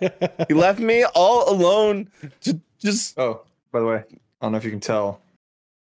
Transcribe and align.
he 0.00 0.54
left 0.54 0.78
me 0.80 1.04
all 1.14 1.50
alone. 1.52 2.10
to 2.42 2.60
Just 2.78 3.18
Oh, 3.18 3.42
by 3.72 3.80
the 3.80 3.86
way, 3.86 3.96
I 3.98 4.16
don't 4.42 4.52
know 4.52 4.58
if 4.58 4.64
you 4.64 4.70
can 4.70 4.80
tell 4.80 5.20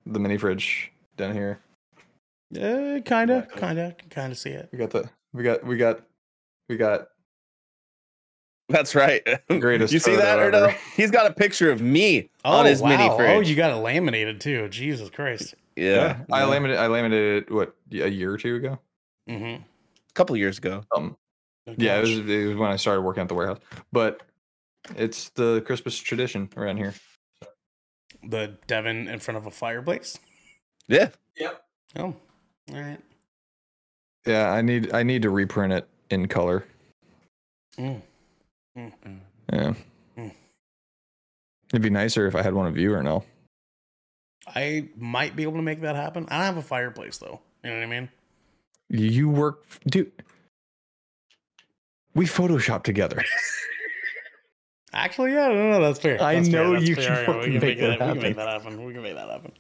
the 0.07 0.19
mini 0.19 0.37
fridge 0.39 0.93
down 1.17 1.33
here. 1.35 1.59
Uh, 2.55 3.01
kind 3.05 3.31
of, 3.31 3.49
kind 3.49 3.79
of, 3.79 3.97
can 3.97 4.09
kind 4.11 4.31
of 4.33 4.39
see 4.39 4.51
it. 4.51 4.69
We 4.73 4.79
got 4.79 4.91
the 4.91 5.09
we 5.33 5.43
got 5.43 5.65
we 5.67 5.77
got 5.77 6.01
we 6.69 6.77
got 6.77 7.09
that's 8.69 8.95
right. 8.95 9.27
Greatest 9.49 9.93
you 9.93 9.99
see 9.99 10.17
that 10.17 10.39
or 10.39 10.51
no? 10.51 10.69
He's 10.97 11.11
got 11.11 11.27
a 11.31 11.33
picture 11.35 11.71
of 11.71 11.81
me 11.83 12.31
Oh, 12.45 12.59
on 12.59 12.67
his 12.67 12.81
wow. 12.81 12.89
mini 12.91 13.09
fridge. 13.17 13.31
Oh, 13.37 13.41
you 13.41 13.55
got 13.57 13.71
it 13.73 13.77
laminated 13.81 14.41
too. 14.41 14.69
Jesus 14.69 15.11
Christ. 15.11 15.55
yeah. 15.77 16.19
I 16.31 16.45
laminated 16.45 16.79
I 16.83 16.87
laminated 16.89 17.45
it 17.45 17.53
what 17.53 17.75
a 17.93 18.09
year 18.09 18.33
or 18.33 18.39
two 18.39 18.57
ago. 18.57 18.79
Mm-hmm. 19.29 19.63
a 19.63 20.13
couple 20.15 20.37
years 20.37 20.59
ago. 20.59 20.85
Um, 20.97 21.17
yeah, 21.67 21.99
it 21.99 22.01
was, 22.03 22.11
it 22.19 22.47
was 22.49 22.57
when 22.57 22.71
I 22.71 22.77
started 22.77 23.03
working 23.03 23.23
at 23.23 23.29
the 23.29 23.35
warehouse. 23.35 23.59
But 23.93 24.23
it's 24.97 25.29
the 25.31 25.63
Christmas 25.65 25.97
tradition 25.97 26.49
around 26.57 26.77
here. 26.79 26.95
the 28.25 28.57
Devon 28.67 29.09
in 29.09 29.19
front 29.21 29.39
of 29.39 29.47
a 29.47 29.51
fireplace. 29.51 30.19
Yeah. 30.89 31.09
Yep. 31.37 31.65
Oh, 31.97 32.03
all 32.03 32.17
right. 32.81 32.99
Yeah, 34.27 34.51
I 34.53 34.63
need 34.63 34.93
I 34.93 35.03
need 35.03 35.23
to 35.23 35.31
reprint 35.31 35.73
it 35.73 35.89
in 36.11 36.29
color. 36.29 36.65
Mm. 37.79 38.03
Yeah. 38.77 39.75
Mm. 40.17 40.33
It'd 41.73 41.83
be 41.83 41.91
nicer 41.91 42.27
if 42.27 42.35
I 42.37 42.43
had 42.43 42.55
one 42.55 42.67
of 42.67 42.77
you 42.77 42.95
or 42.95 43.03
no. 43.03 43.25
I 44.47 44.89
might 44.97 45.37
be 45.37 45.43
able 45.45 45.55
to 45.57 45.63
make 45.63 45.81
that 45.83 45.97
happen. 45.97 46.27
I 46.29 46.39
don't 46.39 46.47
have 46.47 46.57
a 46.57 46.63
fireplace 46.63 47.19
though. 47.19 47.41
You 47.65 47.71
know 47.71 47.77
what 47.77 47.83
I 47.83 47.87
mean? 47.87 48.09
You 48.89 49.29
work, 49.31 49.65
dude. 49.87 50.13
We 52.15 52.27
Photoshop 52.27 52.83
together. 52.83 53.25
Actually, 54.93 55.33
yeah, 55.33 55.49
no, 55.49 55.71
no, 55.71 55.81
that's 55.81 55.99
fair. 55.99 56.23
I 56.23 56.35
That's 56.35 56.49
fair, 56.51 56.65
know 56.65 56.73
that's 56.75 56.87
you 56.87 56.95
fair. 56.97 57.05
can 57.05 57.15
Yeah, 57.15 57.21
we 57.21 57.27
fucking 57.27 57.53
can 57.53 57.61
make 57.63 57.79
that, 57.81 57.99
that 57.99 58.09
We 58.09 58.13
can 58.15 58.23
make 58.23 58.37
that 58.37 58.49
happen. 58.49 58.85
We 58.85 58.93
can 58.93 59.03
make 59.03 59.15
that 59.15 59.29
happen. 59.31 59.53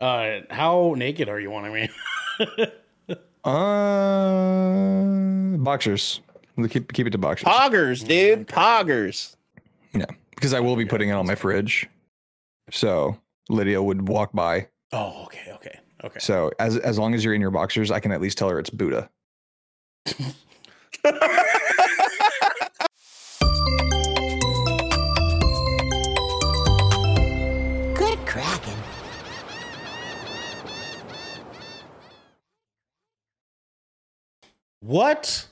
Uh, 0.00 0.40
how 0.54 0.94
naked 0.96 1.28
are 1.28 1.40
you 1.40 1.50
wanting 1.50 1.72
me? 1.74 1.88
Uh, 3.44 5.02
boxers. 5.58 6.20
We'll 6.54 6.68
Keep 6.68 6.92
keep 6.92 7.08
it 7.08 7.10
to 7.10 7.18
boxers. 7.18 7.48
Poggers, 7.48 8.06
dude. 8.06 8.46
Poggers. 8.46 9.34
Yeah, 9.92 10.04
because 10.36 10.54
I 10.54 10.60
will 10.60 10.76
be 10.76 10.84
putting 10.86 11.08
it 11.08 11.12
on 11.14 11.26
my 11.26 11.34
fridge. 11.34 11.88
So 12.70 13.18
Lydia 13.48 13.82
would 13.82 14.06
walk 14.08 14.32
by. 14.32 14.68
oh, 14.92 15.24
okay, 15.24 15.50
okay, 15.54 15.76
okay. 16.04 16.20
So 16.20 16.52
as 16.60 16.76
as 16.76 17.00
long 17.00 17.14
as 17.14 17.24
you're 17.24 17.34
in 17.34 17.40
your 17.40 17.50
boxers, 17.50 17.90
I 17.90 17.98
can 17.98 18.12
at 18.12 18.20
least 18.20 18.38
tell 18.38 18.48
her 18.48 18.60
it's 18.60 18.70
Buddha. 18.70 19.10
What 34.82 35.46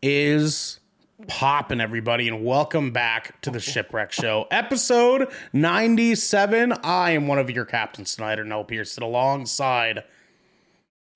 is 0.00 0.78
poppin', 1.26 1.80
everybody, 1.80 2.28
and 2.28 2.44
welcome 2.44 2.92
back 2.92 3.40
to 3.40 3.50
the 3.50 3.58
Shipwreck 3.58 4.12
Show, 4.12 4.46
episode 4.52 5.32
97. 5.52 6.72
I 6.84 7.10
am 7.10 7.26
one 7.26 7.40
of 7.40 7.50
your 7.50 7.64
captains 7.64 8.14
tonight, 8.14 8.38
Noel 8.38 8.62
Pearson, 8.62 9.02
alongside 9.02 10.04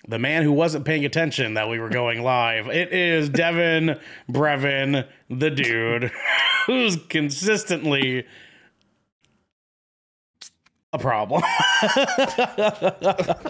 the 0.08 0.18
man 0.18 0.42
who 0.42 0.50
wasn't 0.50 0.84
paying 0.84 1.04
attention 1.04 1.54
that 1.54 1.68
we 1.68 1.78
were 1.78 1.88
going 1.88 2.24
live. 2.24 2.66
It 2.66 2.92
is 2.92 3.28
Devin 3.28 3.96
Brevin, 4.28 5.06
the 5.30 5.50
dude 5.50 6.10
who's 6.66 6.96
consistently 7.08 8.26
a 10.92 10.98
problem. 10.98 11.42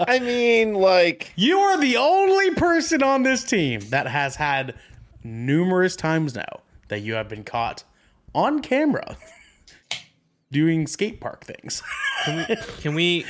I 0.09 0.21
mean, 0.23 0.75
like, 0.75 1.33
You 1.37 1.59
are 1.59 1.81
the 1.81 1.97
only 1.97 2.55
person 2.55 3.03
on 3.03 3.23
this 3.23 3.45
team 3.45 3.81
that 3.91 4.07
has 4.07 4.37
had 4.37 4.75
numerous 5.25 5.97
times 5.97 6.35
now 6.35 6.61
that 6.89 7.01
you 7.01 7.15
have 7.15 7.29
been 7.29 7.45
caught 7.45 7.85
on 8.35 8.61
camera 8.61 9.17
doing 10.53 10.87
skate 10.87 11.21
park 11.21 11.45
things. 11.45 11.83
Can 12.25 12.95
we? 12.95 13.25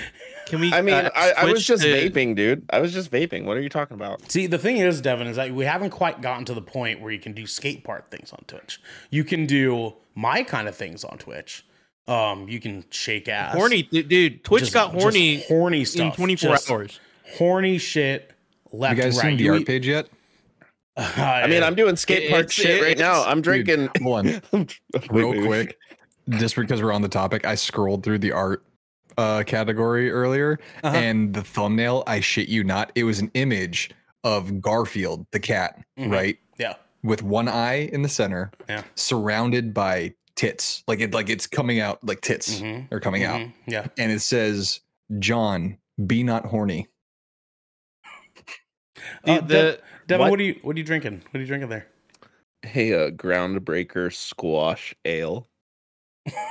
Can 0.47 0.61
we? 0.61 0.73
I 0.73 0.83
mean, 0.83 0.95
uh, 0.95 1.11
I, 1.15 1.33
I 1.39 1.45
was 1.47 1.65
just 1.65 1.83
to- 1.83 1.89
vaping, 1.89 2.35
dude. 2.37 2.65
I 2.71 2.81
was 2.81 2.93
just 2.93 3.11
vaping. 3.11 3.45
What 3.45 3.57
are 3.57 3.61
you 3.63 3.69
talking 3.71 3.95
about? 3.95 4.31
See, 4.31 4.47
the 4.47 4.59
thing 4.59 4.77
is, 4.77 5.01
Devin, 5.01 5.27
is 5.27 5.37
that 5.37 5.53
we 5.53 5.65
haven't 5.65 5.91
quite 5.91 6.21
gotten 6.21 6.45
to 6.47 6.55
the 6.55 6.61
point 6.63 7.01
where 7.01 7.11
you 7.11 7.19
can 7.19 7.33
do 7.33 7.47
skate 7.47 7.85
park 7.85 8.11
things 8.11 8.33
on 8.33 8.45
Twitch. 8.47 8.81
You 9.11 9.25
can 9.25 9.47
do 9.47 9.95
my 10.15 10.43
kind 10.43 10.69
of 10.69 10.77
things 10.77 11.05
on 11.05 11.17
Twitch. 11.19 11.65
Um, 12.09 12.49
you 12.49 12.59
can 12.61 12.85
shake 12.91 13.29
ass. 13.29 13.55
Horny, 13.55 13.83
dude. 13.83 14.43
Twitch 14.45 14.63
Just- 14.63 14.75
got 14.75 14.93
horny 14.93 15.43
horny 15.49 15.85
stuff. 15.85 16.07
in 16.07 16.13
24 16.13 16.51
Just 16.51 16.71
hours. 16.71 17.01
Horny 17.37 17.79
shit. 17.79 18.31
Left 18.73 18.97
You 18.97 19.03
guys 19.03 19.15
and 19.19 19.25
right. 19.25 19.31
seen 19.39 19.47
the 19.47 19.49
art 19.55 19.67
page 19.67 19.87
yet? 19.87 20.09
I 20.97 21.47
mean, 21.47 21.63
I'm 21.63 21.75
doing 21.75 21.97
skate 21.97 22.31
park 22.31 22.51
shit 22.51 22.83
right 22.83 22.99
now. 22.99 23.23
I'm 23.25 23.41
drinking. 23.41 23.89
Hold 24.03 24.27
on, 24.27 24.43
Wait, 24.53 24.79
real 25.11 25.31
wait, 25.31 25.39
wait. 25.41 25.47
quick. 25.47 25.79
Just 26.41 26.55
because 26.57 26.83
we're 26.83 26.93
on 26.93 27.03
the 27.03 27.09
topic, 27.09 27.47
I 27.47 27.55
scrolled 27.55 28.03
through 28.03 28.19
the 28.19 28.33
art 28.33 28.63
uh, 29.19 29.43
category 29.47 30.11
earlier, 30.11 30.59
Uh-huh. 30.83 30.97
and 30.97 31.35
the 31.35 31.43
thumbnail, 31.43 32.03
I 32.07 32.21
shit 32.21 32.49
you 32.49 32.65
not, 32.65 32.93
it 32.95 33.05
was 33.05 33.19
an 33.21 33.31
image 33.35 33.91
of 34.25 34.61
Garfield, 34.61 35.27
the 35.33 35.41
cat, 35.41 35.79
Mhm. 35.99 36.11
right, 36.13 36.39
yeah. 36.59 36.75
with 37.03 37.23
one 37.23 37.49
eye 37.49 37.91
in 37.93 38.03
the 38.03 38.09
center, 38.09 38.51
Yeah. 38.69 38.83
surrounded 38.95 39.75
by 39.75 40.15
tits, 40.37 40.83
like 40.89 41.01
it, 41.01 41.13
like 41.15 41.29
it's 41.31 41.47
coming 41.47 41.81
out, 41.81 42.03
like 42.05 42.21
tits 42.21 42.61
Mhm. 42.61 42.91
are 42.93 43.01
coming 43.01 43.25
out, 43.25 43.41
Mhm. 43.41 43.53
Yeah. 43.67 43.87
and 43.99 44.11
it 44.13 44.21
says, 44.21 44.81
"John, 45.19 45.79
be 46.07 46.23
not 46.23 46.47
horny." 46.47 46.89
Uh, 49.27 49.39
Dude, 49.39 49.49
De- 49.49 49.55
the 49.55 49.81
Devin, 50.07 50.21
What? 50.21 50.31
what? 50.31 50.41
are 50.41 50.43
you 50.45 50.59
what 50.63 50.77
are 50.77 50.79
you 50.79 50.85
drinking? 50.85 51.23
What 51.31 51.39
are 51.39 51.41
you 51.41 51.47
drinking 51.47 51.69
there? 51.71 51.87
Hey, 52.63 52.93
uh, 52.95 53.11
groundbreaker 53.11 54.13
squash 54.15 54.95
ale. 55.05 55.49
uh-huh. 56.27 56.49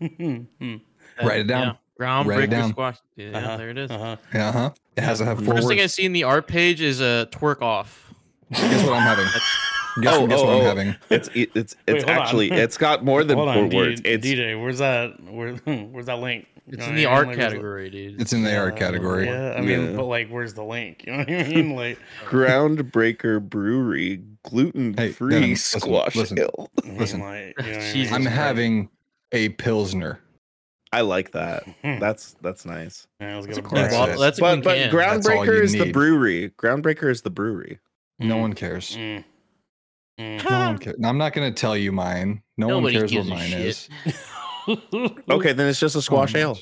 Write 1.22 1.40
it 1.40 1.46
down. 1.46 1.66
Yeah. 1.66 1.74
Groundbreaker 2.00 2.50
down. 2.50 2.70
squash. 2.70 2.98
Yeah, 3.16 3.36
Uh-huh. 3.38 3.56
there 3.56 3.70
it 3.70 3.78
is. 3.78 3.90
Uh-huh. 3.90 4.16
Uh 4.34 4.52
huh. 4.52 4.70
It 4.96 5.02
has 5.04 5.18
to 5.18 5.24
have 5.24 5.42
The 5.44 5.50
words. 5.50 5.66
thing 5.66 5.80
I 5.80 5.86
see 5.86 6.04
in 6.04 6.12
the 6.12 6.24
art 6.24 6.46
page 6.46 6.80
is 6.80 7.00
a 7.00 7.28
twerk 7.30 7.62
off. 7.62 8.12
Guess 8.52 8.84
what 8.84 8.94
I'm 8.94 9.02
having? 9.02 9.26
Guess, 10.00 10.14
Oh, 10.16 10.26
guess 10.26 10.40
oh, 10.40 10.44
what 10.46 10.54
I'm 10.54 10.60
oh. 10.60 10.64
having? 10.64 10.96
It's 11.10 11.28
it- 11.34 11.50
it's 11.54 11.76
Wait, 11.86 11.96
it's 11.96 12.04
on. 12.04 12.10
actually 12.10 12.50
it's 12.50 12.78
got 12.78 13.04
more 13.10 13.24
than 13.24 13.36
Hold 13.36 13.52
four 13.52 13.62
on, 13.64 13.68
D- 13.68 13.76
words. 13.76 14.00
It's 14.04 14.26
DJ. 14.26 14.60
Where's 14.60 14.78
that? 14.78 15.22
Where, 15.22 15.54
where's 15.64 16.06
that 16.06 16.18
link? 16.18 16.46
You 16.66 16.74
It's 16.74 16.78
know 16.78 16.88
in 16.90 16.94
the 16.96 17.06
I 17.06 17.10
mean? 17.10 17.14
art 17.18 17.26
Like, 17.26 17.36
category, 17.36 17.90
dude. 17.90 18.20
It's 18.20 18.32
in 18.32 18.44
the 18.44 18.56
art 18.56 18.76
category. 18.76 19.26
Yeah, 19.26 19.54
I 19.56 19.60
mean, 19.60 19.90
Yeah. 19.90 19.96
but 19.96 20.04
like, 20.04 20.28
where's 20.28 20.54
the 20.54 20.62
link? 20.64 21.04
You 21.06 21.12
know 21.12 21.18
what 21.18 21.28
I 21.30 21.42
mean? 21.48 21.74
Like, 21.76 21.98
Groundbreaker 22.24 23.40
Brewery 23.42 24.22
gluten 24.44 24.94
free 25.12 25.34
Devin, 25.34 25.50
listen, 25.50 25.80
squash 25.80 26.14
listen. 26.16 26.38
ale. 26.38 26.70
I 26.84 26.90
Listen. 26.92 27.20
like, 27.20 27.54
you 27.64 27.72
know 27.72 27.78
I 27.78 27.92
Jesus 27.92 27.94
mean? 27.94 28.14
I'm 28.14 28.22
Christ. 28.22 28.36
having 28.36 28.88
a 29.32 29.48
pilsner. 29.50 30.20
I 30.92 31.00
like 31.00 31.32
that. 31.32 31.64
That's 31.82 32.36
that's 32.42 32.64
nice. 32.66 33.06
Yeah, 33.18 33.36
let's 33.36 33.46
get 33.46 33.54
That's 33.54 33.58
a 33.58 33.60
a 33.60 33.62
cool 33.68 33.78
That's 33.78 33.94
bottle. 33.94 34.20
That's 34.20 34.38
a 34.38 34.40
But 34.42 34.62
but 34.62 34.76
can. 34.76 34.94
That's 34.96 35.26
Groundbreaker 35.26 35.62
is 35.62 35.72
the 35.72 35.90
brewery. 35.90 36.50
Groundbreaker 36.58 37.10
is 37.10 37.22
the 37.22 37.30
brewery. 37.30 37.78
No 38.18 38.36
Mm. 38.36 38.40
one 38.42 38.52
cares. 38.52 38.96
Mm. 38.96 39.24
Mm. 40.20 40.48
No 40.50 40.58
one 40.58 40.78
cares. 40.78 40.96
I'm 41.04 41.18
not 41.18 41.32
going 41.32 41.52
to 41.52 41.60
tell 41.60 41.76
you 41.76 41.92
mine. 41.92 42.42
No 42.56 42.68
Nobody 42.68 42.98
one 42.98 43.08
cares 43.08 43.14
what 43.14 43.26
mine 43.38 43.50
shit. 43.50 43.60
is. 43.60 43.88
Okay, 45.28 45.52
then 45.52 45.66
it's 45.68 45.80
just 45.80 45.96
a 45.96 46.02
squash 46.02 46.36
Oh, 46.36 46.38
ale. 46.38 46.58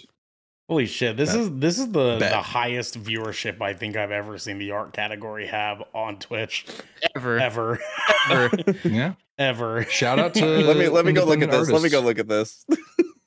Holy 0.70 0.86
shit! 0.86 1.16
This 1.18 1.32
Bet. 1.32 1.40
is 1.40 1.50
this 1.58 1.78
is 1.78 1.90
the 1.90 2.16
Bet. 2.18 2.30
the 2.30 2.38
highest 2.40 3.02
viewership 3.02 3.60
I 3.60 3.74
think 3.74 3.96
I've 3.96 4.10
ever 4.12 4.38
seen 4.38 4.56
the 4.58 4.70
art 4.70 4.92
category 4.94 5.46
have 5.48 5.82
on 5.92 6.18
Twitch 6.18 6.64
Ever. 7.16 7.38
ever, 7.40 7.78
Ever. 8.30 8.50
Yeah. 8.84 9.14
ever. 9.38 9.82
Shout 9.84 10.18
out 10.18 10.32
to. 10.34 10.46
let 10.46 10.76
me 10.78 10.88
let 10.88 11.04
me 11.04 11.12
go 11.12 11.24
look 11.24 11.38
at 11.38 11.42
independent 11.42 11.66
this. 11.66 11.72
Let 11.72 11.82
me 11.82 11.90
go 11.90 12.00
look 12.00 12.18
at 12.20 12.28
this. 12.28 12.64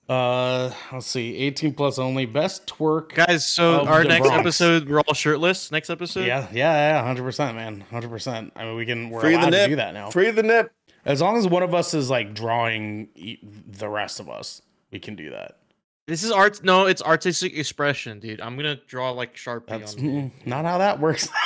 Uh, 0.10 0.70
let's 0.92 1.08
see, 1.08 1.38
18 1.38 1.74
plus 1.74 1.98
only, 1.98 2.26
best 2.26 2.68
twerk. 2.68 3.14
Guys, 3.16 3.48
so 3.48 3.86
our 3.86 4.04
next 4.04 4.28
Bronx. 4.28 4.40
episode, 4.40 4.90
we're 4.90 5.00
all 5.00 5.14
shirtless. 5.14 5.72
Next 5.72 5.90
episode? 5.90 6.26
Yeah, 6.26 6.48
yeah, 6.52 6.96
yeah, 6.98 7.04
hundred 7.04 7.24
percent, 7.24 7.56
man, 7.56 7.82
hundred 7.90 8.10
percent. 8.10 8.52
I 8.56 8.66
mean, 8.66 8.76
we 8.76 8.86
can 8.86 9.10
we're 9.10 9.22
Free 9.22 9.32
the 9.32 9.40
allowed 9.40 9.50
to 9.52 9.68
do 9.68 9.76
that 9.78 9.94
now. 9.94 10.10
Free 10.10 10.30
the 10.32 10.44
nip. 10.44 10.74
As 11.06 11.22
long 11.22 11.38
as 11.38 11.48
one 11.48 11.64
of 11.64 11.74
us 11.74 11.94
is 11.94 12.10
like 12.10 12.34
drawing 12.34 13.10
e- 13.16 13.40
the 13.44 13.88
rest 13.90 14.20
of 14.20 14.30
us, 14.30 14.62
we 14.92 15.00
can 15.00 15.16
do 15.16 15.30
that. 15.32 15.58
This 16.06 16.24
is 16.24 16.32
art. 16.32 16.64
No, 16.64 16.86
it's 16.86 17.02
artistic 17.02 17.58
expression, 17.58 18.20
dude. 18.20 18.42
I'm 18.42 18.58
going 18.58 18.76
to 18.78 18.82
draw 18.86 19.12
like 19.12 19.36
Sharpie 19.36 19.68
That's 19.68 19.96
on 19.96 20.02
mm, 20.02 20.32
not 20.46 20.66
how 20.66 20.80
that 20.80 21.00
works. 21.00 21.30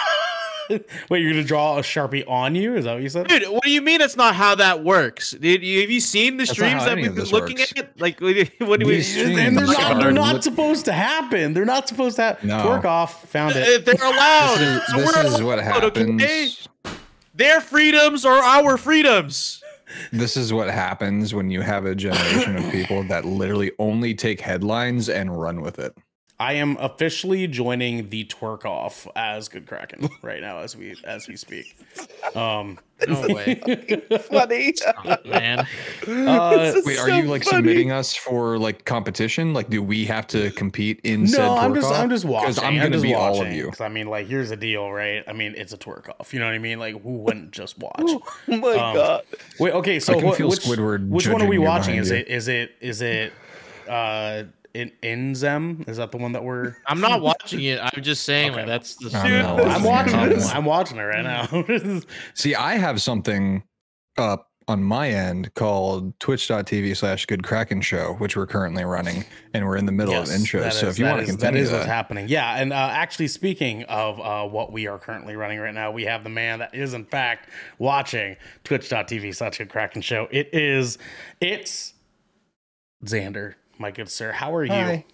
Wait, 1.10 1.22
you're 1.22 1.32
gonna 1.32 1.44
draw 1.44 1.78
a 1.78 1.82
sharpie 1.82 2.28
on 2.28 2.56
you? 2.56 2.76
Is 2.76 2.86
that 2.86 2.94
what 2.94 3.04
you 3.04 3.10
said? 3.10 3.28
Dude, 3.28 3.44
what 3.50 3.64
do 3.64 3.72
you 3.72 3.82
mean 3.82 4.02
it's 4.02 4.16
not 4.18 4.36
how 4.36 4.56
that 4.56 4.84
works? 4.84 5.32
Dude, 5.32 5.64
you, 5.64 5.82
have 5.82 5.90
you 5.90 6.00
seen 6.00 6.38
the 6.38 6.46
That's 6.46 6.52
streams 6.52 6.86
that 6.86 6.96
we've 6.96 7.14
been 7.16 7.26
looking 7.26 7.58
works. 7.58 7.74
at? 7.78 8.00
Like, 8.00 8.20
what 8.22 8.34
do 8.34 8.40
you- 8.40 8.46
do 8.80 8.88
we? 8.88 9.40
And 9.40 9.58
they're 9.58 9.66
not, 9.66 10.00
they're 10.02 10.12
not 10.12 10.34
What- 10.36 10.44
supposed 10.44 10.86
to 10.86 10.94
happen. 10.94 11.54
They're 11.54 11.66
not 11.66 11.88
supposed 11.88 12.16
to 12.18 12.22
happen. 12.24 12.50
No. 12.50 12.58
Twerk 12.60 12.86
off. 12.86 13.26
Found 13.30 13.56
it. 13.56 13.86
They're 13.86 13.96
allowed. 13.96 14.58
This 14.58 14.84
is, 14.84 14.88
so 14.88 14.98
this 14.98 15.16
we're 15.16 15.26
is 15.38 15.42
what 15.44 15.60
allowed, 15.60 15.84
okay? 15.86 16.02
happens. 16.12 16.68
Their 17.34 17.62
freedoms 17.62 18.26
are 18.26 18.40
our 18.40 18.78
freedoms. 18.78 19.64
This 20.12 20.36
is 20.36 20.52
what 20.52 20.70
happens 20.70 21.34
when 21.34 21.50
you 21.50 21.62
have 21.62 21.86
a 21.86 21.96
generation 21.96 22.58
of 22.58 22.70
people 22.72 23.04
that 23.04 23.24
literally 23.26 23.72
only 23.80 24.14
take 24.14 24.42
headlines 24.42 25.08
and 25.08 25.40
run 25.40 25.62
with 25.62 25.80
it. 25.80 25.96
I 26.40 26.54
am 26.54 26.78
officially 26.78 27.48
joining 27.48 28.10
the 28.10 28.26
twerk 28.26 28.64
off 28.64 29.08
as 29.16 29.50
Good 29.50 29.66
Kraken 29.66 30.08
right 30.22 30.40
now 30.40 30.60
as 30.60 30.76
we 30.76 30.96
as 31.04 31.28
we 31.28 31.36
speak. 31.36 31.76
Um, 32.36 32.78
No 33.08 33.22
way, 33.30 33.56
Funny. 34.30 34.74
Stop, 34.76 35.26
man. 35.26 35.60
uh, 36.08 36.74
Wait, 36.86 37.00
are 37.00 37.08
so 37.10 37.16
you 37.18 37.24
like 37.24 37.44
funny. 37.44 37.58
submitting 37.58 37.92
us 37.92 38.16
for 38.16 38.60
like 38.60 38.86
competition? 38.86 39.54
Like, 39.56 39.70
do 39.72 39.82
we 39.82 40.06
have 40.06 40.28
to 40.28 40.52
compete 40.52 41.00
in 41.04 41.26
said 41.28 41.40
no, 41.48 41.56
I'm 41.58 41.74
just 41.74 41.88
off? 41.92 42.00
I'm 42.00 42.10
just 42.10 42.26
watching. 42.26 42.64
I'm 42.64 42.74
I'm 42.74 42.78
gonna 42.78 42.90
just 42.92 43.04
be 43.04 43.16
all 43.16 43.32
of 43.34 43.38
watching, 43.40 43.54
you. 43.56 43.70
'cause 43.72 43.82
I 43.82 43.90
mean, 43.90 44.08
like, 44.08 44.28
here's 44.28 44.50
the 44.50 44.58
deal, 44.58 44.92
right? 44.92 45.24
I 45.28 45.34
mean, 45.34 45.56
it's 45.58 45.74
a 45.74 45.78
twerk 45.78 46.08
off. 46.20 46.34
You 46.36 46.40
know 46.40 46.46
what 46.46 46.54
I 46.54 46.60
mean? 46.60 46.78
Like, 46.80 47.02
who 47.02 47.18
wouldn't 47.18 47.50
just 47.52 47.80
watch? 47.80 47.96
Oh 48.02 48.22
my 48.48 48.74
Um, 48.74 48.96
god. 48.96 49.24
Wait, 49.60 49.74
okay, 49.74 50.00
so 50.00 50.14
I 50.14 50.20
can 50.20 50.30
wh- 50.32 50.36
feel 50.36 50.50
which, 50.50 50.60
Squidward 50.62 51.08
which 51.10 51.28
one 51.28 51.42
are 51.42 51.48
we 51.48 51.58
watching? 51.58 51.96
Is 51.96 52.12
you. 52.12 52.18
it 52.18 52.28
is 52.28 52.48
it 52.48 52.76
is 52.80 53.02
it 53.02 53.34
uh 53.88 54.44
in 54.78 54.92
Inzem? 55.04 55.88
Is 55.90 55.98
that 55.98 56.12
the 56.12 56.18
one 56.18 56.32
that 56.34 56.44
we're 56.44 56.76
I'm 56.88 57.02
not 57.02 57.22
watching 57.22 57.64
it. 57.64 57.80
I'm 57.82 58.02
just 58.04 58.24
saying 58.24 58.52
Okay. 58.52 58.60
like 58.60 58.68
that's 58.68 58.96
the. 58.96 59.18
I'm 59.18 59.58
Dude, 59.58 59.68
I'm 59.68 59.84
watching 59.84 60.20
it. 60.20 60.56
I'm 60.56 60.66
watching 60.66 60.98
it 60.98 61.02
right 61.04 61.24
now. 61.24 62.00
See, 62.34 62.56
I 62.56 62.76
have 62.76 63.02
something 63.02 63.64
up 64.18 64.46
on 64.70 64.84
my 64.84 65.10
end 65.10 65.54
called 65.54 66.20
twitch.tv 66.20 66.98
slash 66.98 67.26
good 67.26 67.42
kraken 67.42 67.80
show, 67.80 68.16
which 68.16 68.36
we're 68.36 68.46
currently 68.46 68.84
running, 68.84 69.24
and 69.54 69.66
we're 69.66 69.78
in 69.78 69.86
the 69.86 69.94
middle 69.94 70.14
of 70.14 70.28
Yes, 70.28 70.38
intros. 70.38 70.62
that 70.64 70.74
So 70.74 70.88
is- 70.88 70.94
if 70.96 71.00
you 71.00 71.06
that 71.06 71.12
want 71.14 71.26
to 71.26 71.32
is- 71.32 71.38
continue 71.38 71.54
that 71.54 71.64
is 71.64 71.70
that, 71.72 71.76
what's 71.78 71.86
happening. 71.88 72.28
Yeah, 72.28 72.56
and 72.62 72.74
uh, 72.74 72.76
actually, 72.76 73.30
speaking 73.30 73.84
of 73.84 74.20
uh, 74.20 74.46
what 74.46 74.74
we 74.74 74.88
are 74.88 75.00
currently 75.00 75.38
running 75.38 75.60
right 75.60 75.74
now, 75.74 75.92
we 75.92 76.04
have 76.04 76.24
the 76.26 76.30
man 76.30 76.60
that 76.60 76.76
is 76.76 76.94
in 76.94 77.06
fact 77.06 77.50
watching 77.80 78.36
twitch.tv 78.66 79.34
slash 79.36 79.60
a 79.62 79.66
Kraken 79.66 80.02
show. 80.02 80.28
It 80.32 80.50
is, 80.54 80.98
it's 81.40 81.94
Xander, 83.06 83.54
my 83.80 83.92
good 83.92 84.10
sir. 84.10 84.32
How 84.32 84.54
are 84.56 84.64
you? 84.64 84.72
Hi. 84.72 85.06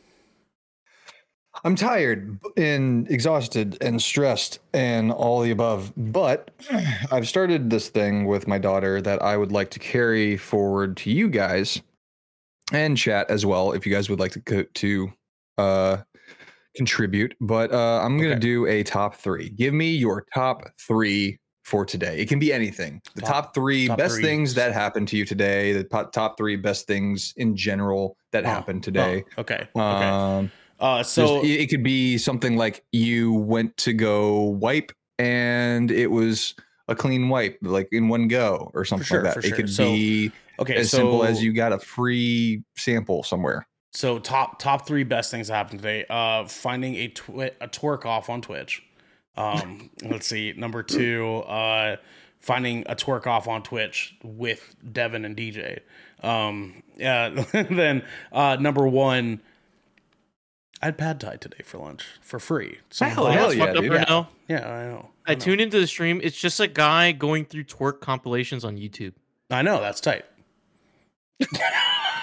I'm 1.63 1.75
tired 1.75 2.39
and 2.57 3.09
exhausted 3.11 3.77
and 3.79 4.01
stressed 4.01 4.59
and 4.73 5.11
all 5.11 5.41
the 5.41 5.51
above. 5.51 5.93
But 5.95 6.49
I've 7.11 7.27
started 7.27 7.69
this 7.69 7.89
thing 7.89 8.25
with 8.25 8.47
my 8.47 8.57
daughter 8.57 9.01
that 9.01 9.21
I 9.21 9.37
would 9.37 9.51
like 9.51 9.69
to 9.71 9.79
carry 9.79 10.35
forward 10.35 10.97
to 10.97 11.11
you 11.11 11.29
guys 11.29 11.81
and 12.71 12.97
chat 12.97 13.29
as 13.29 13.45
well 13.45 13.71
if 13.73 13.85
you 13.85 13.93
guys 13.93 14.09
would 14.09 14.19
like 14.19 14.31
to 14.31 14.41
co- 14.41 14.63
to 14.73 15.13
uh 15.59 15.97
contribute. 16.75 17.35
But 17.39 17.71
uh 17.71 18.01
I'm 18.03 18.17
going 18.17 18.29
to 18.31 18.35
Okay. 18.35 18.39
do 18.39 18.65
a 18.65 18.83
top 18.83 19.15
3. 19.15 19.49
Give 19.49 19.73
me 19.75 19.91
your 19.91 20.25
top 20.33 20.63
3 20.87 21.37
for 21.63 21.85
today. 21.85 22.17
It 22.17 22.27
can 22.27 22.39
be 22.39 22.51
anything. 22.51 22.99
The 23.15 23.21
Top- 23.21 23.45
top, 23.45 23.55
3 23.55 23.87
top 23.87 23.97
best 23.99 24.15
three. 24.15 24.23
things 24.23 24.53
that 24.55 24.73
happened 24.73 25.07
to 25.09 25.17
you 25.17 25.23
today, 25.23 25.71
the 25.71 25.83
top 25.83 26.35
3 26.35 26.55
best 26.57 26.87
things 26.87 27.33
in 27.37 27.55
general 27.55 28.17
that 28.33 28.45
Oh, 28.45 28.49
happened 28.49 28.83
today. 28.83 29.25
Oh, 29.37 29.41
okay. 29.41 29.67
Okay. 29.89 30.15
Um 30.15 30.51
Uh, 30.79 31.01
so 31.03 31.41
it 31.43 31.69
could 31.69 31.83
be 31.83 32.17
something 32.17 32.57
like 32.57 32.83
you 32.91 33.31
went 33.33 33.77
to 33.77 33.93
go 33.93 34.41
wipe 34.41 34.91
and 35.17 35.89
it 35.91 36.07
was 36.07 36.55
a 36.89 36.95
clean 36.95 37.29
wipe, 37.29 37.57
like 37.61 37.87
in 37.91 38.09
one 38.09 38.27
go 38.27 38.69
or 38.73 38.83
something 38.83 39.05
sure, 39.05 39.23
like 39.23 39.35
that. 39.35 39.43
sure. 39.43 39.53
It 39.53 39.55
could 39.55 39.69
So, 39.69 39.85
be 39.85 40.33
okay, 40.59 40.75
as 40.75 40.91
so, 40.91 40.97
simple 40.97 41.23
as 41.23 41.41
you 41.41 41.53
got 41.53 41.71
a 41.71 41.79
free 41.79 42.63
sample 42.75 43.23
somewhere. 43.23 43.67
So 43.91 44.19
top 44.19 44.59
top 44.59 44.87
three 44.87 45.03
best 45.03 45.29
things 45.31 45.47
that 45.47 45.53
happened 45.55 45.79
today. 45.81 46.05
Uh, 46.09 46.45
finding 46.47 46.95
a 46.95 47.07
twi- 47.09 47.51
a 47.61 47.67
twerk 47.67 48.05
off 48.05 48.29
on 48.29 48.41
Twitch. 48.41 48.83
Um, 49.37 49.91
let's 50.03 50.27
see. 50.27 50.53
Number 50.57 50.83
two, 50.83 51.37
uh, 51.47 51.97
finding 52.39 52.83
a 52.87 52.95
twerk 52.95 53.27
off 53.27 53.47
on 53.47 53.61
Twitch 53.63 54.15
with 54.23 54.75
Devin 54.91 55.25
and 55.25 55.37
DJ. 55.37 55.79
Um, 56.23 56.81
yeah. 56.97 57.29
then 57.51 58.03
uh, 58.31 58.57
number 58.59 58.87
one, 58.87 59.41
I 60.81 60.85
had 60.87 60.97
pad 60.97 61.19
thai 61.19 61.35
today 61.37 61.63
for 61.63 61.77
lunch 61.77 62.05
for 62.21 62.39
free. 62.39 62.79
So 62.89 63.05
Hell, 63.05 63.25
hell 63.27 63.45
What's 63.47 63.55
yeah, 63.55 63.65
fucked 63.65 63.77
up 63.77 63.83
dude. 63.83 63.91
right 63.93 64.09
now? 64.09 64.29
yeah, 64.47 64.69
I 64.69 64.83
know. 64.89 65.09
I 65.25 65.33
know. 65.33 65.39
tuned 65.39 65.61
into 65.61 65.79
the 65.79 65.87
stream. 65.87 66.19
It's 66.23 66.37
just 66.39 66.59
a 66.59 66.67
guy 66.67 67.11
going 67.11 67.45
through 67.45 67.65
twerk 67.65 67.99
compilations 68.01 68.63
on 68.65 68.77
YouTube. 68.77 69.13
I 69.51 69.61
know 69.61 69.79
that's 69.81 70.01
tight. 70.01 70.25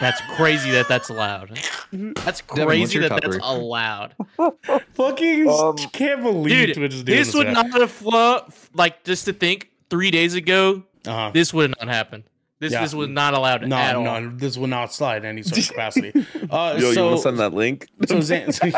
That's 0.01 0.21
crazy 0.37 0.71
that 0.71 0.89
that's 0.89 1.11
allowed. 1.11 1.59
That's 1.93 2.41
crazy 2.41 3.01
your 3.01 3.09
that 3.09 3.21
that's 3.21 3.35
three? 3.37 3.41
allowed. 3.43 4.15
Fucking 4.95 5.49
Um, 5.49 5.77
can't 5.93 6.23
believe 6.23 6.69
Dude, 6.69 6.77
Twitch 6.77 6.95
is 6.95 7.03
doing 7.03 7.19
this 7.19 7.29
this. 7.29 7.35
would 7.35 7.49
not 7.53 7.73
have 7.73 7.91
flo- 7.91 8.47
like 8.75 9.03
just 9.05 9.25
to 9.25 9.33
think 9.33 9.69
three 9.91 10.13
days 10.13 10.35
ago, 10.37 10.85
Uh-huh. 11.05 11.33
this 11.35 11.53
would 11.53 11.75
not 11.81 11.89
happen. 11.89 12.23
This 12.61 12.73
Yeah. 12.73 12.83
this 12.83 12.95
was 12.95 13.09
not 13.09 13.33
allowed 13.35 13.67
No, 13.67 13.77
at 13.77 13.97
all. 13.97 14.05
no, 14.05 14.31
this 14.37 14.57
will 14.59 14.67
not 14.67 14.93
slide 14.93 15.25
in 15.25 15.31
any 15.31 15.43
sort 15.43 15.59
of 15.59 15.69
capacity. 15.71 16.13
Uh, 16.51 16.77
Yo, 16.79 16.89
you 16.89 16.95
so, 16.95 17.07
want 17.07 17.17
to 17.17 17.23
send 17.23 17.39
that 17.39 17.55
link? 17.55 17.89
so 18.07 18.21
Zan, 18.21 18.53
so, 18.53 18.71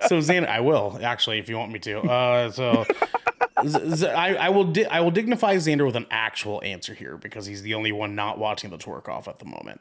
so 0.08 0.20
Zan, 0.20 0.46
I 0.46 0.60
will 0.60 0.98
actually, 1.02 1.38
if 1.38 1.48
you 1.48 1.56
want 1.58 1.72
me 1.72 1.80
to. 1.80 2.00
Uh, 2.02 2.50
so 2.52 2.84
Z- 3.66 3.96
Z- 3.96 4.06
I, 4.08 4.34
I 4.46 4.48
will, 4.50 4.64
di- 4.64 4.86
I 4.86 5.00
will 5.00 5.10
dignify 5.10 5.56
Xander 5.56 5.84
with 5.84 5.96
an 5.96 6.06
actual 6.10 6.62
answer 6.64 6.94
here 6.94 7.16
because 7.16 7.46
he's 7.46 7.62
the 7.62 7.74
only 7.74 7.90
one 7.92 8.14
not 8.14 8.38
watching 8.38 8.70
the 8.70 8.78
twerk 8.78 9.08
off 9.08 9.26
at 9.28 9.38
the 9.40 9.44
moment. 9.44 9.80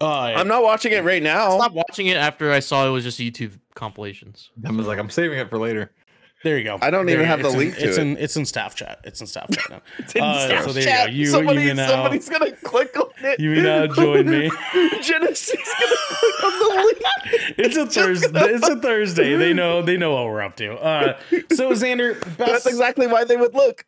Uh, 0.00 0.06
I'm 0.36 0.48
not 0.48 0.62
watching 0.62 0.92
it 0.92 1.04
right 1.04 1.22
now. 1.22 1.56
Stop 1.58 1.72
watching 1.72 2.06
it 2.08 2.16
after 2.16 2.50
I 2.52 2.60
saw 2.60 2.86
it 2.86 2.90
was 2.90 3.04
just 3.04 3.18
YouTube 3.18 3.58
compilations. 3.74 4.50
I 4.66 4.70
was 4.72 4.86
like, 4.86 4.98
I'm 4.98 5.10
saving 5.10 5.38
it 5.38 5.48
for 5.50 5.58
later. 5.58 5.90
There 6.44 6.56
you 6.58 6.62
go. 6.64 6.78
I 6.80 6.90
don't 6.90 7.06
There 7.06 7.16
even 7.16 7.26
have 7.26 7.40
the 7.42 7.46
it's 7.48 7.54
in- 7.54 7.58
link 7.58 7.74
to 7.78 7.88
it's 7.88 7.98
it. 7.98 8.00
In, 8.02 8.16
it's 8.18 8.36
in 8.36 8.44
staff 8.46 8.76
chat. 8.76 9.00
It's 9.02 9.20
in 9.20 9.26
staff 9.26 9.50
chat 9.50 9.64
now. 9.70 9.80
It's 9.98 10.14
in 10.14 10.22
Uh, 10.22 10.46
Staff 10.46 10.64
so 10.66 10.72
there 10.74 10.82
chat. 10.84 11.12
you 11.12 11.24
go. 11.24 11.38
You, 11.40 11.46
Somebody, 11.46 11.62
you 11.62 11.74
now, 11.74 11.88
somebody's 11.88 12.28
gonna 12.28 12.52
click 12.52 12.96
on 13.00 13.06
it. 13.22 13.40
you 13.40 13.50
may 13.50 13.62
now 13.62 13.86
join 13.94 14.30
me. 14.30 14.50
Jenesy's 15.02 15.74
gonna 15.80 15.96
click 16.08 16.44
on 16.44 16.58
the 16.58 16.74
link. 16.84 16.98
It's 17.58 17.76
a 17.76 17.86
Thursday. 17.86 18.28
It's 18.40 18.68
a 18.68 18.76
Thursday. 18.76 19.36
They 19.36 19.52
know. 19.52 19.82
They 19.82 19.96
know 19.96 20.12
what 20.14 20.26
we're 20.26 20.42
up 20.42 20.56
to. 20.56 20.74
Uh, 20.74 21.18
so 21.52 21.70
Xander, 21.72 22.20
best, 22.20 22.38
That's 22.38 22.66
exactly 22.66 23.06
why 23.06 23.24
they 23.24 23.36
would 23.36 23.54
look. 23.54 23.84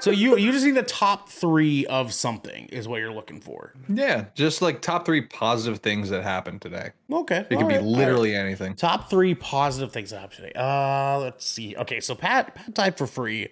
So 0.00 0.10
you 0.10 0.36
you 0.36 0.52
just 0.52 0.64
need 0.66 0.72
the 0.72 0.82
top 0.82 1.30
three 1.30 1.86
of 1.86 2.12
something 2.12 2.66
is 2.66 2.86
what 2.86 3.00
you're 3.00 3.12
looking 3.12 3.40
for. 3.40 3.72
Yeah, 3.88 4.26
just 4.34 4.60
like 4.60 4.82
top 4.82 5.06
three 5.06 5.22
positive 5.22 5.78
things 5.80 6.10
that 6.10 6.22
happened 6.22 6.60
today. 6.60 6.90
Okay, 7.10 7.38
It 7.38 7.48
could 7.48 7.62
all 7.62 7.68
be 7.68 7.74
right, 7.74 7.82
all 7.82 7.90
right. 7.92 7.98
literally 7.98 8.34
anything. 8.34 8.74
top 8.74 9.08
three 9.08 9.34
positive 9.34 9.92
things 9.92 10.10
that 10.10 10.20
happened 10.20 10.36
today. 10.36 10.52
Uh, 10.54 11.18
let's 11.20 11.46
see. 11.46 11.74
Okay, 11.76 12.00
so 12.00 12.14
Pat 12.14 12.54
Pat 12.54 12.74
type 12.74 12.98
for 12.98 13.06
free 13.06 13.48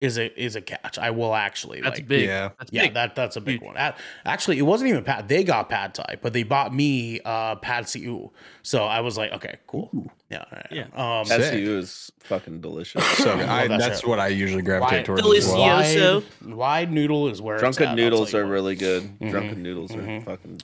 is 0.00 0.16
a 0.16 0.40
is 0.40 0.54
a 0.54 0.60
catch. 0.60 0.96
I 0.96 1.10
will 1.10 1.34
actually 1.34 1.80
That's 1.80 1.98
like. 1.98 2.06
big. 2.08 2.26
yeah. 2.26 2.50
That's 2.58 2.72
Yeah, 2.72 2.82
big. 2.84 2.94
that 2.94 3.16
that's 3.16 3.34
a 3.36 3.40
big 3.40 3.60
Huge. 3.60 3.74
one. 3.74 3.94
Actually, 4.24 4.58
it 4.58 4.62
wasn't 4.62 4.90
even 4.90 5.02
Pat. 5.02 5.26
They 5.26 5.42
got 5.42 5.68
Pad 5.68 5.94
Thai, 5.94 6.18
but 6.22 6.32
they 6.32 6.44
bought 6.44 6.72
me 6.72 7.20
uh 7.24 7.56
Pad 7.56 7.88
See 7.88 8.00
Ew. 8.00 8.30
So 8.62 8.84
I 8.84 9.00
was 9.00 9.18
like, 9.18 9.32
okay, 9.32 9.56
cool. 9.66 9.90
Yeah, 10.30 10.38
all 10.38 10.46
right. 10.52 10.66
Yeah. 10.70 11.18
Um, 11.20 11.24
Sick. 11.26 11.40
SCU 11.54 11.78
is 11.78 12.12
fucking 12.20 12.60
delicious. 12.60 13.04
So 13.18 13.34
love 13.34 13.48
I, 13.48 13.66
that 13.66 13.80
that's 13.80 14.00
shit. 14.00 14.08
what 14.08 14.20
I 14.20 14.28
usually 14.28 14.62
gravitate 14.62 15.08
Why- 15.08 15.20
towards 15.20 15.38
as 15.46 15.52
well. 15.52 15.82
Delicioso. 15.82 16.24
wide, 16.42 16.54
wide 16.54 16.92
noodle 16.92 17.28
is 17.28 17.42
where 17.42 17.56
it's 17.56 17.62
Drunken 17.62 17.88
at, 17.88 17.96
noodles 17.96 18.30
tell 18.30 18.40
are 18.40 18.46
really 18.46 18.76
good. 18.76 19.02
Mhm. 19.18 19.30
Drunken 19.30 19.62
noodles 19.62 19.92
are 19.96 19.98
Mhm. 20.02 20.24
fucking. 20.24 20.60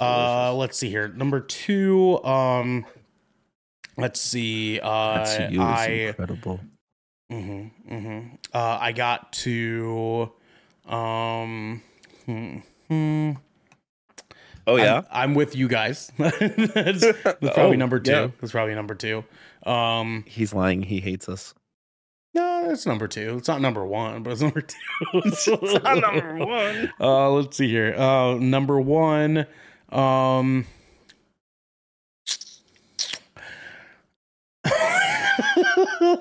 Uh, 0.00 0.54
let's 0.54 0.76
see 0.78 0.88
here. 0.88 1.06
Number 1.08 1.38
two. 1.40 2.20
Um, 2.24 2.84
let's 3.96 4.20
see. 4.20 4.80
Uh, 4.80 4.88
I 4.88 5.86
incredible. 6.08 6.58
Hmm 7.32 7.94
Mm-hmm. 7.94 8.28
Uh, 8.52 8.78
I 8.80 8.92
got 8.92 9.32
to. 9.34 10.30
Um. 10.86 11.82
hmm, 12.26 12.58
hmm. 12.88 13.30
oh 14.66 14.76
yeah. 14.76 15.02
I'm, 15.10 15.30
I'm 15.30 15.34
with 15.34 15.54
you 15.56 15.68
guys. 15.68 16.10
that's, 16.18 16.42
that's 16.74 17.22
probably 17.40 17.50
Oh, 17.56 17.72
number 17.74 18.00
two. 18.00 18.10
yeah. 18.12 18.28
That's 18.40 18.52
probably 18.52 18.74
number 18.74 18.94
two. 18.94 19.24
Um, 19.64 20.24
He's 20.26 20.52
lying. 20.52 20.82
He 20.82 21.00
hates 21.00 21.28
us. 21.28 21.54
no, 22.34 22.70
it's 22.70 22.84
number 22.86 23.06
two. 23.08 23.36
It's 23.38 23.48
not 23.48 23.60
number 23.60 23.84
one, 23.86 24.22
but 24.22 24.32
it's 24.32 24.40
number 24.42 24.60
two. 24.62 24.76
It's 25.14 25.46
not 25.46 25.98
number 25.98 26.44
one. 26.44 26.92
Uh, 27.00 27.30
let's 27.30 27.56
see 27.56 27.68
here. 27.68 27.94
Uh, 27.94 28.34
number 28.34 28.80
one. 28.80 29.46
Um, 29.90 30.66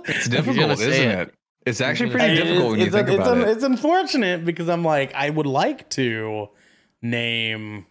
It's 0.08 0.28
difficult, 0.28 0.72
isn't 0.72 0.92
it. 0.92 1.28
it? 1.28 1.34
It's 1.66 1.82
actually 1.82 2.10
pretty 2.12 2.36
say 2.36 2.42
it. 2.42 2.46
difficult 2.46 2.72
when 2.72 2.80
you 2.80 2.86
it's, 2.86 2.96
think 2.96 3.08
it's, 3.08 3.16
about 3.16 3.28
un- 3.38 3.42
it. 3.42 3.50
it's 3.50 3.64
unfortunate 3.64 4.46
because 4.46 4.68
I'm 4.68 4.84
like, 4.84 5.14
I 5.14 5.30
would 5.30 5.46
like 5.46 5.90
to 5.92 6.50
name 7.02 7.86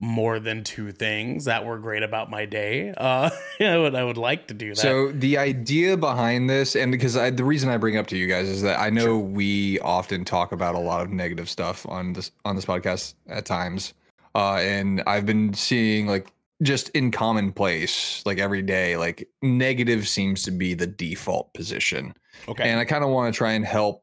more 0.00 0.38
than 0.38 0.62
two 0.62 0.92
things 0.92 1.46
that 1.46 1.64
were 1.64 1.78
great 1.78 2.02
about 2.02 2.30
my 2.30 2.44
day. 2.46 2.94
Uh, 2.96 3.30
I 3.60 3.76
would, 3.76 3.94
I 3.94 4.04
would 4.04 4.16
like 4.16 4.46
to 4.48 4.54
do 4.54 4.70
that. 4.70 4.76
So 4.76 5.10
the 5.12 5.38
idea 5.38 5.96
behind 5.96 6.48
this, 6.48 6.76
and 6.76 6.92
because 6.92 7.16
I, 7.16 7.30
the 7.30 7.44
reason 7.44 7.68
I 7.68 7.76
bring 7.76 7.94
it 7.94 7.98
up 7.98 8.06
to 8.08 8.16
you 8.16 8.26
guys 8.26 8.48
is 8.48 8.62
that 8.62 8.78
I 8.78 8.90
know 8.90 9.18
we 9.18 9.80
often 9.80 10.24
talk 10.24 10.52
about 10.52 10.74
a 10.74 10.78
lot 10.78 11.02
of 11.02 11.10
negative 11.10 11.48
stuff 11.50 11.86
on 11.88 12.12
this 12.12 12.30
on 12.44 12.56
this 12.56 12.64
podcast 12.64 13.14
at 13.28 13.44
times, 13.44 13.92
uh, 14.34 14.56
and 14.56 15.02
I've 15.06 15.26
been 15.26 15.52
seeing 15.54 16.06
like 16.06 16.28
just 16.62 16.88
in 16.90 17.10
commonplace, 17.10 18.22
like 18.26 18.38
every 18.38 18.62
day, 18.62 18.96
like 18.96 19.28
negative 19.42 20.08
seems 20.08 20.42
to 20.42 20.50
be 20.50 20.74
the 20.74 20.86
default 20.86 21.52
position. 21.54 22.14
Okay. 22.48 22.68
And 22.68 22.80
I 22.80 22.84
kind 22.84 23.04
of 23.04 23.10
want 23.10 23.32
to 23.32 23.36
try 23.36 23.52
and 23.52 23.64
help 23.64 24.02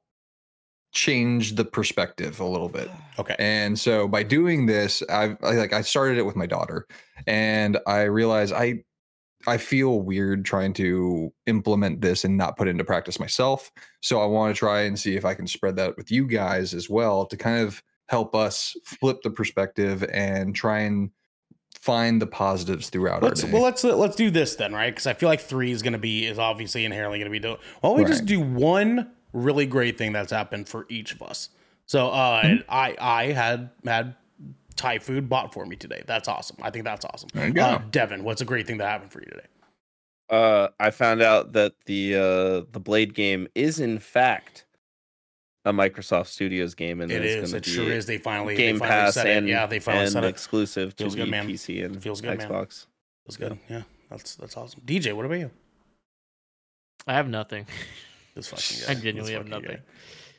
change 0.93 1.55
the 1.55 1.65
perspective 1.65 2.39
a 2.39 2.45
little 2.45 2.69
bit. 2.69 2.89
okay. 3.19 3.35
And 3.38 3.77
so 3.77 4.07
by 4.07 4.24
doing 4.24 4.65
this, 4.65 5.03
I've 5.09 5.38
I, 5.43 5.51
like 5.51 5.74
I 5.74 5.81
started 5.81 6.17
it 6.17 6.25
with 6.25 6.35
my 6.35 6.45
daughter, 6.45 6.88
and 7.27 7.77
I 7.85 8.03
realized 8.03 8.53
I 8.53 8.83
I 9.47 9.57
feel 9.57 10.01
weird 10.01 10.45
trying 10.45 10.74
to 10.74 11.31
implement 11.45 12.01
this 12.01 12.24
and 12.24 12.38
not 12.38 12.57
put 12.57 12.67
it 12.67 12.71
into 12.71 12.85
practice 12.85 13.19
myself. 13.19 13.71
So 14.01 14.21
I 14.21 14.25
want 14.25 14.55
to 14.55 14.59
try 14.59 14.81
and 14.81 14.97
see 14.97 15.15
if 15.15 15.25
I 15.25 15.35
can 15.35 15.47
spread 15.47 15.75
that 15.75 15.97
with 15.97 16.12
you 16.12 16.25
guys 16.25 16.74
as 16.74 16.89
well 16.89 17.25
to 17.27 17.38
kind 17.38 17.62
of 17.62 17.83
help 18.07 18.33
us 18.33 18.75
flip 18.85 19.17
the 19.24 19.29
perspective 19.29 20.03
and 20.12 20.55
try 20.55 20.79
and 20.79 21.12
find 21.86 22.22
the 22.22 22.25
positives 22.27 22.89
throughout 22.89 23.22
Let's 23.22 23.44
our 23.44 23.48
day. 23.50 23.54
well 23.54 23.62
let's 23.63 23.84
let's 23.84 24.15
do 24.15 24.32
this 24.32 24.56
then, 24.56 24.74
right? 24.74 24.89
Because 24.94 25.06
I 25.08 25.13
feel 25.13 25.30
like 25.30 25.39
three 25.42 25.72
is 25.72 25.82
going 25.84 25.94
to 25.94 26.00
be 26.00 26.25
is 26.25 26.39
obviously 26.39 26.84
inherently 26.84 27.20
going 27.20 27.32
to 27.32 27.32
be. 27.32 27.39
Do- 27.39 27.58
Why 27.82 27.89
don't 27.89 27.98
we 27.98 28.06
just 28.06 28.25
do 28.25 28.42
one 28.42 29.12
really 29.34 29.65
great 29.65 29.98
thing 29.98 30.12
that's 30.13 30.32
happened 30.32 30.68
for 30.68 30.86
each 30.89 31.13
of 31.13 31.22
us? 31.22 31.50
So 31.86 32.10
uh, 32.10 32.42
Mm-hmm. 32.44 32.62
I 32.70 32.96
I 33.00 33.25
had 33.32 33.70
had 33.86 34.15
Thai 34.75 34.98
food 35.00 35.30
bought 35.30 35.54
for 35.54 35.65
me 35.65 35.75
today. 35.75 36.04
That's 36.08 36.27
awesome. 36.27 36.58
I 36.62 36.70
think 36.72 36.84
that's 36.86 37.06
awesome. 37.06 37.30
There 37.34 37.48
you 37.48 37.54
go. 37.54 37.62
Uh, 37.63 37.82
Devin, 37.92 38.24
what's 38.24 38.42
a 38.42 38.46
great 38.46 38.65
thing 38.68 38.77
that 38.80 38.88
happened 38.89 39.12
for 39.12 39.20
you 39.20 39.27
today? 39.27 39.46
Uh, 40.30 40.70
I 40.80 40.89
found 40.89 41.22
out 41.22 41.54
that 41.54 41.74
the 41.86 42.15
uh 42.15 42.65
the 42.72 42.80
Blade 42.80 43.13
game 43.13 43.48
is 43.54 43.80
in 43.80 44.00
fact 44.00 44.64
a 45.65 45.74
Microsoft 45.74 46.27
Studios 46.27 46.75
game, 46.75 47.01
and 47.01 47.12
it's 47.12 47.25
is. 47.25 47.51
gonna 47.51 47.57
It 47.57 47.65
be 47.65 47.72
sure 47.72 47.91
is. 47.91 48.05
They 48.05 48.17
finally 48.17 48.55
Game 48.55 48.75
they 48.75 48.79
finally 48.79 48.95
Pass 49.05 49.13
said 49.15 49.27
and 49.27 49.48
it. 49.48 49.51
Yeah, 49.51 49.65
they 49.65 49.79
finally 49.79 50.03
and 50.05 50.13
said 50.13 50.24
it. 50.24 50.27
exclusive 50.27 50.95
to 50.98 51.03
Feels 51.03 51.15
good, 51.15 51.27
the 51.27 51.31
man. 51.31 51.48
PC 51.48 51.84
and 51.86 52.01
Feels 52.01 52.22
good, 52.22 52.38
man. 52.38 52.50
Xbox. 52.50 52.86
That's 53.25 53.38
good. 53.38 53.57
Yeah, 53.69 53.81
that's 54.10 54.36
that's 54.36 54.55
awesome. 54.55 54.81
DJ, 54.86 55.13
what 55.13 55.25
about 55.25 55.39
you? 55.39 55.51
I 57.07 57.13
have 57.13 57.27
nothing. 57.27 57.65
This 58.36 58.48
fucking 58.48 58.86
guy. 58.88 58.91
I 58.91 58.95
genuinely 59.03 59.34
have 59.34 59.48
nothing. 59.48 59.65
guy. 59.67 59.79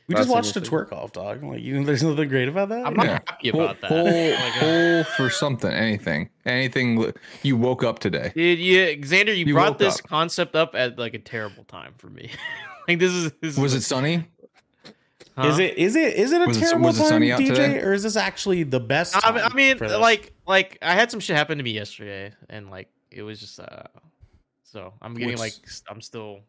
We 0.08 0.14
That's 0.14 0.26
just 0.26 0.34
watched 0.36 0.54
a 0.56 0.60
interesting. 0.60 0.78
twerk 0.78 0.92
off, 0.92 1.10
dog. 1.12 1.42
Like 1.42 1.60
you, 1.62 1.82
there's 1.84 2.04
nothing 2.04 2.28
great 2.28 2.46
about 2.48 2.68
that. 2.68 2.86
I'm 2.86 2.94
not 2.94 3.06
Yeah. 3.06 3.18
happy 3.26 3.50
pull, 3.50 3.62
about 3.62 3.80
that. 3.80 3.88
pull, 3.88 4.04
Like, 4.04 4.52
pull 4.60 5.04
for 5.16 5.30
something, 5.30 5.72
anything, 5.72 6.30
anything. 6.44 7.12
You 7.42 7.56
woke 7.56 7.82
up 7.82 7.98
today. 7.98 8.30
Dude, 8.32 8.60
yeah, 8.60 8.86
Xander, 9.04 9.36
you, 9.36 9.46
You 9.46 9.54
brought 9.54 9.78
this 9.80 9.98
up. 9.98 10.06
concept 10.08 10.54
up 10.54 10.76
at 10.76 10.96
like 10.96 11.14
a 11.14 11.18
terrible 11.18 11.64
time 11.64 11.92
for 11.98 12.06
me. 12.08 12.30
like 12.88 13.00
this 13.00 13.10
is, 13.12 13.32
this 13.40 13.56
Was 13.58 13.74
is 13.74 13.82
it 13.82 13.86
sunny? 13.88 14.24
Huh? 15.36 15.48
Is 15.48 15.58
it 15.58 15.76
is 15.78 15.96
it 15.96 16.14
is 16.14 16.32
it 16.32 16.42
a 16.42 16.46
Was 16.46 16.56
it- 16.56 16.60
terrible 16.60 16.86
was 16.86 17.00
it 17.00 17.08
time, 17.08 17.22
DJ, 17.22 17.48
today? 17.48 17.80
or 17.80 17.92
is 17.92 18.02
this 18.02 18.16
actually 18.16 18.62
the 18.62 18.80
best? 18.80 19.14
I 19.16 19.30
mean, 19.32 19.40
time 19.42 19.50
I 19.52 19.54
mean 19.54 19.78
for 19.78 19.88
this? 19.88 19.98
like 19.98 20.32
like 20.46 20.78
I 20.82 20.94
had 20.94 21.10
some 21.10 21.20
shit 21.20 21.36
happen 21.36 21.58
to 21.58 21.64
me 21.64 21.72
yesterday, 21.72 22.32
and 22.48 22.70
like 22.70 22.88
it 23.10 23.22
was 23.22 23.40
just 23.40 23.60
uh, 23.60 23.82
so 24.64 24.92
I'm 25.02 25.14
getting 25.14 25.30
Which- 25.30 25.38
like 25.38 25.52
I'm 25.88 26.00
still 26.00 26.40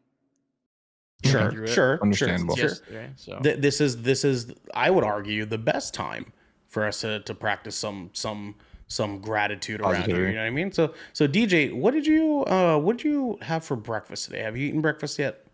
sure, 1.26 1.52
through 1.52 1.64
it. 1.66 1.70
sure, 1.70 2.00
Understandable. 2.02 2.56
Sure. 2.56 2.70
So 3.16 3.40
Th- 3.40 3.58
this 3.60 3.82
is 3.82 4.02
this 4.04 4.24
is 4.24 4.52
I 4.74 4.90
would 4.90 5.04
argue 5.04 5.46
the 5.46 5.58
best 5.58 5.94
time 5.94 6.32
for 6.68 6.86
us 6.86 7.02
to, 7.02 7.22
to 7.22 7.34
practice 7.34 7.76
some 7.76 8.10
some 8.14 8.56
some 8.90 9.20
gratitude 9.20 9.82
around 9.82 10.06
here. 10.06 10.28
You 10.28 10.34
know 10.36 10.42
what 10.42 10.48
I 10.48 10.50
mean? 10.52 10.72
So 10.72 10.94
so 11.14 11.28
DJ, 11.28 11.74
what 11.74 11.94
did 11.94 12.06
you 12.08 12.44
uh 12.46 12.78
what 12.78 12.98
did 12.98 13.06
you 13.06 13.38
have 13.42 13.64
for 13.64 13.76
breakfast 13.76 14.26
today? 14.26 14.42
Have 14.44 14.56
you 14.58 14.68
eaten 14.68 14.82
breakfast 14.82 15.18
yet? 15.20 15.46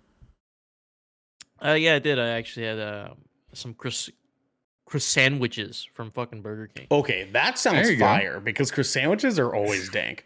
Uh, 1.63 1.73
yeah, 1.73 1.95
I 1.95 1.99
did. 1.99 2.19
I 2.19 2.29
actually 2.29 2.65
had 2.65 2.79
uh, 2.79 3.09
some 3.53 3.73
Chris 3.73 4.09
Croissan'wiches 4.87 5.87
from 5.93 6.11
fucking 6.11 6.41
Burger 6.41 6.67
King. 6.67 6.87
Okay, 6.91 7.27
that 7.31 7.57
sounds 7.57 7.83
There 7.83 7.91
you 7.91 7.97
go. 7.97 8.05
fire 8.05 8.39
because 8.39 8.71
Croissan'wiches 8.71 9.39
are 9.39 9.53
always 9.55 9.89
dank. 9.89 10.25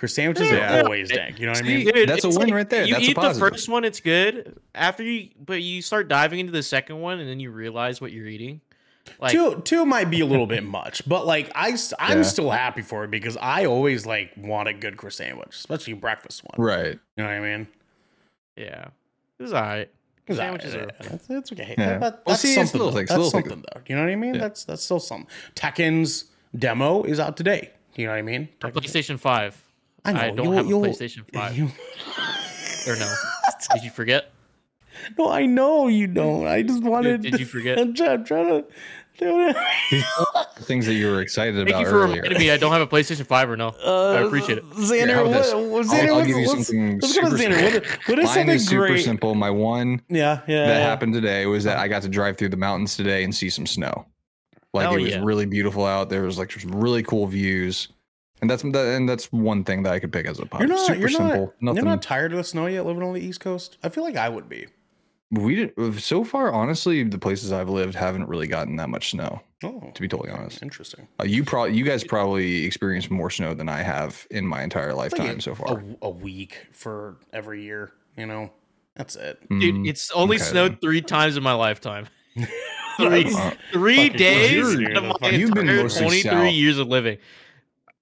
Croissan'wiches 0.00 0.50
Yeah. 0.50 0.80
are 0.80 0.84
always 0.84 1.10
dank. 1.10 1.38
You 1.40 1.46
know 1.46 1.52
what 1.52 1.62
I 1.64 1.66
mean? 1.66 1.86
Dude, 1.86 2.08
That's 2.08 2.24
a 2.24 2.28
it's 2.28 2.38
win 2.38 2.52
right 2.54 2.68
there. 2.68 2.84
You 2.84 2.94
That's 2.94 3.06
a 3.06 3.10
eat 3.10 3.16
the 3.20 3.34
first 3.34 3.68
one, 3.68 3.84
it's 3.84 4.00
good. 4.00 4.58
After 4.74 5.02
you, 5.02 5.30
but 5.44 5.62
you 5.62 5.82
start 5.82 6.08
diving 6.08 6.38
into 6.40 6.52
the 6.52 6.62
second 6.62 7.00
one, 7.00 7.20
and 7.20 7.28
then 7.28 7.40
you 7.40 7.50
realize 7.50 8.00
what 8.00 8.12
you're 8.12 8.26
eating. 8.26 8.60
Like, 9.18 9.32
two 9.32 9.60
two 9.64 9.84
might 9.86 10.08
be 10.10 10.20
a 10.20 10.26
little 10.26 10.46
bit 10.46 10.62
much, 10.62 11.06
but 11.08 11.26
like 11.26 11.50
I 11.54 11.76
I'm 11.98 12.18
Yeah. 12.18 12.22
still 12.22 12.50
happy 12.50 12.82
for 12.82 13.04
it 13.04 13.10
because 13.10 13.36
I 13.40 13.64
always 13.64 14.06
like 14.06 14.30
want 14.36 14.68
a 14.68 14.72
good 14.72 14.96
Croissan'wich, 14.96 15.48
especially 15.50 15.94
breakfast 15.94 16.44
one. 16.44 16.64
Right. 16.64 16.92
You 17.16 17.24
know 17.24 17.24
what 17.24 17.30
I 17.30 17.40
mean? 17.40 17.66
yeah, 18.56 18.88
it 19.38 19.42
was 19.42 19.52
alright. 19.52 19.88
It's 19.88 19.99
Sandwiches 20.36 20.74
alright, 20.74 20.90
are 20.90 20.94
yeah, 21.02 21.08
That's, 21.10 21.26
that's 21.26 21.52
okay. 21.52 21.74
Yeah. 21.78 21.98
That- 21.98 22.00
Well, 22.00 22.20
that's 22.26 22.40
see, 22.40 22.54
something. 22.54 22.78
little 22.78 22.92
though. 22.92 22.98
things, 22.98 23.08
That's 23.08 23.18
little 23.18 23.30
things. 23.30 23.48
something 23.50 23.64
though. 23.74 23.80
You 23.88 23.96
know 23.96 24.02
what 24.02 24.10
I 24.10 24.16
mean? 24.16 24.34
Yeah. 24.34 24.40
That's 24.40 24.64
that's 24.64 24.82
still 24.82 25.00
something. 25.00 25.28
Tekken's 25.54 26.24
demo 26.58 27.02
is 27.04 27.18
out 27.20 27.36
today. 27.36 27.70
You 27.96 28.06
know 28.06 28.12
what 28.12 28.18
I 28.18 28.22
mean? 28.22 28.48
Tekken's- 28.60 28.86
PlayStation 28.92 29.18
Five. 29.18 29.60
I 30.04 30.12
know. 30.12 30.20
I 30.20 30.30
don't 30.30 30.44
you'll- 30.44 30.52
have 30.52 30.66
a 30.66 30.68
you'll- 30.68 30.82
PlayStation 30.82 31.24
Five. 31.32 31.56
you- 31.56 31.66
or 32.92 32.96
no? 32.96 33.12
Did 33.74 33.84
you 33.84 33.90
forget? 33.90 34.30
no, 35.18 35.30
I 35.30 35.46
know 35.46 35.88
you 35.88 36.06
don't. 36.06 36.46
I 36.46 36.62
just 36.62 36.82
wanted. 36.82 37.22
did 37.22 37.38
you 37.40 37.46
forget? 37.46 37.78
I'm 37.80 37.94
trying, 37.94 38.10
I'm 38.10 38.24
trying 38.24 38.46
to. 38.48 38.64
Things 40.60 40.86
that 40.86 40.94
you 40.94 41.10
were 41.10 41.20
excited 41.20 41.54
Thank 41.56 41.68
about 41.70 41.80
you 41.80 41.86
for 41.86 42.02
earlier. 42.02 42.22
reminding 42.22 42.38
me. 42.38 42.50
I 42.50 42.56
don't 42.56 42.72
have 42.72 42.80
a 42.82 42.86
PlayStation 42.86 43.26
Five 43.26 43.50
or 43.50 43.56
no. 43.56 43.68
Uh, 43.84 44.12
I 44.14 44.20
appreciate 44.26 44.58
it. 44.58 44.70
Xander, 44.70 44.94
Here, 45.06 45.14
how 45.14 45.20
about 45.26 45.30
what, 45.30 45.42
this? 45.42 45.90
what, 45.90 46.00
I'll- 46.08 46.14
I'll 46.20 46.26
give 46.26 46.36
you 46.36 46.46
something 46.46 46.98
Let's 47.00 47.14
go 47.14 47.22
to 47.22 47.26
super 47.38 47.42
Xander. 47.42 47.62
What, 47.62 48.08
what 48.08 48.18
is 48.18 48.24
Mine 48.26 48.34
something 48.34 48.48
is 48.56 48.68
super 48.68 48.86
great? 48.88 49.04
simple. 49.04 49.34
My 49.34 49.50
one 49.50 50.02
Yeah, 50.08 50.40
yeah. 50.46 50.66
that 50.66 50.78
yeah. 50.80 50.86
happened 50.86 51.14
today 51.14 51.46
was 51.46 51.64
that 51.64 51.78
I 51.78 51.88
got 51.88 52.02
to 52.02 52.08
drive 52.08 52.36
through 52.36 52.50
the 52.50 52.56
mountains 52.56 52.96
today 52.96 53.24
and 53.24 53.34
see 53.34 53.50
some 53.50 53.66
snow. 53.66 54.06
Like 54.72 54.84
Hell 54.84 54.96
it 54.96 55.02
was 55.02 55.10
yeah. 55.12 55.20
really 55.24 55.46
beautiful 55.46 55.84
out. 55.84 56.10
There 56.10 56.22
was 56.22 56.38
like 56.38 56.52
some 56.52 56.70
really 56.74 57.02
cool 57.02 57.26
views, 57.26 57.88
and 58.40 58.48
that's 58.48 58.62
that, 58.62 58.94
and 58.96 59.08
that's 59.08 59.32
one 59.32 59.64
thing 59.64 59.82
that 59.82 59.92
I 59.92 59.98
could 59.98 60.12
pick 60.12 60.26
as 60.26 60.38
a 60.38 60.48
You're 60.60 60.68
not. 60.68 60.86
Super 60.86 60.98
You're 61.00 61.08
simple. 61.08 61.46
not. 61.46 61.62
Nothing. 61.62 61.76
You're 61.76 61.84
not 61.86 62.02
tired 62.02 62.30
of 62.32 62.38
the 62.38 62.44
snow 62.44 62.66
yet, 62.66 62.86
living 62.86 63.02
on 63.02 63.12
the 63.12 63.20
East 63.20 63.40
Coast. 63.40 63.78
I 63.82 63.88
feel 63.88 64.04
like 64.04 64.16
I 64.16 64.28
would 64.28 64.48
be. 64.48 64.66
We 65.30 65.54
did 65.54 66.00
so 66.02 66.24
far. 66.24 66.52
Honestly, 66.52 67.02
the 67.04 67.18
places 67.18 67.52
I've 67.52 67.68
lived 67.68 67.94
haven't 67.94 68.28
really 68.28 68.46
gotten 68.46 68.76
that 68.76 68.88
much 68.88 69.10
snow. 69.10 69.40
Oh, 69.62 69.90
To 69.94 70.00
be 70.02 70.08
totally 70.08 70.30
honest, 70.30 70.62
interesting. 70.62 71.06
uh, 71.20 71.24
you 71.24 71.44
probably 71.44 71.76
you 71.76 71.84
guys 71.84 72.02
probably 72.02 72.64
experienced 72.64 73.10
more 73.10 73.30
snow 73.30 73.52
than 73.54 73.68
I 73.68 73.82
have 73.82 74.26
in 74.30 74.46
my 74.46 74.62
entire 74.62 74.88
It's 74.90 74.96
like 74.98 75.12
lifetime 75.18 75.38
a- 75.38 75.42
so 75.42 75.54
far. 75.54 75.78
A, 75.78 75.84
a 76.02 76.10
week 76.10 76.66
for 76.72 77.18
every 77.32 77.62
year. 77.62 77.92
You 78.16 78.26
know, 78.26 78.50
that's 78.96 79.16
it. 79.16 79.38
Dude, 79.50 79.74
Mm, 79.74 79.88
it's 79.88 80.10
only 80.12 80.36
okay, 80.36 80.44
snowed 80.44 80.72
then. 80.72 80.78
three 80.80 81.02
times 81.02 81.36
in 81.36 81.42
my 81.42 81.52
lifetime. 81.52 82.06
three, 82.96 83.24
Uh, 83.34 83.50
three 83.72 84.08
days 84.08 84.62
crazy, 84.74 84.92
of 84.94 85.20
my 85.20 85.28
You've 85.30 85.52
been 85.52 85.68
entire 85.68 85.82
mostly 85.82 86.22
23 86.22 86.22
south. 86.30 86.52
years 86.54 86.78
of 86.78 86.88
living. 86.88 87.18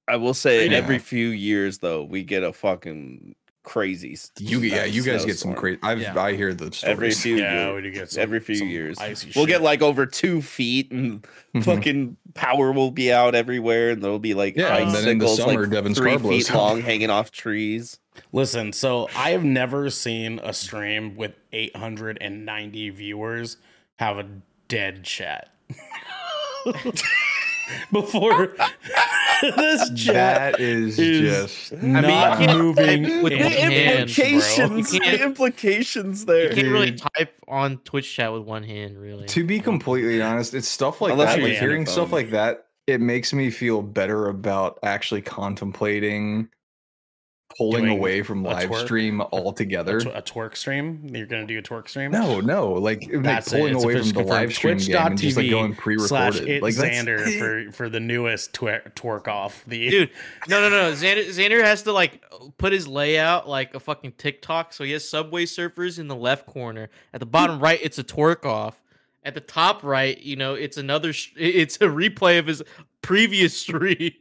I 0.07 0.17
will 0.17 0.35
say 0.35 0.69
Yeah. 0.69 0.77
every 0.79 0.99
few 0.99 1.29
years 1.29 1.79
though 1.79 2.05
we 2.05 2.23
get 2.23 2.43
a 2.45 2.53
fucking 2.53 3.35
crazy. 3.69 4.15
s- 4.15 4.31
you 4.39 4.61
yeah, 4.61 4.85
you 4.85 5.03
guys 5.03 5.25
get 5.25 5.39
some 5.39 5.55
crazy. 5.55 5.79
I've 5.83 6.01
Yeah. 6.01 6.19
I 6.21 6.35
hear 6.35 6.55
the 6.55 6.73
stories. 6.73 6.85
every 6.85 7.11
few 7.13 7.37
Yeah, 7.37 7.67
years. 7.73 7.83
we 7.85 7.91
get 7.91 8.11
some, 8.11 8.23
every 8.23 8.41
few 8.41 8.65
years. 8.65 8.97
we'll 8.99 9.15
shit. 9.15 9.47
get 9.47 9.63
like 9.63 9.83
over 9.83 10.07
two 10.07 10.41
feet, 10.43 10.91
and 10.91 11.27
Mhm. 11.55 11.65
fucking 11.65 12.17
power 12.35 12.73
will 12.73 12.91
be 12.91 13.13
out 13.13 13.35
everywhere, 13.35 13.91
and 13.91 14.03
there'll 14.03 14.19
be 14.19 14.35
like 14.35 14.57
Yeah, 14.57 14.77
and 14.79 14.93
then 14.95 15.07
in 15.09 15.19
the 15.19 15.27
icicles 15.27 15.39
summer, 15.39 15.63
like 15.63 15.71
Devin 15.71 15.95
three 15.95 16.13
Scarborough's 16.13 16.49
feet 16.49 16.55
long 16.57 16.81
hanging 16.83 17.11
off 17.11 17.31
trees. 17.31 17.99
Listen, 18.33 18.73
so 18.73 19.09
I 19.15 19.31
have 19.31 19.45
never 19.45 19.91
seen 19.91 20.41
a 20.43 20.53
stream 20.53 21.15
with 21.17 21.33
890 21.53 22.91
viewers 22.91 23.59
have 23.97 24.19
a 24.19 24.27
dead 24.69 25.05
chat. 25.05 25.51
Before 27.93 28.47
this 29.43 29.91
chat 29.91 30.53
That 30.55 30.61
is, 30.61 30.99
is 30.99 31.21
just 31.71 31.83
not 31.83 32.41
you 32.41 32.47
can't 32.47 32.59
moving 32.59 33.23
with 33.23 33.33
in 33.33 33.39
one 33.43 33.53
hand, 33.53 33.73
inch, 33.73 34.17
bro. 34.17 34.25
implications, 34.27 34.95
You 34.95 35.01
can't- 35.01 35.21
implications 35.23 36.21
You 36.21 36.27
there. 36.27 36.53
can't 36.55 36.69
really 36.69 36.93
type 36.93 37.35
on 37.47 37.79
Twitch 37.79 38.13
chat 38.15 38.33
with 38.33 38.43
one 38.43 38.63
hand, 38.65 38.99
really. 38.99 39.27
To 39.27 39.45
be 39.45 39.61
completely 39.61 40.21
honest, 40.23 40.55
it's 40.55 40.69
stuff 40.69 41.01
like 41.01 41.13
Unless 41.13 41.37
that. 41.37 41.43
Like 41.43 41.53
hearing 41.55 41.87
stuff 41.87 42.13
like 42.13 42.31
that, 42.31 42.67
it 42.87 43.01
makes 43.01 43.33
me 43.33 43.51
feel 43.51 43.83
better 43.83 44.29
about 44.29 44.79
actually 44.83 45.23
contemplating 45.23 46.49
pulling 47.59 47.89
away 47.89 48.23
from 48.23 48.43
live 48.43 48.71
twerk? 48.71 48.85
stream 48.85 49.21
A, 49.21 49.25
altogether. 49.25 50.01
tw- 50.01 50.07
a 50.07 50.23
twerk 50.23 50.57
stream? 50.57 51.03
You're 51.15 51.27
gonna 51.27 51.47
do 51.47 51.59
a 51.59 51.63
twerk 51.63 51.89
stream? 51.89 52.11
No, 52.13 52.41
no, 52.41 52.73
like, 52.73 53.03
like 53.13 53.23
That's 53.23 53.53
it. 53.53 53.57
pulling 53.59 53.75
away 53.75 53.99
from 53.99 54.09
the 54.11 54.23
live 54.23 54.55
stream 54.55 54.79
confirmed. 54.79 54.93
game 54.93 55.07
and 55.07 55.19
just 55.19 55.37
like 55.37 55.51
going 55.51 55.75
pre-recorded. 55.75 56.49
it 56.49 56.63
Like 56.63 56.75
Xander 56.75 57.39
for 57.67 57.73
for 57.73 57.89
the 57.89 58.01
newest 58.01 58.55
twer- 58.55 58.83
twerk 58.97 59.29
off. 59.29 59.63
The 59.67 59.91
Dude, 59.91 60.11
no, 60.49 60.61
no, 60.61 60.71
no. 60.71 60.93
Xander, 60.93 61.27
Xander 61.27 61.63
has 61.63 61.83
to 61.83 61.93
like 61.93 62.25
put 62.57 62.73
his 62.73 62.89
layout 62.89 63.49
like 63.49 63.75
a 63.75 63.81
fucking 63.81 64.13
TikTok. 64.19 64.73
So 64.73 64.85
he 64.85 64.93
has 64.93 65.09
Subway 65.09 65.45
Surfers 65.45 65.99
in 65.99 66.09
the 66.09 66.17
left 66.17 66.47
corner. 66.47 66.89
At 67.13 67.21
the 67.21 67.27
bottom 67.27 67.57
hmm. 67.59 67.65
right, 67.65 67.81
it's 67.83 67.99
a 67.99 68.05
twerk 68.05 68.45
off. 68.47 68.81
At 69.25 69.35
the 69.35 69.41
top 69.41 69.83
right, 69.83 70.17
you 70.19 70.37
know, 70.37 70.55
it's 70.55 70.77
another. 70.77 71.13
sh- 71.13 71.33
It's 71.37 71.77
a 71.77 71.87
replay 71.87 72.39
of 72.39 72.47
his 72.47 72.63
previous 73.03 73.57
stream. 73.61 74.13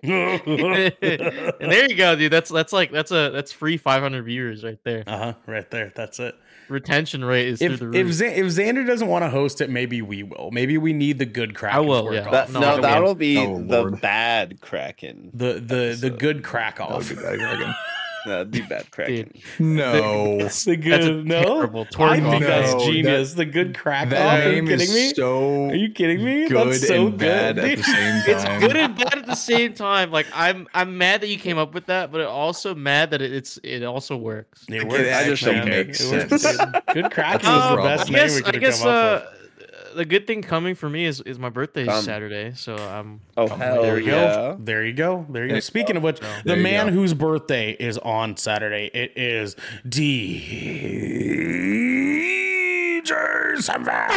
and 0.02 1.70
there 1.70 1.88
you 1.88 1.96
go, 1.96 2.16
dude. 2.16 2.32
That's 2.32 2.50
that's 2.50 2.72
like 2.72 2.90
that's 2.92 3.10
a 3.10 3.30
that's 3.30 3.52
free 3.52 3.76
500 3.76 4.22
viewers 4.24 4.64
right 4.64 4.78
there. 4.84 5.04
Uh 5.06 5.18
huh. 5.18 5.34
Right 5.46 5.70
there. 5.70 5.92
That's 5.94 6.18
it. 6.20 6.34
Retention 6.68 7.24
rate 7.24 7.48
is 7.48 7.62
If 7.62 7.78
through 7.78 7.92
the 7.92 7.98
if, 7.98 8.06
roof. 8.06 8.14
Z- 8.14 8.26
if 8.26 8.46
Xander 8.46 8.86
doesn't 8.86 9.08
want 9.08 9.22
to 9.24 9.30
host 9.30 9.62
it, 9.62 9.70
maybe 9.70 10.02
we 10.02 10.22
will. 10.22 10.50
Maybe 10.52 10.76
we 10.76 10.92
need 10.92 11.18
the 11.18 11.24
good 11.24 11.54
crack. 11.54 11.74
I 11.74 11.80
will, 11.80 12.12
yeah. 12.12 12.30
That, 12.30 12.50
No, 12.52 12.60
no, 12.60 12.80
that'll 12.82 13.14
be 13.14 13.38
Oh, 13.38 13.56
the 13.58 13.82
Lord. 13.82 14.00
bad 14.02 14.60
Kraken. 14.60 15.30
The 15.32 15.54
the 15.54 15.96
the 15.98 16.10
good 16.10 16.44
crack 16.44 16.78
off. 16.80 17.10
be. 18.28 18.34
That'd 18.34 18.50
be 18.50 18.60
bad 18.62 18.90
Kraken. 18.90 19.32
No. 19.58 20.48
The 20.48 20.76
good 20.76 20.92
That's 20.92 21.06
a 21.06 21.12
no. 21.12 21.42
terrible 21.42 21.86
I 21.98 22.20
twerk 22.20 22.30
think 22.30 22.44
that's 22.44 22.72
No, 22.74 22.80
genius. 22.80 23.34
the 23.34 23.44
good 23.44 23.76
crack 23.76 24.06
off. 24.06 24.10
That 24.10 24.46
Are 24.46 24.52
you 24.52 24.62
kidding 24.64 24.92
me? 24.94 25.12
so 25.14 25.66
Are 25.70 25.74
you 25.74 25.90
kidding 25.90 26.24
me? 26.24 26.48
good 26.48 26.68
that's 26.68 26.86
so 26.86 27.06
and 27.08 27.18
bad 27.18 27.56
good. 27.56 27.64
at 27.64 27.76
the 27.78 27.82
same 27.84 28.22
It's 28.26 28.44
good 28.60 28.76
and 28.76 28.96
bad 28.96 29.18
at 29.18 29.26
the 29.26 29.34
same 29.34 29.74
time. 29.74 30.10
Like 30.10 30.26
I'm, 30.32 30.68
I'm 30.74 30.98
mad 30.98 31.20
that 31.22 31.28
you 31.28 31.38
came 31.38 31.58
up 31.58 31.74
with 31.74 31.86
that, 31.86 32.10
but 32.12 32.20
also 32.22 32.74
mad 32.74 33.10
that 33.10 33.22
it, 33.22 33.32
it's 33.32 33.58
it 33.62 33.82
also 33.84 34.16
works. 34.16 34.64
It 34.68 34.82
It 34.82 34.88
works. 34.88 35.08
actually 35.08 35.56
man. 35.56 35.68
makes 35.68 36.00
It 36.00 36.10
works, 36.10 36.42
sense. 36.42 36.56
Good 36.92 37.10
crack 37.10 37.42
That's 37.42 37.46
was 37.46 37.70
the 37.70 37.76
the 37.76 37.82
best 37.82 38.10
I 38.10 38.12
name 38.12 38.34
we 38.34 38.42
could 38.42 38.54
have 38.54 38.62
guess 38.62 38.82
come 38.82 38.88
uh, 38.88 38.90
up 38.92 39.34
the 39.94 40.04
good 40.04 40.26
thing 40.26 40.42
coming 40.42 40.74
for 40.74 40.88
me 40.88 41.04
is 41.04 41.20
is 41.22 41.38
my 41.38 41.48
birthday 41.48 41.82
is 41.82 41.88
Um, 41.88 42.04
Saturday, 42.04 42.52
so 42.54 42.76
I'm. 42.76 43.20
Oh 43.36 43.44
with. 43.44 43.52
hell 43.52 43.82
There 43.82 43.98
you 43.98 44.06
yeah! 44.06 44.12
go. 44.12 44.56
There 44.60 44.84
you 44.84 44.92
go. 44.92 45.26
There 45.28 45.46
you 45.46 45.54
go. 45.54 45.60
Speaking 45.60 45.96
of 45.96 46.02
which, 46.02 46.20
the 46.20 46.26
There 46.44 46.56
you 46.56 46.62
man 46.62 46.86
go. 46.86 46.92
whose 46.92 47.14
birthday 47.14 47.72
is 47.72 47.98
on 47.98 48.36
Saturday, 48.36 48.90
it 48.94 49.12
is 49.16 49.56
DJ 52.48 53.56
Samvan. 53.56 54.08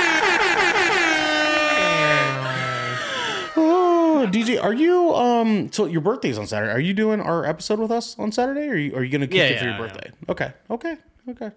Oh, 3.64 4.28
DJ, 4.32 4.62
are 4.64 4.74
you 4.74 5.14
um? 5.16 5.72
So 5.72 5.86
your 5.86 6.02
birthday's 6.02 6.38
on 6.38 6.46
Saturday. 6.48 6.72
Are 6.72 6.80
you 6.80 6.94
doing 6.94 7.20
our 7.20 7.44
episode 7.46 7.80
with 7.80 7.92
us 7.92 8.18
on 8.20 8.32
Saturday? 8.32 8.68
Or 8.68 8.72
are 8.74 8.78
you, 8.78 8.96
are 8.96 9.04
you 9.04 9.12
gonna 9.12 9.28
kick 9.28 9.36
Yeah, 9.38 9.44
it 9.46 9.60
for 9.60 9.66
yeah, 9.66 9.72
your 9.72 9.74
I 9.74 9.88
birthday? 9.88 10.12
Okay, 10.30 10.54
okay, 10.70 10.98
okay. 11.30 11.52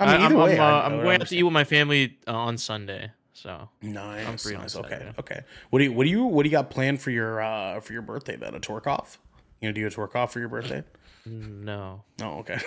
I 0.00 0.04
I 0.04 0.12
mean, 0.12 0.20
either 0.26 0.34
am 0.34 0.40
way, 0.42 0.58
I'm, 0.58 0.60
uh, 0.60 0.64
I- 0.64 0.70
I 0.80 0.84
I'm 0.86 0.96
would 0.98 1.02
going 1.04 1.20
out 1.22 1.26
to 1.28 1.36
eat 1.36 1.42
understand. 1.42 1.44
with 1.44 1.52
my 1.52 1.64
family 1.64 2.18
uh, 2.26 2.32
on 2.34 2.58
Sunday. 2.58 3.12
So 3.34 3.68
Nice, 3.80 4.46
nice. 4.46 4.76
Okay, 4.76 5.12
okay. 5.18 5.40
What 5.70 5.78
do 5.78 5.84
you 5.86 5.92
what 5.92 6.04
do 6.04 6.10
you 6.10 6.24
what 6.24 6.42
do 6.42 6.48
you 6.48 6.52
got 6.56 6.70
planned 6.70 7.00
for 7.00 7.10
your 7.10 7.40
uh 7.40 7.80
for 7.80 7.92
your 7.92 8.02
birthday 8.02 8.36
then? 8.36 8.54
A 8.54 8.60
twerk 8.60 8.86
off? 8.86 9.18
You 9.60 9.66
gonna 9.66 9.72
do 9.74 9.86
a 9.86 9.90
twerk 9.90 10.14
off 10.14 10.32
for 10.32 10.38
your 10.40 10.48
birthday? 10.48 10.82
no, 11.26 12.02
Oh, 12.20 12.38
okay. 12.40 12.58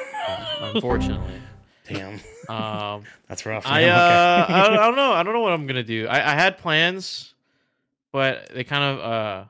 unfortunately. 0.62 1.40
Damn, 1.88 2.20
um, 2.50 3.04
that's 3.28 3.46
rough. 3.46 3.68
I 3.68 3.84
uh, 3.84 3.88
Okay. 4.46 4.54
I, 4.54 4.68
don't, 4.68 4.78
I 4.80 4.86
don't 4.88 4.96
know. 4.96 5.12
I 5.14 5.22
don't 5.24 5.34
know 5.34 5.42
what 5.42 5.54
I'm 5.54 5.68
gonna 5.68 5.84
do. 5.84 6.08
I, 6.08 6.32
I 6.32 6.34
had 6.36 6.58
plans, 6.58 7.34
but 8.12 8.50
they 8.54 8.64
kind 8.64 8.84
of 8.84 9.00
uh, 9.00 9.46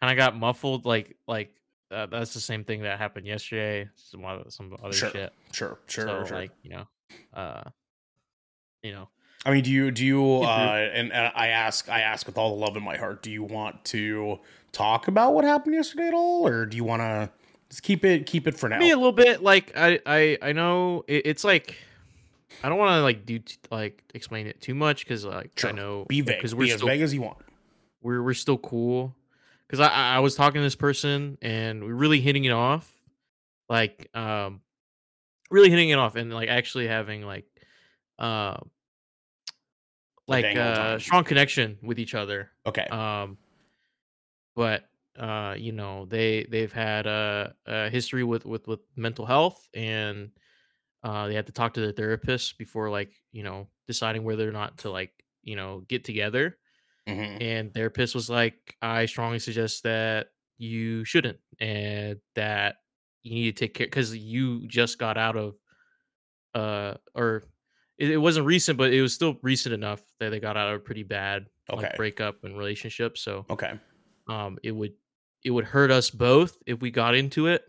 kind 0.00 0.10
of 0.12 0.16
got 0.16 0.36
muffled. 0.36 0.86
Like 0.86 1.16
like 1.28 1.54
uh, 1.92 2.06
that's 2.06 2.34
the 2.34 2.40
same 2.40 2.64
thing 2.64 2.82
that 2.82 2.98
happened 2.98 3.26
yesterday. 3.28 3.88
Some 3.94 4.24
other 4.24 4.44
some 4.50 4.76
other 4.82 4.92
Sure, 4.92 5.10
shit. 5.10 5.32
sure, 5.52 5.78
sure, 5.86 6.06
so 6.08 6.24
sure. 6.26 6.36
like 6.36 6.50
you 6.64 6.70
know, 6.70 6.86
uh, 7.32 7.62
you 8.82 8.90
know, 8.92 9.08
I 9.46 9.52
mean, 9.52 9.62
do 9.62 9.70
you 9.70 9.90
do 9.92 10.04
you 10.04 10.42
uh 10.42 10.88
and, 10.92 11.12
and 11.12 11.32
I 11.34 11.48
ask 11.48 11.88
I 11.88 12.00
ask 12.00 12.26
with 12.26 12.36
all 12.36 12.50
the 12.56 12.60
love 12.64 12.76
in 12.76 12.82
my 12.82 12.96
heart, 12.96 13.22
do 13.22 13.30
you 13.30 13.44
want 13.44 13.84
to 13.86 14.40
talk 14.72 15.06
about 15.08 15.34
what 15.34 15.44
happened 15.44 15.74
yesterday 15.76 16.08
at 16.08 16.14
all, 16.14 16.46
or 16.46 16.66
do 16.66 16.76
you 16.76 16.82
want 16.84 17.00
to 17.02 17.30
just 17.70 17.82
keep 17.82 18.04
it 18.04 18.26
keep 18.26 18.46
it 18.48 18.58
for 18.58 18.68
now? 18.68 18.78
me 18.78 18.90
a 18.90 18.96
little 18.96 19.12
bit. 19.12 19.42
Like 19.42 19.72
I 19.76 20.00
I 20.04 20.38
I 20.42 20.52
know 20.52 21.04
it, 21.06 21.22
it's 21.26 21.44
like. 21.44 21.76
I 22.64 22.68
don't 22.70 22.78
want 22.78 22.92
to 22.98 23.02
like 23.02 23.26
do 23.26 23.38
t- 23.40 23.56
like 23.70 24.02
explain 24.14 24.46
it 24.46 24.60
too 24.62 24.74
much 24.74 25.04
because 25.04 25.24
like 25.26 25.50
Sure. 25.58 25.70
I 25.70 25.72
know 25.74 26.06
Be 26.08 26.22
vague. 26.22 26.36
because 26.38 26.54
we're 26.54 26.72
as 26.72 26.78
still 26.78 26.88
vague 26.88 27.02
as 27.02 27.12
you 27.12 27.20
want. 27.20 27.36
we're 28.02 28.22
we're 28.22 28.34
still 28.34 28.56
cool 28.56 29.14
because 29.66 29.78
I 29.78 29.88
I 29.88 30.16
I 30.16 30.18
was 30.20 30.34
talking 30.36 30.60
to 30.60 30.62
this 30.64 30.74
person 30.76 31.36
and 31.42 31.84
we're 31.84 31.92
really 31.94 32.20
hitting 32.20 32.44
it 32.44 32.52
off, 32.52 32.90
like 33.68 34.08
um, 34.14 34.60
really 35.50 35.68
hitting 35.68 35.90
it 35.90 35.98
off 35.98 36.16
and 36.16 36.32
like 36.32 36.48
actually 36.48 36.86
having 36.86 37.22
like 37.26 37.44
uh, 38.18 38.56
like 40.28 40.56
uh 40.56 40.98
strong 40.98 41.24
connection 41.24 41.78
with 41.82 41.98
each 41.98 42.14
other. 42.14 42.52
Okay. 42.66 42.86
Um, 42.90 43.38
but 44.54 44.88
uh, 45.16 45.54
you 45.58 45.72
know 45.72 46.04
they 46.06 46.44
they've 46.44 46.72
had 46.72 47.06
a, 47.06 47.54
a 47.66 47.90
history 47.90 48.24
with 48.24 48.44
with 48.44 48.66
with 48.66 48.80
mental 48.96 49.24
health 49.24 49.68
and 49.74 50.30
uh 51.04 51.28
they 51.28 51.34
had 51.34 51.46
to 51.46 51.52
talk 51.52 51.74
to 51.74 51.80
their 51.80 51.92
therapist 51.92 52.58
before 52.58 52.90
like 52.90 53.14
you 53.32 53.42
know 53.42 53.68
deciding 53.86 54.24
whether 54.24 54.48
or 54.48 54.52
not 54.52 54.78
to 54.78 54.90
like 54.90 55.24
you 55.42 55.56
know 55.56 55.80
get 55.88 56.04
together 56.04 56.58
Mhm. 57.06 57.40
and 57.40 57.74
therapist 57.74 58.14
was 58.14 58.30
like 58.30 58.76
i 58.82 59.06
strongly 59.06 59.38
suggest 59.38 59.84
that 59.84 60.28
you 60.58 61.04
shouldn't 61.04 61.40
and 61.60 62.20
that 62.34 62.76
you 63.22 63.34
need 63.34 63.56
to 63.56 63.66
take 63.66 63.74
care 63.74 63.86
because 63.86 64.16
you 64.16 64.66
just 64.68 64.98
got 64.98 65.18
out 65.18 65.36
of 65.36 65.56
uh 66.54 66.94
or 67.14 67.44
it, 67.98 68.10
it 68.10 68.16
wasn't 68.18 68.44
recent 68.46 68.76
but 68.78 68.92
it 68.92 69.00
was 69.02 69.12
still 69.14 69.38
recent 69.42 69.72
enough 69.74 70.02
that 70.20 70.30
they 70.30 70.40
got 70.40 70.56
out 70.56 70.68
of 70.68 70.76
a 70.76 70.80
pretty 70.80 71.02
bad 71.02 71.46
Okay. 71.68 71.82
like 71.82 71.96
breakup 71.96 72.44
and 72.44 72.56
relationship 72.56 73.18
so 73.18 73.44
Okay. 73.50 73.72
um 74.28 74.58
it 74.62 74.70
would 74.72 74.92
it 75.44 75.50
would 75.50 75.64
hurt 75.64 75.90
us 75.90 76.10
both 76.10 76.56
if 76.66 76.80
we 76.80 76.90
got 76.90 77.14
into 77.14 77.46
it 77.48 77.64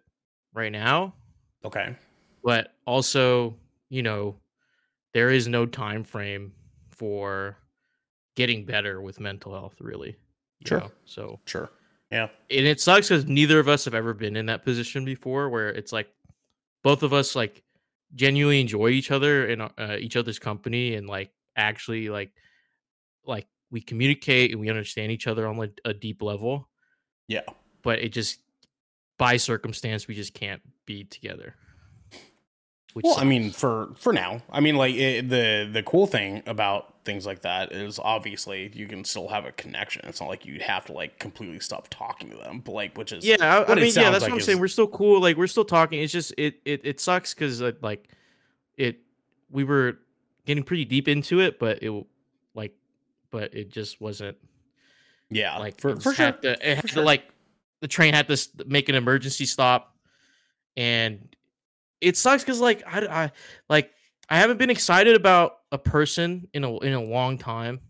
right 0.54 0.72
now 0.72 1.13
Okay. 1.66 1.96
but 2.44 2.74
also 2.86 3.56
you 3.90 4.04
know 4.04 4.36
there 5.13 5.32
is 5.32 5.48
no 5.48 5.66
time 5.66 6.04
frame 6.04 6.52
for 6.92 7.58
getting 8.36 8.66
better 8.66 9.02
with 9.02 9.20
mental 9.20 9.52
health 9.54 9.76
really 9.80 10.16
Sure. 10.66 10.80
know? 10.80 10.92
so 11.06 11.40
Sure. 11.46 11.70
Yeah. 12.12 12.28
and 12.52 12.66
it 12.68 12.80
sucks 12.80 13.10
because 13.10 13.26
neither 13.26 13.60
of 13.60 13.68
us 13.68 13.84
have 13.86 13.94
ever 13.96 14.13
been 14.13 14.36
in 14.36 14.46
that 14.48 14.63
position 14.63 15.06
before 15.06 15.50
where 15.50 15.70
it's 15.70 15.92
like 15.92 16.08
both 16.84 17.02
of 17.04 17.13
us 17.13 17.36
like 17.36 17.63
genuinely 18.15 18.62
enjoy 18.62 18.89
each 18.89 19.12
other 19.12 19.48
and 19.48 19.62
uh, 19.62 19.98
each 20.00 20.15
other's 20.15 20.39
company 20.39 20.96
and 20.96 21.08
like 21.08 21.32
actually 21.56 22.10
like 22.10 22.32
like 23.26 23.48
we 23.70 23.82
communicate 23.82 24.52
and 24.52 24.60
we 24.60 24.70
understand 24.70 25.12
each 25.12 25.28
other 25.28 25.48
on 25.48 25.58
like 25.58 25.80
a 25.86 25.93
deep 25.93 26.22
level. 26.22 26.70
Yeah. 27.28 27.41
but 27.84 28.00
it 28.00 28.10
just 28.10 28.39
by 29.17 29.38
circumstance 29.38 30.08
we 30.08 30.15
just 30.15 30.34
can't 30.34 30.62
be 30.86 31.04
together. 31.04 31.56
Which 32.93 33.04
well, 33.04 33.17
I 33.17 33.26
mean, 33.26 33.52
for 33.52 33.93
for 33.96 34.12
now, 34.12 34.41
I 34.50 34.60
mean, 34.60 34.76
like 34.76 34.96
it, 34.96 35.30
the 35.30 35.70
the 35.72 35.84
cool 35.84 36.08
thing 36.08 36.41
about 36.48 36.97
things 37.08 37.26
like 37.26 37.41
that 37.41 37.72
is 37.72 38.00
obviously 38.00 38.70
you 38.76 38.86
can 38.86 39.04
still 39.04 39.30
have 39.30 39.46
a 39.46 39.52
connection. 39.54 40.02
It's 40.06 40.20
not 40.20 40.28
like 40.28 40.46
you 40.46 40.60
have 40.60 40.86
to 40.86 40.91
like 40.93 41.17
completely 41.17 41.60
stop 41.62 41.88
talking 41.89 42.30
to 42.30 42.36
them, 42.38 42.60
but 42.60 42.74
like 42.74 42.98
which 42.98 43.13
is 43.13 43.26
yeah 43.26 43.38
i, 43.39 43.72
I 43.72 43.76
mean 43.76 43.86
yeah 43.96 44.12
that's 44.12 44.22
like 44.22 44.24
what 44.24 44.32
i'm 44.34 44.38
is- 44.39 44.46
saying 44.46 44.60
we're 44.60 44.67
still 44.67 44.88
cool 44.88 45.22
like 45.22 45.38
we're 45.38 45.48
still 45.48 45.65
talking 45.65 46.02
it's 46.02 46.12
just 46.12 46.34
it 46.38 46.60
it, 46.65 46.82
it 46.84 47.00
sucks 47.00 47.34
because 47.34 47.62
uh, 47.62 47.72
like 47.82 48.10
it 48.76 49.00
we 49.50 49.63
were 49.63 50.00
getting 50.46 50.63
pretty 50.63 50.86
deep 50.86 51.08
into 51.08 51.39
it 51.39 51.58
but 51.60 51.82
it 51.82 52.06
like 52.54 52.74
but 53.32 53.54
it 53.54 53.72
just 53.72 54.02
wasn't 54.02 54.38
yeah, 55.30 55.58
like 55.58 55.80
for 55.80 55.96
for 55.96 56.13
sure. 56.13 56.26
had 56.26 56.41
to, 56.41 56.52
it 56.52 56.76
had 56.76 56.82
For 56.82 56.88
to 56.88 56.93
sure. 56.96 57.04
like 57.04 57.24
the 57.82 57.88
train 57.88 58.13
had 58.13 58.28
to 58.28 58.50
make 58.65 58.89
an 58.89 58.96
emergency 58.96 59.46
stop 59.46 59.96
and 60.76 61.36
it 62.02 62.17
sucks 62.17 62.43
because 62.43 62.60
like 62.60 62.84
I, 62.86 63.24
I 63.24 63.32
like 63.70 63.91
i 64.30 64.38
haven't 64.38 64.58
been 64.58 64.70
excited 64.70 65.15
about 65.15 65.57
a 65.72 65.78
person 65.78 66.48
in 66.54 66.64
a 66.64 66.78
in 66.80 66.94
a 66.94 67.02
long 67.04 67.38
time 67.38 67.82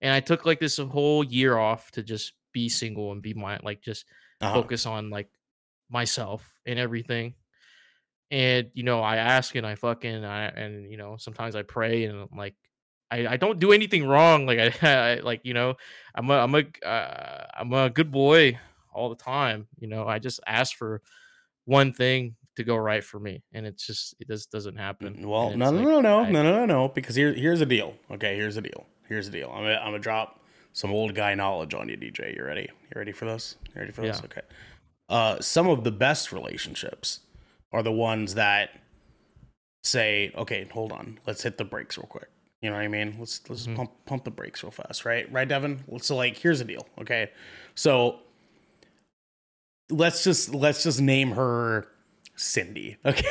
and 0.00 0.12
i 0.12 0.20
took 0.20 0.46
like 0.46 0.60
this 0.60 0.78
whole 0.78 1.24
year 1.24 1.58
off 1.58 1.90
to 1.92 2.02
just 2.02 2.34
be 2.52 2.68
single 2.68 3.12
and 3.12 3.22
be 3.22 3.34
my 3.34 3.58
like 3.62 3.80
just 3.82 4.06
Uh-huh. 4.40 4.52
focus 4.52 4.86
on 4.86 5.10
like 5.10 5.30
myself 5.90 6.60
and 6.66 6.78
everything 6.78 7.34
and 8.30 8.70
you 8.74 8.82
know 8.82 9.00
i 9.00 9.16
ask 9.16 9.54
and 9.54 9.66
i 9.66 9.74
fucking 9.74 10.24
i 10.24 10.46
and 10.46 10.90
you 10.90 10.96
know 10.96 11.16
sometimes 11.16 11.54
i 11.56 11.62
pray 11.62 12.04
and 12.04 12.28
like 12.36 12.54
I, 13.10 13.26
I 13.26 13.36
don't 13.36 13.58
do 13.60 13.72
anything 13.72 14.06
wrong 14.06 14.46
like 14.46 14.58
I, 14.82 15.12
I 15.12 15.14
like 15.20 15.42
you 15.44 15.54
know 15.54 15.74
i'm 16.14 16.30
a 16.30 16.34
i'm 16.34 16.54
a 16.54 16.64
uh, 16.86 17.46
i'm 17.54 17.72
a 17.72 17.90
good 17.90 18.10
boy 18.10 18.58
all 18.92 19.10
the 19.10 19.16
time 19.16 19.68
you 19.78 19.88
know 19.88 20.06
i 20.06 20.18
just 20.18 20.40
ask 20.46 20.76
for 20.76 21.02
one 21.64 21.92
thing 21.92 22.36
to 22.56 22.64
go 22.64 22.76
right 22.76 23.02
for 23.02 23.18
me 23.18 23.42
and 23.52 23.66
it's 23.66 23.86
just 23.86 24.14
it 24.20 24.28
just 24.28 24.50
doesn't 24.50 24.76
happen 24.76 25.26
Well, 25.26 25.50
no, 25.56 25.70
no, 25.70 25.76
like, 25.78 25.86
no, 25.88 26.00
no, 26.00 26.18
I- 26.20 26.30
no, 26.30 26.42
no, 26.42 26.52
no, 26.52 26.64
no. 26.66 26.88
Because 26.88 27.14
here, 27.16 27.32
here's 27.32 27.60
the 27.60 27.66
deal. 27.66 27.94
Okay, 28.10 28.36
here's 28.36 28.54
the 28.56 28.60
deal. 28.62 28.86
Here's 29.08 29.26
the 29.26 29.32
deal. 29.32 29.50
I'm 29.50 29.62
gonna, 29.64 29.76
I'm 29.76 29.86
gonna 29.86 29.98
drop 29.98 30.40
some 30.74 30.90
old 30.92 31.14
guy 31.14 31.34
knowledge 31.34 31.74
on 31.74 31.88
you, 31.88 31.96
DJ. 31.96 32.36
You 32.36 32.44
ready? 32.44 32.62
You 32.62 32.92
ready 32.96 33.12
for 33.12 33.24
this? 33.26 33.56
You 33.74 33.80
ready 33.80 33.92
for 33.92 34.02
this? 34.02 34.20
Okay. 34.24 34.40
Uh, 35.08 35.40
some 35.40 35.68
of 35.68 35.84
the 35.84 35.90
best 35.92 36.32
relationships 36.32 37.20
are 37.72 37.82
the 37.82 37.92
ones 37.92 38.34
that 38.34 38.70
say, 39.84 40.32
"Okay, 40.36 40.66
hold 40.72 40.92
on, 40.92 41.18
let's 41.26 41.42
hit 41.42 41.58
the 41.58 41.64
brakes 41.64 41.98
real 41.98 42.06
quick." 42.06 42.28
You 42.62 42.70
know 42.70 42.76
what 42.76 42.82
I 42.84 42.88
mean? 42.88 43.16
Let's 43.18 43.40
let's 43.50 43.66
Mhm. 43.66 43.76
pump 43.76 43.90
pump 44.06 44.24
the 44.24 44.30
brakes 44.30 44.62
real 44.62 44.70
fast, 44.70 45.04
right? 45.04 45.30
Right, 45.32 45.48
Devin. 45.48 45.84
So 46.00 46.16
like, 46.16 46.36
here's 46.38 46.60
the 46.60 46.64
deal. 46.64 46.86
Okay, 47.00 47.30
so 47.74 48.20
let's 49.90 50.24
just 50.24 50.54
let's 50.54 50.82
just 50.82 51.00
name 51.00 51.32
her 51.32 51.86
Cindy. 52.34 52.96
Okay, 53.04 53.26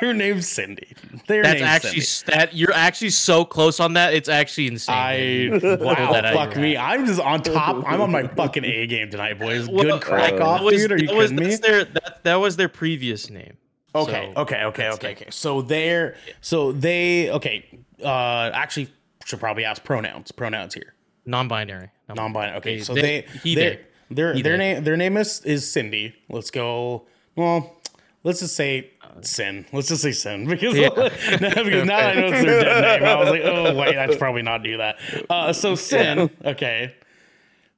their 0.00 0.12
name's 0.12 0.48
Cindy. 0.48 0.94
Their 1.26 1.42
That's 1.42 1.62
actually 1.62 2.00
Cindy. 2.00 2.36
that 2.36 2.54
you're 2.54 2.72
actually 2.72 3.10
so 3.10 3.44
close 3.44 3.78
on 3.80 3.94
that. 3.94 4.12
It's 4.14 4.28
actually 4.28 4.66
insane. 4.66 4.94
I 4.94 5.12
man. 5.16 5.52
You 5.52 5.60
pulled 5.60 5.80
wow, 5.80 6.12
that 6.12 6.34
fuck 6.34 6.56
me. 6.56 6.76
I'm 6.76 7.06
just 7.06 7.20
on 7.20 7.42
top. 7.42 7.84
I'm 7.86 8.00
on 8.00 8.10
my 8.10 8.26
fucking 8.26 8.64
A 8.64 8.86
game 8.86 9.10
tonight, 9.10 9.38
boys. 9.38 9.68
Well, 9.68 9.84
Good 9.84 10.02
crack 10.02 10.32
uh, 10.34 10.44
off, 10.44 10.60
that 10.60 10.64
was, 10.64 10.74
dude. 10.76 10.92
Are 10.92 10.98
you 10.98 11.06
that 11.08 11.16
was, 11.16 11.30
kidding 11.30 11.48
me? 11.48 11.56
their 11.56 11.84
that, 11.84 12.24
that 12.24 12.34
was 12.36 12.56
their 12.56 12.68
previous 12.68 13.30
name. 13.30 13.56
Okay, 13.94 14.32
So, 14.34 14.42
okay, 14.42 14.64
okay, 14.64 14.88
okay, 14.90 15.12
okay. 15.12 15.26
So 15.30 15.62
they're 15.62 16.16
so 16.40 16.72
they 16.72 17.30
okay. 17.30 17.66
Uh, 18.02 18.50
actually, 18.54 18.88
should 19.24 19.40
probably 19.40 19.64
ask 19.64 19.82
pronouns. 19.84 20.32
Pronouns 20.32 20.74
here. 20.74 20.94
Non-binary. 21.26 21.90
Non-binary. 22.08 22.56
Okay, 22.58 22.80
so 22.80 22.94
they- 22.94 23.00
they, 23.02 23.26
he, 23.42 23.54
their 23.54 23.70
they. 24.08 24.14
their 24.14 24.34
He, 24.34 24.42
their 24.42 24.56
name 24.56 24.84
their 24.84 24.96
name 24.96 25.16
is 25.16 25.40
is 25.44 25.70
Cindy. 25.70 26.14
Let's 26.28 26.50
go. 26.50 27.06
Well, 27.36 27.79
let's 28.22 28.40
just 28.40 28.56
say 28.56 28.90
Sin. 29.22 29.66
Let's 29.72 29.88
just 29.88 30.02
say 30.02 30.12
Sin 30.12 30.46
because 30.48 30.76
Yeah. 30.76 30.88
because 30.94 31.86
now 31.86 31.96
I 31.98 32.14
know 32.14 32.26
it's 32.28 32.44
their 32.44 32.60
dead 32.62 33.00
name. 33.00 33.08
I 33.08 33.14
was 33.16 33.28
like, 33.30 33.42
oh 33.44 33.74
wait, 33.76 33.96
I 33.98 34.06
should 34.06 34.18
probably 34.18 34.42
not 34.42 34.62
do 34.62 34.76
that. 34.78 34.96
Uh, 35.28 35.52
so 35.52 35.74
Sin, 35.74 36.30
okay, 36.44 36.94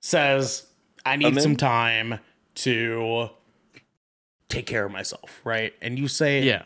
says 0.00 0.66
I 1.04 1.16
need 1.16 1.26
I'm 1.26 1.40
some 1.40 1.56
time 1.56 2.18
to 2.56 3.30
take 4.48 4.66
care 4.66 4.84
of 4.84 4.92
myself, 4.92 5.40
right? 5.44 5.72
And 5.80 5.98
you 5.98 6.06
say, 6.06 6.42
Yeah. 6.42 6.62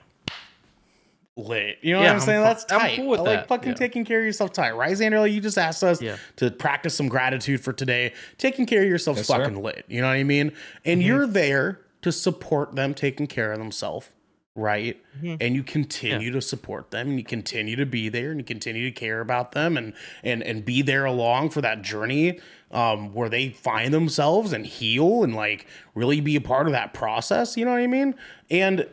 lit. 1.36 1.78
You 1.82 1.94
know 1.94 2.00
Yeah, 2.00 2.06
what 2.06 2.10
I'm 2.10 2.14
I'm 2.16 2.20
saying? 2.26 2.40
fu- 2.40 2.44
That's 2.44 2.72
I'm 2.72 2.80
tight. 2.80 2.96
cool 2.96 3.06
with 3.08 3.20
I 3.20 3.22
like 3.22 3.38
that. 3.40 3.48
fucking 3.48 3.68
Yeah. 3.70 3.74
taking 3.76 4.04
care 4.04 4.18
of 4.20 4.24
yourself 4.26 4.52
tight. 4.52 4.72
Right, 4.72 4.92
Xander? 4.96 5.20
Like, 5.20 5.32
You 5.32 5.40
just 5.40 5.58
asked 5.58 5.84
us 5.84 6.02
Yeah. 6.02 6.16
to 6.36 6.50
practice 6.50 6.94
some 6.94 7.08
gratitude 7.08 7.60
for 7.60 7.72
today. 7.72 8.12
Taking 8.38 8.66
care 8.66 8.82
of 8.82 8.88
yourself 8.88 9.18
Yes, 9.18 9.26
sir. 9.28 9.38
fucking 9.38 9.62
lit. 9.62 9.84
You 9.88 10.00
know 10.00 10.08
what 10.08 10.14
I 10.14 10.24
mean? 10.24 10.52
And 10.84 11.00
Mm-hmm. 11.00 11.06
you're 11.06 11.26
there 11.26 11.80
to 12.06 12.12
support 12.12 12.76
them 12.76 12.94
taking 12.94 13.26
care 13.26 13.50
of 13.50 13.58
themselves. 13.58 14.10
Right. 14.54 14.96
Mhm. 15.20 15.38
And 15.40 15.54
you 15.56 15.64
continue 15.64 16.30
to 16.30 16.40
support 16.40 16.92
them 16.92 17.08
and 17.10 17.18
you 17.18 17.24
continue 17.24 17.74
to 17.74 17.84
be 17.84 18.08
there 18.08 18.30
and 18.30 18.38
you 18.40 18.44
continue 18.44 18.84
to 18.88 18.92
care 18.94 19.20
about 19.20 19.52
them 19.52 19.76
and 19.76 19.92
and 20.22 20.40
and 20.42 20.64
be 20.64 20.82
there 20.82 21.04
along 21.04 21.50
for 21.50 21.60
that 21.60 21.82
journey 21.82 22.38
um 22.70 23.12
where 23.12 23.28
they 23.28 23.50
find 23.50 23.92
themselves 23.92 24.52
and 24.54 24.64
heal 24.64 25.22
and 25.24 25.34
like 25.34 25.66
really 25.94 26.20
be 26.20 26.36
a 26.36 26.40
part 26.40 26.66
of 26.66 26.72
that 26.72 26.94
process. 26.94 27.56
You 27.56 27.64
know 27.64 27.72
what 27.72 27.80
I 27.80 27.86
mean? 27.88 28.14
And 28.48 28.86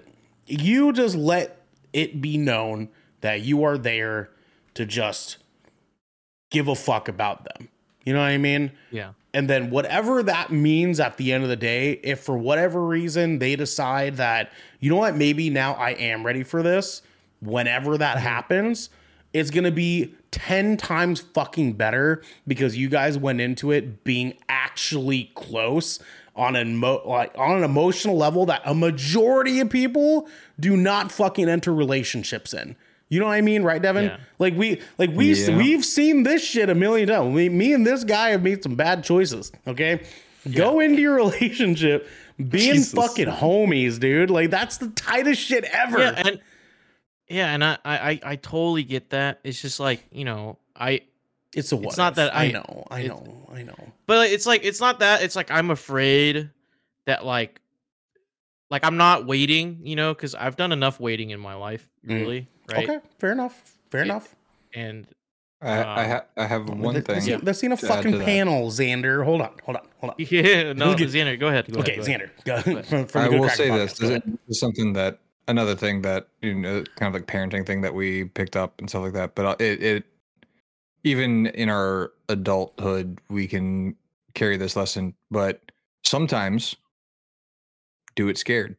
you 0.48 0.92
just 0.92 1.16
let 1.16 1.62
it 1.94 2.20
be 2.20 2.38
known 2.38 2.90
that 3.22 3.42
you 3.44 3.64
are 3.64 3.78
there 3.78 4.32
to 4.74 4.86
just 4.86 5.38
give 6.50 6.68
a 6.68 6.76
fuck 6.76 7.08
about 7.08 7.46
them. 7.46 7.70
You 8.06 8.12
know 8.14 8.20
what 8.20 8.30
I 8.32 8.38
mean? 8.38 8.72
Yeah. 8.92 9.14
And 9.34 9.50
then 9.50 9.72
whatever 9.72 10.22
that 10.24 10.52
means 10.52 11.00
at 11.00 11.18
the 11.18 11.34
end 11.34 11.44
of 11.44 11.50
the 11.50 11.56
day, 11.56 11.94
if 12.04 12.20
for 12.20 12.38
whatever 12.38 12.86
reason 12.86 13.40
they 13.40 13.56
decide 13.56 14.18
that, 14.18 14.52
you 14.80 14.90
know 14.90 14.98
what, 14.98 15.16
maybe 15.16 15.50
now 15.50 15.74
I 15.74 15.92
am 15.92 16.24
ready 16.26 16.44
for 16.44 16.62
this, 16.62 17.02
whenever 17.42 17.98
that 17.98 18.18
mm-hmm. 18.18 18.28
happens, 18.28 18.90
it's 19.34 19.50
going 19.50 19.64
to 19.64 19.72
be 19.72 20.14
10 20.32 20.78
times 20.78 21.22
fucking 21.22 21.74
better 21.74 22.22
because 22.48 22.78
you 22.78 22.90
guys 22.90 23.18
went 23.18 23.42
into 23.42 23.72
it 23.72 24.04
being 24.04 24.34
actually 24.48 25.32
close 25.36 26.00
on 26.36 26.56
an 26.56 26.68
emo- 26.70 27.08
like 27.08 27.36
on 27.38 27.58
an 27.58 27.64
emotional 27.64 28.18
level 28.18 28.46
that 28.46 28.62
a 28.66 28.74
majority 28.74 29.60
of 29.60 29.70
people 29.70 30.28
do 30.60 30.76
not 30.76 31.12
fucking 31.12 31.50
enter 31.50 31.74
relationships 31.74 32.54
in. 32.54 32.76
You 33.14 33.20
know 33.20 33.28
what 33.28 33.34
I 33.34 33.42
mean, 33.42 33.62
right, 33.62 33.80
Devin? 33.82 34.06
Yeah. 34.06 34.18
Like 34.40 34.56
we, 34.56 34.82
like 34.98 35.12
we, 35.12 35.34
Yeah. 35.34 35.56
we've 35.56 35.86
seen 35.86 36.24
this 36.24 36.44
shit 36.44 36.70
a 36.70 36.74
million 36.76 37.08
times. 37.10 37.34
We, 37.36 37.48
me 37.50 37.72
and 37.74 37.86
this 37.86 38.04
guy 38.04 38.30
have 38.32 38.42
made 38.42 38.64
some 38.64 38.76
bad 38.76 39.04
choices. 39.04 39.52
Okay, 39.68 40.02
go 40.52 40.80
into 40.80 41.00
your 41.02 41.16
relationship 41.24 42.08
being 42.38 42.74
Jesus. 42.74 42.94
fucking 42.94 43.28
homies, 43.28 44.00
dude. 44.00 44.32
Like 44.32 44.50
that's 44.50 44.78
the 44.78 44.88
tightest 44.90 45.40
shit 45.42 45.64
ever. 45.66 46.00
Yeah, 46.00 46.24
and 46.26 46.42
yeah, 47.30 47.54
and 47.54 47.64
I, 47.64 47.78
I 47.86 47.98
I- 48.10 48.20
I 48.24 48.36
totally 48.38 48.84
get 48.84 49.12
that. 49.12 49.40
It's 49.44 49.62
just 49.62 49.80
like 49.80 50.04
you 50.12 50.26
know 50.26 50.58
I, 50.76 51.02
it's 51.56 51.72
a. 51.72 51.76
What 51.76 51.86
It's 51.90 51.98
not 51.98 52.16
that 52.16 52.36
I 52.36 52.46
I- 52.46 52.52
know, 52.52 52.88
I 52.90 53.04
know, 53.04 53.48
I 53.54 53.62
know. 53.62 53.76
but 54.08 54.32
it's 54.32 54.48
like 54.48 54.66
it's 54.66 54.80
not 54.82 55.00
that. 55.02 55.22
It's 55.22 55.36
like 55.36 55.52
I'm 55.52 55.70
afraid 55.70 56.50
that 57.06 57.24
like, 57.26 57.62
like 58.74 58.84
I'm 58.84 58.98
not 58.98 59.26
waiting, 59.28 59.80
you 59.84 59.96
know, 59.96 60.14
because 60.14 60.34
I've 60.36 60.56
done 60.58 60.72
enough 60.72 61.00
waiting 61.00 61.30
in 61.30 61.40
my 61.40 61.54
life, 61.54 61.88
Mm. 62.06 62.20
really, 62.22 62.48
right? 62.72 62.90
Okay, 62.90 63.00
fair 63.20 63.32
enough. 63.32 63.76
Fair 63.92 64.02
Yeah. 64.02 64.06
enough. 64.14 64.36
And 64.74 65.08
I, 65.62 65.70
I, 65.78 66.04
Um, 66.06 66.10
ha- 66.10 66.26
I 66.36 66.46
have 66.48 66.68
one 66.70 66.82
Let's- 66.96 67.06
thing. 67.08 67.16
Let's, 67.32 67.44
let's 67.44 67.60
see 67.60 67.68
a 67.68 67.78
fucking 67.78 68.12
to 68.14 68.18
that. 68.18 68.26
panel, 68.26 68.70
Xander. 68.72 69.24
Hold 69.24 69.42
on, 69.42 69.52
hold 69.64 69.78
on, 69.78 69.88
hold 70.02 70.10
on. 70.12 70.16
yeah, 70.30 70.74
no, 70.74 70.88
Look 70.90 71.02
at- 71.02 71.08
Xander, 71.10 71.40
go 71.40 71.48
ahead. 71.48 71.72
Go 71.72 71.80
Okay, 71.82 72.00
ahead, 72.00 72.06
go. 72.06 72.12
Xander. 72.12 72.30
Go, 72.46 72.56
ahead. 72.56 72.86
from, 72.90 73.06
from 73.06 73.22
I 73.22 73.24
the 73.26 73.30
Good 73.30 73.40
will 73.42 73.50
say 73.50 73.70
podcast, 73.70 73.98
this. 74.00 74.22
This 74.26 74.34
is 74.50 74.60
something 74.60 74.92
that 74.94 75.20
another 75.48 75.76
thing 75.76 76.02
that 76.02 76.28
you 76.42 76.54
know, 76.56 76.84
kind 76.98 77.14
of 77.16 77.22
like 77.22 77.28
parenting 77.28 77.66
thing 77.66 77.82
that 77.82 77.94
we 77.94 78.26
picked 78.26 78.56
up 78.58 78.80
and 78.80 78.90
stuff 78.90 79.04
like 79.04 79.14
that. 79.14 79.36
But 79.36 79.46
uh, 79.46 79.56
it, 79.60 79.82
it 79.84 80.04
even 81.06 81.46
in 81.48 81.70
our 81.70 82.12
adulthood, 82.30 83.20
we 83.30 83.48
can 83.48 83.96
carry 84.34 84.58
this 84.58 84.76
lesson. 84.76 85.14
But 85.32 85.62
sometimes, 86.04 86.76
do 88.16 88.28
it 88.30 88.38
scared. 88.38 88.76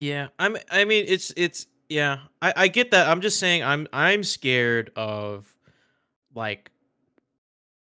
Yeah, 0.00 0.28
I'm. 0.38 0.56
I 0.70 0.84
mean, 0.84 1.04
it's 1.08 1.32
it's. 1.36 1.66
Yeah, 1.88 2.20
I 2.42 2.52
I 2.56 2.68
get 2.68 2.90
that. 2.92 3.08
I'm 3.08 3.20
just 3.20 3.38
saying, 3.38 3.62
I'm 3.62 3.86
I'm 3.92 4.24
scared 4.24 4.90
of, 4.96 5.52
like, 6.34 6.70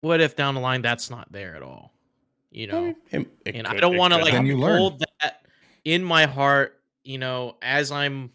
what 0.02 0.22
if 0.22 0.36
down 0.36 0.56
the 0.56 0.62
line 0.62 0.82
that's 0.82 1.10
not 1.10 1.32
there 1.32 1.56
at 1.56 1.62
all, 1.64 1.94
you 2.52 2.68
know? 2.68 2.96
It- 3.12 3.28
it 3.46 3.56
and 3.56 3.68
I 3.68 3.80
don't 3.80 3.98
want 3.98 4.14
to 4.14 4.18
like 4.18 4.26
Then 4.26 4.34
happen. 4.34 4.46
you 4.48 4.58
learn. 4.58 4.78
hold 4.80 5.04
that 5.22 5.46
in 5.84 6.04
my 6.04 6.26
heart, 6.26 6.80
you 7.04 7.18
know, 7.18 7.58
as 7.62 7.92
I'm 7.92 8.32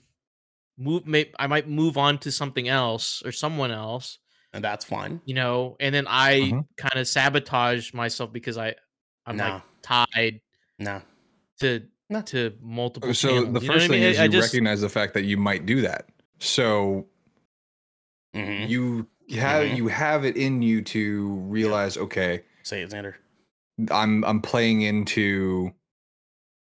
move. 0.76 1.06
May, 1.06 1.30
I 1.38 1.46
might 1.46 1.68
move 1.68 1.96
on 1.96 2.18
to 2.18 2.32
something 2.32 2.66
else 2.68 3.22
or 3.24 3.30
someone 3.32 3.70
else, 3.70 4.18
and 4.52 4.64
that's 4.64 4.84
fine. 4.84 5.20
you 5.24 5.34
know, 5.34 5.76
and 5.80 5.94
then 5.94 6.06
I 6.08 6.40
Mhm. 6.40 6.66
kind 6.76 6.98
of 7.00 7.06
sabotage 7.08 7.92
myself 7.92 8.32
because 8.32 8.56
I 8.58 8.74
I'm 9.26 9.36
No. 9.36 9.44
like 9.54 9.62
tied 9.86 10.40
No, 10.78 11.00
to 11.60 11.82
not 12.10 12.26
to 12.28 12.54
multiple. 12.60 13.12
So 13.14 13.28
channels, 13.44 13.52
the 13.54 13.60
you 13.60 13.68
know 13.68 13.74
what 13.74 13.80
first 13.80 13.84
I 13.84 13.88
thing 13.88 14.00
mean? 14.02 14.10
is 14.10 14.18
I- 14.18 14.22
I 14.22 14.24
you 14.26 14.30
just- 14.32 14.52
recognize 14.52 14.80
the 14.80 14.88
fact 14.88 15.14
that 15.14 15.24
you 15.24 15.36
might 15.36 15.64
do 15.66 15.80
that. 15.82 16.08
So 16.38 17.06
Mhm. 18.34 18.68
you 18.68 19.06
have 19.38 19.66
Mhm. 19.66 19.76
you 19.76 19.88
have 19.88 20.24
it 20.24 20.36
in 20.36 20.62
you 20.62 20.82
to 20.82 21.28
realize, 21.48 21.96
okay, 21.96 22.42
say 22.62 22.82
it, 22.82 22.90
Xander. 22.90 23.14
I'm 23.90 24.24
I'm 24.24 24.40
playing 24.42 24.82
into 24.82 25.72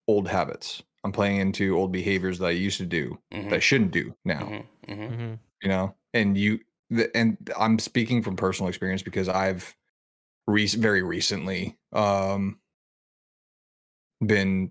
old 0.06 0.28
habits. 0.28 0.82
I'm 1.04 1.12
playing 1.12 1.36
into 1.40 1.76
old 1.76 1.92
behaviors 1.92 2.38
that 2.38 2.46
I 2.46 2.50
used 2.50 2.78
to 2.78 2.86
do 2.86 3.18
Mhm, 3.32 3.50
that 3.50 3.56
I 3.56 3.60
shouldn't 3.60 3.92
do 3.92 4.14
now. 4.24 4.40
mhm, 4.40 4.66
mhm. 4.88 5.10
Mhm. 5.12 5.38
You 5.62 5.68
know, 5.68 5.94
and 6.14 6.36
you 6.36 6.60
the, 6.90 7.14
and 7.16 7.36
I'm 7.58 7.78
speaking 7.78 8.22
from 8.22 8.36
personal 8.36 8.68
experience 8.68 9.02
because 9.02 9.28
I've 9.28 9.76
re- 10.46 10.66
very 10.66 11.02
recently 11.02 11.76
um 11.92 12.58
been 14.26 14.70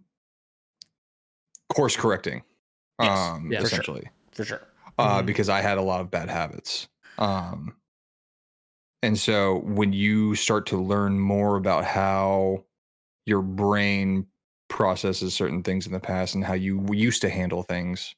course 1.70 1.96
correcting 1.96 2.44
Yes, 3.02 3.18
um 3.18 3.52
yeah, 3.52 3.60
for 3.60 3.68
sure. 3.68 3.80
essentially 3.80 4.10
for 4.32 4.44
sure. 4.46 4.62
uh, 4.98 5.22
Mhm. 5.22 5.26
because 5.28 5.50
I 5.50 5.62
had 5.62 5.78
a 5.78 5.82
lot 5.82 6.02
of 6.02 6.10
bad 6.10 6.30
habits. 6.30 6.88
Um, 7.20 7.76
and 9.04 9.18
so 9.20 9.60
when 9.60 9.94
you 9.94 10.34
start 10.36 10.66
to 10.68 10.78
learn 10.78 11.20
more 11.20 11.56
about 11.58 11.86
how 11.86 12.66
your 13.26 13.42
brain 13.44 14.26
processes 14.70 15.34
certain 15.36 15.62
things 15.64 15.86
in 15.86 15.94
the 15.94 16.00
past 16.00 16.34
and 16.36 16.44
how 16.44 16.54
you 16.54 16.84
used 16.92 17.22
to 17.22 17.30
handle 17.30 17.62
things, 17.64 18.16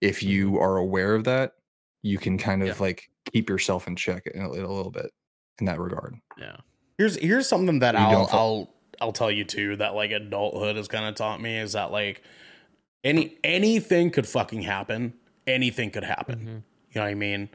if 0.00 0.22
you 0.22 0.58
are 0.58 0.76
aware 0.78 1.14
of 1.14 1.24
that, 1.24 1.54
you 2.02 2.18
can 2.18 2.36
kind 2.38 2.62
of 2.62 2.68
Yeah. 2.68 2.74
like 2.80 3.08
keep 3.32 3.48
yourself 3.48 3.86
in 3.86 3.94
check 3.94 4.26
in 4.26 4.42
a, 4.42 4.52
in 4.52 4.64
a 4.64 4.72
little 4.72 4.90
bit 4.90 5.12
in 5.60 5.66
that 5.66 5.78
regard. 5.78 6.16
Yeah. 6.36 6.56
Here's 6.98 7.16
here's 7.16 7.48
something 7.48 7.78
that 7.78 7.94
You 7.94 8.00
I'll 8.00 8.28
I'll 8.32 8.74
I'll 9.00 9.12
tell 9.12 9.30
you 9.30 9.44
too 9.44 9.76
that 9.76 9.94
like 9.94 10.10
adulthood 10.10 10.76
has 10.76 10.88
kind 10.88 11.04
of 11.06 11.14
taught 11.14 11.40
me 11.40 11.58
is 11.58 11.72
that 11.72 11.90
like 11.92 12.22
any 13.04 13.36
anything 13.42 14.10
could 14.10 14.26
fucking 14.26 14.62
happen. 14.62 15.14
Anything 15.46 15.90
could 15.90 16.04
happen. 16.04 16.38
Mhm. 16.38 16.46
You 16.94 17.00
know 17.00 17.02
what 17.02 17.10
I 17.10 17.14
mean? 17.14 17.48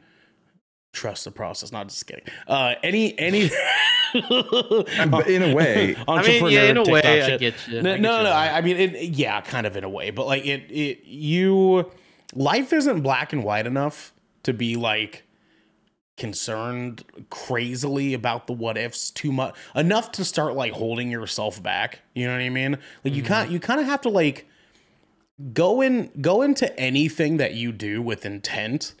Trust 0.92 1.24
the 1.24 1.30
process. 1.30 1.70
Not 1.72 1.88
just 1.88 2.06
kidding. 2.06 2.24
Uh, 2.46 2.74
any 2.82 3.18
any. 3.18 3.50
In 4.14 5.42
a 5.42 5.54
way- 5.54 5.94
I 6.08 6.22
mean, 6.26 6.46
yeah, 6.50 6.62
in 6.64 6.76
a 6.78 6.80
entrepreneur 6.80 6.92
way, 6.92 7.00
TikTok 7.02 7.30
I 7.32 7.36
get 7.36 7.68
you. 7.68 7.82
No, 7.82 7.90
I 7.90 7.94
get 7.94 8.00
no, 8.00 8.18
you 8.18 8.24
no. 8.24 8.30
I. 8.30 8.56
I 8.56 8.60
mean, 8.62 8.76
it, 8.78 8.92
yeah, 9.10 9.40
kind 9.42 9.66
of 9.66 9.76
in 9.76 9.84
a 9.84 9.88
way, 9.88 10.10
but 10.10 10.26
like 10.26 10.46
it, 10.46 10.62
it, 10.70 11.04
you, 11.04 11.90
life 12.34 12.72
isn't 12.72 13.02
black 13.02 13.32
and 13.34 13.44
white 13.44 13.66
enough 13.66 14.12
to 14.44 14.52
be 14.54 14.76
like 14.76 15.24
concerned 16.18 17.04
crazily 17.30 18.12
about 18.14 18.46
the 18.46 18.52
what 18.52 18.76
ifs 18.76 19.10
too 19.10 19.32
much 19.32 19.54
enough 19.74 20.12
to 20.12 20.24
start 20.24 20.54
like 20.54 20.72
holding 20.72 21.10
yourself 21.10 21.62
back. 21.62 22.00
You 22.14 22.26
know 22.26 22.32
what 22.32 22.42
I 22.42 22.48
mean? 22.48 22.72
Like 23.04 23.14
you 23.14 23.22
mm-hmm. 23.22 23.26
can't, 23.26 23.50
you 23.50 23.60
kind 23.60 23.80
of 23.80 23.86
have 23.86 24.02
to 24.02 24.08
like 24.08 24.46
go 25.52 25.80
in, 25.80 26.10
go 26.20 26.42
into 26.42 26.78
anything 26.78 27.38
that 27.38 27.54
you 27.54 27.72
do 27.72 28.02
with 28.02 28.26
intent. 28.26 28.94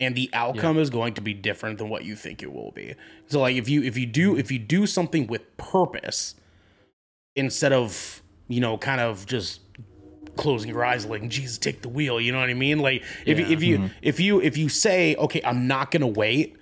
And 0.00 0.16
the 0.16 0.30
outcome 0.32 0.78
is 0.78 0.90
going 0.90 1.14
to 1.14 1.20
be 1.20 1.32
different 1.32 1.78
than 1.78 1.88
what 1.88 2.04
you 2.04 2.16
think 2.16 2.42
it 2.42 2.52
will 2.52 2.72
be. 2.72 2.96
So, 3.28 3.40
like, 3.40 3.54
if 3.54 3.68
you 3.68 3.84
if 3.84 3.96
you 3.96 4.04
do 4.04 4.36
if 4.36 4.50
you 4.50 4.58
do 4.58 4.84
something 4.84 5.28
with 5.28 5.56
purpose, 5.56 6.34
instead 7.36 7.72
of 7.72 8.20
you 8.52 8.60
know, 8.60 8.76
kind 8.76 9.00
of 9.00 9.24
just 9.26 9.60
closing 10.36 10.70
your 10.70 10.84
eyes 10.84 11.06
like 11.06 11.28
Jesus 11.28 11.58
take 11.58 11.82
the 11.82 11.88
wheel, 11.88 12.20
you 12.20 12.32
know 12.32 12.40
what 12.40 12.50
I 12.50 12.54
mean? 12.54 12.78
Like 12.78 13.02
if 13.26 13.38
Yeah. 13.38 13.48
if 13.48 13.62
you 13.62 13.78
mm-hmm. 13.78 13.86
if 14.02 14.20
you 14.20 14.40
if 14.40 14.56
you 14.56 14.68
say, 14.68 15.14
"Okay, 15.16 15.40
I'm 15.44 15.66
not 15.66 15.92
to 15.92 16.06
wait," 16.06 16.56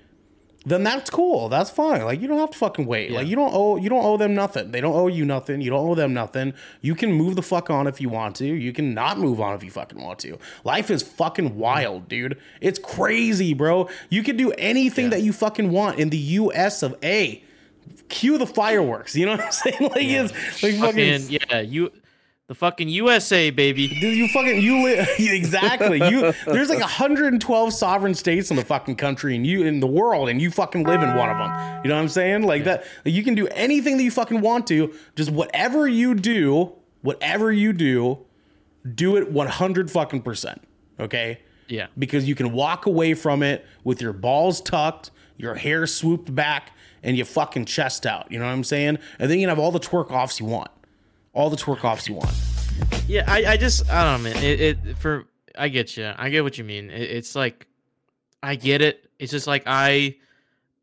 then 0.67 0.83
that's 0.83 1.09
cool. 1.09 1.49
That's 1.49 1.71
fine. 1.71 2.05
Like 2.05 2.21
you 2.21 2.29
don't 2.29 2.39
have 2.39 2.51
to 2.51 2.59
fucking 2.59 2.85
wait. 2.85 3.13
Like 3.13 3.27
you 3.27 3.35
don't 3.35 3.53
owe 3.55 3.77
you 3.77 3.89
don't 3.89 4.05
owe 4.05 4.17
them 4.17 4.35
nothing. 4.35 4.73
They 4.73 4.81
don't 4.81 4.95
owe 4.95 5.07
you 5.07 5.25
nothing. 5.25 5.61
You 5.61 5.71
don't 5.71 5.89
owe 5.89 5.95
them 5.95 6.13
nothing. 6.13 6.53
You 6.83 6.95
can 6.95 7.13
move 7.13 7.37
the 7.37 7.43
fuck 7.43 7.71
on 7.71 7.87
if 7.87 8.01
you 8.01 8.09
want 8.09 8.37
to. 8.37 8.45
You 8.45 8.73
can 8.73 8.93
not 8.93 9.19
move 9.19 9.41
on 9.41 9.55
if 9.55 9.65
you 9.65 9.71
fucking 9.71 10.01
want 10.01 10.19
to. 10.21 10.39
Life 10.65 10.91
is 10.91 11.03
fucking 11.03 11.51
mm-hmm. 11.51 11.59
wild, 11.59 12.09
dude. 12.09 12.39
It's 12.61 12.79
crazy, 12.79 13.55
bro. 13.55 13.89
You 14.11 14.23
can 14.23 14.37
do 14.37 14.53
anything 14.53 15.11
that 15.11 15.23
you 15.23 15.33
fucking 15.33 15.71
want 15.71 15.99
in 15.99 16.11
the 16.11 16.19
US 16.19 16.83
of 16.83 16.95
A. 17.03 17.43
Cue 18.09 18.37
the 18.39 18.47
fireworks. 18.47 19.17
You 19.17 19.27
know 19.27 19.33
what 19.33 19.41
I'm 19.41 19.53
saying? 19.53 19.77
Like 19.81 20.03
it's 20.03 20.63
like 20.63 20.75
fucking, 20.75 21.21
Fucking 21.21 21.41
yeah, 21.51 21.61
you, 21.61 21.91
the 22.51 22.55
fucking 22.57 22.89
USA 22.89 23.51
baby. 23.51 23.87
Dude, 23.87 24.17
you 24.17 24.27
fucking 24.27 24.61
you 24.61 24.83
live 24.83 25.09
exactly. 25.21 25.99
You 26.09 26.33
there's 26.47 26.69
like 26.69 26.81
112 26.81 27.73
sovereign 27.73 28.13
states 28.13 28.51
in 28.51 28.57
the 28.57 28.65
fucking 28.65 28.97
country 28.97 29.37
and 29.37 29.47
you 29.47 29.63
in 29.63 29.79
the 29.79 29.87
world 29.87 30.29
and 30.29 30.43
you 30.43 30.51
fucking 30.51 30.83
live 30.83 31.01
in 31.01 31.15
one 31.15 31.31
of 31.31 31.39
them. 31.39 31.85
You 31.85 31.91
know 31.91 31.95
what 31.95 32.03
I'm 32.03 32.09
saying? 32.09 32.43
Like 32.43 32.65
that 32.65 32.85
like 33.05 33.15
you 33.15 33.23
can 33.23 33.37
do 33.37 33.47
anything 33.53 33.99
that 33.99 34.03
you 34.03 34.11
fucking 34.11 34.41
want 34.41 34.67
to. 34.67 34.93
Just 35.15 35.31
whatever 35.31 35.87
you 35.87 36.17
do, 36.17 36.73
whatever 37.03 37.53
you 37.53 37.73
do, 37.73 38.19
do 38.97 39.17
it 39.17 39.31
100 39.31 39.89
fucking 39.89 40.23
percent. 40.23 40.61
Okay? 40.99 41.39
Yeah, 41.69 41.87
Because 41.97 42.27
you 42.27 42.35
can 42.35 42.51
walk 42.51 42.87
away 42.87 43.15
from 43.15 43.45
it 43.45 43.65
with 43.85 44.03
your 44.03 44.13
balls 44.13 44.61
tucked, 44.61 45.13
your 45.37 45.55
hair 45.55 45.87
swooped 45.87 46.35
back, 46.35 46.73
and 47.05 47.17
your 47.17 47.27
fucking 47.27 47.67
chest 47.67 48.07
out. 48.07 48.27
You 48.33 48.41
know 48.41 48.45
what 48.45 48.51
I'm 48.51 48.65
saying? 48.65 48.99
And 49.21 49.31
then 49.31 49.39
you 49.39 49.47
can 49.47 49.51
have 49.51 49.61
all 49.61 49.71
the 49.71 49.79
twerk 49.79 50.11
offs 50.11 50.41
you 50.41 50.47
want. 50.47 50.69
All 51.33 51.51
the 51.51 51.57
twerk 51.57 51.85
offs 51.85 52.09
you 52.09 52.15
want. 52.15 52.35
yeah. 53.07 53.25
I, 53.27 53.53
I 53.53 53.57
just 53.57 53.89
I 53.91 54.05
don't 54.05 54.23
know, 54.23 54.31
man. 54.31 54.43
It, 54.43 54.61
it 54.61 54.99
for 54.99 55.27
I 55.57 55.69
get 55.69 55.97
you. 55.97 56.13
I 56.17 56.31
get 56.31 56.43
what 56.43 56.59
you 56.59 56.65
mean. 56.65 56.91
It, 56.91 57.03
it's 57.11 57.35
like 57.35 57.67
I 58.43 58.55
get 58.57 58.83
it. 58.83 59.09
It's 59.19 59.31
just 59.31 59.47
like 59.47 59.65
I, 59.67 60.17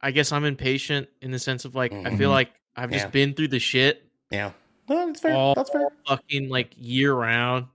I 0.02 0.12
guess 0.12 0.32
I'm 0.32 0.46
impatient 0.46 1.10
in 1.22 1.32
the 1.32 1.40
sense 1.40 1.66
of 1.66 1.76
like 1.76 1.92
I 1.92 2.16
feel 2.16 2.30
Mhm. 2.30 2.34
like 2.34 2.52
I've 2.76 2.92
just 2.92 3.06
Yeah. 3.06 3.12
been 3.12 3.34
through 3.34 3.48
the 3.50 3.60
shit 3.60 4.04
Yeah. 4.32 4.52
No, 4.90 5.08
that's 5.08 5.20
fair. 5.20 5.34
all 5.36 5.54
That's 5.56 5.70
fair. 5.70 5.90
fucking 6.08 6.48
like 6.50 6.74
year 6.78 7.14
round, 7.14 7.66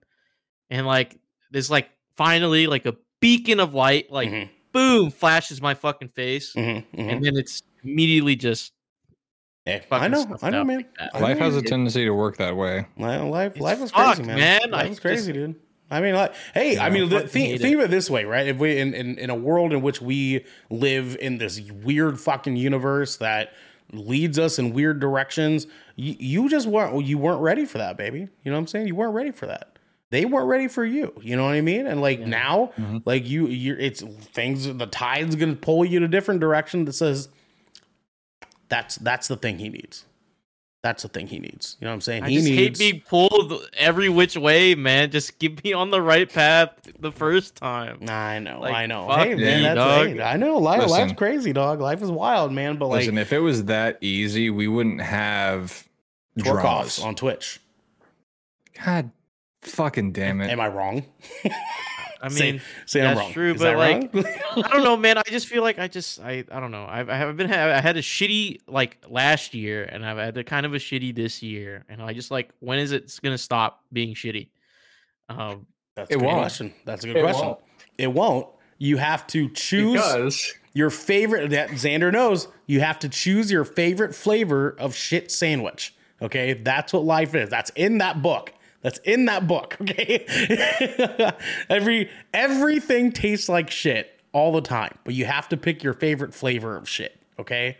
and 0.70 0.86
like 0.86 1.18
there's 1.50 1.70
like 1.70 1.90
finally 2.16 2.66
like 2.66 2.86
a 2.86 2.94
beacon 3.20 3.60
of 3.60 3.74
light, 3.74 4.10
like 4.10 4.30
Mhm. 4.30 4.48
boom, 4.72 5.10
flashes 5.10 5.60
my 5.60 5.74
fucking 5.74 6.08
face, 6.08 6.54
Mhm, 6.54 6.84
mhm. 6.94 7.12
and 7.12 7.22
then 7.24 7.36
it's 7.36 7.62
immediately 7.84 8.36
just 8.36 8.72
I 9.66 10.08
know, 10.08 10.36
I 10.42 10.50
know, 10.50 10.64
man. 10.64 10.84
like 11.14 11.22
Life 11.22 11.38
know 11.38 11.44
has 11.44 11.56
a 11.56 11.58
it- 11.60 11.66
tendency 11.66 12.04
to 12.04 12.10
work 12.10 12.38
that 12.38 12.56
way. 12.56 12.86
Well, 12.96 13.28
life, 13.30 13.58
life 13.60 13.80
is 13.80 13.90
fucked, 13.92 14.16
crazy, 14.16 14.22
man. 14.24 14.38
man. 14.38 14.70
Life 14.70 14.90
is 14.90 15.00
crazy, 15.00 15.32
just- 15.32 15.34
dude. 15.46 15.54
I 15.90 16.00
mean, 16.00 16.14
like, 16.14 16.34
hey, 16.54 16.78
I 16.78 16.88
mean, 16.88 17.10
the, 17.10 17.20
think, 17.28 17.60
think 17.60 17.74
of 17.76 17.82
it 17.82 17.90
this 17.90 18.08
way, 18.08 18.24
right? 18.24 18.46
If 18.46 18.56
we 18.56 18.78
in, 18.78 18.94
in 18.94 19.18
in 19.18 19.28
a 19.28 19.34
world 19.34 19.74
in 19.74 19.82
which 19.82 20.00
we 20.00 20.46
live 20.70 21.16
in 21.20 21.36
this 21.36 21.60
weird 21.70 22.18
fucking 22.18 22.56
universe 22.56 23.18
that 23.18 23.52
leads 23.92 24.38
us 24.38 24.58
in 24.58 24.72
weird 24.72 25.00
directions, 25.00 25.66
you, 25.96 26.16
you 26.18 26.48
just 26.48 26.66
weren't 26.66 27.04
you 27.04 27.18
weren't 27.18 27.42
ready 27.42 27.66
for 27.66 27.76
that, 27.76 27.98
baby. 27.98 28.20
You 28.20 28.28
know 28.50 28.52
what 28.52 28.60
I'm 28.60 28.66
saying? 28.68 28.86
You 28.88 28.94
weren't 28.94 29.12
ready 29.14 29.32
for 29.32 29.44
that. 29.46 29.78
They 30.08 30.24
weren't 30.24 30.46
ready 30.48 30.66
for 30.66 30.82
you. 30.84 31.12
You 31.20 31.36
know 31.36 31.44
what 31.44 31.52
I 31.54 31.60
mean? 31.60 31.86
And 31.86 32.00
like 32.00 32.20
now, 32.20 32.72
Mhm. 32.80 33.02
like 33.04 33.28
you, 33.28 33.48
you're 33.48 33.78
it's 33.78 34.00
things. 34.00 34.64
The 34.74 34.86
tide's 34.86 35.36
gonna 35.36 35.56
pull 35.56 35.84
you 35.84 35.98
in 35.98 36.04
a 36.04 36.08
different 36.08 36.40
direction 36.40 36.86
that 36.86 36.94
says 36.94 37.28
that's 38.72 38.96
that's 38.96 39.28
the 39.28 39.36
thing 39.36 39.58
he 39.58 39.68
needs. 39.68 40.06
That's 40.82 41.02
the 41.04 41.08
thing 41.08 41.26
he 41.28 41.38
needs. 41.38 41.76
You 41.78 41.84
know 41.84 41.90
what 41.92 41.94
I'm 41.96 42.00
saying? 42.00 42.24
I 42.24 42.30
he 42.30 42.36
just 42.36 42.48
hate 42.48 42.56
needs. 42.70 42.78
being 42.80 43.00
pulled 43.02 43.52
every 43.76 44.08
which 44.08 44.36
way, 44.36 44.74
man. 44.74 45.10
Just 45.12 45.38
keep 45.38 45.62
me 45.62 45.72
on 45.74 45.90
the 45.90 46.00
right 46.02 46.28
path 46.32 46.70
the 46.98 47.12
first 47.12 47.54
time. 47.54 47.98
I 48.08 48.38
know, 48.40 48.58
Like, 48.60 48.74
I 48.74 48.86
know. 48.86 49.06
fuck 49.06 49.18
Hey, 49.28 49.34
man, 49.36 49.62
that's 49.62 49.76
dog. 49.76 50.06
hey, 50.08 50.22
I 50.22 50.36
know. 50.38 50.58
Life, 50.58 50.88
life's 50.90 51.12
crazy, 51.12 51.52
dog. 51.52 51.80
Life 51.80 52.02
is 52.02 52.10
wild, 52.10 52.50
man. 52.50 52.78
But 52.78 52.88
like, 52.88 53.00
Listen, 53.02 53.18
if 53.18 53.32
it 53.32 53.38
was 53.38 53.66
that 53.66 53.98
easy, 54.00 54.50
we 54.50 54.66
wouldn't 54.66 55.02
have 55.02 55.86
draws. 56.36 56.98
on 56.98 57.14
Twitch. 57.14 57.60
God 58.84 59.10
fucking 59.60 60.10
damn 60.12 60.40
it. 60.40 60.50
Am 60.50 60.58
I 60.58 60.66
wrong? 60.66 61.04
I 62.22 62.28
Say- 62.28 62.52
mean, 62.52 62.60
say 62.86 63.00
I'm 63.00 63.06
that's 63.16 63.20
wrong. 63.20 63.32
true, 63.32 63.52
Is 63.54 63.60
but 63.60 63.64
that 63.64 63.78
like, 63.78 64.14
wrong? 64.14 64.64
I 64.64 64.68
don't 64.68 64.84
know, 64.84 64.96
man. 64.96 65.18
I 65.18 65.22
just 65.26 65.48
feel 65.48 65.62
like 65.62 65.78
I 65.80 65.88
just 65.88 66.20
I 66.20 66.44
I 66.52 66.60
don't 66.60 66.70
know. 66.70 66.86
I've 66.88 67.08
I 67.10 67.16
have 67.16 67.36
been 67.36 67.52
I 67.52 67.80
had 67.80 67.96
a 67.96 68.02
shitty 68.02 68.60
like 68.68 68.98
last 69.08 69.54
year, 69.54 69.82
and 69.84 70.06
I've 70.06 70.18
had 70.18 70.36
a 70.36 70.44
kind 70.44 70.64
of 70.64 70.72
a 70.72 70.78
shitty 70.78 71.14
this 71.14 71.42
year, 71.42 71.84
and 71.88 72.00
I 72.00 72.12
just 72.12 72.30
like 72.30 72.50
when 72.60 72.78
is 72.78 72.92
it 72.92 73.18
gonna 73.22 73.36
stop 73.38 73.82
being 73.92 74.14
shitty? 74.14 74.48
Um, 75.28 75.66
That's 75.96 76.10
It 76.10 76.14
a 76.14 76.18
good 76.18 76.26
won't. 76.26 76.38
question. 76.38 76.74
That's 76.84 77.04
a 77.04 77.08
good 77.08 77.16
It 77.16 77.22
question. 77.22 77.46
won't. 77.46 77.58
It 77.98 78.12
won't. 78.12 78.46
You 78.78 78.96
have 78.98 79.26
to 79.28 79.48
choose 79.50 79.92
Because 79.94 80.54
your 80.74 80.90
favorite. 80.90 81.50
That 81.50 81.70
Xander 81.70 82.12
knows. 82.12 82.48
You 82.66 82.80
have 82.80 82.98
to 83.00 83.08
choose 83.08 83.50
your 83.50 83.64
favorite 83.64 84.14
flavor 84.14 84.76
of 84.78 84.94
shit 84.94 85.30
sandwich. 85.30 85.94
Okay, 86.20 86.52
that's 86.54 86.92
what 86.92 87.04
life 87.04 87.34
is. 87.34 87.48
That's 87.50 87.70
in 87.70 87.98
that 87.98 88.22
book. 88.22 88.52
That's 88.82 88.98
in 88.98 89.26
that 89.26 89.46
book. 89.46 89.76
Okay, 89.82 90.26
every 91.68 92.10
everything 92.34 93.12
tastes 93.12 93.48
like 93.48 93.70
shit 93.70 94.20
all 94.32 94.52
the 94.52 94.60
time, 94.60 94.96
but 95.04 95.14
you 95.14 95.24
have 95.24 95.48
to 95.50 95.56
pick 95.56 95.82
your 95.82 95.94
favorite 95.94 96.34
flavor 96.34 96.76
of 96.76 96.88
shit. 96.88 97.18
Okay. 97.38 97.76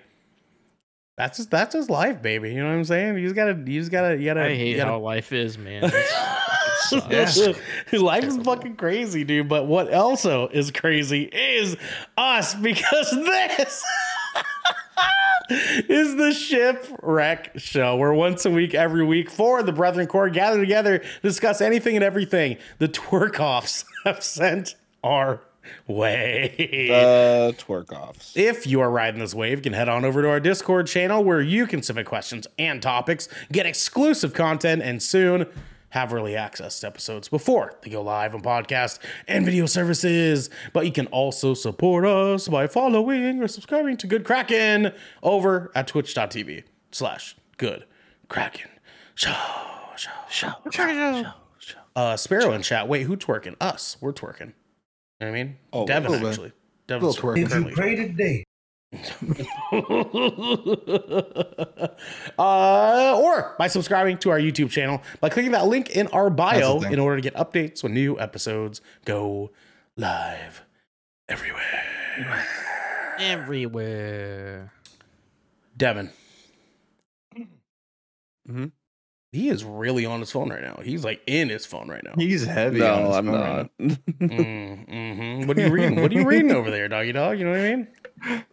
That's 1.16 1.36
just 1.36 1.50
that's 1.50 1.74
just 1.74 1.90
life, 1.90 2.22
baby. 2.22 2.52
You 2.52 2.62
know 2.62 2.68
what 2.68 2.74
I'm 2.74 2.84
saying? 2.84 3.18
You 3.18 3.24
just 3.24 3.36
gotta, 3.36 3.52
you 3.52 3.80
just 3.80 3.92
gotta, 3.92 4.16
you 4.16 4.24
gotta. 4.24 4.44
I 4.44 4.54
hate 4.54 4.76
gotta, 4.76 4.92
how 4.92 4.98
life 4.98 5.32
is, 5.32 5.58
man. 5.58 5.82
Life 7.92 8.24
is 8.24 8.36
fucking 8.38 8.76
crazy, 8.76 9.24
dude. 9.24 9.48
But 9.48 9.66
what 9.66 9.92
also 9.92 10.48
is 10.48 10.70
crazy 10.70 11.22
is 11.22 11.76
us 12.16 12.54
because 12.54 13.10
this 13.10 13.84
is 15.88 16.16
the 16.16 16.32
Shipwreck 16.32 17.58
Show, 17.58 17.96
where 17.96 18.12
once 18.12 18.44
a 18.44 18.50
week, 18.50 18.74
every 18.74 19.04
week, 19.04 19.30
four 19.30 19.60
of 19.60 19.66
the 19.66 19.72
Brethren 19.72 20.06
Core 20.06 20.30
gather 20.30 20.58
together, 20.58 21.02
discuss 21.22 21.60
anything 21.60 21.96
and 21.96 22.04
everything 22.04 22.56
the 22.78 22.88
twerk 22.88 23.38
offs 23.38 23.84
have 24.04 24.22
sent 24.22 24.74
our 25.04 25.40
way. 25.86 26.54
The 26.88 27.54
twerk 27.58 27.92
offs. 27.92 28.36
If 28.36 28.66
you 28.66 28.80
are 28.80 28.90
riding 28.90 29.20
this 29.20 29.34
wave, 29.34 29.58
you 29.58 29.62
can 29.62 29.72
head 29.72 29.88
on 29.88 30.04
over 30.04 30.22
to 30.22 30.28
our 30.28 30.40
Discord 30.40 30.86
channel 30.86 31.22
where 31.22 31.40
you 31.40 31.66
can 31.66 31.82
submit 31.82 32.06
questions 32.06 32.46
and 32.58 32.82
topics, 32.82 33.28
get 33.50 33.66
exclusive 33.66 34.34
content, 34.34 34.82
and 34.82 35.02
soon 35.02 35.46
have 35.92 36.12
early 36.12 36.35
access 36.37 36.81
to 36.81 36.87
episodes 36.87 37.28
before 37.28 37.74
they 37.83 37.90
go 37.90 38.02
live 38.02 38.35
on 38.35 38.40
podcast 38.42 38.98
and 39.28 39.44
video 39.44 39.66
services. 39.66 40.50
But 40.72 40.87
you 40.87 40.92
can 40.92 41.07
also 41.09 41.55
support 41.55 42.05
us 42.05 42.48
by 42.48 42.66
following 42.66 43.42
or 43.42 43.48
subscribing 43.48 43.96
to 43.98 44.07
Good 44.07 44.24
Kraken 44.24 44.92
over 45.22 45.70
at 45.74 45.87
twitch.tv 45.87 46.64
slash 46.90 47.37
good 47.59 47.85
Kraken 48.28 48.70
show. 49.14 49.35
Show, 49.96 50.11
show, 50.31 50.52
show, 50.70 51.33
show. 51.59 51.78
Uh, 51.94 52.16
Sparrow 52.16 52.52
in 52.52 52.62
chat. 52.62 52.88
Wait, 52.88 53.02
who 53.02 53.16
twerking? 53.16 53.55
Us. 53.61 53.98
We're 54.00 54.14
twerking. 54.14 54.40
You 54.40 54.46
know 54.46 54.52
what 55.20 55.28
I 55.28 55.31
mean? 55.33 55.57
Oh, 55.72 55.87
Devin, 55.87 56.14
actually. 56.26 56.52
Devin's 56.87 57.16
Little 57.16 57.31
twerking. 57.31 57.48
currently 57.50 57.72
Pray 57.74 57.94
today. 57.94 58.44
uh, 62.38 63.18
or 63.18 63.55
by 63.59 63.66
subscribing 63.68 64.18
to 64.18 64.31
our 64.31 64.38
YouTube 64.38 64.70
channel 64.70 65.02
by 65.20 65.28
clicking 65.28 65.52
that 65.52 65.66
link 65.66 65.90
in 65.90 66.07
our 66.09 66.31
bio 66.31 66.81
in 66.83 66.98
order 66.98 67.16
to 67.16 67.22
get 67.22 67.35
updates 67.35 67.83
when 67.83 67.94
new 67.94 68.18
episodes 68.18 68.81
go 69.05 69.50
live 69.96 70.62
everywhere. 71.28 71.85
everywhere. 73.18 74.72
Devin. 75.76 76.11
Mm-hmm. 78.48 78.66
He 79.33 79.48
is 79.48 79.64
really 79.64 80.05
on 80.05 80.20
his 80.20 80.31
phone 80.31 80.50
right 80.50 80.62
now. 80.62 80.81
He's 80.85 81.05
like 81.05 81.22
in 81.26 81.48
his 81.48 81.64
phone 81.64 81.88
right 81.88 82.05
now. 82.05 82.12
he's 82.16 82.44
heavy. 82.44 82.83
on 82.83 83.02
No, 83.02 83.07
his 83.09 83.16
I'm 83.16 83.26
phone 83.26 83.40
right 83.40 83.57
not. 83.57 83.70
Mm, 84.20 84.88
mhm. 84.88 85.46
What 85.46 85.59
are 85.59 85.66
you 85.66 85.72
reading? 85.72 86.02
What 86.02 86.12
are 86.12 86.14
you 86.14 86.26
reading 86.26 86.52
over 86.52 86.70
there, 86.70 86.87
doggy 86.88 87.12
dog? 87.12 87.38
You 87.38 87.46
know 87.46 87.52
what 87.52 87.61
I 87.61 87.76
mean? 87.76 88.44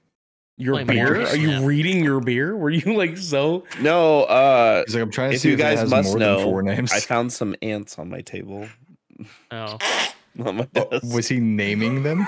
Your 0.62 0.74
Playing 0.74 0.88
beer? 0.88 1.08
Minecraft. 1.16 1.32
Are 1.34 1.38
you 1.38 1.50
Yeah. 1.52 1.66
reading 1.66 2.04
your 2.04 2.20
beer? 2.20 2.56
Were 2.56 2.70
you 2.70 2.94
like 2.96 3.18
so? 3.18 3.64
no, 3.82 4.24
uh, 4.26 4.84
He's 4.86 4.94
like, 4.94 5.04
I'm 5.04 5.10
trying 5.12 5.30
to 5.32 5.36
if 5.36 5.42
see 5.42 5.48
you 5.50 5.54
if 5.56 5.60
it 5.62 5.64
guys 5.64 5.80
has 5.80 5.90
must 5.90 6.10
more 6.10 6.20
know, 6.20 6.36
than 6.38 6.46
four 6.46 6.62
names. 6.62 6.92
I 6.92 7.00
found 7.00 7.32
some 7.34 7.56
ants 7.62 7.98
on 7.98 8.10
my 8.10 8.20
table. 8.22 8.68
Oh, 9.52 9.78
On 10.46 10.58
my 10.58 10.68
Oh, 10.76 10.90
desk. 10.90 11.14
was 11.16 11.28
he 11.30 11.40
naming 11.40 12.04
them? 12.04 12.20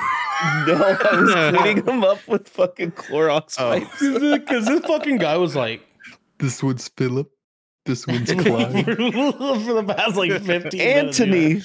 no, 0.66 0.76
I 0.76 1.16
was 1.22 1.56
cleaning 1.58 1.84
them 1.84 2.04
up 2.04 2.26
with 2.28 2.48
fucking 2.48 2.92
Clorox 2.94 3.56
Oh. 3.60 3.70
wipes. 3.70 4.00
Because 4.00 4.66
this 4.66 4.80
fucking 4.86 5.18
guy 5.18 5.38
was 5.38 5.56
like, 5.56 5.82
This 6.40 6.64
one's 6.64 6.88
Philip. 6.88 7.30
This 7.86 8.06
one's 8.08 8.32
Clyde. 8.32 8.86
for 8.86 8.94
the 8.96 9.84
past 9.88 10.16
like 10.16 10.32
15 10.44 10.46
minutes, 10.46 11.20
Anthony. 11.20 11.62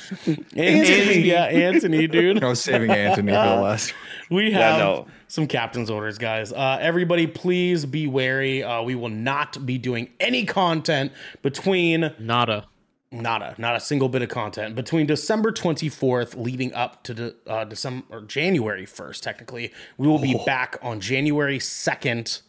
yeah. 0.54 0.62
Anthony, 0.64 1.18
yeah, 1.20 1.44
Anthony, 1.44 2.06
dude. 2.06 2.42
I 2.42 2.48
was 2.48 2.62
saving 2.62 2.90
Anthony 2.90 3.32
for 3.32 3.38
the 3.38 3.56
last. 3.60 3.92
We 4.30 4.50
Yeah, 4.50 4.70
have 4.70 4.78
no. 4.78 5.06
some 5.28 5.46
captain's 5.46 5.90
orders, 5.90 6.16
guys. 6.16 6.52
Uh, 6.54 6.78
everybody, 6.80 7.26
please 7.26 7.84
be 7.84 8.06
wary. 8.06 8.62
Uh, 8.62 8.82
we 8.82 8.94
will 8.94 9.10
not 9.10 9.64
be 9.66 9.76
doing 9.76 10.08
any 10.18 10.46
content 10.46 11.12
between 11.42 12.12
nada. 12.18 12.66
Not 13.12 13.40
a 13.42 13.54
not 13.56 13.76
a 13.76 13.80
single 13.80 14.08
bit 14.08 14.22
of 14.22 14.28
content 14.30 14.74
between 14.74 15.06
December 15.06 15.52
24th 15.52 16.34
leading 16.36 16.74
up 16.74 17.04
to 17.04 17.14
de- 17.14 17.34
uh, 17.46 17.64
December 17.64 18.04
or 18.10 18.22
January 18.22 18.84
1st. 18.84 19.20
Technically, 19.22 19.72
we 19.96 20.08
will 20.08 20.18
be 20.18 20.38
back 20.44 20.76
on 20.82 20.98
January 20.98 21.58
2nd 21.58 22.42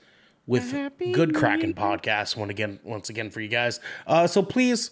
with 0.47 0.71
Good 1.13 1.35
Kraken 1.35 1.73
podcast. 1.73 2.35
One 2.35 2.49
again, 2.49 2.79
once 2.83 3.09
again 3.09 3.29
for 3.29 3.41
you 3.41 3.47
guys. 3.49 3.79
Uh, 4.07 4.25
so 4.27 4.41
please 4.41 4.91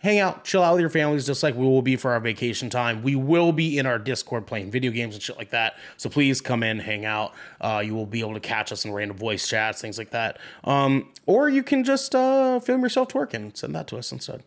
hang 0.00 0.18
out, 0.18 0.44
chill 0.44 0.62
out 0.62 0.72
with 0.74 0.80
your 0.80 0.90
families, 0.90 1.24
just 1.26 1.42
like 1.42 1.54
we 1.54 1.64
will 1.64 1.80
be 1.82 1.96
for 1.96 2.12
our 2.12 2.20
vacation 2.20 2.68
time. 2.68 3.02
We 3.02 3.16
will 3.16 3.50
be 3.52 3.78
in 3.78 3.86
our 3.86 3.98
Discord 3.98 4.46
playing 4.46 4.70
video 4.70 4.90
games 4.90 5.14
and 5.14 5.22
shit 5.22 5.38
like 5.38 5.50
that. 5.50 5.76
So 5.96 6.10
please 6.10 6.40
come 6.40 6.62
in, 6.62 6.78
hang 6.80 7.04
out. 7.04 7.32
Uh, 7.60 7.82
you 7.84 7.94
will 7.94 8.04
be 8.06 8.20
able 8.20 8.34
to 8.34 8.40
catch 8.40 8.70
us 8.72 8.84
in 8.84 8.92
random 8.92 9.16
voice 9.16 9.48
chats, 9.48 9.80
things 9.80 9.96
like 9.96 10.10
that. 10.10 10.38
Um, 10.64 11.08
or 11.24 11.48
you 11.48 11.62
can 11.62 11.82
just 11.82 12.14
uh, 12.14 12.60
film 12.60 12.82
yourself 12.82 13.08
twerking 13.08 13.34
and 13.34 13.56
send 13.56 13.74
that 13.74 13.86
to 13.88 13.96
us 13.96 14.12
instead. 14.12 14.42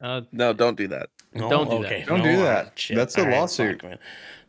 Uh, 0.00 0.22
No, 0.32 0.52
don't 0.52 0.76
do 0.76 0.88
that. 0.88 1.08
No? 1.34 1.50
Don't 1.50 1.70
do 1.70 1.82
that. 1.88 2.06
Don't 2.06 2.22
do 2.22 2.36
that. 2.42 2.78
shit. 2.78 2.96
That's 2.96 3.16
a 3.16 3.20
All 3.20 3.26
right, 3.26 3.38
lawsuit. 3.40 3.82
fuck, 3.82 3.90
man. 3.90 3.98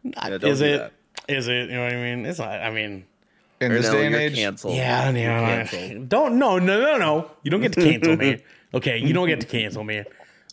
Yeah, 0.03 0.29
don't 0.37 0.43
is 0.45 0.59
do 0.59 0.65
it? 0.65 0.77
that. 0.77 0.91
Is 1.27 1.47
it? 1.47 1.69
You 1.69 1.75
know 1.75 1.83
what 1.85 1.93
I 1.93 1.95
mean? 2.15 2.25
It's 2.25 2.39
not. 2.39 2.49
I 2.61 2.69
mean, 2.69 3.05
In 3.61 3.71
Or 3.71 3.75
this 3.75 3.85
no, 3.87 3.93
day 3.93 4.05
and 4.05 4.11
you're 4.13 4.21
age, 4.21 4.35
canceled. 4.35 4.75
yeah, 4.75 5.09
You're 5.09 5.17
yeah. 5.19 5.65
canceled. 5.67 6.09
Don't 6.09 6.37
no 6.39 6.59
no 6.59 6.81
no 6.81 6.97
no. 6.97 7.31
You 7.43 7.51
don't 7.51 7.61
get 7.61 7.73
to 7.73 7.81
cancel 7.81 8.15
me. 8.17 8.41
Okay, 8.73 8.97
you 8.97 9.13
don't 9.13 9.27
get 9.29 9.39
to 9.39 9.47
cancel 9.47 9.85
me. 9.85 9.99
this 9.99 10.07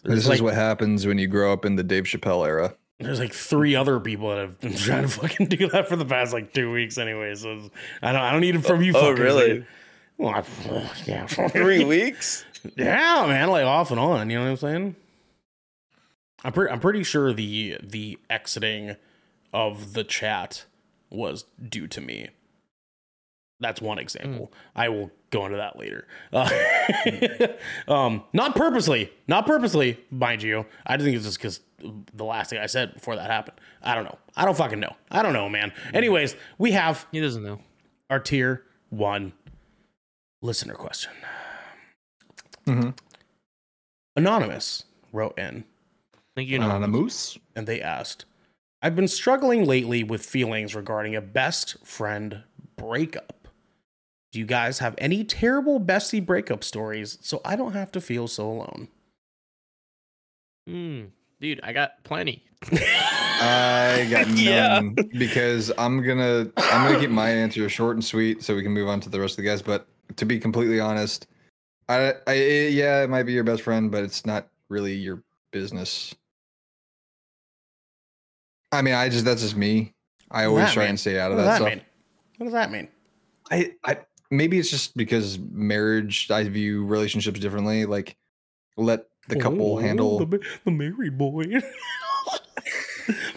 There's 0.05 0.29
is 0.29 0.41
what 0.43 0.55
happens 0.55 1.05
when 1.09 1.19
you 1.19 1.27
grow 1.27 1.53
up 1.53 1.65
in 1.65 1.75
the 1.75 1.83
Dave 1.83 2.05
Chappelle 2.05 2.47
era. 2.47 2.77
there's 3.01 3.19
like 3.19 3.33
three 3.33 3.75
other 3.75 3.99
people 3.99 4.29
that 4.29 4.39
have 4.39 4.61
been 4.61 4.77
trying 4.77 5.03
to 5.03 5.09
fucking 5.09 5.47
do 5.47 5.69
that 5.71 5.89
for 5.89 5.97
the 5.97 6.05
past 6.05 6.33
like 6.33 6.53
two 6.53 6.71
weeks 6.71 6.99
anyway. 6.99 7.35
So 7.35 7.69
I 8.01 8.13
don't 8.13 8.21
I 8.21 8.31
don't 8.31 8.41
need 8.43 8.55
it 8.55 8.65
from 8.65 8.81
you. 8.83 8.93
Oh, 8.95 9.03
fuckers. 9.13 9.19
really? 9.19 9.67
Well, 10.19 10.35
I, 10.35 10.45
yeah, 11.07 11.27
Three 11.49 11.83
weeks? 11.83 12.45
Yeah, 12.77 13.25
man, 13.27 13.49
like 13.51 13.65
off 13.65 13.91
and 13.91 13.99
on. 13.99 14.31
You 14.31 14.39
know 14.39 14.45
what 14.45 14.51
I'm 14.51 14.57
saying? 14.59 14.97
I'm 16.45 16.53
pretty. 16.53 16.73
I'm 16.73 16.81
pretty 16.81 17.03
sure 17.03 17.33
the 17.33 17.77
the 17.83 18.19
exiting 18.31 18.95
of 19.53 19.95
the 19.95 20.05
chat 20.05 20.65
was 21.11 21.45
due 21.69 21.89
to 21.89 22.01
me. 22.01 22.29
That's 23.63 23.81
one 23.81 23.99
example. 23.99 24.53
I 24.77 24.89
will 24.91 25.11
go 25.31 25.47
into 25.47 25.57
that 25.57 25.79
later. 25.79 26.07
Uh, 26.33 26.51
um, 27.89 28.25
not 28.33 28.55
purposely, 28.55 29.11
not 29.29 29.47
purposely, 29.47 29.99
mind 30.11 30.43
you. 30.43 30.67
I 30.87 30.99
think 30.99 31.17
it's 31.17 31.25
just 31.25 31.39
because 31.39 31.61
the 32.15 32.25
last 32.25 32.51
thing 32.51 32.59
I 32.59 32.67
said 32.67 32.95
before 32.95 33.17
that 33.17 33.31
happened. 33.31 33.59
I 33.83 33.95
don't 33.95 34.05
know. 34.05 34.19
I 34.37 34.45
don't 34.45 34.57
fucking 34.57 34.81
know. 34.81 34.95
I 35.11 35.23
don't 35.23 35.33
know, 35.33 35.49
man. 35.49 35.73
Anyways, 35.95 36.37
we 36.59 36.73
have 36.73 37.07
he 37.13 37.21
doesn't 37.21 37.43
know. 37.43 37.61
our 38.11 38.21
tier 38.21 38.65
one 38.91 39.33
listener 40.43 40.75
question. 40.75 41.13
Mhm. 42.67 42.99
Anonymous 44.17 44.85
wrote 45.13 45.39
in 45.39 45.65
think 46.35 46.49
you 46.49 46.59
know. 46.59 46.71
On 46.71 47.09
and 47.55 47.67
they 47.67 47.81
asked, 47.81 48.25
I've 48.81 48.97
been 48.97 49.09
struggling 49.09 49.65
lately 49.65 50.03
with 50.03 50.25
feelings 50.25 50.75
regarding 50.75 51.15
a 51.15 51.21
best 51.21 51.85
friend 51.85 52.43
breakup. 52.77 53.42
Do 54.33 54.39
you 54.39 54.47
guys 54.47 54.79
have 54.79 54.95
any 54.99 55.25
terrible 55.25 55.79
bestie 55.79 56.25
breakup 56.25 56.65
stories 56.65 57.19
so 57.21 57.41
I 57.45 57.55
don't 57.55 57.75
have 57.75 57.93
to 57.93 58.01
feel 58.01 58.27
so 58.29 58.49
alone? 58.51 58.89
Hmm. 60.67 61.03
dude, 61.41 61.61
I 61.63 61.73
got 61.73 62.03
plenty. 62.05 62.45
I 62.71 64.07
got 64.11 64.29
Yeah. 64.39 64.81
none 64.81 64.95
because 65.19 65.73
I'm 65.77 66.03
gonna 66.03 66.51
I'm 66.57 66.87
gonna 66.87 67.01
keep 67.01 67.11
my 67.11 67.29
answer 67.31 67.69
short 67.69 67.97
and 67.97 68.05
sweet 68.05 68.43
so 68.43 68.55
we 68.55 68.63
can 68.63 68.73
move 68.73 68.89
on 68.89 69.01
to 69.01 69.11
the 69.11 69.21
rest 69.21 69.33
of 69.33 69.37
the 69.39 69.43
guys. 69.51 69.61
But 69.61 69.87
to 70.17 70.25
be 70.25 70.39
completely 70.39 70.79
honest, 70.81 71.27
I, 71.89 72.15
I 72.27 72.33
yeah, 72.35 73.03
it 73.03 73.11
might 73.11 73.25
be 73.25 73.33
your 73.33 73.45
best 73.45 73.63
friend, 73.63 73.91
but 73.91 74.05
it's 74.05 74.25
not 74.25 74.49
really 74.69 74.95
your 74.95 75.23
business. 75.51 76.15
I 78.71 78.81
mean, 78.81 78.95
I 78.95 79.09
just 79.09 79.25
that's 79.25 79.43
just 79.43 79.57
me. 79.57 79.93
I 80.31 80.45
always 80.45 80.67
that 80.67 80.73
try 80.75 80.83
mean? 80.85 80.91
and 80.91 81.01
stay 81.01 81.19
out 81.19 81.33
of 81.33 81.39
does 81.39 81.47
that, 81.47 81.51
that 81.51 81.57
stuff. 81.57 81.69
mean? 81.69 81.83
What 82.39 82.45
does 82.47 82.53
that 82.55 82.71
mean? 82.71 82.89
I, 83.51 83.73
I 83.85 83.99
maybe 84.33 84.59
it's 84.59 84.71
just 84.71 84.97
because 84.97 85.39
marriage 85.39 86.31
I 86.31 86.45
view 86.49 86.85
relationships 86.87 87.39
differently. 87.39 87.85
Like 87.87 88.17
let 88.77 89.07
the 89.29 89.37
couple 89.37 89.75
Oh, 89.75 89.79
handle 89.79 90.19
the, 90.19 90.41
the 90.65 90.71
married 90.73 91.17
boy. 91.17 91.45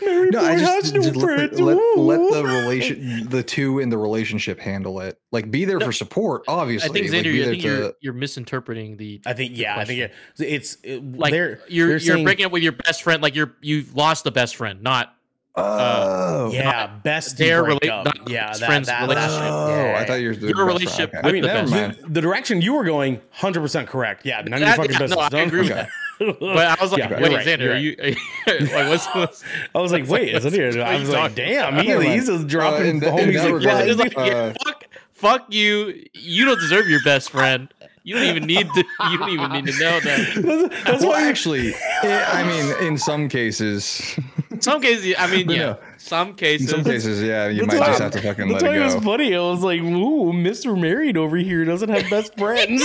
married 0.01 0.33
No, 0.33 0.39
boy 0.39 0.45
I 0.45 0.51
has 0.53 0.91
just 0.91 0.95
no 0.95 1.01
just 1.01 1.15
let, 1.15 1.23
friends. 1.23 1.57
the- 1.57 1.63
let, 1.63 2.19
let 2.19 2.33
the 2.33 2.43
relation, 2.43 3.29
the 3.29 3.43
two 3.43 3.79
in 3.79 3.89
the 3.89 3.97
relationship 3.97 4.59
handle 4.59 4.99
it. 5.01 5.19
Like, 5.31 5.49
be 5.51 5.65
there 5.65 5.79
for 5.79 5.91
support. 5.91 6.43
Obviously, 6.47 6.89
I 6.89 6.93
think 6.93 7.11
like, 7.11 7.19
Xander, 7.21 7.23
be 7.33 7.41
I 7.41 7.45
there 7.45 7.51
think 7.53 7.63
you're 7.63 7.93
you're 8.01 8.13
misinterpreting 8.13 8.97
the. 8.97 9.21
I 9.25 9.33
think 9.33 9.57
yeah, 9.57 9.77
I 9.77 9.85
think 9.85 9.99
it, 9.99 10.13
it's 10.39 10.77
it, 10.83 11.03
like 11.17 11.31
they're 11.31 11.59
you're 11.67 11.87
they're 11.87 11.97
you're 11.97 11.99
saying- 12.15 12.23
breaking 12.23 12.45
up 12.45 12.51
with 12.51 12.63
your 12.63 12.71
best 12.73 13.03
friend. 13.03 13.21
Like 13.21 13.35
you're 13.35 13.55
you've 13.61 13.95
lost 13.95 14.23
the 14.23 14.31
best 14.31 14.55
friend, 14.55 14.81
not 14.81 15.13
Oh, 15.57 16.51
yeah, 16.51 16.87
best 17.03 17.37
their 17.37 17.63
rela- 17.63 17.79
breakup. 17.79 18.05
not 18.05 18.29
yeah, 18.29 18.47
that, 18.53 18.57
friends 18.57 18.87
that, 18.87 19.01
relationship. 19.07 19.41
Oh, 19.43 19.69
yeah, 19.69 19.97
I 19.99 20.05
thought 20.05 20.15
you 20.15 20.27
were 20.29 20.35
the 20.35 20.47
Your 20.47 20.55
best 20.55 20.55
friend. 20.55 20.67
relationship 20.67 21.09
Okay. 21.09 21.17
with 21.17 21.25
I 21.25 21.31
mean, 21.31 21.41
the 21.43 21.47
never 21.47 21.69
mind. 21.69 22.13
the 22.13 22.21
direction 22.21 22.61
you 22.61 22.73
were 22.73 22.83
going, 22.83 23.21
hundred 23.31 23.61
percent 23.61 23.87
correct. 23.87 24.25
Yeah, 24.25 24.41
none 24.41 24.53
of 24.61 24.67
your 24.67 24.75
fucking 24.75 24.91
yeah, 24.91 24.99
business. 24.99 25.31
no, 25.31 25.37
I 25.37 25.41
agree 25.41 25.61
with 25.61 25.71
okay. 25.71 25.87
But 26.39 26.79
I 26.79 26.81
was 26.81 26.91
like, 26.93 26.99
Yeah, 27.09 27.21
wait, 27.21 27.33
right, 27.33 27.45
Xander, 27.45 27.59
you're 27.59 27.77
you 27.77 27.95
like 28.73 28.87
what's, 28.89 29.05
what's 29.07 29.43
I 29.75 29.79
was 29.79 29.91
like, 29.91 30.07
wait, 30.07 30.33
isn't 30.35 30.53
it? 30.53 30.77
I 30.79 30.99
was 30.99 31.09
like, 31.09 31.35
damn, 31.35 31.73
about? 31.77 31.85
he, 32.03 32.09
he's 32.13 32.27
just 32.27 32.47
dropping 32.47 32.81
Uh, 32.81 32.89
in 32.89 32.99
the 32.99 33.05
that- 33.07 33.19
in 33.19 33.29
homies 33.29 33.53
like 33.53 33.63
yeah, 33.63 33.81
regard, 33.81 33.97
like, 33.97 34.13
yeah, 34.15 34.23
uh, 34.23 34.53
fuck, 34.65 34.83
fuck 35.13 35.53
you. 35.53 36.03
You 36.13 36.45
don't 36.45 36.59
deserve 36.59 36.87
your 36.89 37.01
best 37.03 37.29
friend. 37.31 37.67
You 38.05 38.13
don't 38.15 38.23
even 38.27 38.43
need 38.45 38.67
to. 38.73 38.83
You 39.11 39.17
don't 39.17 39.29
even 39.31 39.51
need 39.51 39.65
to 39.65 39.71
know 39.79 39.99
that. 39.99 40.35
That's, 40.69 40.83
that's 40.85 41.01
well, 41.03 41.09
why 41.13 41.27
actually, 41.27 41.73
eh, 42.03 42.25
I 42.31 42.43
mean, 42.43 42.87
in 42.87 42.97
some 42.97 43.27
cases, 43.27 44.15
some 44.59 44.79
cases, 44.81 45.15
I 45.17 45.25
mean, 45.29 45.49
yeah. 45.49 45.57
no. 45.57 45.79
Some 45.97 46.29
in 46.29 46.35
cases, 46.35 46.69
some 46.69 46.83
cases, 46.83 47.21
yeah, 47.21 47.47
you 47.47 47.61
That's 47.61 47.73
might 47.73 47.79
why- 47.79 47.87
just 47.87 48.01
have 48.01 48.11
to 48.11 48.21
fucking 48.21 48.47
let 48.49 48.61
go. 48.61 48.61
That's 48.61 48.63
let 48.63 48.69
why 48.69 48.75
it 48.75 48.81
it 48.81 48.95
was 48.95 49.03
funny. 49.03 49.35
I 49.35 49.39
was 49.39 49.61
like, 49.63 49.81
"Ooh, 49.81 50.31
Mister 50.33 50.75
Married 50.75 51.17
over 51.17 51.35
here 51.37 51.65
doesn't 51.65 51.89
have 51.89 52.07
best 52.09 52.37
friends." 52.37 52.83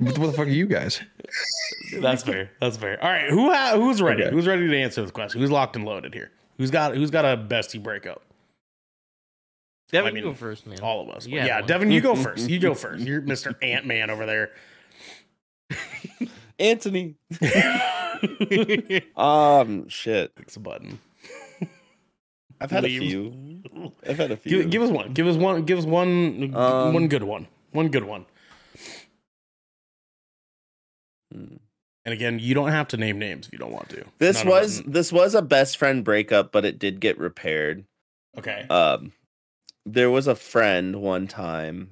What 0.00 0.14
the 0.14 0.32
fuck 0.32 0.46
are 0.46 0.50
you 0.50 0.66
guys? 0.66 1.00
That's 2.00 2.22
fair. 2.22 2.50
That's 2.60 2.76
fair. 2.76 3.02
All 3.02 3.10
right, 3.10 3.30
who 3.30 3.52
ha- 3.52 3.74
who's 3.76 4.02
ready? 4.02 4.24
Okay. 4.24 4.34
Who's 4.34 4.46
ready 4.46 4.68
to 4.68 4.76
answer 4.76 5.02
this 5.02 5.10
question? 5.10 5.40
Who's 5.40 5.50
locked 5.50 5.76
and 5.76 5.84
loaded 5.84 6.12
here? 6.14 6.30
Who's 6.56 6.70
got 6.70 6.94
who's 6.96 7.10
got 7.10 7.24
a 7.24 7.36
bestie 7.36 7.82
breakup? 7.82 8.22
Devin, 9.90 10.10
I 10.10 10.14
mean, 10.14 10.24
you 10.24 10.30
go 10.30 10.34
first, 10.34 10.66
man. 10.66 10.80
All 10.80 11.00
of 11.00 11.08
us. 11.14 11.26
You 11.26 11.38
had 11.38 11.46
yeah, 11.46 11.60
one. 11.60 11.68
Devin, 11.68 11.90
you 11.90 12.00
go 12.00 12.14
first. 12.28 12.48
You 12.48 12.58
go 12.58 12.74
first. 12.74 13.04
You're 13.04 13.22
Mister 13.22 13.54
Ant 13.62 13.86
Man 13.86 14.10
over 14.10 14.26
there. 14.26 14.50
Anthony. 16.58 17.16
Um, 19.16 19.88
shit. 19.88 20.34
Clicks 20.34 20.56
a 20.56 20.60
button. 20.60 20.98
I've 22.60 22.72
had 22.72 22.84
a 22.84 22.88
few. 22.88 23.62
I've 24.04 24.16
had 24.16 24.32
a 24.32 24.36
few. 24.36 24.62
Give, 24.62 24.70
give 24.70 24.82
us 24.82 24.90
one. 24.90 25.12
Give 25.12 25.28
us 25.28 25.36
one. 25.36 25.62
Give 25.64 25.78
us 25.78 25.84
one. 25.84 26.52
Um, 26.52 26.94
one 26.94 27.06
good 27.06 27.22
one. 27.22 27.46
One 27.70 27.88
good 27.90 28.02
one. 28.02 28.26
Hmm. 31.32 31.58
And 32.04 32.12
again, 32.12 32.38
you 32.38 32.54
don't 32.54 32.70
have 32.70 32.88
to 32.88 32.96
name 32.96 33.18
names 33.18 33.46
if 33.46 33.52
you 33.52 33.58
don't 33.58 33.70
want 33.70 33.90
to. 33.90 34.04
This 34.18 34.38
None 34.38 34.48
was 34.48 34.82
this 34.82 35.12
was 35.12 35.36
a 35.36 35.42
best 35.42 35.76
friend 35.76 36.02
breakup, 36.02 36.50
but 36.50 36.64
it 36.64 36.78
did 36.78 37.00
get 37.00 37.18
repaired. 37.18 37.84
okay. 38.36 38.66
Um, 38.68 39.12
there 39.86 40.10
was 40.10 40.26
a 40.26 40.34
friend 40.34 40.96
one 40.96 41.26
time 41.26 41.90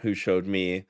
who 0.00 0.14
showed 0.14 0.46
me 0.46 0.84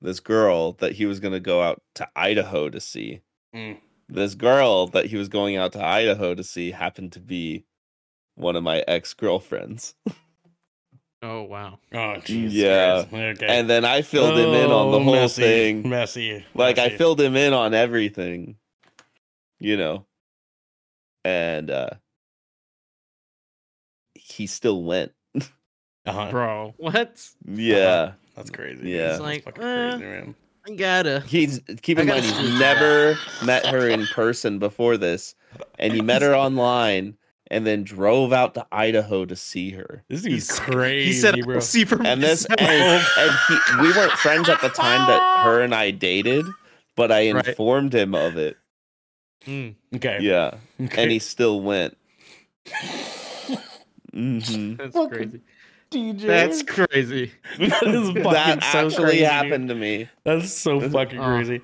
this 0.00 0.20
girl 0.20 0.72
that 0.74 0.92
he 0.92 1.06
was 1.06 1.20
going 1.20 1.32
to 1.32 1.40
go 1.40 1.62
out 1.62 1.82
to 1.94 2.08
Idaho 2.16 2.68
to 2.70 2.80
see. 2.80 3.20
Mm. 3.54 3.78
This 4.08 4.34
girl 4.34 4.86
that 4.88 5.06
he 5.06 5.16
was 5.16 5.28
going 5.28 5.56
out 5.56 5.72
to 5.72 5.84
Idaho 5.84 6.34
to 6.34 6.44
see 6.44 6.72
happened 6.72 7.12
to 7.12 7.20
be 7.20 7.64
one 8.34 8.56
of 8.56 8.62
my 8.62 8.82
ex 8.88 9.14
girlfriends, 9.14 9.94
Oh 11.22 11.42
wow. 11.42 11.78
Oh, 11.94 12.16
Jesus 12.24 12.52
Yeah. 12.54 13.04
Okay. 13.12 13.46
and 13.46 13.70
then 13.70 13.84
I 13.84 14.02
filled 14.02 14.36
him 14.36 14.48
in 14.54 14.70
on 14.72 14.90
the 14.90 14.98
Oh, 14.98 15.04
whole 15.04 15.12
messy, 15.14 15.42
thing. 15.42 15.88
Messy. 15.88 16.44
Like 16.54 16.78
I 16.78 16.96
filled 16.96 17.20
him 17.20 17.36
in 17.36 17.52
on 17.52 17.74
everything, 17.74 18.56
you 19.60 19.76
know, 19.76 20.06
and 21.24 21.70
uh 21.70 21.90
he 24.14 24.46
still 24.48 24.82
went. 24.82 25.12
Uh-huh. 26.06 26.30
Bro, 26.30 26.74
what? 26.78 27.28
Yeah. 27.46 28.12
That's 28.36 28.50
crazy. 28.50 28.90
Yeah. 28.90 29.02
That's 29.02 29.14
It's 29.14 29.20
like, 29.20 29.44
fucking 29.44 29.62
eh. 29.62 29.90
crazy, 29.96 30.04
man. 30.10 30.34
I 30.66 30.74
gotta. 30.74 31.20
He's 31.20 31.60
keep 31.82 31.98
in 31.98 32.06
mind 32.06 32.24
he's 32.24 32.58
never 32.58 33.18
met 33.44 33.66
her 33.66 33.88
in 33.88 34.06
person 34.06 34.58
before 34.58 34.96
this, 34.96 35.34
and 35.78 35.92
he 35.92 36.02
met 36.02 36.22
her 36.22 36.34
online 36.36 37.16
and 37.48 37.66
then 37.66 37.82
drove 37.82 38.32
out 38.32 38.54
to 38.54 38.66
Idaho 38.70 39.24
to 39.24 39.34
see 39.36 39.70
her. 39.72 40.04
This 40.08 40.24
is 40.24 40.58
crazy. 40.60 41.08
He 41.08 41.12
said, 41.12 41.44
bro. 41.44 41.56
"I'll 41.56 41.60
see 41.60 41.84
for 41.84 42.00
And 42.06 42.22
this 42.22 42.44
and, 42.44 42.58
and 42.60 43.32
he, 43.48 43.58
we 43.82 43.92
weren't 43.92 44.12
friends 44.12 44.48
at 44.48 44.60
the 44.60 44.68
time 44.68 45.06
that 45.08 45.20
her 45.44 45.60
and 45.62 45.74
I 45.74 45.90
dated, 45.90 46.46
but 46.96 47.10
I 47.10 47.30
Right. 47.32 47.46
informed 47.48 47.92
him 47.92 48.14
of 48.14 48.36
it. 48.36 48.56
Mm, 49.46 49.74
Okay. 49.96 50.18
Yeah, 50.20 50.54
Okay. 50.80 51.02
and 51.02 51.10
he 51.10 51.18
still 51.18 51.60
went. 51.60 51.96
hmm 54.12 54.74
that's 54.76 54.96
crazy. 55.08 55.40
DJ. 55.92 56.20
That's 56.26 56.62
crazy. 56.62 57.32
that 57.58 57.82
is 57.82 58.08
fucking 58.08 58.22
that 58.22 58.62
so 58.64 58.86
actually 58.86 59.04
crazy, 59.04 59.22
happened 59.24 59.68
to 59.68 59.74
me. 59.74 60.08
That's 60.24 60.52
so 60.52 60.80
fucking 60.80 61.18
Oh. 61.20 61.24
crazy. 61.24 61.60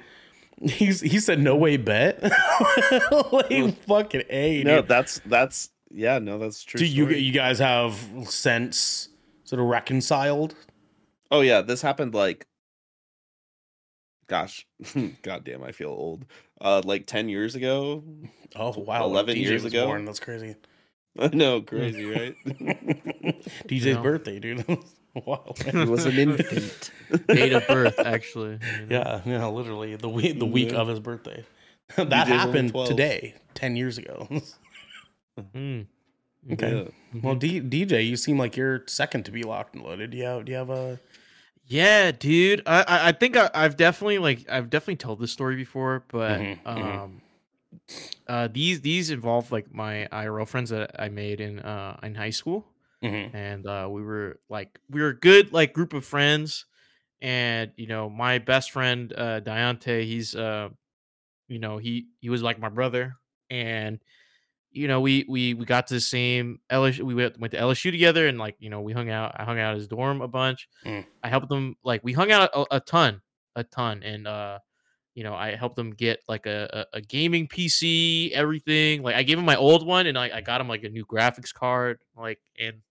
He's 0.61 1.01
he 1.01 1.20
said 1.20 1.39
no 1.41 1.55
way 1.57 1.76
bet. 1.76 2.20
like 3.33 3.79
fucking 3.87 4.22
a. 4.29 4.62
No, 4.64 4.76
dude. 4.81 4.89
that's 4.89 5.20
that's 5.26 5.70
yeah, 5.91 6.18
no, 6.18 6.39
that's 6.39 6.62
true. 6.64 6.79
Do 6.79 6.87
you 6.87 7.05
story. 7.05 7.18
you 7.20 7.33
guys 7.33 7.59
have 7.61 7.97
since 8.26 9.09
sort 9.45 9.61
of 9.61 9.66
reconciled? 9.66 10.55
Oh 11.31 11.41
yeah, 11.43 11.61
this 11.61 11.81
happened 11.83 12.12
like 12.14 12.47
gosh, 14.26 14.66
goddamn, 15.22 15.62
I 15.62 15.72
feel 15.72 15.91
old. 15.91 16.24
Uh 16.61 16.83
like 16.85 17.07
10 17.07 17.29
years 17.29 17.55
ago. 17.55 18.03
Oh 18.57 18.79
wow, 18.81 19.05
11 19.05 19.37
DJ 19.37 19.43
years 19.43 19.64
ago? 19.64 19.87
Born. 19.87 20.05
That's 20.05 20.20
crazy. 20.20 20.57
I 21.33 21.35
know, 21.35 21.61
crazy, 21.62 22.05
right? 22.07 22.37
DJ's 23.69 23.87
know. 23.97 24.03
birthday, 24.03 24.39
dude. 24.39 24.64
wow. 25.14 25.55
he 25.64 25.85
was 25.85 26.07
an 26.07 26.19
infant. 26.19 26.91
Date 27.29 27.53
of 27.53 27.66
birth, 27.66 27.99
actually. 27.99 28.59
you 28.81 28.87
know? 28.87 28.99
Yeah, 28.99 29.21
yeah, 29.25 29.47
literally 29.49 29.97
the 29.97 30.09
week 30.09 30.39
the 30.39 30.47
week 30.47 30.71
Yeah. 30.73 30.79
of 30.79 30.89
his 30.89 31.01
birthday. 31.01 31.45
that 31.97 32.09
DJ's 32.09 32.29
happened 32.29 32.75
today, 32.87 33.35
ten 33.55 33.77
years 33.77 33.99
ago. 33.99 34.29
Mm. 35.55 35.87
okay. 36.53 36.85
Yeah. 37.14 37.21
Well, 37.23 37.35
D- 37.35 37.61
DJ, 37.61 38.07
you 38.09 38.16
seem 38.16 38.39
like 38.39 38.57
you're 38.57 38.83
second 38.87 39.25
to 39.27 39.31
be 39.33 39.43
locked 39.43 39.75
and 39.75 39.85
loaded. 39.85 40.11
Do 40.11 40.16
you 40.19 40.25
have, 40.25 40.45
do 40.45 40.53
you 40.53 40.59
have 40.59 40.71
a? 40.71 41.01
Yeah, 41.66 42.11
dude. 42.12 42.62
I 42.66 42.81
I, 42.83 43.09
I 43.09 43.12
think 43.12 43.37
I, 43.37 43.51
I've 43.55 43.77
definitely 43.77 44.19
like 44.19 44.45
I've 44.51 44.71
definitely 44.71 44.97
told 44.97 45.21
this 45.21 45.31
story 45.33 45.57
before, 45.57 46.05
but 46.09 46.41
Mhm, 46.41 46.62
mhm. 46.62 46.97
um, 46.99 47.21
uh, 48.27 48.49
these 48.53 48.81
these 48.81 49.11
involve 49.11 49.51
like 49.53 49.73
my 49.73 50.09
IRL 50.12 50.47
friends 50.47 50.71
that 50.71 50.97
I 50.99 51.09
made 51.09 51.41
in 51.41 51.59
uh 51.61 51.99
in 52.03 52.14
high 52.14 52.31
school, 52.31 52.66
Mhm. 53.03 53.35
and 53.35 53.66
uh, 53.66 53.89
we 53.91 54.03
were 54.03 54.41
like 54.49 54.79
we 54.91 55.01
were 55.01 55.09
a 55.09 55.19
good 55.19 55.53
like 55.53 55.73
group 55.73 55.93
of 55.95 56.05
friends, 56.05 56.66
and 57.21 57.71
you 57.77 57.87
know 57.87 58.09
my 58.11 58.39
best 58.39 58.71
friend 58.71 59.12
uh 59.16 59.41
Diante, 59.41 60.05
he's 60.05 60.35
uh, 60.35 60.69
you 61.49 61.59
know 61.59 61.79
he 61.79 62.09
he 62.21 62.29
was 62.31 62.43
like 62.43 62.59
my 62.59 62.69
brother, 62.69 63.16
and 63.51 63.99
you 64.71 64.87
know 64.89 65.01
we 65.01 65.25
we 65.29 65.55
we 65.55 65.64
got 65.64 65.87
to 65.87 65.95
the 65.95 66.01
same 66.01 66.61
LSU 66.71 67.01
we 67.01 67.14
went, 67.14 67.39
went 67.41 67.53
to 67.53 67.59
LSU 67.59 67.91
together 67.91 68.29
and 68.29 68.39
like 68.39 68.57
you 68.59 68.69
know 68.69 68.83
we 68.83 68.93
hung 68.93 69.09
out 69.11 69.35
I 69.39 69.45
hung 69.45 69.59
out 69.59 69.73
at 69.73 69.79
his 69.79 69.89
dorm 69.89 70.21
a 70.21 70.29
bunch. 70.29 70.69
Mm. 70.85 71.07
I 71.23 71.29
helped 71.29 71.49
them 71.49 71.77
like 71.83 72.05
we 72.05 72.12
hung 72.12 72.31
out 72.31 72.51
a, 72.55 72.66
a 72.77 72.81
ton, 72.81 73.23
a 73.57 73.64
ton 73.64 74.03
and 74.03 74.27
uh 74.27 74.59
you 75.19 75.25
know 75.25 75.35
I 75.35 75.57
helped 75.57 75.77
him 75.77 75.91
get 75.91 76.21
like 76.29 76.47
a, 76.47 76.87
a, 76.93 76.99
a 76.99 77.01
gaming 77.01 77.49
PC, 77.49 78.31
everything. 78.31 79.03
Like 79.03 79.16
I 79.16 79.25
gave 79.25 79.37
him 79.37 79.45
my 79.45 79.57
old 79.57 79.85
one 79.85 80.07
and 80.07 80.16
I, 80.16 80.31
I 80.33 80.41
got 80.43 80.61
him 80.61 80.69
like 80.69 80.85
a 80.85 80.89
new 80.89 81.05
graphics 81.05 81.53
card 81.53 81.99
like 82.16 82.39
and 82.57 82.83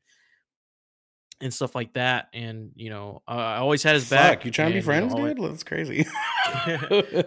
and 1.39 1.53
stuff 1.53 1.73
like 1.73 1.93
that 1.93 2.27
and 2.33 2.71
you 2.75 2.89
know 2.89 3.21
uh, 3.29 3.31
I 3.31 3.57
always 3.59 3.81
had 3.81 3.93
his 3.95 4.09
back. 4.09 4.43
You 4.43 4.51
trying 4.51 4.73
to 4.73 4.73
be 4.73 4.79
and, 4.79 4.85
you 4.85 4.91
know, 4.91 4.99
friends, 4.99 5.13
always- 5.13 5.35
dude? 5.35 5.51
That's 5.51 5.63
crazy. 5.63 6.05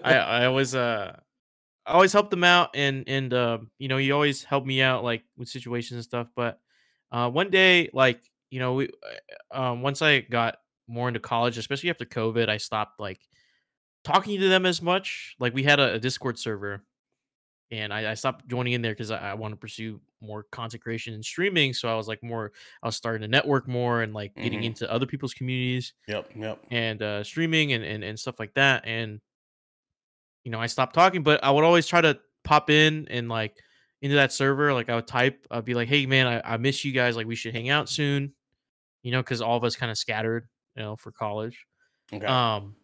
I, 0.04 0.14
I 0.14 0.44
always 0.44 0.74
uh 0.74 1.16
I 1.86 1.92
always 1.92 2.12
helped 2.12 2.30
him 2.30 2.44
out 2.44 2.68
and 2.74 3.04
and 3.06 3.32
uh, 3.32 3.58
you 3.78 3.88
know 3.88 3.96
he 3.96 4.12
always 4.12 4.44
helped 4.44 4.66
me 4.66 4.82
out 4.82 5.02
like 5.02 5.22
with 5.38 5.48
situations 5.48 5.92
and 5.96 6.04
stuff 6.04 6.28
but 6.36 6.60
uh 7.10 7.30
one 7.30 7.48
day 7.48 7.88
like 7.94 8.20
you 8.50 8.58
know 8.58 8.74
we 8.74 8.90
uh, 9.54 9.62
um 9.62 9.80
once 9.80 10.02
I 10.02 10.20
got 10.20 10.58
more 10.88 11.08
into 11.08 11.20
college 11.20 11.56
especially 11.56 11.88
after 11.88 12.04
covid 12.04 12.50
I 12.50 12.58
stopped 12.58 13.00
like 13.00 13.20
talking 14.04 14.40
to 14.40 14.48
them 14.48 14.66
as 14.66 14.80
much 14.82 15.36
like 15.38 15.54
we 15.54 15.62
had 15.62 15.78
a, 15.80 15.94
a 15.94 15.98
discord 15.98 16.38
server 16.38 16.82
and 17.72 17.92
I, 17.92 18.10
I 18.10 18.14
stopped 18.14 18.48
joining 18.48 18.72
in 18.72 18.82
there 18.82 18.92
because 18.92 19.10
I, 19.10 19.30
I 19.30 19.34
want 19.34 19.52
to 19.52 19.56
pursue 19.56 20.00
more 20.20 20.44
content 20.50 20.82
creation 20.82 21.14
and 21.14 21.24
streaming 21.24 21.72
so 21.72 21.88
I 21.88 21.94
was 21.94 22.08
like 22.08 22.22
more 22.22 22.52
I 22.82 22.88
was 22.88 22.96
starting 22.96 23.22
to 23.22 23.28
network 23.28 23.68
more 23.68 24.02
and 24.02 24.12
like 24.12 24.34
getting 24.34 24.60
Mhm. 24.60 24.64
into 24.66 24.90
other 24.90 25.06
people's 25.06 25.34
communities 25.34 25.92
yep, 26.08 26.28
yep. 26.34 26.58
and 26.70 27.00
uh 27.02 27.22
streaming 27.24 27.72
and, 27.72 27.84
and 27.84 28.02
and 28.04 28.18
stuff 28.18 28.38
like 28.40 28.54
that 28.54 28.84
and 28.86 29.20
you 30.44 30.50
know 30.50 30.60
i 30.60 30.66
stopped 30.66 30.94
talking 30.94 31.22
but 31.22 31.42
i 31.44 31.50
would 31.50 31.64
always 31.64 31.86
try 31.86 32.00
to 32.00 32.18
pop 32.44 32.70
in 32.70 33.06
and 33.10 33.28
like 33.28 33.54
into 34.02 34.16
that 34.16 34.32
server 34.32 34.72
like 34.72 34.88
i 34.88 34.94
would 34.94 35.06
type 35.06 35.46
i'd 35.50 35.64
be 35.64 35.74
like 35.74 35.88
hey 35.88 36.06
man 36.06 36.26
i, 36.26 36.54
I 36.54 36.56
miss 36.56 36.84
you 36.84 36.92
guys 36.92 37.16
like 37.16 37.26
we 37.26 37.34
should 37.34 37.54
hang 37.54 37.68
out 37.68 37.88
soon 37.88 38.32
you 39.02 39.12
know 39.12 39.20
because 39.22 39.42
all 39.42 39.56
of 39.56 39.64
us 39.64 39.76
kind 39.76 39.90
of 39.90 39.98
scattered 39.98 40.48
you 40.76 40.82
know 40.82 40.96
for 40.96 41.12
college 41.12 41.66
Okay. 42.12 42.24
um 42.26 42.74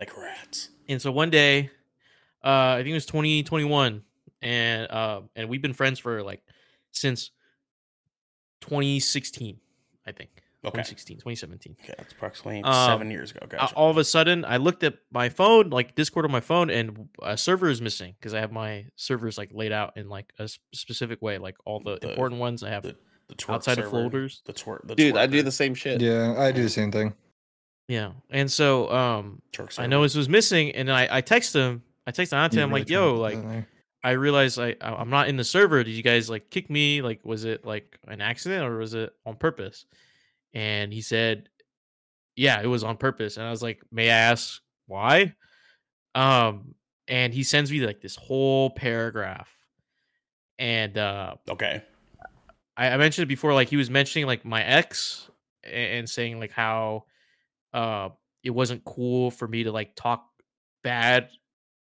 like 0.00 0.16
rats. 0.16 0.68
and 0.88 1.00
so 1.02 1.10
one 1.12 1.30
day 1.30 1.70
uh 2.44 2.48
i 2.48 2.76
think 2.78 2.88
it 2.88 2.94
was 2.94 3.06
2021 3.06 4.02
and 4.42 4.90
uh 4.90 5.20
and 5.36 5.48
we've 5.48 5.62
been 5.62 5.72
friends 5.74 5.98
for 5.98 6.22
like 6.22 6.42
since 6.92 7.30
2016 8.60 9.58
i 10.06 10.12
think 10.12 10.30
Okay. 10.64 10.70
2016 10.82 11.16
2017 11.18 11.76
Okay, 11.84 11.94
that's 11.96 12.12
approximately 12.12 12.62
Um, 12.64 12.74
seven 12.90 13.10
years 13.12 13.30
ago. 13.30 13.46
Gotcha. 13.48 13.72
all 13.76 13.90
of 13.90 13.96
a 13.96 14.02
sudden 14.02 14.44
i 14.44 14.56
looked 14.56 14.82
at 14.82 14.94
my 15.12 15.28
phone 15.28 15.70
like 15.70 15.94
discord 15.94 16.24
on 16.24 16.32
my 16.32 16.40
phone 16.40 16.68
and 16.68 17.08
a 17.22 17.36
server 17.36 17.68
is 17.68 17.80
missing 17.80 18.16
because 18.18 18.34
i 18.34 18.40
have 18.40 18.50
my 18.50 18.86
servers 18.96 19.38
like 19.38 19.50
laid 19.54 19.70
out 19.70 19.96
in 19.96 20.08
like 20.08 20.32
a 20.40 20.48
specific 20.74 21.22
way 21.22 21.38
like 21.38 21.54
all 21.64 21.78
the, 21.78 21.98
The- 22.00 22.10
important 22.10 22.40
ones 22.40 22.64
i 22.64 22.70
have 22.70 22.82
the, 22.82 22.96
the 23.28 23.36
twerk 23.36 23.54
outside 23.54 23.78
of 23.78 23.88
folders. 23.88 24.42
The 24.46 24.52
twerk, 24.52 24.86
the 24.88 24.96
Dude, 24.96 25.16
I 25.16 25.26
do 25.26 25.42
the 25.42 25.52
same 25.52 25.74
shit. 25.74 26.00
Yeah, 26.00 26.34
I 26.38 26.50
do 26.50 26.62
the 26.62 26.68
same 26.70 26.90
thing. 26.90 27.12
Yeah 27.88 28.12
and 28.30 28.52
so 28.52 28.90
um 28.92 29.40
twerk 29.52 29.78
i 29.78 29.86
know 29.86 30.02
this 30.02 30.14
was 30.14 30.28
missing 30.28 30.72
and 30.72 30.92
i 30.92 31.08
i 31.10 31.20
text 31.22 31.54
him 31.56 31.82
i 32.06 32.10
text 32.10 32.32
Diante, 32.32 32.56
You 32.58 32.62
i'm 32.62 32.68
really 32.68 32.82
like 32.82 32.90
yo 32.90 33.14
like 33.14 33.66
i 34.04 34.10
realized 34.10 34.58
i 34.58 34.76
i'm 34.82 35.08
not 35.08 35.28
in 35.28 35.36
the 35.36 35.44
server 35.44 35.82
did 35.82 35.92
you 35.92 36.02
guys 36.02 36.28
like 36.28 36.50
kick 36.50 36.68
me 36.68 37.00
like 37.00 37.20
was 37.24 37.44
it 37.44 37.64
like 37.64 37.98
an 38.06 38.20
accident 38.20 38.64
or 38.64 38.76
was 38.76 38.94
it 38.94 39.12
on 39.24 39.36
purpose? 39.36 39.86
And 40.54 40.92
he 40.92 41.00
said 41.00 41.48
yeah 42.36 42.60
it 42.60 42.66
was 42.66 42.84
on 42.84 42.98
purpose 42.98 43.38
and 43.38 43.46
i 43.46 43.50
was 43.50 43.62
like 43.62 43.82
may 43.90 44.10
i 44.10 44.14
ask 44.14 44.60
why? 44.86 45.34
Um 46.14 46.74
and 47.08 47.32
he 47.32 47.42
sends 47.42 47.70
me 47.70 47.80
like 47.80 48.00
this 48.00 48.16
whole 48.16 48.70
paragraph 48.70 49.50
and 50.58 50.96
uh 50.98 51.36
Okay. 51.48 51.82
I, 52.76 52.90
I 52.90 52.96
mentioned 52.96 53.24
it 53.24 53.28
before 53.28 53.54
like 53.54 53.68
he 53.68 53.76
was 53.76 53.88
mentioning 53.90 54.26
like 54.26 54.44
my 54.44 54.62
ex 54.62 55.30
a- 55.64 55.98
and 55.98 56.08
saying 56.08 56.38
like 56.38 56.52
how 56.52 57.04
uh 57.72 58.08
it 58.44 58.50
wasn't 58.50 58.84
cool 58.84 59.30
for 59.30 59.46
me 59.48 59.64
to 59.64 59.72
like 59.72 59.94
talk 59.94 60.24
bad 60.82 61.28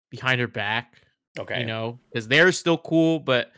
behind 0.10 0.40
her 0.42 0.48
back 0.48 1.02
Okay. 1.40 1.62
you 1.62 1.66
know 1.66 2.00
because 2.12 2.28
they're 2.28 2.52
still 2.52 2.78
cool 2.78 3.20
but 3.20 3.52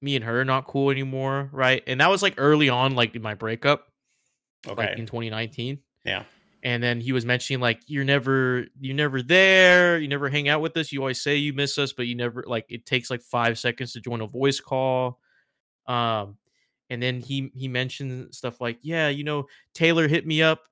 me 0.00 0.16
and 0.16 0.24
her 0.24 0.40
are 0.40 0.44
not 0.44 0.66
cool 0.66 0.90
anymore 0.90 1.48
right 1.52 1.82
and 1.86 2.00
that 2.00 2.10
was 2.10 2.20
like 2.22 2.34
early 2.36 2.68
on 2.68 2.94
like 2.96 3.14
in 3.14 3.22
my 3.22 3.34
breakup 3.34 3.86
Okay. 4.66 4.88
like 4.88 4.98
in 4.98 5.06
2019 5.06 5.78
Yeah. 6.04 6.24
and 6.64 6.82
then 6.82 7.00
he 7.00 7.12
was 7.12 7.24
mentioning 7.24 7.60
like 7.60 7.80
you're 7.86 8.04
never 8.04 8.66
you're 8.80 8.96
never 8.96 9.22
there 9.22 9.98
you 9.98 10.08
never 10.08 10.28
hang 10.28 10.48
out 10.48 10.60
with 10.60 10.76
us 10.76 10.90
you 10.92 10.98
always 11.00 11.22
say 11.22 11.36
you 11.36 11.52
miss 11.52 11.78
us 11.78 11.92
but 11.92 12.06
you 12.08 12.16
never 12.16 12.42
like 12.46 12.66
it 12.68 12.84
takes 12.86 13.08
like 13.10 13.22
five 13.22 13.56
seconds 13.58 13.92
to 13.92 14.00
join 14.00 14.20
a 14.20 14.26
voice 14.26 14.58
call 14.60 15.20
um 15.86 16.36
and 16.90 17.00
then 17.02 17.20
he 17.20 17.50
he 17.54 17.68
mentioned 17.68 18.34
stuff 18.34 18.60
like 18.60 18.78
yeah 18.82 19.08
you 19.08 19.22
know 19.24 19.46
taylor 19.74 20.08
hit 20.08 20.26
me 20.26 20.42
up 20.42 20.62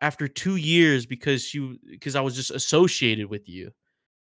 after 0.00 0.28
two 0.28 0.56
years 0.56 1.06
because 1.06 1.42
she 1.42 1.78
because 1.90 2.14
i 2.14 2.20
was 2.20 2.36
just 2.36 2.50
associated 2.50 3.28
with 3.28 3.48
you. 3.48 3.72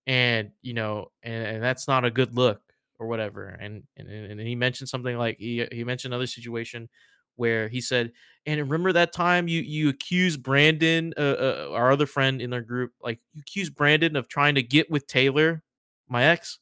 And 0.06 0.52
you 0.62 0.74
know 0.74 1.12
and, 1.22 1.48
and 1.48 1.64
that's 1.64 1.88
not 1.88 2.04
a 2.06 2.12
good 2.12 2.36
look 2.36 2.62
or 3.00 3.08
whatever. 3.08 3.48
And 3.48 3.84
and, 3.98 4.10
and 4.10 4.40
he 4.40 4.56
mentioned 4.56 4.90
something 4.90 5.18
like 5.18 5.38
he, 5.38 5.66
he 5.72 5.84
mentioned 5.84 6.14
another 6.14 6.28
situation 6.28 6.90
where 7.36 7.68
he 7.68 7.82
said 7.82 8.12
and 8.46 8.60
remember 8.62 8.92
that 8.94 9.14
time 9.14 9.48
you 9.48 9.62
you 9.62 9.90
accused 9.90 10.44
brandon 10.44 11.14
uh, 11.18 11.22
uh, 11.22 11.70
our 11.72 11.92
other 11.92 12.06
friend 12.06 12.42
in 12.42 12.54
our 12.54 12.62
group 12.62 12.92
like 13.02 13.20
you 13.34 13.42
accused 13.42 13.76
brandon 13.76 14.16
of 14.16 14.28
trying 14.28 14.56
to 14.56 14.62
get 14.62 14.90
with 14.92 15.08
taylor 15.08 15.64
my 16.08 16.26
ex 16.26 16.60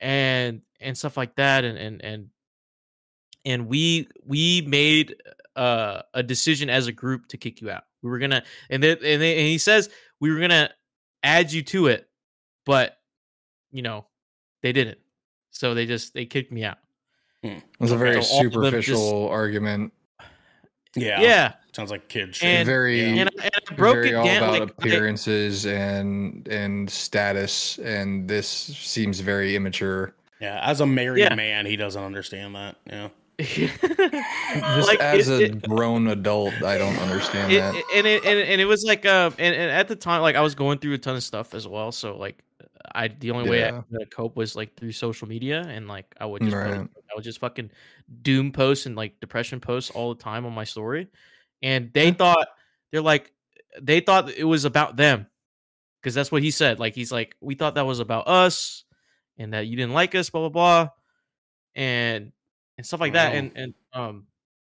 and 0.00 0.62
and 0.80 0.96
stuff 0.96 1.16
like 1.16 1.34
that 1.36 1.64
and 1.64 1.76
and 1.78 2.04
and 2.04 2.28
and 3.44 3.66
we 3.66 4.08
we 4.24 4.62
made 4.62 5.16
uh, 5.56 6.02
a 6.14 6.22
decision 6.22 6.70
as 6.70 6.86
a 6.86 6.92
group 6.92 7.26
to 7.26 7.36
kick 7.36 7.60
you 7.60 7.70
out 7.70 7.84
we 8.02 8.10
were 8.10 8.18
gonna 8.18 8.42
and 8.70 8.82
then 8.82 8.96
and, 9.04 9.20
they, 9.22 9.36
and 9.36 9.46
he 9.46 9.58
says 9.58 9.88
we 10.20 10.30
were 10.32 10.40
gonna 10.40 10.70
add 11.22 11.52
you 11.52 11.62
to 11.62 11.86
it 11.88 12.08
but 12.66 12.98
you 13.70 13.82
know 13.82 14.06
they 14.62 14.72
didn't 14.72 14.98
so 15.50 15.74
they 15.74 15.86
just 15.86 16.14
they 16.14 16.24
kicked 16.26 16.52
me 16.52 16.64
out 16.64 16.78
hmm. 17.42 17.48
It 17.48 17.62
was 17.78 17.92
a 17.92 17.96
very 17.96 18.22
So 18.22 18.34
all 18.34 18.46
of 18.46 18.52
them 18.52 18.62
just- 18.62 18.86
superficial 18.86 19.28
argument. 19.28 19.92
Yeah. 20.96 21.20
yeah 21.20 21.52
Sounds 21.72 21.92
like 21.92 22.08
kid 22.08 22.34
shit. 22.34 22.48
And- 22.48 22.66
very, 22.66 23.20
and, 23.20 23.30
I- 23.38 23.44
and 23.44 23.50
I 23.70 23.74
broke 23.74 23.94
very 23.94 24.08
it 24.10 24.14
all 24.14 24.24
down 24.24 24.36
about 24.42 24.50
like, 24.52 24.62
I- 24.62 24.72
appearances 24.78 25.64
and 25.66 26.46
and 26.48 26.90
status, 26.90 27.78
and 27.78 28.26
this 28.28 28.48
seems 28.48 29.20
very 29.20 29.54
immature. 29.54 30.14
yeah. 30.40 30.58
As 30.64 30.80
a 30.80 30.86
married 30.86 31.20
Yeah. 31.20 31.34
man, 31.36 31.64
he 31.66 31.76
doesn't 31.76 32.02
understand 32.02 32.56
that. 32.56 32.76
Yeah. 32.86 33.08
Just 33.44 34.88
Like, 34.88 35.00
as 35.00 35.28
it- 35.28 35.40
a 35.40 35.44
it- 35.46 35.62
grown 35.68 36.06
adult, 36.08 36.54
I 36.62 36.78
don't 36.78 36.96
understand 36.98 37.52
it, 37.52 37.60
that. 37.60 37.74
and 37.94 38.06
it 38.06 38.24
and, 38.24 38.38
and 38.38 38.60
it 38.60 38.64
was 38.66 38.84
like 38.84 39.06
uh 39.06 39.30
and, 39.38 39.54
and 39.54 39.70
at 39.70 39.88
the 39.88 39.96
time 39.96 40.22
like 40.22 40.36
I 40.36 40.40
was 40.40 40.54
going 40.54 40.78
through 40.78 40.94
a 40.94 40.98
ton 40.98 41.16
of 41.16 41.22
stuff 41.22 41.54
as 41.54 41.66
well 41.66 41.92
so 41.92 42.16
like 42.16 42.42
I 42.94 43.08
the 43.08 43.30
only 43.30 43.48
way 43.48 43.64
I 43.68 43.70
could 43.90 44.10
cope 44.10 44.36
was 44.36 44.56
like 44.56 44.74
through 44.76 44.92
social 44.92 45.28
media 45.28 45.60
and 45.62 45.86
like 45.88 46.14
I 46.20 46.26
would 46.26 46.42
just 46.42 46.54
Right. 46.56 46.80
I 46.80 47.14
would 47.14 47.24
just 47.24 47.38
fucking 47.40 47.70
doom 48.22 48.52
posts 48.52 48.86
and 48.86 48.96
like 48.96 49.20
depression 49.20 49.60
posts 49.60 49.90
all 49.90 50.14
the 50.14 50.22
time 50.22 50.44
on 50.46 50.52
my 50.52 50.64
story 50.64 51.08
and 51.62 51.92
they 51.92 52.10
thought 52.12 52.48
they're 52.90 53.00
like 53.02 53.32
they 53.80 54.00
thought 54.00 54.30
it 54.30 54.44
was 54.44 54.64
about 54.64 54.96
them 54.96 55.26
because 56.00 56.14
that's 56.14 56.32
what 56.32 56.42
he 56.42 56.50
said. 56.50 56.80
Like 56.80 56.94
he's 56.94 57.12
like, 57.12 57.36
we 57.40 57.54
thought 57.54 57.74
that 57.76 57.86
was 57.86 58.00
about 58.00 58.26
us, 58.26 58.84
and 59.38 59.52
that 59.52 59.66
you 59.66 59.76
didn't 59.76 59.92
like 59.92 60.14
us, 60.14 60.30
blah 60.30 60.40
blah 60.40 60.48
blah, 60.48 60.88
and 61.74 62.32
and 62.80 62.86
stuff 62.86 63.00
like 63.00 63.12
that. 63.12 63.34
And 63.34 63.52
and 63.56 63.74
um, 63.92 64.26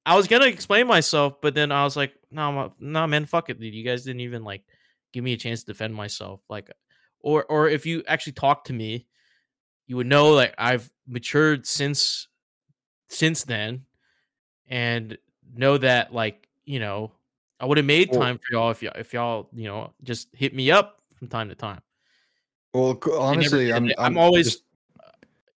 I 0.06 0.16
was 0.16 0.28
gonna 0.28 0.46
explain 0.46 0.86
myself, 0.86 1.42
but 1.42 1.56
then 1.56 1.72
I 1.72 1.84
was 1.84 1.98
like, 1.98 2.14
no, 2.30 2.52
nah, 2.52 2.70
nah, 2.80 3.08
man, 3.08 3.26
fuck 3.26 3.50
it, 3.50 3.60
dude. 3.60 3.74
You 3.74 3.84
guys 3.84 4.04
didn't 4.04 4.22
even 4.22 4.44
like 4.44 4.62
give 5.12 5.24
me 5.24 5.34
a 5.34 5.38
chance 5.38 5.62
to 5.62 5.66
defend 5.68 5.96
myself, 5.96 6.42
like, 6.50 6.70
or 7.20 7.46
or 7.46 7.68
if 7.68 7.88
you 7.88 8.04
actually 8.08 8.34
talked 8.34 8.68
to 8.68 8.74
me, 8.74 9.08
you 9.88 9.96
would 9.98 10.06
know 10.06 10.34
like 10.34 10.54
I've 10.60 10.88
matured 11.08 11.66
since 11.66 12.28
since 13.08 13.44
then, 13.44 13.86
and 14.68 15.18
know 15.56 15.80
that 15.80 16.14
like 16.14 16.48
you 16.66 16.80
know 16.80 17.12
I 17.60 17.66
would 17.66 17.78
have 17.78 17.86
made 17.88 18.12
time 18.14 18.38
for 18.38 18.54
y'all 18.54 18.70
if 18.70 18.84
y'all 18.84 18.94
if 18.96 19.14
y'all 19.14 19.50
you 19.54 19.66
know 19.66 19.94
just 20.04 20.28
hit 20.34 20.54
me 20.54 20.70
up 20.70 21.02
from 21.16 21.30
time 21.30 21.50
to 21.50 21.56
time. 21.56 21.82
Well, 22.76 22.94
They 22.94 23.10
never 23.10 23.22
honestly, 23.24 23.74
I'm. 23.74 23.86
I'm 23.86 23.94
I'm 23.98 24.18
always 24.18 24.46
just- 24.46 24.64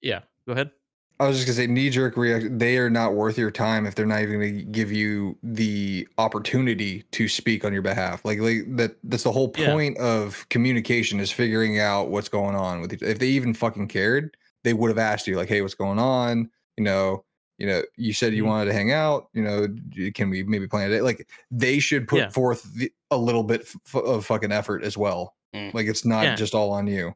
yeah. 0.02 0.22
Go 0.48 0.54
ahead. 0.54 0.72
I 1.20 1.28
was 1.28 1.36
just 1.38 1.48
gonna 1.48 1.56
say 1.56 1.68
knee 1.68 1.90
jerk 1.90 2.16
reaction. 2.16 2.58
They 2.58 2.78
are 2.78 2.90
not 2.90 3.14
worth 3.14 3.38
your 3.38 3.52
time 3.52 3.86
if 3.86 3.94
they're 3.96 4.06
not 4.06 4.22
even 4.22 4.40
gonna 4.40 4.52
give 4.64 4.90
you 4.92 5.38
the 5.44 6.08
opportunity 6.18 7.04
to 7.12 7.28
speak 7.28 7.66
on 7.66 7.74
your 7.74 7.82
behalf. 7.82 8.24
Like, 8.24 8.40
like 8.40 8.64
that. 8.78 8.96
That's 9.04 9.24
the 9.24 9.32
whole 9.32 9.52
Yeah. 9.58 9.72
point 9.74 9.98
of 9.98 10.48
communication 10.50 11.20
is 11.20 11.30
figuring 11.32 11.78
out 11.80 12.10
what's 12.10 12.30
going 12.30 12.56
on 12.56 12.80
with 12.80 12.94
each. 12.94 13.02
If 13.02 13.20
they 13.20 13.28
even 13.28 13.54
fucking 13.54 13.88
cared, 13.90 14.38
they 14.64 14.74
would 14.74 14.88
have 14.90 14.98
asked 14.98 15.28
you 15.28 15.36
like, 15.36 15.50
"Hey, 15.50 15.62
what's 15.62 15.74
going 15.74 16.00
on?" 16.00 16.50
You 16.78 16.86
know, 16.86 17.26
you 17.58 17.68
know, 17.68 17.84
you 17.98 18.14
said 18.14 18.34
you 18.34 18.44
Mhm. 18.44 18.48
wanted 18.48 18.66
to 18.66 18.74
hang 18.74 18.94
out. 18.94 19.28
You 19.34 19.44
know, 19.44 19.68
can 20.16 20.30
we 20.30 20.44
maybe 20.44 20.68
plan 20.68 20.90
a 20.90 20.96
day? 20.96 21.02
Like, 21.02 21.28
they 21.52 21.80
should 21.80 22.08
put 22.08 22.20
Yeah. 22.20 22.30
forth 22.30 22.64
the, 22.76 22.90
a 23.12 23.18
little 23.18 23.44
bit 23.44 23.62
f- 23.86 23.96
of 23.96 24.26
fucking 24.26 24.54
effort 24.54 24.84
as 24.86 24.98
well. 24.98 25.36
Mm. 25.54 25.74
Like, 25.74 25.88
it's 25.88 26.06
not 26.06 26.24
Yeah. 26.24 26.36
just 26.36 26.56
all 26.56 26.72
on 26.72 26.88
you. 26.88 27.14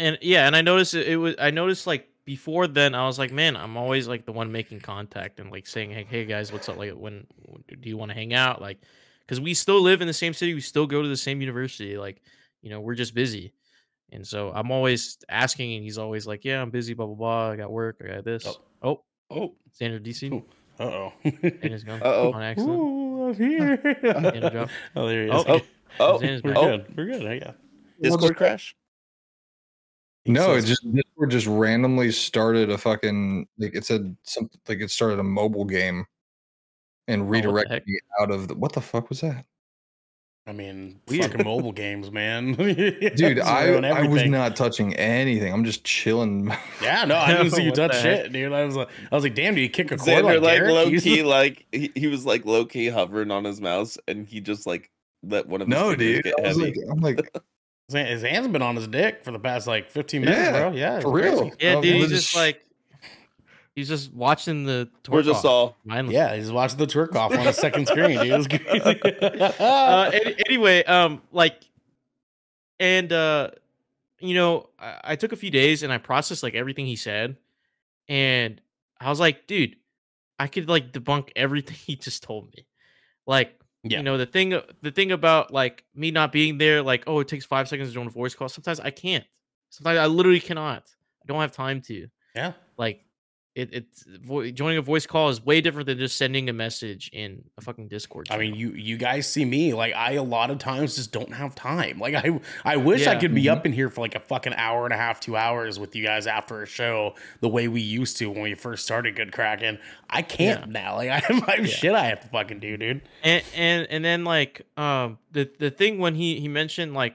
and 0.00 0.18
yeah, 0.20 0.48
and 0.48 0.56
I 0.56 0.60
noticed 0.60 0.94
it, 0.94 1.06
it 1.06 1.16
was 1.18 1.36
I 1.38 1.52
noticed 1.52 1.86
like 1.86 2.08
before 2.24 2.66
then 2.66 2.94
I 2.94 3.06
was 3.06 3.18
like, 3.18 3.32
man, 3.32 3.56
I'm 3.56 3.76
always 3.76 4.08
like 4.08 4.24
the 4.26 4.32
one 4.32 4.50
making 4.50 4.80
contact 4.80 5.40
and 5.40 5.50
like 5.50 5.66
saying, 5.66 5.90
hey, 5.90 6.06
hey 6.08 6.24
guys, 6.24 6.52
what's 6.52 6.68
up? 6.68 6.76
Like, 6.78 6.92
when 6.92 7.26
do 7.68 7.88
you 7.88 7.96
want 7.96 8.10
to 8.10 8.14
hang 8.14 8.32
out? 8.34 8.60
Like, 8.62 8.78
because 9.20 9.40
we 9.40 9.54
still 9.54 9.80
live 9.80 10.00
in 10.00 10.06
the 10.06 10.12
same 10.12 10.34
city, 10.34 10.54
we 10.54 10.60
still 10.60 10.86
go 10.86 11.02
to 11.02 11.08
the 11.08 11.16
same 11.16 11.40
university. 11.40 11.96
Like, 11.96 12.22
you 12.62 12.70
know, 12.70 12.80
we're 12.80 12.94
just 12.94 13.14
busy, 13.14 13.52
and 14.12 14.26
so 14.26 14.50
I'm 14.54 14.70
always 14.70 15.18
asking, 15.28 15.74
and 15.74 15.84
he's 15.84 15.98
always 15.98 16.26
like, 16.26 16.44
yeah, 16.44 16.60
I'm 16.62 16.70
busy, 16.70 16.94
blah 16.94 17.06
blah 17.06 17.14
blah. 17.14 17.50
I 17.50 17.56
got 17.56 17.70
work, 17.70 18.00
I 18.04 18.14
got 18.14 18.24
this. 18.24 18.46
Oh. 18.46 18.56
Oh, 18.82 19.00
Oh, 19.30 19.54
standard 19.72 20.04
DC, 20.04 20.30
uh 20.78 20.82
oh. 20.82 21.12
and 21.24 21.34
it's 21.64 21.82
gone 21.84 22.00
Uh-oh. 22.02 22.32
on 22.32 22.42
accident. 22.42 22.78
Ooh, 22.78 23.28
I'm 23.28 23.34
here. 23.34 23.80
Oh, 24.96 25.08
there 25.08 25.24
he 25.24 25.30
is. 25.30 25.34
Oh, 25.34 25.44
Oh, 25.48 25.60
Oh, 26.00 26.18
Zan's 26.18 26.42
we're 26.42 26.56
oh. 26.56 26.76
good. 26.78 26.96
We're 26.96 27.06
good. 27.06 27.22
Yeah. 27.22 27.52
Discord 28.02 28.36
crash. 28.36 28.76
He 30.24 30.32
No, 30.32 30.54
it 30.54 30.62
just 30.64 30.82
Discord 30.94 31.30
just 31.30 31.46
randomly 31.46 32.10
started 32.10 32.70
a 32.70 32.78
fucking 32.78 33.46
like 33.58 33.74
it 33.74 33.84
said 33.84 34.16
something 34.22 34.58
like 34.68 34.80
it 34.80 34.90
started 34.90 35.18
a 35.18 35.22
mobile 35.24 35.64
game 35.66 36.06
and 37.08 37.22
Oh, 37.22 37.26
redirected 37.26 37.86
me 37.86 37.98
out 38.20 38.30
of 38.30 38.48
the 38.48 38.54
what 38.54 38.72
the 38.72 38.80
fuck 38.80 39.08
was 39.10 39.20
that? 39.20 39.44
I 40.46 40.52
mean, 40.52 41.00
Weird. 41.08 41.30
fucking 41.30 41.44
mobile 41.44 41.72
games, 41.72 42.10
man. 42.10 42.52
Dude, 43.16 43.40
I 43.40 43.74
I 43.74 44.06
was 44.06 44.24
not 44.26 44.56
touching 44.56 44.94
anything. 44.94 45.52
I'm 45.52 45.64
just 45.64 45.84
chilling. 45.84 46.50
Yeah, 46.82 47.04
no, 47.06 47.16
I 47.16 47.32
didn't 47.32 47.52
see 47.52 47.62
you 47.62 47.72
touch 47.72 47.98
shit, 48.02 48.30
dude. 48.30 48.52
I 48.52 48.64
was 48.64 48.76
like, 48.76 48.88
I 49.10 49.14
was 49.14 49.24
like, 49.24 49.34
damn, 49.34 49.54
do 49.54 49.60
you 49.62 49.70
kick 49.70 49.90
a 49.90 49.96
cord 49.96 50.24
Xander 50.24 50.40
like, 50.42 50.60
like 50.60 50.62
low 50.62 50.90
key, 50.90 51.22
like 51.22 51.64
he, 51.72 51.90
he 51.94 52.06
was 52.08 52.26
like 52.26 52.44
low 52.44 52.66
key 52.66 52.88
hovering 52.88 53.30
on 53.30 53.44
his 53.44 53.58
mouse, 53.60 53.96
and 54.06 54.26
he 54.26 54.40
just 54.40 54.66
like 54.66 54.90
let 55.22 55.46
one 55.48 55.62
of 55.62 55.68
his 55.68 55.74
no, 55.74 55.94
dude. 55.94 56.24
get 56.24 56.34
I 56.38 56.48
was 56.48 56.58
heavy. 56.58 56.72
like, 56.78 56.90
I'm 56.90 57.00
like, 57.00 57.30
Zan- 57.90 58.06
His 58.06 58.22
hand's 58.22 58.48
been 58.48 58.62
on 58.62 58.76
his 58.76 58.88
dick 58.88 59.24
for 59.24 59.30
the 59.30 59.38
past 59.38 59.66
like 59.66 59.90
15 59.90 60.22
minutes, 60.22 60.38
Yeah, 60.38 60.50
bro. 60.52 60.72
Yeah, 60.72 60.94
it's 60.96 61.04
for 61.04 61.12
crazy. 61.12 61.36
real. 61.36 61.52
Yeah, 61.60 61.80
dude, 61.80 61.94
he's 61.96 62.08
just 62.10 62.34
like 62.36 62.64
he's 63.74 63.88
just 63.88 64.12
watching 64.12 64.64
the. 64.64 64.88
We're 65.08 65.22
just 65.22 65.44
off 65.44 65.50
all 65.50 65.76
mindlessly. 65.84 66.16
Yeah, 66.16 66.34
he's 66.36 66.50
watching 66.52 66.78
the 66.78 66.86
twerk 66.86 67.14
off 67.14 67.32
on 67.36 67.44
the 67.44 67.52
second 67.52 67.86
screen, 67.88 68.18
dude. 68.20 68.26
It 68.28 68.36
was 68.36 68.46
crazy. 68.46 69.00
uh, 69.60 70.10
anyway, 70.48 70.82
um, 70.84 71.20
like, 71.32 71.60
and 72.80 73.12
uh, 73.12 73.50
you 74.20 74.34
know, 74.34 74.68
I, 74.78 75.00
I 75.04 75.16
took 75.16 75.32
a 75.32 75.36
few 75.36 75.50
days 75.50 75.82
and 75.82 75.92
I 75.92 75.98
processed 75.98 76.42
like 76.42 76.54
everything 76.54 76.86
he 76.86 76.96
said, 76.96 77.36
and 78.08 78.60
I 79.00 79.10
was 79.10 79.20
like, 79.20 79.46
dude, 79.46 79.76
I 80.38 80.46
could 80.46 80.68
like 80.68 80.92
debunk 80.92 81.30
everything 81.36 81.76
he 81.86 81.96
just 81.96 82.22
told 82.22 82.46
me, 82.56 82.66
like. 83.26 83.58
Yeah. 83.84 83.98
You 83.98 84.02
know 84.02 84.16
the 84.16 84.26
thing 84.26 84.58
the 84.80 84.90
thing 84.90 85.12
about 85.12 85.52
like 85.52 85.84
me 85.94 86.10
not 86.10 86.32
being 86.32 86.56
there 86.58 86.82
like 86.82 87.04
oh 87.06 87.20
it 87.20 87.28
takes 87.28 87.44
5 87.44 87.68
seconds 87.68 87.90
to 87.90 87.94
join 87.94 88.06
a 88.06 88.10
voice 88.10 88.34
call 88.34 88.48
sometimes 88.48 88.80
I 88.80 88.90
can't. 88.90 89.24
Sometimes 89.68 89.98
I 89.98 90.06
literally 90.06 90.40
cannot. 90.40 90.84
I 91.22 91.26
don't 91.26 91.40
have 91.40 91.52
time 91.52 91.80
to. 91.82 92.08
yeah. 92.34 92.52
Like 92.78 93.04
it, 93.54 93.68
it's 93.72 94.02
vo- 94.04 94.50
joining 94.50 94.78
a 94.78 94.82
voice 94.82 95.06
call 95.06 95.28
is 95.28 95.44
way 95.44 95.60
different 95.60 95.86
than 95.86 95.98
just 95.98 96.16
sending 96.16 96.48
a 96.48 96.52
message 96.52 97.08
in 97.12 97.44
a 97.56 97.60
fucking 97.60 97.86
Discord. 97.86 98.26
I 98.30 98.36
mean, 98.36 98.54
you 98.56 98.70
you 98.70 98.96
guys 98.96 99.30
see 99.30 99.44
me 99.44 99.74
like 99.74 99.94
I 99.94 100.12
a 100.14 100.24
lot 100.24 100.50
of 100.50 100.58
times 100.58 100.96
just 100.96 101.12
don't 101.12 101.32
have 101.32 101.54
time. 101.54 102.00
Like 102.00 102.14
I 102.16 102.40
I 102.64 102.76
wish 102.78 103.06
I 103.06 103.14
could 103.14 103.32
be 103.34 103.44
Mhm. 103.44 103.52
up 103.52 103.66
in 103.66 103.72
here 103.72 103.88
for 103.90 104.00
like 104.00 104.16
a 104.16 104.20
fucking 104.20 104.54
hour 104.54 104.84
and 104.86 104.92
a 104.92 104.96
half, 104.96 105.20
two 105.20 105.36
hours 105.36 105.78
with 105.78 105.94
you 105.94 106.02
guys 106.04 106.26
after 106.26 106.62
a 106.62 106.66
show 106.66 107.14
the 107.40 107.48
way 107.48 107.68
we 107.68 107.80
used 107.80 108.16
to 108.16 108.26
when 108.30 108.42
we 108.42 108.54
first 108.54 108.84
started 108.84 109.14
Good 109.14 109.32
Kraken. 109.32 109.78
I 110.10 110.22
can't 110.22 110.70
now. 110.70 110.96
Like 110.96 111.10
I 111.10 111.18
have, 111.20 111.48
I 111.48 111.56
have 111.56 111.66
Yeah. 111.66 111.72
shit 111.74 111.94
I 111.94 112.06
have 112.06 112.20
to 112.22 112.28
fucking 112.28 112.58
do, 112.58 112.76
dude. 112.76 113.02
and 113.22 113.44
and 113.54 113.86
and 113.88 114.04
then 114.04 114.24
like 114.24 114.62
um 114.76 115.18
the 115.30 115.48
the 115.60 115.70
thing 115.70 115.98
when 115.98 116.16
he 116.16 116.40
he 116.40 116.48
mentioned 116.48 116.92
like 116.94 117.14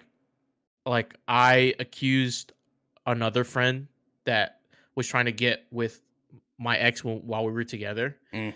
like 0.86 1.16
I 1.28 1.74
accused 1.80 2.54
another 3.06 3.44
friend 3.44 3.88
that 4.26 4.62
was 4.96 5.06
trying 5.08 5.26
to 5.26 5.32
get 5.32 5.66
with 5.72 6.00
my 6.60 6.78
ex 6.78 7.04
while 7.04 7.46
we 7.46 7.52
were 7.52 7.64
together. 7.64 8.18
Mm. 8.34 8.54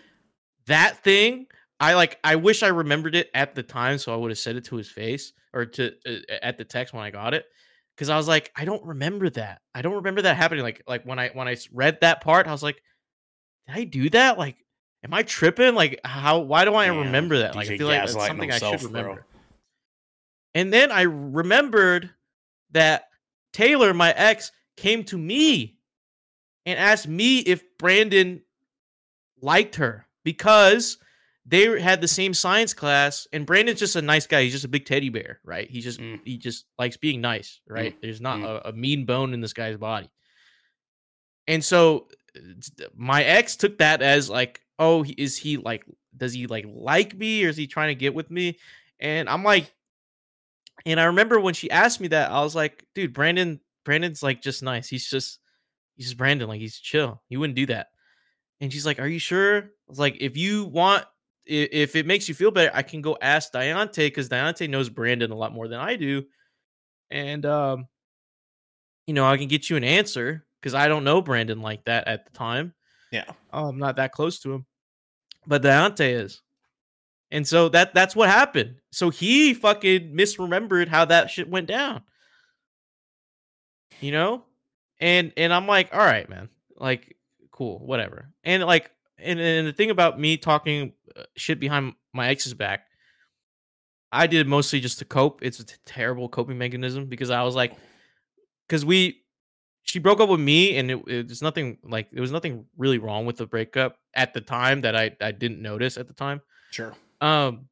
That 0.68 1.04
thing, 1.04 1.48
I 1.80 1.94
like. 1.96 2.20
I 2.24 2.36
wish 2.36 2.64
I 2.64 2.68
remembered 2.68 3.16
it 3.16 3.30
at 3.34 3.56
the 3.56 3.64
time, 3.64 3.98
so 3.98 4.14
I 4.14 4.18
would 4.18 4.32
have 4.32 4.38
said 4.38 4.56
it 4.56 4.66
to 4.66 4.76
his 4.76 4.90
face 4.90 5.34
or 5.54 5.66
to 5.66 5.94
uh, 6.06 6.34
at 6.42 6.58
the 6.58 6.66
text 6.66 6.94
when 6.94 7.04
I 7.04 7.10
got 7.10 7.34
it. 7.34 7.46
Because 7.96 8.10
I 8.10 8.18
was 8.18 8.28
like, 8.28 8.52
I 8.56 8.66
don't 8.66 8.84
remember 8.86 9.30
that. 9.32 9.62
I 9.76 9.82
don't 9.82 9.96
remember 9.96 10.24
that 10.24 10.36
happening. 10.36 10.64
Like 10.64 10.84
like 10.88 11.06
when 11.06 11.20
I 11.20 11.30
when 11.30 11.48
I 11.48 11.58
read 11.72 12.00
that 12.02 12.22
part, 12.22 12.48
I 12.48 12.52
was 12.52 12.64
like, 12.64 12.82
did 13.68 13.76
I 13.76 13.84
do 13.84 14.10
that? 14.12 14.38
Like, 14.38 14.58
am 15.04 15.14
I 15.14 15.24
tripping? 15.24 15.76
Like, 15.76 16.00
how? 16.04 16.40
Why 16.40 16.66
do 16.66 16.74
I 16.76 16.88
remember 16.88 17.40
that? 17.40 17.56
Like, 17.56 17.70
I 17.70 17.78
feel 17.78 17.88
like 17.88 18.02
that's 18.02 18.14
something 18.14 18.50
I 18.50 18.54
himself, 18.54 18.82
should 18.82 18.92
bro. 18.92 19.02
remember. 19.02 19.26
And 20.56 20.72
then 20.72 20.92
I 20.92 21.02
remembered 21.02 22.12
that 22.72 23.10
Taylor, 23.54 23.94
my 23.94 24.12
ex, 24.12 24.52
came 24.78 25.04
to 25.06 25.18
me 25.18 25.78
and 26.66 26.80
asked 26.80 27.08
me 27.08 27.40
if 27.40 27.64
Brandon 27.78 28.42
liked 29.42 29.76
her 29.76 30.06
because 30.24 30.98
they 31.46 31.82
had 31.82 32.00
the 32.00 32.08
same 32.08 32.34
science 32.34 32.74
class 32.74 33.28
and 33.34 33.46
Brandon's 33.46 33.80
just 33.80 33.98
a 33.98 34.02
nice 34.02 34.26
guy. 34.28 34.44
He's 34.44 34.54
just 34.54 34.64
a 34.64 34.70
big 34.70 34.86
teddy 34.86 35.10
bear, 35.10 35.40
right? 35.44 35.70
He 35.70 35.82
just 35.82 36.00
Mm. 36.00 36.22
he 36.24 36.38
just 36.38 36.66
likes 36.80 36.96
being 36.96 37.20
nice, 37.20 37.60
right? 37.68 37.96
There's 38.02 38.22
not 38.22 38.40
Mm. 38.40 38.46
a, 38.46 38.70
a 38.70 38.72
mean 38.74 39.06
bone 39.06 39.34
in 39.34 39.42
this 39.42 39.52
guy's 39.54 39.76
body. 39.78 40.10
And 41.48 41.64
so 41.64 42.08
uh, 42.38 42.86
my 42.96 43.24
ex 43.24 43.58
took 43.58 43.80
that 43.80 44.02
as 44.02 44.30
like, 44.30 44.62
oh, 44.80 45.04
is 45.18 45.38
he 45.38 45.58
like 45.58 45.84
does 46.16 46.32
he 46.34 46.48
like 46.48 46.66
like 46.68 47.14
me 47.16 47.44
or 47.44 47.50
is 47.50 47.58
he 47.58 47.68
trying 47.68 47.90
to 47.90 47.96
get 48.00 48.14
with 48.14 48.32
me? 48.32 48.58
And 49.00 49.28
I'm 49.28 49.44
like 49.44 49.74
and 50.86 51.00
I 51.00 51.06
remember 51.06 51.40
when 51.40 51.54
she 51.54 51.70
asked 51.72 52.00
me 52.02 52.08
that, 52.10 52.32
I 52.32 52.42
was 52.42 52.56
like, 52.56 52.86
dude, 52.96 53.14
Brandon 53.14 53.60
Brandon's 53.84 54.24
like 54.24 54.42
just 54.42 54.64
nice. 54.64 54.88
He's 54.88 55.10
just 55.10 55.40
he's 55.96 56.08
just 56.08 56.18
Brandon, 56.18 56.48
like 56.48 56.60
he's 56.60 56.80
chill. 56.80 57.22
He 57.30 57.38
wouldn't 57.38 57.56
do 57.56 57.66
that. 57.68 57.88
And 58.62 58.72
she's 58.72 58.86
like, 58.86 59.00
"Are 59.00 59.08
you 59.08 59.20
sure?" 59.20 59.58
I 59.58 59.68
was 59.88 60.00
like, 60.00 60.18
"If 60.20 60.38
you 60.38 60.66
want, 60.66 61.06
if 61.46 61.96
it 61.96 62.06
makes 62.06 62.28
you 62.30 62.36
feel 62.36 62.52
better, 62.52 62.72
I 62.74 62.82
can 62.82 63.02
go 63.02 63.18
ask 63.22 63.52
Diante 63.52 64.08
because 64.08 64.30
Diante 64.30 64.68
knows 64.68 64.90
Brandon 64.90 65.32
a 65.32 65.36
lot 65.36 65.54
more 65.54 65.68
than 65.68 65.80
I 65.80 65.96
do, 65.96 66.24
and 67.12 67.46
um, 67.46 67.88
you 69.08 69.14
know, 69.14 69.26
I 69.26 69.38
can 69.38 69.48
get 69.48 69.70
you 69.70 69.76
an 69.76 69.84
answer 69.84 70.46
because 70.62 70.74
I 70.74 70.88
don't 70.88 71.04
know 71.04 71.22
Brandon 71.22 71.62
like 71.62 71.84
that 71.86 72.08
at 72.08 72.26
the 72.26 72.32
time. 72.32 72.74
Yeah. 73.12 73.26
I'm 73.52 73.78
not 73.78 73.98
that 73.98 74.12
close 74.12 74.40
to 74.40 74.54
him, 74.54 74.66
but 75.46 75.62
Diante 75.62 76.14
is, 76.14 76.42
and 77.32 77.48
so 77.48 77.70
that 77.70 77.94
that's 77.94 78.16
what 78.16 78.30
happened. 78.30 78.76
So 78.92 79.10
he 79.10 79.54
fucking 79.54 80.16
misremembered 80.16 80.88
how 80.88 81.06
that 81.06 81.30
shit 81.30 81.50
went 81.50 81.68
down, 81.68 82.02
you 84.00 84.12
know, 84.12 84.46
and 85.04 85.34
and 85.36 85.54
I'm 85.54 85.68
like, 85.68 85.90
all 85.94 86.00
right, 86.00 86.28
man, 86.30 86.48
like 86.78 87.18
cool, 87.52 87.80
whatever. 87.80 88.30
And 88.46 88.64
like, 88.64 88.90
and, 89.20 89.40
and 89.40 89.68
the 89.68 89.74
thing 89.74 89.90
about 89.90 90.18
me 90.18 90.38
talking 90.38 90.94
uh, 91.16 91.24
shit 91.36 91.60
behind 91.60 91.94
my 92.14 92.30
ex's 92.30 92.54
back, 92.54 92.86
I 94.14 94.28
did 94.28 94.48
mostly 94.48 94.80
just 94.80 95.00
to 95.00 95.06
cope. 95.06 95.44
It's 95.44 95.60
a 95.60 95.66
terrible 95.86 96.30
coping 96.30 96.58
mechanism 96.58 97.08
because 97.08 97.30
I 97.30 97.44
was 97.44 97.54
like, 97.54 97.74
because 98.66 98.86
we, 98.86 99.22
she 99.82 100.00
broke 100.00 100.22
up 100.22 100.30
with 100.30 100.40
me, 100.40 100.78
and 100.78 100.90
it, 100.90 101.04
it 101.08 101.28
was 101.28 101.42
nothing 101.42 101.80
like 101.84 102.10
there 102.12 102.22
was 102.22 102.32
nothing 102.32 102.66
really 102.78 102.98
wrong 102.98 103.26
with 103.26 103.36
the 103.36 103.46
breakup 103.46 103.98
at 104.16 104.34
the 104.34 104.42
time 104.42 104.82
that 104.82 104.96
I 104.96 105.12
I 105.20 105.34
didn't 105.34 105.62
notice 105.62 105.98
at 105.98 106.08
the 106.08 106.14
time. 106.14 106.42
Sure. 106.72 106.96
Um, 107.20 107.68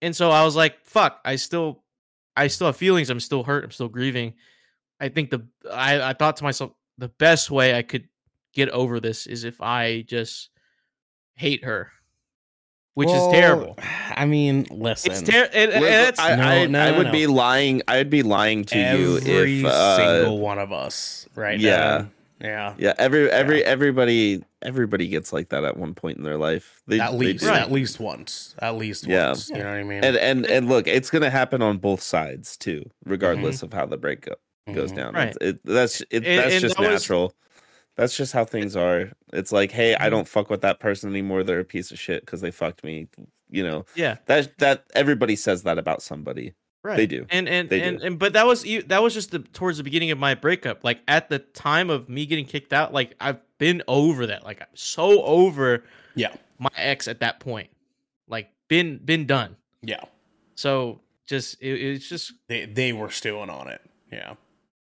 and 0.00 0.16
so 0.16 0.30
I 0.30 0.42
was 0.42 0.56
like, 0.56 0.86
fuck, 0.86 1.20
I 1.22 1.36
still 1.36 1.84
I 2.34 2.46
still 2.46 2.68
have 2.68 2.76
feelings. 2.78 3.10
I'm 3.10 3.20
still 3.20 3.44
hurt. 3.44 3.62
I'm 3.62 3.70
still 3.70 3.88
grieving. 3.88 4.32
I 5.02 5.08
think 5.08 5.30
the 5.30 5.46
I, 5.70 6.10
I 6.10 6.12
thought 6.12 6.36
to 6.36 6.44
myself, 6.44 6.72
the 6.96 7.08
best 7.08 7.50
way 7.50 7.74
I 7.76 7.82
could 7.82 8.08
get 8.54 8.68
over 8.70 9.00
this 9.00 9.26
is 9.26 9.42
if 9.44 9.60
I 9.60 10.02
just 10.06 10.50
hate 11.34 11.64
her. 11.64 11.90
Which 12.94 13.08
Well, 13.08 13.28
is 13.30 13.32
terrible. 13.32 13.78
I 14.14 14.26
mean, 14.26 14.66
listen. 14.70 15.10
It's 15.12 15.22
terrible. 15.22 15.50
And, 15.54 15.72
and 15.72 16.14
I, 16.20 16.36
No, 16.36 16.42
I, 16.42 16.66
no, 16.66 16.80
I 16.80 16.96
would 16.96 17.06
no. 17.06 17.12
be 17.12 17.26
lying. 17.26 17.82
I 17.88 17.96
would 17.96 18.10
be 18.10 18.22
lying 18.22 18.64
to 18.66 18.78
you 18.78 19.16
Every 19.16 19.60
if 19.60 19.64
uh, 19.66 19.96
single 19.96 20.38
one 20.40 20.58
of 20.58 20.72
us, 20.72 21.26
right? 21.34 21.58
yeah. 21.58 21.78
Devin? 21.78 22.10
yeah. 22.42 22.74
yeah, 22.78 22.92
every 22.98 23.30
every 23.30 23.64
everybody 23.64 24.44
everybody 24.60 25.08
gets 25.08 25.32
like 25.32 25.48
that 25.48 25.64
at 25.64 25.76
one 25.78 25.94
point 25.94 26.18
in 26.18 26.22
their 26.22 26.36
life. 26.36 26.82
They, 26.86 27.00
At 27.00 27.12
they 27.12 27.16
least, 27.16 27.44
do. 27.44 27.50
at 27.50 27.72
least 27.72 27.98
once, 27.98 28.54
at 28.60 28.76
least 28.76 29.06
Yeah. 29.06 29.28
once. 29.28 29.48
You 29.48 29.56
know 29.58 29.64
what 29.64 29.78
I 29.78 29.82
mean? 29.84 30.04
and 30.04 30.16
and 30.16 30.46
and 30.46 30.68
look, 30.68 30.86
it's 30.86 31.08
gonna 31.10 31.30
happen 31.30 31.62
on 31.62 31.78
both 31.78 32.02
sides 32.02 32.56
too, 32.58 32.88
regardless 33.06 33.62
of 33.62 33.72
how 33.72 33.86
the 33.86 33.96
breakup 33.96 34.38
goes 34.72 34.92
Mhm. 34.92 34.96
down. 34.96 35.14
Right. 35.14 35.36
It, 35.40 35.64
that's 35.64 36.00
it, 36.02 36.24
And- 36.24 36.24
that's 36.24 36.52
and 36.54 36.60
just 36.60 36.76
that 36.76 36.82
was- 36.90 37.02
natural. 37.02 37.34
That's 37.96 38.16
just 38.16 38.32
how 38.32 38.46
things 38.46 38.74
are. 38.74 39.12
It's 39.34 39.52
like, 39.52 39.70
hey, 39.70 39.94
I 39.94 40.06
Mhm. 40.06 40.10
don't 40.10 40.28
fuck 40.28 40.48
with 40.48 40.62
that 40.62 40.80
person 40.80 41.10
anymore. 41.10 41.42
They're 41.44 41.60
a 41.60 41.64
piece 41.64 41.90
of 41.90 41.98
shit 41.98 42.24
because 42.24 42.40
they 42.40 42.50
fucked 42.50 42.82
me. 42.84 43.08
You 43.50 43.62
know 43.64 43.84
yeah, 43.94 44.16
that 44.26 44.56
that 44.58 44.84
everybody 44.94 45.36
says 45.36 45.64
that 45.64 45.76
about 45.78 46.00
somebody. 46.02 46.54
right. 46.82 46.96
They 46.96 47.06
do. 47.06 47.26
And 47.28 47.46
and 47.48 47.68
They 47.68 47.82
and, 47.82 47.98
do. 48.00 48.06
and 48.06 48.18
but 48.18 48.32
that 48.32 48.46
was 48.46 48.64
you 48.64 48.80
that 48.84 49.02
was 49.02 49.12
just 49.12 49.30
the 49.30 49.40
towards 49.40 49.76
the 49.76 49.84
beginning 49.84 50.10
of 50.10 50.18
my 50.18 50.34
breakup. 50.34 50.82
Like 50.84 51.00
at 51.06 51.28
the 51.28 51.38
time 51.40 51.90
of 51.90 52.08
me 52.08 52.24
getting 52.24 52.46
kicked 52.46 52.72
out, 52.72 52.94
like 52.94 53.14
I've 53.20 53.40
been 53.58 53.82
over 53.86 54.26
that. 54.28 54.42
Like 54.44 54.62
I'm 54.62 54.68
so 54.74 55.22
over 55.22 55.84
yeah, 56.14 56.34
my 56.58 56.70
ex 56.76 57.08
at 57.08 57.20
that 57.20 57.40
point. 57.40 57.68
Like 58.26 58.48
been 58.68 58.96
been 59.04 59.26
done. 59.26 59.56
yeah. 59.82 60.00
So 60.54 61.02
just 61.26 61.60
it, 61.60 61.78
it's 61.78 62.08
just 62.08 62.32
They 62.48 62.64
they 62.64 62.94
were 62.94 63.10
stewing 63.10 63.50
on 63.50 63.68
it. 63.68 63.82
Yeah. 64.10 64.34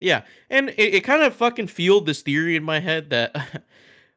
Yeah, 0.06 0.22
and 0.48 0.70
it, 0.70 0.94
it 0.94 1.00
kind 1.04 1.24
of 1.24 1.34
fucking 1.34 1.66
fueled 1.66 2.06
this 2.06 2.22
theory 2.22 2.54
in 2.54 2.62
my 2.62 2.78
head 2.78 3.10
that 3.10 3.64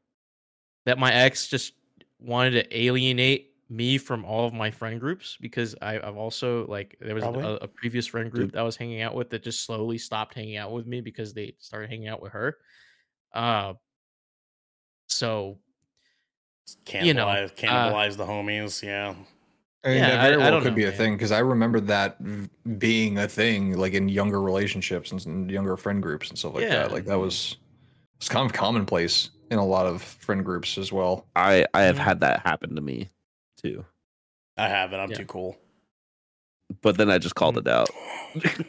that 0.86 1.00
my 1.00 1.12
ex 1.12 1.48
just 1.48 1.74
wanted 2.20 2.52
to 2.52 2.78
alienate 2.78 3.48
me 3.72 3.98
from 3.98 4.24
all 4.24 4.46
of 4.46 4.54
my 4.54 4.70
friend 4.70 5.00
groups 5.00 5.36
because 5.42 5.76
I, 5.82 6.00
I've 6.00 6.18
also 6.18 6.68
like 6.68 6.96
there 7.02 7.16
was 7.16 7.24
a, 7.24 7.60
a 7.64 7.68
previous 7.68 8.06
friend 8.06 8.32
group 8.32 8.52
that 8.52 8.60
I 8.60 8.64
was 8.64 8.76
hanging 8.76 9.02
out 9.02 9.16
with 9.16 9.32
that 9.32 9.44
just 9.44 9.66
slowly 9.66 9.98
stopped 9.98 10.36
hanging 10.36 10.58
out 10.58 10.72
with 10.72 10.86
me 10.86 11.02
because 11.02 11.34
they 11.34 11.56
started 11.58 11.90
hanging 11.90 12.08
out 12.08 12.22
with 12.22 12.34
her. 12.34 12.58
Uh, 13.34 13.74
so 15.08 15.58
Cannibalize, 16.86 17.06
You 17.06 17.14
know, 17.16 17.28
uh, 17.28 17.48
cannibalize 17.50 18.18
the 18.18 18.26
homies. 18.26 18.84
Yeah. 18.84 19.16
I 19.84 19.88
mean, 19.90 19.98
Yeah, 19.98 20.10
that 20.10 20.20
I- 20.20 20.24
very 20.24 20.34
I 20.34 20.38
well 20.38 20.52
don't 20.52 20.62
could 20.64 20.70
know, 20.72 20.76
be 20.76 20.84
a 20.84 20.88
man. 20.90 20.98
thing 20.98 21.14
because 21.14 21.32
I 21.32 21.40
remember 21.40 21.80
that 21.82 22.18
being 22.80 23.18
a 23.18 23.28
thing, 23.28 23.78
like 23.78 23.94
in 23.94 24.10
younger 24.10 24.42
relationships 24.42 25.12
and 25.12 25.20
s- 25.22 25.52
younger 25.52 25.78
friend 25.78 26.02
groups 26.04 26.30
and 26.30 26.38
stuff 26.38 26.56
like 26.56 26.64
Yeah. 26.64 26.70
that. 26.84 26.92
Like 26.92 27.06
that 27.06 27.18
was 27.18 27.58
it's 28.18 28.28
kind 28.28 28.46
of 28.46 28.52
commonplace 28.54 29.30
in 29.52 29.58
a 29.58 29.66
lot 29.66 29.86
of 29.86 30.02
friend 30.02 30.44
groups 30.44 30.78
as 30.78 30.92
well. 30.92 31.26
I 31.36 31.66
I 31.74 31.84
have 31.84 31.96
Yeah. 31.98 32.04
had 32.04 32.20
that 32.20 32.42
happen 32.46 32.76
to 32.76 32.82
me 32.82 33.10
too, 33.56 33.86
I 34.58 34.68
haven't. 34.68 35.00
I'm 35.00 35.12
Yeah. 35.12 35.18
too 35.18 35.26
cool. 35.26 35.58
But 36.82 36.98
then 36.98 37.10
I 37.10 37.18
just 37.18 37.36
called 37.36 37.58
it 37.58 37.68
out. 37.68 37.90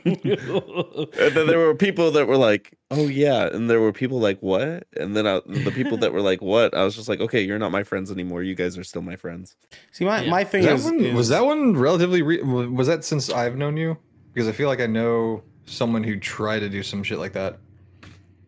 And 0.04 1.34
then 1.34 1.46
there 1.46 1.58
were 1.58 1.74
people 1.74 2.10
that 2.12 2.26
were 2.26 2.36
like, 2.36 2.76
"Oh 2.90 3.06
yeah," 3.06 3.46
and 3.52 3.68
there 3.68 3.80
were 3.80 3.92
people 3.92 4.18
like, 4.18 4.38
"What?" 4.40 4.86
And 4.96 5.16
then 5.16 5.26
I, 5.26 5.40
the 5.46 5.70
people 5.74 5.98
that 5.98 6.12
were 6.12 6.20
like, 6.22 6.40
"What?" 6.40 6.74
I 6.74 6.84
was 6.84 6.96
just 6.96 7.08
like, 7.08 7.20
"Okay, 7.20 7.42
you're 7.42 7.58
not 7.58 7.72
my 7.72 7.82
friends 7.82 8.10
anymore. 8.10 8.42
You 8.42 8.54
guys 8.54 8.78
are 8.78 8.84
still 8.84 9.02
my 9.02 9.16
friends." 9.16 9.56
See, 9.92 10.04
my, 10.04 10.22
Yeah. 10.22 10.30
my 10.30 10.44
thing 10.44 10.64
Was 10.66 10.84
that, 10.84 10.94
is, 10.94 11.02
one, 11.04 11.14
was 11.14 11.28
that 11.28 11.44
one 11.44 11.76
relatively? 11.76 12.22
Re- 12.22 12.42
was 12.42 12.86
that 12.86 13.04
since 13.04 13.30
I've 13.30 13.56
known 13.56 13.76
you? 13.76 13.98
Because 14.32 14.48
I 14.48 14.52
feel 14.52 14.68
like 14.68 14.80
I 14.80 14.86
know 14.86 15.42
someone 15.66 16.02
who 16.02 16.18
tried 16.18 16.60
to 16.60 16.68
do 16.68 16.82
some 16.82 17.02
shit 17.02 17.18
like 17.18 17.32
that. 17.34 17.58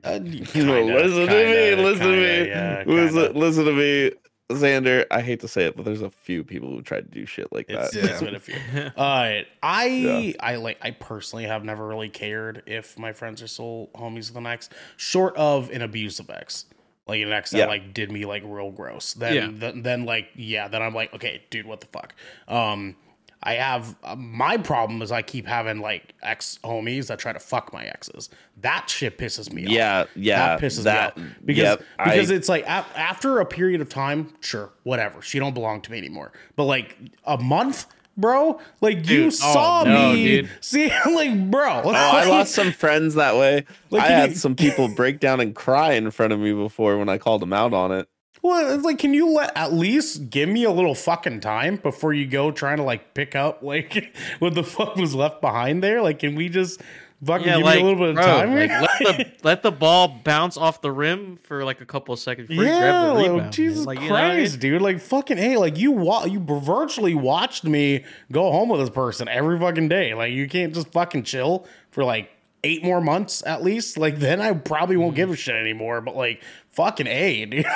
Uh, 0.05 0.19
No, 0.19 0.45
kinda, 0.45 0.83
listen 0.83 1.27
to 1.27 1.27
me. 1.27 1.75
Listen 1.83 1.99
kinda, 1.99 2.17
to 2.17 2.43
me. 2.43 2.49
Yeah, 2.49 2.85
listen, 2.87 3.35
listen 3.35 3.65
to 3.67 3.73
me, 3.73 4.11
Xander. 4.51 5.07
I 5.11 5.21
hate 5.23 5.41
to 5.41 5.49
say 5.49 5.65
it, 5.65 5.77
but 5.77 5.85
there's 5.85 6.03
a 6.03 6.11
few 6.11 6.45
people 6.45 6.69
who 6.71 6.83
tried 6.83 7.11
to 7.11 7.19
do 7.19 7.25
shit 7.27 7.53
like 7.53 7.67
It's, 7.69 7.93
that. 7.95 8.05
it's 8.05 8.21
been 8.23 8.35
a 8.35 8.41
few. 8.41 8.55
Uh, 8.97 9.43
I 9.63 9.87
Yeah. 9.87 10.33
I 10.41 10.57
like 10.57 10.79
I 10.83 10.91
personally 10.91 11.45
have 11.45 11.65
never 11.65 11.87
really 11.87 12.09
cared 12.11 12.63
if 12.67 12.99
my 12.99 13.13
friends 13.13 13.43
are 13.43 13.47
still 13.47 13.89
homies 13.95 14.29
with 14.29 14.37
an 14.37 14.47
ex, 14.47 14.69
short 14.97 15.35
of 15.37 15.71
an 15.71 15.81
abusive 15.83 16.29
ex, 16.31 16.67
like 17.07 17.21
an 17.23 17.33
ex 17.33 17.51
that 17.53 17.59
Yeah. 17.59 17.67
like 17.67 17.95
did 17.95 18.11
me 18.13 18.25
like 18.27 18.43
real 18.45 18.71
gross. 18.71 19.15
Then 19.15 19.35
Yeah. 19.35 19.49
then, 19.53 19.83
then 19.83 20.05
like 20.05 20.29
yeah, 20.35 20.69
then 20.69 20.83
I'm 20.83 20.95
like 20.95 21.15
okay, 21.15 21.43
dude, 21.51 21.67
what 21.67 21.81
the 21.81 21.87
fuck. 21.87 22.15
Um, 22.49 22.97
I 23.45 23.55
have 23.55 23.97
uh, 24.05 24.15
my 24.17 24.57
problem 24.57 25.03
is 25.03 25.11
I 25.11 25.23
keep 25.23 25.47
having 25.47 25.81
like 25.81 26.15
ex 26.23 26.59
homies 26.63 27.09
that 27.09 27.19
try 27.19 27.33
to 27.33 27.41
fuck 27.41 27.73
my 27.73 27.85
exes. 27.85 28.31
That 28.61 28.89
shit 28.89 29.19
pisses 29.19 29.53
me 29.53 29.67
off 29.67 29.73
Yeah, 29.73 30.05
yeah, 30.15 30.39
that 30.57 30.61
pisses 30.61 30.85
that- 30.85 31.17
me 31.17 31.25
off 31.25 31.31
because 31.45 31.63
yep, 31.63 31.83
because 31.99 32.31
I- 32.31 32.35
it's 32.35 32.49
like 32.49 32.65
a- 32.65 32.87
after 32.97 33.41
a 33.41 33.47
period 33.47 33.81
of 33.81 33.89
time, 33.89 34.33
sure, 34.41 34.71
whatever. 34.85 35.21
She 35.23 35.39
don't 35.41 35.55
belong 35.55 35.81
to 35.83 35.91
me 35.91 35.99
anymore. 35.99 36.33
But 36.55 36.65
like 36.65 36.97
a 37.25 37.37
month, 37.39 37.87
bro, 38.17 38.61
like 38.81 38.99
you 38.99 39.03
Dude, 39.03 39.27
oh, 39.27 39.31
saw 39.31 39.85
no, 39.85 40.13
me. 40.13 40.25
dude. 40.25 40.51
See, 40.61 40.89
like 41.13 41.51
bro, 41.51 41.83
Oh, 41.85 41.91
I 41.91 42.25
lost 42.29 42.55
some 42.55 42.71
friends 42.71 43.15
that 43.17 43.35
way. 43.37 43.65
Like, 43.91 44.03
I 44.05 44.07
had 44.09 44.37
some 44.37 44.55
people 44.55 44.87
break 44.89 45.19
down 45.19 45.41
and 45.41 45.53
cry 45.55 45.93
in 45.95 46.11
front 46.13 46.33
of 46.33 46.39
me 46.39 46.53
before 46.53 46.97
when 46.97 47.09
I 47.09 47.19
called 47.19 47.43
them 47.43 47.53
out 47.53 47.73
on 47.75 47.91
it. 47.91 48.09
Well, 48.43 48.75
it's 48.75 48.85
like, 48.85 48.99
can 48.99 49.15
you 49.15 49.31
let 49.31 49.57
at 49.57 49.73
least 49.73 50.29
give 50.29 50.49
me 50.49 50.65
a 50.65 50.71
little 50.71 50.97
fucking 50.97 51.41
time 51.41 51.77
before 51.77 52.13
you 52.13 52.27
go 52.27 52.51
trying 52.51 52.79
to 52.79 52.83
like 52.83 53.15
pick 53.15 53.37
up 53.37 53.63
like 53.63 54.15
what 54.41 54.55
the 54.55 54.65
fuck 54.65 54.97
was 54.97 55.15
left 55.15 55.41
behind 55.41 55.83
there? 55.83 56.03
Like, 56.03 56.19
can 56.19 56.35
we 56.35 56.49
just 56.49 56.81
fucking 57.25 57.47
yeah, 57.47 57.59
give 57.59 57.65
like, 57.65 57.77
me 57.77 57.83
a 57.83 57.85
little 57.85 58.01
bit 58.01 58.09
of 58.11 58.15
bro, 58.17 58.25
time? 58.25 58.55
like, 58.57 58.71
let 58.71 58.99
the 58.99 59.33
let 59.45 59.63
the 59.63 59.71
ball 59.71 60.09
bounce 60.25 60.57
off 60.57 60.81
the 60.81 60.91
rim 60.91 61.37
for 61.37 61.65
like 61.65 61.81
a 61.81 61.87
couple 61.87 62.13
of 62.13 62.19
seconds 62.19 62.49
before 62.49 62.65
you 62.65 62.71
yeah, 62.71 62.81
grab 62.81 63.17
the 63.17 63.33
like. 63.33 63.53
Jesus 63.53 63.87
Like, 63.87 64.01
you 64.01 64.09
know 64.09 64.17
I 64.17 64.29
mean? 64.31 64.37
Christ, 64.39 64.59
dude! 64.59 64.83
Like 64.83 65.01
fucking 65.01 65.37
hey, 65.37 65.57
like 65.57 65.79
you 65.79 65.93
wa- 65.93 66.25
you 66.25 66.41
virtually 66.41 67.15
watched 67.15 67.63
me 67.63 68.05
go 68.33 68.51
home 68.51 68.71
with 68.71 68.81
this 68.81 68.91
person 68.91 69.29
every 69.29 69.57
fucking 69.57 69.89
day. 69.89 70.15
Like 70.15 70.33
you 70.33 70.49
can't 70.49 70.75
just 70.75 70.91
fucking 70.91 71.23
chill 71.23 71.65
for 71.93 72.03
like 72.03 72.29
eight 72.65 72.85
more 72.85 73.01
months 73.01 73.43
at 73.47 73.63
least. 73.63 73.99
Like 73.99 74.19
then 74.19 74.41
I 74.41 74.53
probably 74.53 74.97
won't 74.97 75.15
give 75.17 75.31
a 75.31 75.37
shit 75.37 75.55
anymore. 75.55 76.01
But 76.01 76.17
like 76.17 76.43
fucking 76.71 77.07
a, 77.07 77.45
dude. 77.47 77.67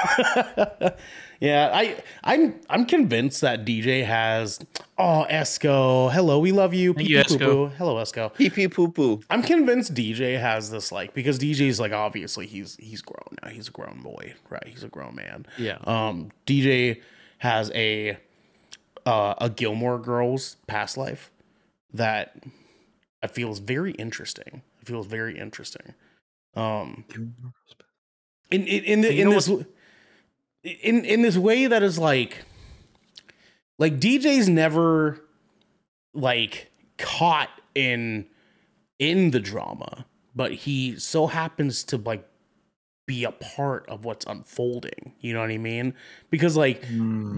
yeah, 1.40 1.70
I 1.72 1.96
I'm 2.24 2.54
I'm 2.70 2.86
convinced 2.86 3.40
that 3.42 3.64
DJ 3.64 4.04
has. 4.04 4.58
Oh, 4.98 5.26
Esco, 5.28 6.10
hello, 6.12 6.38
we 6.38 6.52
love 6.52 6.72
you. 6.72 6.94
Thank 6.94 7.08
you, 7.10 7.22
Pee 7.22 7.24
pee 7.24 7.38
poo 7.38 7.38
Esco. 7.38 7.68
poo. 7.70 7.74
Hello, 7.76 7.96
Esco. 7.96 8.34
Pee 8.34 8.48
pee 8.50 8.68
poo 8.68 8.88
poo. 8.88 9.20
I'm 9.28 9.42
convinced 9.42 9.92
DJ 9.94 10.40
has 10.40 10.70
this 10.70 10.90
like 10.90 11.12
because 11.14 11.38
DJ's 11.38 11.78
like 11.80 11.92
obviously 11.92 12.46
he's 12.46 12.76
he's 12.76 13.02
grown 13.02 13.36
now. 13.42 13.50
He's 13.50 13.68
a 13.68 13.72
grown 13.72 14.00
boy, 14.02 14.34
right? 14.50 14.66
He's 14.66 14.84
a 14.84 14.88
grown 14.88 15.14
man. 15.16 15.46
Yeah. 15.58 15.78
Um 15.84 16.30
DJ 16.46 17.02
has 17.38 17.70
a 17.74 18.16
uh 19.04 19.34
a 19.38 19.50
Gilmore 19.50 19.98
Girls 19.98 20.56
past 20.66 20.96
life 20.96 21.30
that 21.92 22.42
I 23.22 23.26
feel 23.26 23.50
is 23.50 23.58
very 23.58 23.92
interesting. 23.92 24.62
I 24.86 24.88
feel 24.88 25.02
very 25.02 25.38
interesting. 25.38 25.94
Um 26.54 27.04
in 28.50 28.66
in 28.66 28.84
in, 28.84 29.00
the, 29.00 29.20
in 29.20 29.30
this 29.30 29.48
in 30.62 31.04
in 31.04 31.22
this 31.22 31.36
way 31.36 31.66
that 31.66 31.82
is 31.82 31.98
like 31.98 32.44
like 33.78 33.98
DJ's 33.98 34.48
never 34.48 35.20
like 36.14 36.70
caught 36.98 37.50
in 37.74 38.26
in 38.98 39.32
the 39.32 39.40
drama, 39.40 40.06
but 40.34 40.52
he 40.52 40.98
so 40.98 41.26
happens 41.26 41.84
to 41.84 41.96
like 41.96 42.26
be 43.06 43.24
a 43.24 43.32
part 43.32 43.88
of 43.88 44.04
what's 44.04 44.24
unfolding. 44.26 45.12
You 45.20 45.32
know 45.34 45.40
what 45.40 45.50
I 45.50 45.58
mean? 45.58 45.94
Because 46.30 46.56
like 46.56 46.80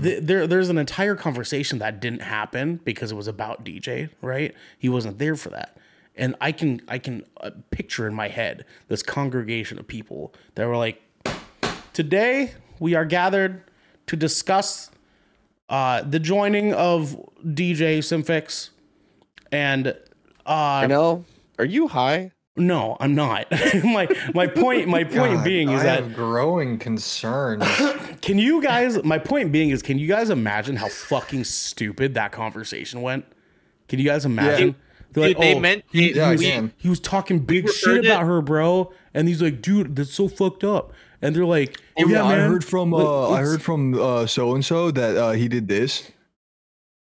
th- 0.03 0.23
there 0.23 0.47
there's 0.47 0.69
an 0.69 0.79
entire 0.79 1.15
conversation 1.17 1.79
that 1.79 2.01
didn't 2.01 2.23
happen 2.23 2.81
because 2.85 3.11
it 3.11 3.17
was 3.17 3.27
about 3.27 3.65
DJ, 3.65 4.11
right? 4.21 4.55
He 4.79 4.89
wasn't 4.89 5.19
there 5.19 5.35
for 5.37 5.49
that. 5.51 5.77
And 6.19 6.35
I 6.41 6.53
can 6.53 6.83
I 6.89 6.99
can 6.99 7.25
uh, 7.41 7.51
picture 7.71 8.07
in 8.07 8.15
my 8.15 8.29
head 8.29 8.65
this 8.89 9.03
congregation 9.03 9.79
of 9.79 9.87
people 9.87 10.35
that 10.57 10.67
were 10.67 10.77
like 10.77 11.01
today 11.93 12.53
we 12.81 12.95
are 12.95 13.05
gathered 13.05 13.63
to 14.07 14.17
discuss 14.17 14.91
uh, 15.69 16.03
the 16.03 16.19
joining 16.19 16.73
of 16.75 17.17
DJ 17.45 17.99
Symphix 17.99 18.71
and 19.53 19.97
I 20.45 20.85
uh, 20.85 20.87
know. 20.89 21.25
Are 21.59 21.65
you 21.65 21.89
high? 21.89 22.33
no, 22.59 22.97
I'm 23.01 23.15
not. 23.15 23.47
my 23.85 24.09
my 24.35 24.47
point 24.47 24.89
my 24.89 25.05
point 25.05 25.35
God, 25.35 25.45
being 25.45 25.71
is 25.71 25.81
I 25.81 25.85
that 25.85 26.03
have 26.03 26.15
growing 26.15 26.79
concerns. 26.79 27.65
can 28.21 28.39
you 28.39 28.63
guys 28.63 29.03
my 29.05 29.19
point 29.19 29.53
being 29.53 29.71
is 29.71 29.83
can 29.83 29.99
you 29.99 30.09
guys 30.09 30.31
imagine 30.31 30.77
how 30.77 30.89
fucking 30.89 31.45
stupid 31.45 32.15
that 32.15 32.33
conversation 32.33 33.03
went? 33.03 33.25
Can 33.89 33.99
you 33.99 34.05
guys 34.05 34.25
imagine? 34.25 34.75
They're 35.21 35.29
Dude, 35.35 35.43
they 35.43 35.55
"Oh, 35.55 35.61
meant 35.61 35.85
he, 35.91 36.13
Yeah, 36.15 36.35
he 36.35 36.61
was, 36.61 36.71
he 36.79 36.89
was 36.89 37.01
talking 37.01 37.39
big 37.41 37.65
referred 37.67 37.75
shit 37.77 38.05
it- 38.05 38.11
about 38.11 38.25
her, 38.27 38.41
bro. 38.43 38.93
And 39.15 39.27
he's 39.29 39.43
like, 39.43 39.61
dude, 39.63 39.97
that's 39.97 40.13
so 40.13 40.29
fucked 40.29 40.65
up. 40.65 40.93
And 41.21 41.35
they're 41.35 41.45
like, 41.45 41.77
oh, 41.99 42.07
yeah, 42.09 42.23
I 42.23 42.37
man. 42.37 42.51
heard 42.51 42.65
from 42.65 42.93
Like, 42.93 43.05
uh, 43.05 43.31
I 43.33 43.41
heard 43.41 43.61
from 43.63 44.01
uh 44.01 44.27
so 44.27 44.55
and 44.55 44.65
so 44.65 44.91
that 44.93 45.17
uh, 45.17 45.31
he 45.33 45.49
did 45.49 45.67
this. 45.67 46.11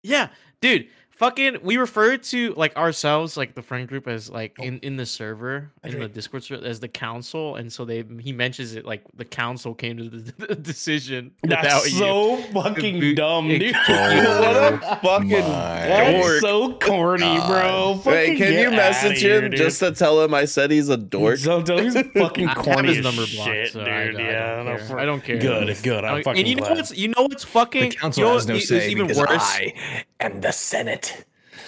Yeah, 0.04 0.30
dude. 0.62 0.88
Fucking 1.16 1.58
we 1.62 1.78
refer 1.78 2.18
to 2.18 2.54
like 2.56 2.76
ourselves 2.76 3.38
like 3.38 3.54
the 3.56 3.62
friend 3.62 3.88
group 3.88 4.08
as 4.08 4.30
like 4.30 4.56
oh. 4.60 4.64
in 4.64 4.80
in 4.80 4.98
the 4.98 5.06
server 5.06 5.72
in 5.84 6.00
the 6.00 6.08
discord 6.08 6.44
server 6.44 6.66
as 6.66 6.80
the 6.80 6.88
council 6.88 7.56
and 7.56 7.72
so 7.72 7.86
they 7.86 8.04
he 8.20 8.32
mentions 8.34 8.76
it 8.76 8.86
like 8.86 9.04
the 9.16 9.24
council 9.26 9.74
came 9.76 9.98
to 9.98 10.10
the, 10.10 10.32
the 10.48 10.56
decision 10.56 11.32
That's 11.44 11.64
without 11.64 11.84
you 11.86 11.98
so 11.98 12.38
fucking 12.54 13.00
Dude, 13.00 13.18
dumb, 13.18 13.50
it- 13.52 13.60
dude. 13.60 13.76
what 13.76 13.92
a 13.94 14.80
oh 14.84 14.96
fucking 15.04 15.30
That's 15.30 16.26
dork. 16.26 16.42
so 16.42 16.74
corny, 16.80 17.38
bro. 17.48 18.02
Wait, 18.06 18.38
can 18.38 18.54
you 18.54 18.72
message 18.72 19.22
here, 19.22 19.44
him 19.44 19.52
dude. 19.52 19.60
just 19.60 19.80
to 19.80 19.92
tell 19.92 20.22
him 20.22 20.34
I 20.34 20.46
said 20.46 20.72
he's 20.72 20.90
a 20.90 20.98
dork? 20.98 21.40
Don't 21.42 21.66
tell 21.66 21.78
he's 21.78 21.94
fucking 22.16 22.50
corny 22.50 22.90
his 22.90 22.98
as 23.00 23.04
number 23.04 23.26
shit, 23.26 23.38
blocked, 23.38 23.72
so 23.74 23.82
I- 23.82 24.06
dude. 24.08 24.16
I 24.18 24.22
yeah, 24.24 24.56
don't 24.56 24.66
no, 24.66 24.78
care. 24.78 24.86
for- 24.86 25.00
I 25.00 25.06
don't 25.06 25.24
care. 25.24 25.38
Good, 25.38 25.78
good. 25.84 26.04
I'm 26.06 26.16
I- 26.16 26.24
fucking 26.24 26.40
and 26.40 26.48
you 26.48 26.56
know 26.56 26.70
what's 26.72 26.96
you 26.98 27.08
know 27.10 27.24
what's 27.24 27.44
fucking 27.44 27.90
The 27.90 27.96
council 27.96 28.22
you 28.24 28.28
know 28.30 28.34
has 28.34 28.48
no 28.48 28.54
what- 28.54 28.60
it's 28.62 28.70
say 28.70 28.90
even 28.90 29.08
worse 29.08 29.18
I 29.30 30.04
am 30.26 30.42
the 30.42 30.52
Senate. 30.52 31.26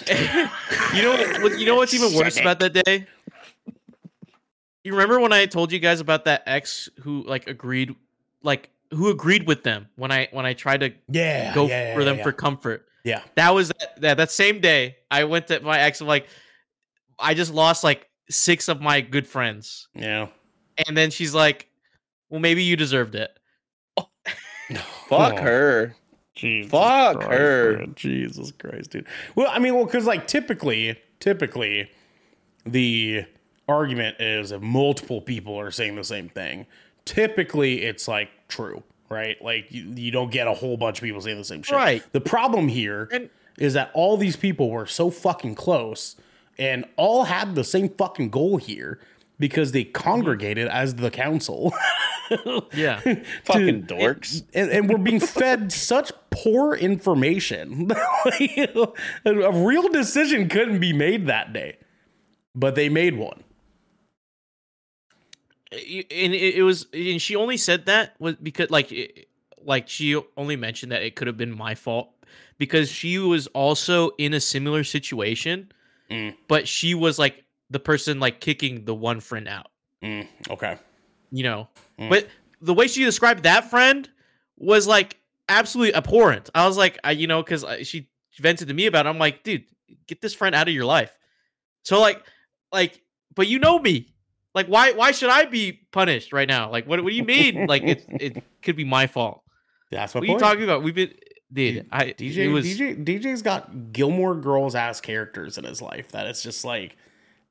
you 0.08 1.02
know 1.02 1.10
what, 1.12 1.42
what- 1.42 1.58
you 1.58 1.66
know 1.66 1.76
what's 1.76 1.94
even 1.94 2.12
worse 2.14 2.38
about 2.38 2.58
that 2.60 2.72
day 2.84 3.06
you 4.84 4.92
remember 4.92 5.18
when 5.20 5.32
i 5.32 5.46
told 5.46 5.72
you 5.72 5.78
guys 5.78 6.00
about 6.00 6.24
that 6.26 6.42
ex 6.46 6.88
who 7.00 7.22
like 7.24 7.46
agreed 7.48 7.94
like 8.42 8.70
who 8.92 9.08
agreed 9.10 9.46
with 9.46 9.62
them 9.62 9.88
when 9.96 10.10
i 10.12 10.28
when 10.32 10.44
i 10.46 10.52
tried 10.52 10.80
to 10.80 10.92
yeah, 11.08 11.54
go 11.54 11.66
yeah, 11.66 11.94
for 11.94 12.00
yeah, 12.00 12.04
them 12.04 12.16
yeah. 12.18 12.22
for 12.22 12.32
comfort 12.32 12.86
yeah. 13.04 13.22
that 13.36 13.54
was 13.54 13.68
that, 13.68 14.00
that 14.00 14.16
that 14.18 14.30
same 14.30 14.60
day 14.60 14.96
i 15.10 15.24
went 15.24 15.46
to 15.48 15.58
my 15.60 15.78
ex 15.78 16.00
i'm 16.00 16.06
like 16.06 16.28
i 17.18 17.32
just 17.34 17.52
lost 17.54 17.82
like 17.82 18.08
six 18.28 18.68
of 18.68 18.80
my 18.80 19.00
good 19.00 19.26
friends 19.26 19.88
Yeah. 19.94 20.28
and 20.86 20.96
then 20.96 21.10
she's 21.10 21.32
like 21.34 21.68
well 22.28 22.40
maybe 22.40 22.62
you 22.64 22.76
deserved 22.76 23.14
it 23.14 23.30
Fuck 25.08 25.34
Oh. 25.34 25.42
her. 25.42 25.96
Jesus 26.36 26.70
Fuck 26.70 27.16
Christ, 27.16 27.30
her. 27.30 27.76
man. 27.78 27.92
Jesus 27.96 28.52
Christ, 28.52 28.90
dude. 28.90 29.06
Well, 29.34 29.48
I 29.50 29.58
mean, 29.58 29.74
well, 29.74 29.84
because 29.84 30.06
like 30.06 30.28
typically, 30.28 30.96
typically, 31.18 31.90
the 32.64 33.24
argument 33.68 34.20
is 34.20 34.52
if 34.52 34.60
multiple 34.60 35.20
people 35.20 35.58
are 35.58 35.70
saying 35.70 35.96
the 35.96 36.04
same 36.04 36.28
thing. 36.28 36.66
Typically, 37.04 37.82
it's 37.82 38.08
like 38.08 38.28
true, 38.48 38.82
right? 39.08 39.42
Like 39.42 39.70
you, 39.70 39.84
you 39.94 40.10
don't 40.10 40.30
get 40.30 40.46
a 40.46 40.54
whole 40.54 40.76
bunch 40.76 40.98
of 40.98 41.02
people 41.02 41.20
saying 41.20 41.38
the 41.38 41.44
same 41.44 41.62
shit. 41.62 41.74
Right. 41.74 42.02
The 42.12 42.20
problem 42.20 42.68
here 42.68 43.08
is 43.10 43.74
And- 43.74 43.76
that 43.76 43.90
all 43.94 44.16
these 44.16 44.36
people 44.36 44.70
were 44.70 44.86
so 44.86 45.10
fucking 45.10 45.54
close 45.54 46.16
and 46.58 46.84
all 46.96 47.24
had 47.24 47.54
the 47.54 47.64
same 47.64 47.88
fucking 47.88 48.30
goal 48.30 48.56
here 48.56 48.98
because 49.38 49.72
they 49.72 49.84
mm-hmm. 49.84 49.92
congregated 49.92 50.68
as 50.68 50.96
the 50.96 51.10
council. 51.10 51.72
yeah 52.74 53.00
Fucking 53.44 53.86
To- 53.86 53.94
dorks. 53.94 54.42
and, 54.54 54.70
and 54.70 54.88
we're 54.88 54.98
being 54.98 55.20
fed 55.20 55.72
such 55.90 56.12
poor 56.30 56.74
information. 56.74 57.90
a, 58.26 58.84
a 59.24 59.52
real 59.66 59.88
decision 59.88 60.48
couldn't 60.48 60.80
be 60.80 60.92
made 60.92 61.26
that 61.26 61.52
day, 61.52 61.78
but 62.54 62.74
they 62.74 62.88
made 62.88 63.16
one. 63.16 63.42
And 65.72 66.34
it, 66.34 66.54
it 66.56 66.62
was 66.62 66.86
and 66.92 67.20
she 67.20 67.34
only 67.36 67.56
said 67.56 67.86
that 67.86 68.14
was 68.20 68.36
because 68.36 68.70
like 68.70 69.26
like 69.64 69.88
she 69.88 70.20
only 70.36 70.54
mentioned 70.56 70.92
that 70.92 71.02
it 71.02 71.16
could 71.16 71.26
have 71.26 71.36
been 71.36 71.56
my 71.56 71.74
fault 71.74 72.10
because 72.56 72.88
she 72.88 73.18
was 73.18 73.48
also 73.48 74.10
in 74.18 74.32
a 74.34 74.40
similar 74.40 74.84
situation 74.84 75.70
Mm. 76.08 76.36
but 76.46 76.68
she 76.68 76.94
was 76.94 77.18
like 77.18 77.42
the 77.68 77.80
person 77.80 78.20
like 78.20 78.38
kicking 78.40 78.84
the 78.84 78.94
one 78.94 79.18
friend 79.18 79.48
out 79.48 79.66
Mm, 80.04 80.28
okay. 80.50 80.78
you 81.32 81.42
know 81.42 81.66
Mm. 81.98 82.10
but 82.10 82.28
the 82.60 82.74
way 82.74 82.88
she 82.88 83.04
described 83.04 83.44
that 83.44 83.70
friend 83.70 84.08
was 84.56 84.86
like 84.86 85.18
absolutely 85.48 85.94
abhorrent. 85.94 86.50
I 86.54 86.66
was 86.66 86.76
like 86.76 86.98
I, 87.04 87.12
you 87.12 87.26
know 87.26 87.42
because 87.42 87.64
she 87.86 88.08
vented 88.38 88.68
to 88.68 88.74
me 88.74 88.86
about 88.86 89.06
it. 89.06 89.08
I'm 89.08 89.18
like 89.18 89.42
dude 89.42 89.64
get 90.06 90.20
this 90.20 90.34
friend 90.34 90.54
out 90.54 90.68
of 90.68 90.74
your 90.74 90.84
life. 90.84 91.16
So 91.82 92.00
like 92.00 92.22
like 92.72 93.00
but 93.34 93.48
you 93.48 93.58
know 93.58 93.78
me. 93.78 94.12
Like 94.54 94.66
why 94.66 94.92
why 94.92 95.12
should 95.12 95.30
i 95.30 95.44
be 95.44 95.80
punished 95.92 96.32
right 96.32 96.48
now? 96.48 96.70
Like 96.70 96.86
what, 96.86 97.02
what 97.02 97.10
do 97.10 97.16
you 97.16 97.24
mean? 97.24 97.66
Like 97.66 97.82
it 97.82 98.04
it 98.08 98.42
could 98.62 98.76
be 98.76 98.84
my 98.84 99.06
fault. 99.06 99.42
That's 99.90 100.14
my 100.14 100.20
what 100.20 100.28
are 100.28 100.32
you 100.32 100.38
talking 100.38 100.64
about? 100.64 100.82
We've 100.82 100.94
been 100.94 101.14
dude 101.52 101.86
i 101.92 102.06
DJ, 102.06 102.52
was 102.52 102.66
DJ, 102.66 103.04
DJ's 103.04 103.42
got 103.42 103.92
Gilmore 103.92 104.34
Girls 104.34 104.74
ass 104.74 105.00
characters 105.00 105.58
in 105.58 105.64
his 105.64 105.80
life 105.80 106.10
that 106.10 106.26
it's 106.26 106.42
just 106.42 106.64
like 106.64 106.96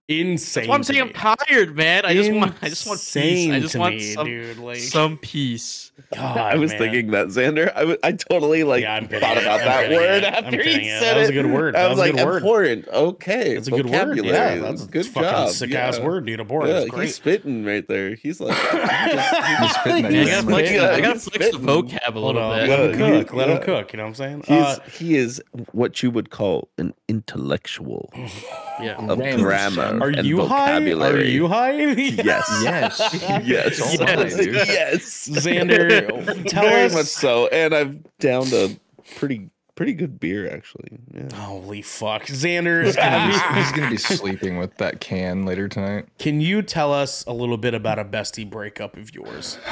insane. 0.08 0.62
that's 0.64 0.70
what 0.70 0.76
i'm 0.76 0.84
saying 0.84 1.02
i'm 1.02 1.14
tired 1.14 1.76
man 1.76 2.06
i 2.06 2.14
just 2.14 2.32
want 2.32 2.54
i 2.62 2.70
just 2.70 2.88
want 2.88 3.00
peace 3.00 3.52
i 3.52 3.60
just 3.60 3.74
to 3.74 3.80
want 3.80 3.96
me, 3.96 4.14
some, 4.14 4.28
dude. 4.28 4.58
Like, 4.58 4.78
some 4.78 5.18
peace 5.18 5.92
God, 6.14 6.38
I 6.38 6.56
was 6.58 6.72
man. 6.72 6.80
thinking 6.80 7.12
that 7.12 7.28
Xander. 7.28 7.72
I 7.74 7.98
I 8.08 8.12
totally 8.12 8.66
like 8.66 8.82
Yeah, 8.82 8.96
I'm 8.96 9.08
thought 9.08 9.38
about 9.38 9.62
I'm 9.62 9.66
that 9.66 9.90
word 9.90 10.24
yeah. 10.24 10.36
I'm 10.38 10.46
after 10.46 10.62
he 10.64 10.88
yeah. 10.88 11.00
said 11.00 11.14
That 11.16 11.20
was 11.22 11.30
a 11.30 11.34
good 11.34 11.46
word. 11.46 11.76
I 11.76 11.84
That 11.84 11.90
was 11.90 11.98
was 11.98 12.00
like 12.08 12.16
good 12.18 12.26
word. 12.26 12.36
abhorrent. 12.38 12.88
Okay, 12.90 13.54
That's 13.56 13.68
a 13.68 13.72
good 13.72 13.86
word. 13.86 13.92
Yeah, 13.94 14.06
vocabulary. 14.06 14.60
that's 14.60 14.88
good 14.88 15.06
fucking 15.06 15.30
job. 15.30 15.50
sick 15.50 15.70
yeah. 15.70 15.88
ass 15.88 16.00
word, 16.00 16.26
dude. 16.26 16.42
Abhorrent. 16.42 16.70
Yeah, 16.70 16.86
great. 16.88 17.06
he's 17.06 17.16
spitting 17.16 17.64
right 17.64 17.88
there. 17.88 18.16
He's 18.16 18.42
like, 18.42 18.58
He's 19.62 19.76
spitting 19.76 20.06
at 20.06 20.12
Man, 20.12 20.28
I 20.28 20.32
gotta 20.32 20.48
flex, 20.48 20.72
Yeah, 20.72 20.90
I 20.90 21.02
gotta 21.02 21.20
flex 21.20 21.52
the 21.52 21.58
vocab 21.60 22.16
a 22.16 22.20
little 22.20 22.34
bit. 22.34 22.68
Let 22.70 22.80
him 22.80 22.98
cook. 23.24 23.34
Let 23.34 23.50
him 23.50 23.62
cook. 23.62 23.94
You 23.94 23.98
know 23.98 24.04
what 24.04 24.10
I'm 24.10 24.16
saying? 24.16 24.44
Uh, 24.50 24.78
he 24.92 25.16
is 25.16 25.42
what 25.72 26.04
you 26.04 26.12
would 26.12 26.30
call 26.30 26.68
an 26.78 26.94
intellectual 27.08 28.12
Yeah. 28.82 28.96
of 28.96 29.18
Grammar, 29.18 29.42
grammar 29.42 30.06
are 30.06 30.10
and 30.10 30.28
you 30.28 30.46
high? 30.46 30.78
Are 30.82 31.20
you 31.22 31.48
high? 31.48 31.72
Yes. 31.94 32.62
Yes. 32.64 33.00
Yes. 33.46 33.80
It's 33.80 34.00
all 34.02 34.06
right, 34.08 34.30
dude. 34.30 34.54
yes. 34.56 35.30
Xander, 35.30 36.46
tell 36.50 36.64
Very 36.64 36.84
us. 36.86 36.94
much 36.94 37.06
so. 37.06 37.48
And 37.48 37.74
I've 37.74 37.98
downed 38.20 38.54
a 38.54 38.76
pretty 39.16 39.50
pretty 39.76 39.94
good 39.94 40.20
beer 40.20 40.50
actually. 40.54 41.00
Yeah. 41.14 41.34
Holy 41.36 41.82
fuck, 41.82 42.24
Xander! 42.28 42.86
He's 42.86 42.96
gonna, 42.96 43.28
be, 43.28 43.60
he's 43.60 43.72
gonna 43.74 43.90
be 43.90 43.98
sleeping 43.98 44.58
with 44.58 44.76
that 44.78 45.02
can 45.02 45.46
later 45.46 45.68
tonight. 45.68 46.06
Can 46.18 46.40
you 46.42 46.62
tell 46.62 46.94
us 46.94 47.26
a 47.26 47.34
little 47.34 47.58
bit 47.58 47.74
about 47.74 48.00
a 48.00 48.06
bestie 48.06 48.50
breakup 48.50 48.98
of 48.98 49.14
yours? 49.14 49.58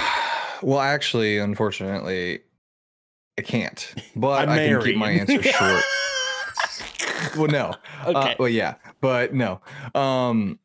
Well, 0.61 0.79
actually, 0.79 1.39
unfortunately, 1.39 2.39
I 3.37 3.41
can't. 3.41 3.93
But 4.15 4.47
I'm 4.47 4.57
can 4.57 4.81
keep 4.81 4.95
my 4.95 5.11
answer 5.11 5.43
short. 5.43 5.83
well, 7.35 7.47
no. 7.47 7.73
Okay. 8.05 8.31
Uh, 8.31 8.35
well, 8.39 8.47
yeah, 8.47 8.75
but 9.03 9.33
no. 9.33 9.59
Um, 9.93 10.59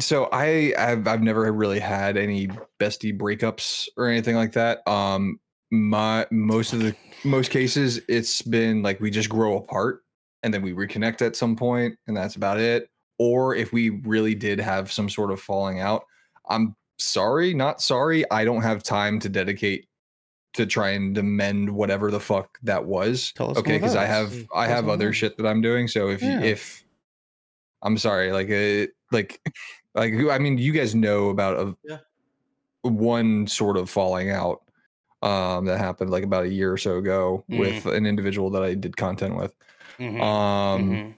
so 0.00 0.28
I 0.32 0.72
I've 0.78 1.06
I've 1.06 1.22
never 1.22 1.52
really 1.52 1.80
had 1.80 2.16
any 2.16 2.48
bestie 2.80 3.16
breakups 3.16 3.88
or 3.96 4.06
anything 4.08 4.36
like 4.36 4.52
that. 4.52 4.86
Um, 4.88 5.40
my 5.70 6.26
most 6.30 6.72
of 6.72 6.78
the 6.80 6.94
most 7.24 7.50
cases 7.50 8.00
it's 8.08 8.40
been 8.42 8.82
like 8.82 9.00
we 9.00 9.10
just 9.10 9.28
grow 9.28 9.56
apart 9.56 10.02
and 10.42 10.54
then 10.54 10.62
we 10.62 10.72
reconnect 10.72 11.22
at 11.22 11.34
some 11.36 11.56
point 11.56 11.96
and 12.06 12.16
that's 12.16 12.36
about 12.36 12.60
it. 12.60 12.88
Or 13.18 13.54
if 13.54 13.72
we 13.72 13.90
really 13.90 14.34
did 14.34 14.60
have 14.60 14.90
some 14.90 15.08
sort 15.08 15.30
of 15.32 15.40
falling 15.40 15.80
out, 15.80 16.04
I'm 16.48 16.76
sorry, 16.98 17.52
not 17.52 17.80
sorry. 17.80 18.28
I 18.30 18.44
don't 18.44 18.62
have 18.62 18.82
time 18.82 19.18
to 19.20 19.28
dedicate 19.28 19.88
to 20.54 20.66
try 20.66 20.90
and 20.90 21.16
amend 21.18 21.70
whatever 21.70 22.10
the 22.10 22.20
fuck 22.20 22.58
that 22.62 22.84
was. 22.84 23.32
Tell 23.32 23.50
us 23.50 23.56
okay, 23.56 23.76
because 23.76 23.96
I 23.96 24.04
have 24.04 24.34
I 24.54 24.68
have 24.68 24.88
other 24.88 25.12
shit 25.12 25.36
that 25.38 25.46
I'm 25.46 25.62
doing. 25.62 25.88
So 25.88 26.10
if 26.10 26.22
Yeah. 26.22 26.40
if 26.42 26.84
I'm 27.82 27.98
sorry, 27.98 28.32
like 28.32 28.50
uh, 28.50 28.90
like 29.10 29.40
like 29.94 30.14
I 30.14 30.38
mean, 30.38 30.58
you 30.58 30.72
guys 30.72 30.94
know 30.94 31.28
about 31.30 31.58
a 31.58 31.76
Yeah. 31.84 31.98
one 32.82 33.46
sort 33.46 33.76
of 33.76 33.88
falling 33.90 34.30
out 34.30 34.62
um 35.22 35.66
that 35.66 35.78
happened 35.78 36.10
like 36.10 36.24
about 36.24 36.44
a 36.44 36.48
year 36.48 36.72
or 36.72 36.76
so 36.78 36.96
ago 36.98 37.44
Mhm. 37.48 37.58
with 37.58 37.86
an 37.86 38.06
individual 38.06 38.50
that 38.50 38.62
I 38.62 38.74
did 38.74 38.96
content 38.96 39.36
with. 39.36 39.54
Mhm, 39.98 40.20
Um 40.20 40.82
mhm. 40.82 41.14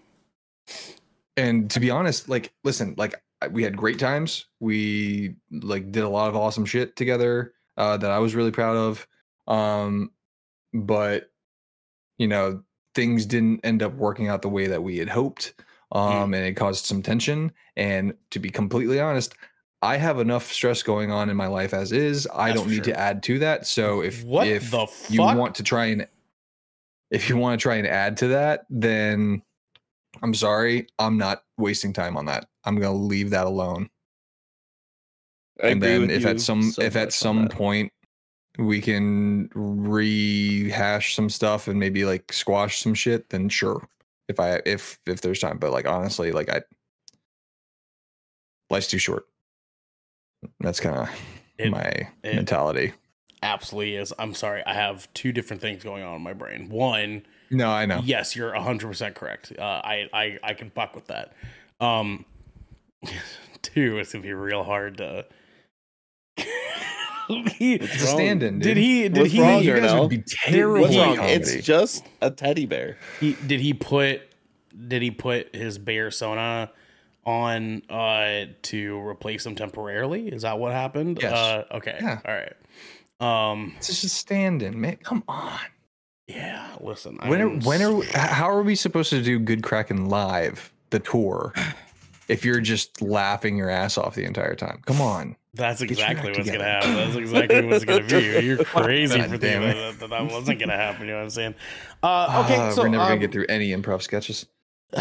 and 1.36 1.70
to 1.70 1.80
be 1.80 1.90
honest 1.90 2.28
like 2.28 2.52
listen 2.64 2.94
like 2.96 3.14
we 3.50 3.62
had 3.62 3.76
great 3.76 3.98
times 3.98 4.46
we 4.60 5.34
like 5.50 5.90
did 5.92 6.02
a 6.04 6.08
lot 6.08 6.28
of 6.28 6.36
awesome 6.36 6.64
shit 6.64 6.96
together 6.96 7.52
uh 7.76 7.96
that 7.96 8.10
i 8.10 8.18
was 8.18 8.34
really 8.34 8.50
proud 8.50 8.76
of 8.76 9.06
um 9.46 10.10
but 10.74 11.30
you 12.18 12.28
know 12.28 12.62
things 12.94 13.26
didn't 13.26 13.60
end 13.64 13.82
up 13.82 13.94
working 13.94 14.28
out 14.28 14.42
the 14.42 14.48
way 14.48 14.66
that 14.66 14.82
we 14.82 14.98
had 14.98 15.08
hoped 15.08 15.54
um 15.92 16.34
and 16.34 16.44
it 16.44 16.54
caused 16.54 16.84
some 16.84 17.02
tension 17.02 17.52
and 17.76 18.14
to 18.30 18.38
be 18.38 18.50
completely 18.50 19.00
honest 19.00 19.34
i 19.82 19.96
have 19.96 20.18
enough 20.18 20.50
stress 20.52 20.82
going 20.82 21.10
on 21.10 21.28
in 21.30 21.36
my 21.36 21.46
life 21.46 21.74
as 21.74 21.92
is 21.92 22.26
i 22.34 22.48
That's 22.48 22.60
don't 22.60 22.68
need 22.70 22.84
sure. 22.84 22.94
to 22.94 22.98
add 22.98 23.22
to 23.24 23.38
that 23.40 23.66
so 23.66 24.00
if 24.02 24.24
What 24.24 24.46
if 24.46 24.70
the 24.70 24.86
you 25.08 25.18
fuck? 25.18 25.36
want 25.36 25.54
to 25.56 25.62
try 25.62 25.86
and 25.86 26.06
if 27.10 27.28
you 27.28 27.36
want 27.36 27.58
to 27.58 27.62
try 27.62 27.76
and 27.76 27.86
add 27.86 28.16
to 28.18 28.28
that 28.28 28.66
then 28.70 29.42
i'm 30.22 30.34
sorry 30.34 30.86
i'm 30.98 31.18
not 31.18 31.44
wasting 31.58 31.92
time 31.92 32.16
on 32.16 32.26
that. 32.26 32.46
I'm 32.64 32.76
going 32.80 32.92
to 32.96 33.04
leave 33.04 33.30
that 33.30 33.46
alone. 33.46 33.90
I 35.62 35.68
and 35.68 35.82
then 35.82 36.10
if 36.10 36.24
at 36.26 36.40
some 36.40 36.62
so 36.72 36.82
if 36.82 36.96
at 36.96 37.12
some 37.12 37.48
point 37.48 37.92
we 38.58 38.80
can 38.80 39.50
rehash 39.54 41.14
some 41.14 41.28
stuff 41.28 41.68
and 41.68 41.78
maybe 41.78 42.04
like 42.04 42.32
squash 42.32 42.80
some 42.80 42.94
shit 42.94 43.28
then 43.30 43.48
sure 43.48 43.86
if 44.28 44.40
i 44.40 44.60
if 44.66 44.98
if 45.06 45.20
there's 45.20 45.38
time 45.40 45.58
but 45.58 45.70
like 45.72 45.86
honestly 45.86 46.32
like 46.32 46.48
i 46.50 46.62
life's 48.70 48.88
too 48.88 48.98
short 48.98 49.24
that's 50.60 50.80
kind 50.80 50.96
of 50.96 51.70
my 51.70 51.82
it- 52.22 52.34
mentality 52.34 52.92
absolutely 53.42 53.96
is. 53.96 54.10
I'm 54.18 54.32
sorry. 54.32 54.62
I 54.64 54.72
have 54.72 55.06
two 55.12 55.30
different 55.30 55.60
things 55.60 55.84
going 55.84 56.02
on 56.02 56.16
in 56.16 56.22
my 56.22 56.32
brain. 56.32 56.70
One, 56.70 57.26
No, 57.50 57.68
I 57.70 57.84
know. 57.84 58.00
yes, 58.02 58.34
you're 58.34 58.52
100% 58.52 59.14
correct. 59.14 59.52
Uh, 59.58 59.62
I, 59.62 60.08
I 60.14 60.38
I 60.42 60.54
can 60.54 60.70
fuck 60.70 60.94
with 60.94 61.08
that. 61.08 61.34
Um, 61.78 62.24
two, 63.60 63.98
it's 63.98 64.14
gonna 64.14 64.22
be 64.22 64.32
real 64.32 64.64
hard 64.64 64.96
to. 64.96 65.26
He- 67.56 67.74
It's 67.74 68.02
a 68.02 68.06
stand-in. 68.06 68.58
did 68.58 68.76
he? 68.76 69.02
Did 69.08 69.16
What's 69.18 69.32
he? 69.32 69.40
wrong, 69.40 69.62
You 69.62 69.72
guys 69.72 69.82
Darnell? 69.82 70.00
would 70.02 70.10
be 70.10 70.22
terrible. 70.26 70.82
What's 70.82 70.96
wrong? 70.96 71.16
It's 71.20 71.54
just 71.66 72.04
a 72.20 72.30
teddy 72.30 72.66
bear. 72.66 72.96
he 73.20 73.34
did 73.46 73.60
he 73.60 73.74
put 73.74 74.22
did 74.88 75.02
he 75.02 75.10
put 75.10 75.54
his 75.54 75.78
bear 75.78 76.10
sona 76.10 76.70
on 77.24 77.82
uh 77.88 78.44
to 78.62 78.98
replace 79.06 79.46
him 79.46 79.54
temporarily 79.54 80.28
is 80.28 80.42
that 80.42 80.58
what 80.58 80.72
happened 80.72 81.18
Yes. 81.22 81.32
uh 81.32 81.64
okay 81.76 81.96
Yeah. 82.00 82.20
all 82.26 82.34
right 82.34 82.52
um 83.52 83.72
It's 83.78 83.86
just 83.86 84.04
a 84.04 84.08
stand-in, 84.10 84.78
man. 84.80 84.96
Come 84.96 85.22
on. 85.28 85.58
yeah 86.26 86.74
listen 86.80 87.16
I 87.20 87.28
When 87.30 87.40
are, 87.40 87.48
when 87.48 87.82
are 87.82 87.92
we- 87.94 88.06
how 88.12 88.50
are 88.50 88.62
we 88.62 88.74
supposed 88.74 89.10
to 89.10 89.22
do 89.22 89.38
Good 89.38 89.62
Kraken 89.62 90.08
live 90.08 90.70
the 90.90 90.98
tour 90.98 91.54
if 92.28 92.44
you're 92.44 92.60
just 92.60 93.00
laughing 93.00 93.56
your 93.56 93.70
ass 93.70 93.96
off 93.96 94.14
the 94.16 94.24
entire 94.24 94.54
time? 94.56 94.80
Come 94.84 95.00
on. 95.00 95.36
That's 95.54 95.80
exactly 95.80 96.30
act 96.30 96.38
what's 96.38 96.50
gonna 96.50 96.64
happen 96.64 96.94
that's 96.94 97.16
exactly 97.16 97.64
what's 97.64 97.84
gonna 97.84 98.04
be 98.04 98.40
you're 98.44 98.64
crazy 98.64 99.18
God 99.18 99.30
for 99.30 99.38
thinking 99.38 99.60
that, 99.62 99.98
that 100.00 100.10
that 100.10 100.30
wasn't 100.30 100.58
gonna 100.58 100.76
happen 100.76 101.06
you 101.06 101.12
know 101.12 101.18
what 101.18 101.24
i'm 101.24 101.30
saying 101.30 101.54
uh 102.02 102.42
okay 102.44 102.56
Ah, 102.58 102.70
so 102.70 102.82
we're 102.82 102.88
never 102.88 103.02
um, 103.04 103.08
gonna 103.10 103.20
get 103.20 103.32
through 103.32 103.46
any 103.48 103.70
improv 103.70 104.02
sketches. 104.02 104.46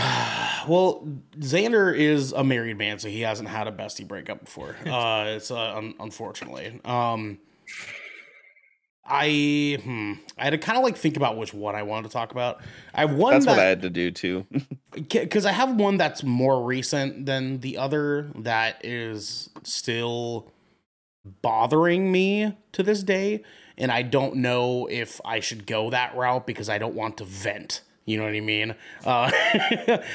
well, 0.67 1.07
Xander 1.37 1.95
is 1.95 2.31
a 2.31 2.43
married 2.43 2.77
man, 2.77 2.97
so 2.97 3.09
he 3.09 3.21
hasn't 3.21 3.47
had 3.47 3.67
a 3.67 3.71
bestie 3.71 4.07
breakup 4.07 4.43
before. 4.45 4.75
Uh, 4.87 5.25
it's 5.27 5.51
uh, 5.51 5.75
un- 5.75 5.93
unfortunately. 5.99 6.79
Um, 6.85 7.39
I 9.05 9.79
hmm, 9.83 10.13
I 10.37 10.45
had 10.45 10.51
to 10.51 10.57
kind 10.57 10.77
of 10.77 10.83
like 10.83 10.95
think 10.95 11.17
about 11.17 11.37
which 11.37 11.53
one 11.53 11.75
I 11.75 11.83
wanted 11.83 12.07
to 12.07 12.13
talk 12.13 12.31
about. 12.31 12.61
I 12.93 13.01
have 13.01 13.13
one 13.13 13.33
That's 13.33 13.45
what 13.45 13.59
I 13.59 13.65
had 13.65 13.81
to 13.81 13.89
do 13.89 14.11
too. 14.11 14.45
because 14.91 15.45
I 15.45 15.51
have 15.51 15.75
one 15.75 15.97
that's 15.97 16.23
more 16.23 16.63
recent 16.63 17.25
than 17.25 17.59
the 17.59 17.77
other 17.77 18.29
that 18.35 18.83
is 18.83 19.49
still 19.63 20.51
bothering 21.41 22.11
me 22.11 22.55
to 22.71 22.83
this 22.83 23.03
day, 23.03 23.43
and 23.77 23.91
I 23.91 24.03
don't 24.03 24.35
know 24.35 24.87
if 24.89 25.19
I 25.25 25.41
should 25.41 25.67
go 25.67 25.89
that 25.89 26.15
route 26.15 26.47
because 26.47 26.69
I 26.69 26.77
don't 26.77 26.95
want 26.95 27.17
to 27.17 27.25
vent. 27.25 27.81
You 28.05 28.17
know 28.17 28.23
what 28.23 28.35
I 28.35 28.41
mean? 28.41 28.75
Uh, 29.05 29.31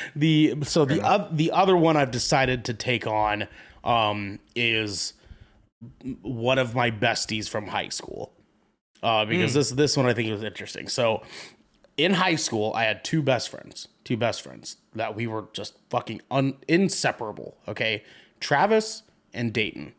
the 0.16 0.56
so 0.62 0.86
the 0.86 1.02
uh, 1.02 1.28
the 1.30 1.50
other 1.50 1.76
one 1.76 1.98
I've 1.98 2.10
decided 2.10 2.64
to 2.66 2.74
take 2.74 3.06
on 3.06 3.48
um, 3.84 4.38
is 4.54 5.12
one 6.22 6.58
of 6.58 6.74
my 6.74 6.90
besties 6.90 7.50
from 7.50 7.68
high 7.68 7.90
school 7.90 8.32
uh, 9.02 9.24
because 9.24 9.54
this 9.54 9.70
this 9.70 9.96
one 9.96 10.06
I 10.06 10.14
think 10.14 10.30
was 10.30 10.42
interesting. 10.42 10.88
So 10.88 11.22
in 11.96 12.14
high 12.14 12.36
school, 12.36 12.72
I 12.74 12.84
had 12.84 13.04
two 13.04 13.22
best 13.22 13.48
friends, 13.48 13.88
two 14.04 14.16
best 14.16 14.42
friends 14.42 14.76
that 14.94 15.14
we 15.14 15.26
were 15.26 15.46
just 15.52 15.74
fucking 15.90 16.22
un- 16.30 16.56
inseparable. 16.68 17.56
Okay, 17.66 18.04
Travis 18.40 19.02
and 19.34 19.52
Dayton. 19.52 19.94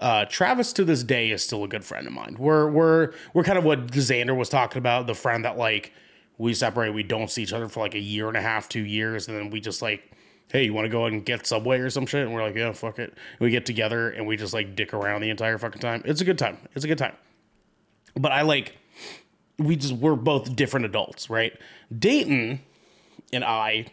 Uh, 0.00 0.26
Travis 0.26 0.72
to 0.74 0.84
this 0.84 1.02
day 1.02 1.30
is 1.30 1.42
still 1.42 1.64
a 1.64 1.68
good 1.68 1.84
friend 1.84 2.06
of 2.06 2.12
mine. 2.12 2.36
We're 2.38 2.68
we're 2.68 3.12
we're 3.32 3.44
kind 3.44 3.58
of 3.58 3.64
what 3.64 3.88
Xander 3.88 4.36
was 4.36 4.48
talking 4.48 4.78
about, 4.78 5.06
the 5.06 5.14
friend 5.14 5.44
that 5.44 5.56
like 5.56 5.92
we 6.38 6.52
separate, 6.52 6.90
we 6.92 7.02
don't 7.02 7.30
see 7.30 7.42
each 7.42 7.52
other 7.52 7.68
for 7.68 7.80
like 7.80 7.94
a 7.94 8.00
year 8.00 8.28
and 8.28 8.36
a 8.36 8.42
half, 8.42 8.68
two 8.68 8.84
years, 8.84 9.26
and 9.26 9.36
then 9.36 9.50
we 9.50 9.58
just 9.58 9.80
like, 9.80 10.12
hey, 10.52 10.64
you 10.64 10.74
want 10.74 10.84
to 10.84 10.90
go 10.90 11.06
and 11.06 11.24
get 11.24 11.46
Subway 11.46 11.78
or 11.78 11.88
some 11.88 12.06
shit? 12.06 12.26
And 12.26 12.34
we're 12.34 12.42
like, 12.42 12.54
yeah, 12.54 12.72
fuck 12.72 12.98
it. 12.98 13.10
And 13.10 13.40
we 13.40 13.50
get 13.50 13.64
together 13.66 14.10
and 14.10 14.26
we 14.26 14.36
just 14.36 14.52
like 14.52 14.76
dick 14.76 14.92
around 14.92 15.22
the 15.22 15.30
entire 15.30 15.56
fucking 15.58 15.80
time. 15.80 16.02
It's 16.04 16.20
a 16.20 16.24
good 16.24 16.38
time. 16.38 16.58
It's 16.74 16.84
a 16.84 16.88
good 16.88 16.98
time. 16.98 17.14
But 18.18 18.32
I 18.32 18.42
like 18.42 18.76
we 19.58 19.76
just 19.76 19.94
we're 19.94 20.16
both 20.16 20.54
different 20.56 20.86
adults, 20.86 21.30
right? 21.30 21.52
Dayton 21.96 22.60
and 23.32 23.44
I 23.44 23.86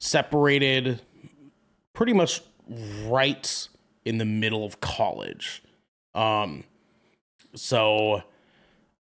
separated 0.00 1.00
pretty 1.94 2.12
much 2.12 2.42
right 3.06 3.68
in 4.04 4.18
the 4.18 4.24
middle 4.24 4.64
of 4.64 4.80
college. 4.80 5.62
Um 6.14 6.64
so 7.54 8.22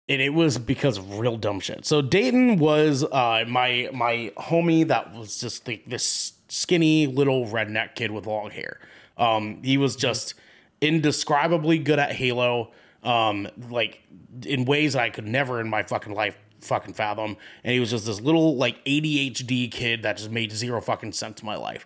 and 0.09 0.21
it 0.21 0.33
was 0.33 0.57
because 0.57 0.97
of 0.97 1.19
real 1.19 1.37
dumb 1.37 1.59
shit. 1.59 1.85
So 1.85 2.01
Dayton 2.01 2.57
was 2.57 3.03
uh 3.03 3.45
my 3.47 3.89
my 3.93 4.31
homie 4.37 4.87
that 4.87 5.13
was 5.13 5.39
just 5.39 5.67
like 5.67 5.85
this 5.85 6.33
skinny 6.49 7.07
little 7.07 7.47
redneck 7.47 7.95
kid 7.95 8.11
with 8.11 8.25
long 8.25 8.51
hair. 8.51 8.79
Um 9.17 9.61
he 9.63 9.77
was 9.77 9.95
just 9.95 10.33
indescribably 10.81 11.77
good 11.77 11.99
at 11.99 12.13
Halo 12.13 12.71
um 13.03 13.47
like 13.69 14.01
in 14.45 14.65
ways 14.65 14.95
I 14.95 15.09
could 15.09 15.27
never 15.27 15.59
in 15.59 15.69
my 15.69 15.83
fucking 15.83 16.13
life 16.13 16.37
fucking 16.61 16.93
fathom 16.93 17.37
and 17.63 17.73
he 17.73 17.79
was 17.79 17.89
just 17.89 18.05
this 18.05 18.21
little 18.21 18.55
like 18.55 18.83
ADHD 18.85 19.71
kid 19.71 20.03
that 20.03 20.17
just 20.17 20.29
made 20.31 20.51
zero 20.51 20.79
fucking 20.81 21.13
sense 21.13 21.39
to 21.39 21.45
my 21.45 21.55
life. 21.55 21.85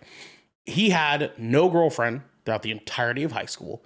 He 0.66 0.90
had 0.90 1.32
no 1.38 1.68
girlfriend 1.68 2.22
throughout 2.44 2.62
the 2.62 2.70
entirety 2.70 3.22
of 3.22 3.32
high 3.32 3.46
school 3.46 3.82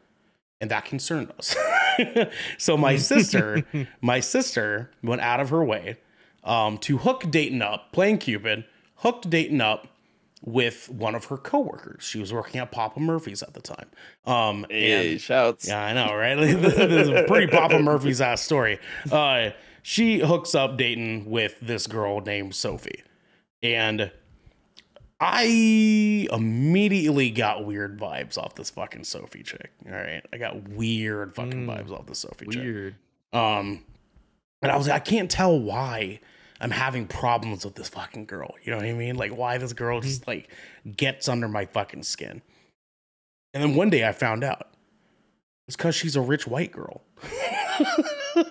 and 0.60 0.70
that 0.70 0.84
concerned 0.84 1.32
us. 1.38 1.56
so 2.58 2.76
my 2.76 2.96
sister, 2.96 3.64
my 4.00 4.20
sister 4.20 4.90
went 5.02 5.22
out 5.22 5.40
of 5.40 5.50
her 5.50 5.64
way 5.64 5.98
um, 6.44 6.78
to 6.78 6.98
hook 6.98 7.30
Dayton 7.30 7.62
up, 7.62 7.92
playing 7.92 8.18
Cupid, 8.18 8.64
hooked 8.96 9.30
Dayton 9.30 9.60
up 9.60 9.88
with 10.42 10.88
one 10.88 11.14
of 11.14 11.26
her 11.26 11.36
coworkers. 11.36 12.02
She 12.02 12.18
was 12.18 12.32
working 12.32 12.60
at 12.60 12.70
Papa 12.70 12.98
Murphy's 13.00 13.42
at 13.42 13.52
the 13.54 13.60
time. 13.60 13.90
Um, 14.24 14.64
Hey, 14.70 15.12
and 15.12 15.20
shouts. 15.20 15.68
yeah, 15.68 15.84
I 15.84 15.92
know, 15.92 16.14
right? 16.14 16.34
this 16.36 16.74
is 16.78 17.08
a 17.08 17.24
pretty 17.24 17.46
Papa 17.46 17.78
Murphy's 17.80 18.20
ass 18.20 18.40
story. 18.40 18.78
Uh, 19.12 19.50
she 19.82 20.18
hooks 20.20 20.54
up 20.54 20.76
Dayton 20.78 21.26
with 21.26 21.56
this 21.60 21.86
girl 21.86 22.20
named 22.20 22.54
Sophie, 22.54 23.02
and 23.62 24.10
I 25.22 26.26
immediately 26.32 27.30
got 27.30 27.64
weird 27.66 27.98
vibes 28.00 28.38
off 28.38 28.54
this 28.54 28.70
fucking 28.70 29.04
Sophie 29.04 29.42
chick. 29.42 29.70
All 29.86 29.92
right, 29.92 30.24
I 30.32 30.38
got 30.38 30.68
weird 30.70 31.34
fucking 31.34 31.66
Mm. 31.66 31.68
vibes 31.68 31.90
off 31.90 32.06
this 32.06 32.20
Sophie 32.20 32.46
chick. 32.46 32.62
Weird. 32.62 32.94
Um, 33.32 33.84
and 34.62 34.72
I 34.72 34.76
was 34.76 34.88
like, 34.88 34.96
I 34.96 35.04
can't 35.04 35.30
tell 35.30 35.58
why 35.58 36.20
I'm 36.60 36.70
having 36.70 37.06
problems 37.06 37.64
with 37.64 37.74
this 37.74 37.88
fucking 37.88 38.26
girl. 38.26 38.54
You 38.62 38.70
know 38.72 38.76
what 38.78 38.86
I 38.86 38.92
mean? 38.92 39.16
Like, 39.16 39.32
why 39.36 39.56
this 39.58 39.72
girl 39.72 40.00
just 40.00 40.26
like 40.28 40.48
gets 40.96 41.28
under 41.28 41.48
my 41.48 41.64
fucking 41.66 42.02
skin. 42.02 42.42
And 43.54 43.62
then 43.62 43.74
one 43.74 43.90
day 43.90 44.06
I 44.06 44.12
found 44.12 44.44
out 44.44 44.68
it's 45.66 45.76
because 45.76 45.94
she's 45.94 46.16
a 46.16 46.20
rich 46.20 46.46
white 46.46 46.72
girl. 46.72 47.02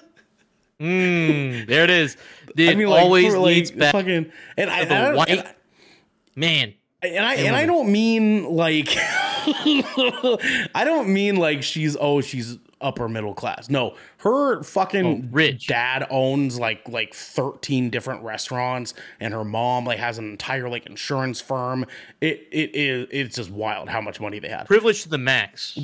Mm, 0.81 1.67
there 1.67 1.83
it 1.83 1.89
is. 1.89 2.15
It 2.55 2.69
I 2.69 2.75
mean, 2.75 2.87
like, 2.87 3.01
always 3.03 3.33
for, 3.33 3.39
like, 3.39 3.47
leads 3.55 3.71
back 3.71 3.91
fucking 3.91 4.31
and 4.57 4.69
I, 4.69 4.85
the 4.85 4.95
I- 4.95 5.13
white 5.13 5.29
and 5.29 5.39
I- 5.41 5.53
man. 6.37 6.73
and 7.01 7.25
I 7.25 7.33
and 7.35 7.47
and 7.47 7.55
I 7.57 7.65
don't 7.65 7.91
mean 7.91 8.45
like 8.45 8.87
I 8.97 10.83
don't 10.85 11.09
mean 11.13 11.35
like 11.35 11.63
she's 11.63 11.97
oh 11.99 12.21
she's 12.21 12.57
upper 12.81 13.09
middle 13.09 13.33
class. 13.33 13.69
No, 13.69 13.95
her 14.17 14.63
fucking 14.63 15.05
Oh, 15.05 15.27
rich. 15.31 15.67
dad 15.67 16.05
owns 16.09 16.59
like 16.59 16.87
like 16.87 17.13
13 17.13 17.89
different 17.89 18.23
restaurants 18.23 18.93
and 19.19 19.33
her 19.33 19.43
mom 19.43 19.85
like 19.85 19.99
has 19.99 20.17
an 20.17 20.29
entire 20.29 20.69
like 20.69 20.85
insurance 20.85 21.41
firm. 21.41 21.85
It 22.21 22.47
it 22.51 22.75
is 22.75 23.07
it's 23.11 23.35
just 23.35 23.51
wild 23.51 23.89
how 23.89 24.01
much 24.01 24.19
money 24.19 24.39
they 24.39 24.49
had 24.49 24.65
Privilege 24.67 25.03
to 25.03 25.09
the 25.09 25.17
max. 25.17 25.77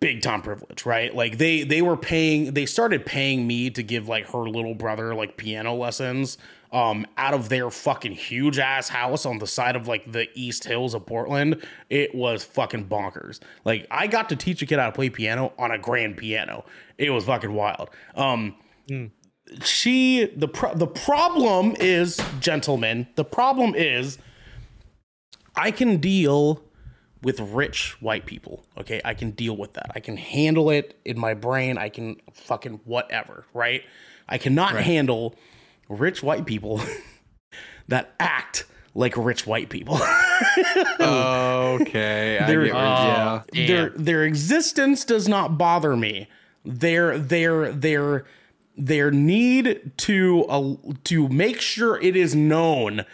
big 0.00 0.22
time 0.22 0.40
privilege, 0.42 0.86
right? 0.86 1.14
Like 1.14 1.38
they 1.38 1.62
they 1.62 1.82
were 1.82 1.96
paying 1.96 2.54
they 2.54 2.66
started 2.66 3.04
paying 3.04 3.46
me 3.46 3.68
to 3.70 3.82
give 3.82 4.08
like 4.08 4.30
her 4.30 4.48
little 4.48 4.74
brother 4.74 5.14
like 5.14 5.36
piano 5.36 5.74
lessons 5.74 6.38
um 6.72 7.06
out 7.16 7.34
of 7.34 7.48
their 7.48 7.70
fucking 7.70 8.12
huge 8.12 8.58
ass 8.58 8.88
house 8.88 9.26
on 9.26 9.38
the 9.38 9.46
side 9.46 9.76
of 9.76 9.88
like 9.88 10.10
the 10.10 10.28
East 10.34 10.64
Hills 10.64 10.94
of 10.94 11.04
Portland. 11.06 11.64
It 11.88 12.14
was 12.14 12.44
fucking 12.44 12.86
bonkers. 12.86 13.40
Like 13.64 13.86
I 13.90 14.06
got 14.06 14.28
to 14.28 14.36
teach 14.36 14.62
a 14.62 14.66
kid 14.66 14.78
how 14.78 14.86
to 14.86 14.92
play 14.92 15.10
piano 15.10 15.52
on 15.58 15.70
a 15.70 15.78
grand 15.78 16.16
piano. 16.16 16.64
It 16.98 17.10
was 17.10 17.24
fucking 17.24 17.52
wild. 17.52 17.90
Um 18.14 18.56
she 19.62 20.26
the 20.36 20.48
pro- 20.48 20.74
the 20.74 20.86
problem 20.86 21.74
is 21.80 22.20
gentlemen, 22.38 23.08
the 23.16 23.24
problem 23.24 23.74
is 23.74 24.18
I 25.56 25.70
can 25.70 25.96
deal 25.96 26.62
with 27.22 27.40
rich 27.40 28.00
white 28.00 28.26
people. 28.26 28.64
Okay. 28.78 29.00
I 29.04 29.14
can 29.14 29.32
deal 29.32 29.56
with 29.56 29.74
that. 29.74 29.90
I 29.94 30.00
can 30.00 30.16
handle 30.16 30.70
it 30.70 30.98
in 31.04 31.18
my 31.18 31.34
brain. 31.34 31.78
I 31.78 31.88
can 31.88 32.16
fucking 32.32 32.80
whatever, 32.84 33.44
right? 33.52 33.82
I 34.28 34.38
cannot 34.38 34.74
handle 34.76 35.34
rich 35.90 36.22
white 36.22 36.46
people 36.46 36.80
that 37.88 38.14
act 38.18 38.64
like 38.94 39.14
rich 39.16 39.46
white 39.46 39.68
people. 39.68 40.00
Okay, 41.00 42.38
I 42.40 42.46
There- 42.46 42.64
get 42.64 42.74
where- 42.74 42.82
yeah. 42.84 43.42
Their 43.52 43.90
their 43.90 44.24
existence 44.24 45.04
does 45.04 45.28
not 45.28 45.58
bother 45.58 45.96
me. 45.96 46.28
Their 46.64 47.18
their 47.18 47.72
their 47.72 48.24
their 48.76 49.10
need 49.10 49.92
to 49.98 50.44
uh, 50.48 50.74
to 51.04 51.28
make 51.28 51.60
sure 51.60 52.00
it 52.00 52.16
is 52.16 52.34
known 52.34 53.04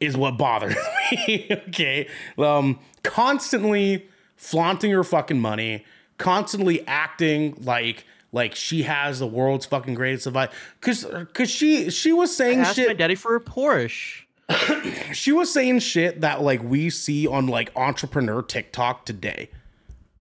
is 0.00 0.16
what 0.16 0.36
bothers 0.38 0.76
me. 1.28 1.48
okay, 1.68 2.08
um, 2.38 2.78
constantly 3.02 4.06
flaunting 4.36 4.90
your 4.90 5.04
fucking 5.04 5.40
money, 5.40 5.84
constantly 6.18 6.86
acting 6.86 7.54
like 7.60 8.04
like 8.34 8.54
she 8.56 8.82
has 8.82 9.20
the 9.20 9.26
world's 9.26 9.64
fucking 9.64 9.94
greatest 9.94 10.26
advice 10.26 10.50
because 10.80 11.04
because 11.04 11.48
she 11.48 11.88
she 11.88 12.12
was 12.12 12.30
I 12.32 12.34
saying 12.34 12.60
asked 12.60 12.76
shit 12.76 12.88
my 12.88 12.94
daddy 12.94 13.14
for 13.14 13.36
a 13.36 13.40
Porsche. 13.40 14.22
she 15.14 15.32
was 15.32 15.50
saying 15.52 15.78
shit 15.78 16.20
that 16.20 16.42
like 16.42 16.62
we 16.62 16.90
see 16.90 17.26
on 17.26 17.46
like 17.46 17.70
entrepreneur 17.76 18.42
TikTok 18.42 19.06
today. 19.06 19.48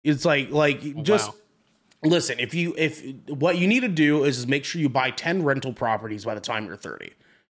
It's 0.04 0.24
like 0.24 0.52
like 0.52 0.82
oh, 0.86 1.02
just 1.02 1.30
wow. 1.30 1.36
listen, 2.04 2.40
if 2.40 2.54
you 2.54 2.76
if 2.78 3.04
what 3.28 3.58
you 3.58 3.68
need 3.68 3.82
to 3.82 3.90
do 3.90 4.24
is 4.24 4.46
make 4.46 4.64
sure 4.64 4.80
you 4.80 4.88
buy 4.88 5.10
10 5.10 5.44
rental 5.44 5.74
properties 5.74 6.24
by 6.26 6.36
the 6.36 6.42
time 6.42 6.68
you're 6.68 6.78
30. 6.78 7.12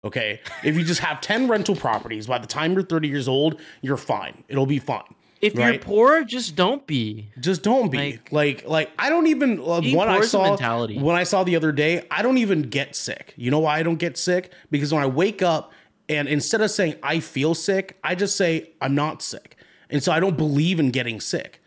Okay? 0.04 0.40
If 0.62 0.76
you 0.76 0.84
just 0.84 1.00
have 1.00 1.20
10 1.20 1.48
rental 1.48 1.74
properties 1.74 2.28
by 2.28 2.38
the 2.38 2.46
time 2.46 2.72
you're 2.74 2.84
30 2.84 3.08
years 3.08 3.26
old, 3.26 3.60
you're 3.82 3.96
fine. 3.96 4.44
It'll 4.48 4.64
be 4.64 4.78
fine. 4.78 5.02
If 5.42 5.54
you're 5.54 5.78
poor, 5.78 6.24
just 6.24 6.56
don't 6.56 6.86
be. 6.86 7.28
Just 7.38 7.62
don't 7.62 7.90
be 7.90 7.98
Like- 7.98 8.32
like 8.32 8.64
like 8.68 8.90
I 8.98 9.08
don't 9.10 9.26
even 9.26 9.58
uh, 9.60 9.80
when 9.82 10.08
I 10.08 10.14
poor 10.14 10.20
is 10.22 10.26
a 10.26 10.30
saw 10.30 10.44
mentality. 10.50 10.98
when 10.98 11.14
I 11.16 11.24
saw 11.24 11.44
the 11.44 11.56
other 11.56 11.72
day, 11.72 12.06
I 12.10 12.22
don't 12.22 12.38
even 12.38 12.62
get 12.62 12.96
sick. 12.96 13.34
You 13.36 13.50
know 13.50 13.58
why 13.60 13.78
I 13.78 13.82
don't 13.82 13.96
get 13.98 14.16
sick? 14.16 14.50
Because 14.70 14.92
when 14.94 15.02
I 15.02 15.06
wake 15.06 15.42
up 15.42 15.72
and 16.08 16.26
instead 16.28 16.60
of 16.62 16.70
saying 16.70 16.96
I 17.02 17.20
feel 17.20 17.54
sick, 17.54 17.98
I 18.02 18.14
just 18.14 18.36
say 18.36 18.70
I'm 18.80 18.94
not 18.94 19.22
sick. 19.22 19.56
And 19.90 20.02
so 20.02 20.10
I 20.10 20.20
don't 20.20 20.36
believe 20.36 20.80
in 20.80 20.90
getting 20.90 21.20
sick. 21.20 21.60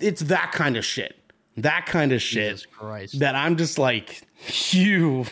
It's 0.00 0.22
that 0.22 0.52
kind 0.52 0.76
of 0.76 0.84
shit. 0.84 1.16
That 1.58 1.86
kind 1.86 2.12
of 2.12 2.20
shit 2.20 2.50
Jesus 2.52 2.66
Christ. 2.66 3.18
that 3.20 3.34
I'm 3.34 3.56
just 3.56 3.78
like 3.78 4.22
you. 4.70 5.26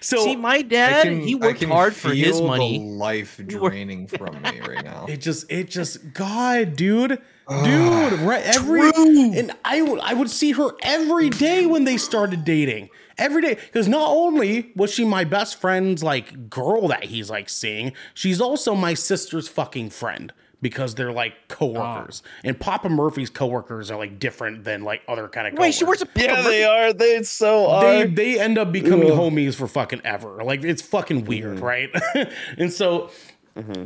So 0.00 0.24
See, 0.24 0.36
my 0.36 0.62
dad, 0.62 1.04
can- 1.04 1.20
he 1.20 1.34
worked 1.34 1.62
hard 1.64 1.94
for 1.94 2.10
his 2.14 2.40
money. 2.40 2.78
life 2.78 3.40
draining 3.46 4.06
from 4.18 4.40
me 4.42 4.60
right 4.60 4.84
now. 4.84 5.06
It 5.08 5.18
just, 5.18 5.50
it 5.50 5.68
just, 5.68 6.12
God, 6.14 6.76
dude, 6.76 7.20
dude, 7.48 8.12
right? 8.20 8.42
Every 8.44 8.90
and 8.96 9.52
I 9.64 9.82
would, 9.82 10.00
I 10.00 10.14
would 10.14 10.30
see 10.30 10.52
her 10.52 10.70
every 10.82 11.30
day 11.30 11.66
when 11.66 11.84
they 11.84 11.96
started 11.96 12.44
dating, 12.44 12.90
every 13.18 13.42
day, 13.42 13.54
because 13.54 13.86
not 13.88 14.08
only 14.08 14.72
was 14.74 14.92
she 14.92 15.04
my 15.04 15.24
best 15.24 15.60
friend's 15.60 16.02
like 16.02 16.48
girl 16.50 16.88
that 16.88 17.04
he's 17.04 17.30
like 17.30 17.48
seeing, 17.48 17.92
she's 18.14 18.40
also 18.40 18.74
my 18.74 18.94
sister's 18.94 19.48
fucking 19.48 19.90
friend 19.90 20.32
because 20.60 20.94
they're 20.94 21.12
like 21.12 21.48
coworkers, 21.48 22.22
oh. 22.24 22.40
and 22.44 22.58
Papa 22.58 22.88
Murphy's 22.88 23.30
coworkers 23.30 23.90
are 23.90 23.98
like 23.98 24.18
different 24.18 24.64
than 24.64 24.82
like 24.82 25.02
other 25.06 25.28
kind 25.28 25.46
of. 25.46 25.54
Guys. 25.54 25.60
Wait, 25.60 25.74
she 25.74 25.84
works 25.84 26.02
at 26.02 26.08
Yeah, 26.16 26.42
they 26.42 26.64
are. 26.64 26.92
They 26.92 27.22
so 27.22 27.80
They 27.80 28.02
are. 28.02 28.06
they 28.06 28.40
end 28.40 28.58
up 28.58 28.72
becoming 28.72 29.08
homies 29.08 29.54
for 29.54 29.66
fucking 29.66 30.02
ever. 30.04 30.42
Like 30.42 30.64
it's 30.64 30.82
fucking 30.82 31.20
mm-hmm. 31.20 31.28
weird, 31.28 31.60
right? 31.60 31.90
and 32.58 32.72
so 32.72 33.10
mm-hmm. 33.56 33.84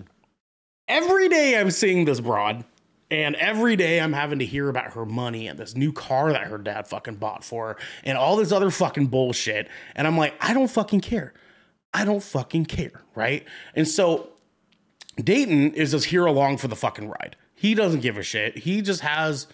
every 0.89 1.29
day 1.29 1.59
I'm 1.59 1.71
seeing 1.71 2.05
this 2.05 2.21
broad, 2.21 2.65
and 3.11 3.35
every 3.37 3.77
day 3.77 4.01
I'm 4.01 4.13
having 4.13 4.39
to 4.39 4.47
hear 4.47 4.69
about 4.69 4.93
her 4.93 5.05
money 5.05 5.49
and 5.49 5.59
this 5.59 5.75
new 5.75 5.93
car 5.93 6.33
that 6.33 6.47
her 6.47 6.59
dad 6.59 6.87
fucking 6.87 7.17
bought 7.17 7.45
for 7.45 7.69
her, 7.69 7.77
and 8.05 8.17
all 8.17 8.37
this 8.37 8.53
other 8.53 8.71
fucking 8.71 9.07
bullshit. 9.07 9.69
And 9.97 10.07
I'm 10.07 10.17
like, 10.17 10.35
I 10.41 10.55
don't 10.55 10.71
fucking 10.71 11.01
care. 11.01 11.35
I 11.93 12.05
don't 12.05 12.23
fucking 12.23 12.67
care, 12.67 13.03
right? 13.15 13.45
And 13.75 13.89
so 13.89 14.29
Dayton 15.25 15.73
is 15.75 15.91
just 15.93 16.07
here 16.07 16.27
along 16.27 16.59
for 16.59 16.69
the 16.69 16.77
fucking 16.77 17.09
ride. 17.09 17.37
He 17.55 17.75
doesn't 17.75 18.01
give 18.01 18.17
a 18.17 18.23
shit. 18.23 18.59
He 18.59 18.83
just 18.83 19.01
has. 19.03 19.47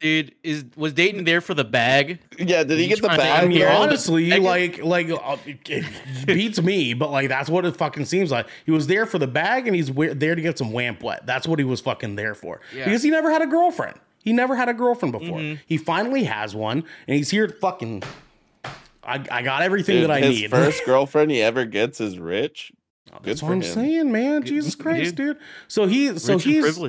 Dude, 0.00 0.34
is 0.42 0.64
was 0.76 0.92
Dayton 0.92 1.24
there 1.24 1.40
for 1.40 1.54
the 1.54 1.64
bag? 1.64 2.18
yeah, 2.38 2.64
did 2.64 2.78
he 2.78 2.86
He's 2.88 2.96
get 3.00 3.02
the 3.02 3.08
trying 3.08 3.18
to- 3.20 3.24
I 3.24 3.40
bag? 3.42 3.48
mean, 3.48 3.62
honestly, 3.62 4.32
I 4.34 4.38
like, 4.38 4.82
like 4.84 5.08
uh, 5.08 5.36
it 5.46 6.26
beats 6.26 6.60
me, 6.60 6.92
but 6.94 7.10
like 7.10 7.28
that's 7.28 7.48
what 7.48 7.64
it 7.64 7.76
fucking 7.76 8.04
seems 8.04 8.30
like. 8.30 8.46
He 8.66 8.72
was 8.72 8.86
there 8.88 9.06
for 9.06 9.18
the 9.18 9.28
bag, 9.28 9.66
and 9.66 9.74
he's 9.74 9.90
we- 9.90 10.08
there 10.12 10.34
to 10.34 10.42
get 10.42 10.58
some 10.58 10.72
wamp 10.72 11.02
wet. 11.02 11.24
That's 11.26 11.46
what 11.48 11.58
he 11.58 11.64
was 11.64 11.80
fucking 11.80 12.16
there 12.16 12.34
for. 12.34 12.60
Yeah. 12.76 12.84
Because 12.86 13.02
he 13.02 13.10
never 13.10 13.30
had 13.30 13.40
a 13.40 13.46
girlfriend. 13.46 13.98
He 14.22 14.32
never 14.32 14.56
had 14.56 14.68
a 14.68 14.74
girlfriend 14.74 15.12
before. 15.12 15.56
He 15.66 15.76
finally 15.78 16.24
has 16.24 16.54
one, 16.54 16.84
and 17.06 17.16
he's 17.16 17.30
here 17.30 17.46
to 17.46 17.52
fucking. 17.54 18.02
I, 19.02 19.24
I 19.30 19.42
got 19.42 19.62
everything 19.62 19.96
Dude, 20.00 20.04
that 20.10 20.14
I 20.14 20.20
his 20.20 20.40
need. 20.40 20.50
first 20.50 20.84
girlfriend 20.86 21.30
he 21.30 21.40
ever 21.40 21.64
gets 21.66 22.00
is 22.00 22.18
rich. 22.18 22.72
Good 23.06 23.22
That's 23.22 23.42
what 23.42 23.52
I'm 23.52 23.62
him. 23.62 23.72
saying, 23.74 24.12
man. 24.12 24.42
Jesus 24.42 24.74
Christ, 24.76 25.14
dude. 25.14 25.38
So 25.68 25.86
he, 25.86 26.18
so 26.18 26.34
Rich 26.34 26.44
he's 26.44 26.80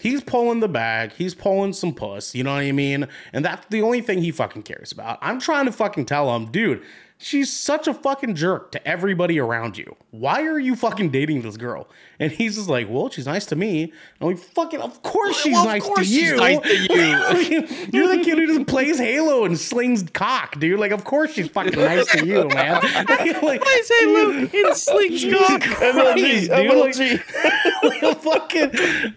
he's 0.00 0.20
pulling 0.22 0.60
the 0.60 0.68
bag. 0.68 1.12
He's 1.12 1.34
pulling 1.34 1.72
some 1.72 1.94
puss. 1.94 2.34
You 2.34 2.44
know 2.44 2.52
what 2.52 2.60
I 2.60 2.72
mean? 2.72 3.06
And 3.32 3.44
that's 3.44 3.66
the 3.68 3.82
only 3.82 4.00
thing 4.00 4.20
he 4.20 4.30
fucking 4.30 4.62
cares 4.64 4.92
about. 4.92 5.18
I'm 5.22 5.38
trying 5.40 5.66
to 5.66 5.72
fucking 5.72 6.06
tell 6.06 6.34
him, 6.34 6.50
dude. 6.50 6.82
She's 7.22 7.52
such 7.52 7.86
a 7.86 7.92
fucking 7.92 8.34
jerk 8.34 8.72
to 8.72 8.88
everybody 8.88 9.38
around 9.38 9.76
you. 9.76 9.94
Why 10.10 10.42
are 10.46 10.58
you 10.58 10.74
fucking 10.74 11.10
dating 11.10 11.42
this 11.42 11.58
girl? 11.58 11.86
And 12.20 12.30
he's 12.30 12.56
just 12.56 12.68
like, 12.68 12.86
well, 12.88 13.08
she's 13.10 13.26
nice 13.26 13.46
to 13.46 13.56
me. 13.56 13.82
And 13.84 13.92
I'm 14.20 14.28
like, 14.28 14.38
fucking, 14.38 14.80
of 14.80 15.02
course 15.02 15.40
she's 15.40 15.52
Well, 15.54 15.62
of 15.62 15.68
nice 15.68 15.82
course 15.82 15.98
to 16.00 16.04
she's 16.04 16.30
you. 16.30 16.36
nice 16.36 16.60
to 16.60 16.76
you. 17.50 17.66
You're 17.92 18.14
the 18.16 18.22
kid 18.22 18.38
who 18.38 18.46
just 18.46 18.66
plays 18.68 18.98
Halo 18.98 19.44
and 19.46 19.58
slings 19.58 20.04
cock, 20.12 20.58
dude. 20.60 20.78
Like, 20.78 20.92
of 20.92 21.04
course 21.04 21.32
she's 21.32 21.48
fucking 21.48 21.78
nice 21.80 22.06
to 22.12 22.26
you, 22.26 22.46
man. 22.48 22.74
like, 23.42 23.62
I 23.64 23.82
say 23.84 24.06
Luke 24.06 24.54
in 24.54 24.74
slingshot. 24.74 25.62
Christ, 25.62 26.16
dude. 26.16 26.50
Like, 26.50 26.94
MLG. 26.94 28.02
like 28.02 28.20
fucking 28.20 28.70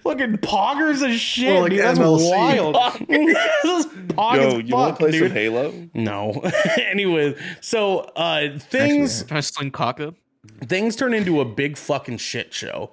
fucking 0.04 0.38
poggers 0.38 1.04
and 1.04 1.14
shit. 1.20 1.48
Well, 1.54 1.62
like 1.64 1.72
dude. 1.72 1.80
That's 1.82 2.00
MLC. 2.00 2.32
wild. 2.32 2.76
this 3.10 3.86
pog 4.14 4.36
Yo, 4.36 4.60
as 4.60 4.64
you 4.68 4.74
want 4.74 4.96
to 4.96 5.00
play 5.04 5.12
dude. 5.12 5.28
some 5.28 5.32
Halo? 5.32 5.74
No. 5.94 6.42
anyway, 6.78 7.36
so 7.62 8.00
uh 8.16 8.58
things 8.60 9.24
Trying 9.24 9.42
to 9.42 9.48
sling 9.48 9.72
cock 9.72 10.00
up. 10.00 10.16
Things 10.66 10.96
turn 10.96 11.14
into 11.14 11.42
a 11.42 11.46
big 11.46 11.78
fucking 11.78 12.18
shit 12.18 12.54
show 12.54 12.92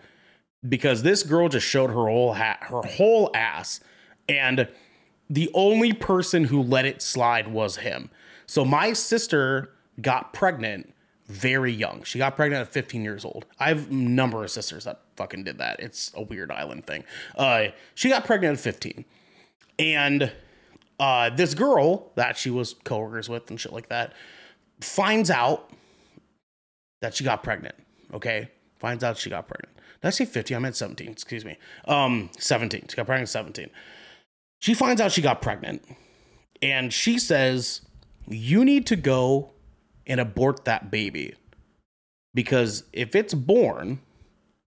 because 0.68 1.03
this 1.03 1.22
girl 1.22 1.48
just 1.48 1.66
showed 1.66 1.90
her 1.90 2.07
whole 2.07 2.34
hat 2.34 2.59
her 2.68 2.82
whole 2.82 3.30
ass 3.34 3.80
and 4.28 4.68
the 5.28 5.51
only 5.55 5.92
person 5.92 6.44
who 6.44 6.61
let 6.61 6.84
it 6.84 7.01
slide 7.01 7.48
was 7.48 7.76
him. 7.78 8.11
So 8.46 8.64
my 8.64 8.92
sister 8.92 9.70
got 10.01 10.32
pregnant 10.32 10.92
very 11.26 11.72
young. 11.72 12.03
She 12.03 12.18
got 12.18 12.34
pregnant 12.34 12.62
at 12.62 12.72
15 12.72 13.05
years 13.05 13.24
old. 13.24 13.46
I 13.61 13.68
have 13.68 13.88
a 13.88 13.94
number 13.94 14.42
of 14.42 14.51
sisters 14.51 14.84
that 14.84 15.03
fucking 15.14 15.44
did 15.44 15.59
that. 15.59 15.78
It's 15.78 16.11
a 16.16 16.22
weird 16.22 16.51
island 16.51 16.84
thing. 16.84 17.05
Uh, 17.36 17.66
she 17.94 18.09
got 18.09 18.24
pregnant 18.24 18.59
at 18.59 18.64
15. 18.64 19.05
And 19.78 20.32
uh, 20.98 21.30
this 21.30 21.55
girl 21.55 22.11
that 22.16 22.36
she 22.36 22.51
was 22.51 22.74
coworkers 22.84 23.28
with 23.28 23.48
and 23.48 23.61
shit 23.61 23.72
like 23.72 23.88
that 23.88 24.12
finds 24.80 25.30
out 25.30 25.70
that 27.01 27.14
she 27.14 27.24
got 27.24 27.42
pregnant. 27.42 27.74
Okay, 28.12 28.48
finds 28.78 29.05
out 29.05 29.18
she 29.18 29.30
got 29.30 29.48
pregnant. 29.48 29.76
Did 30.01 30.09
I 30.09 30.11
say 30.11 30.24
15? 30.24 30.57
I 30.57 30.61
meant 30.61 30.76
17. 30.76 31.09
Excuse 31.09 31.44
me. 31.44 31.59
Um, 31.86 32.30
17. 32.38 32.86
She 32.88 32.96
got 32.96 33.07
pregnant 33.07 33.28
at 33.28 33.32
17. 33.32 33.70
She 34.61 34.74
finds 34.74 35.01
out 35.01 35.12
she 35.12 35.22
got 35.22 35.40
pregnant, 35.40 35.82
and 36.61 36.92
she 36.92 37.18
says, 37.18 37.80
"You 38.26 38.64
need 38.64 38.86
to 38.88 38.96
go 38.96 39.53
and 40.07 40.20
abort 40.20 40.64
that 40.66 40.90
baby 40.90 41.34
because 42.34 42.84
if 42.92 43.14
it's 43.14 43.32
born, 43.32 44.01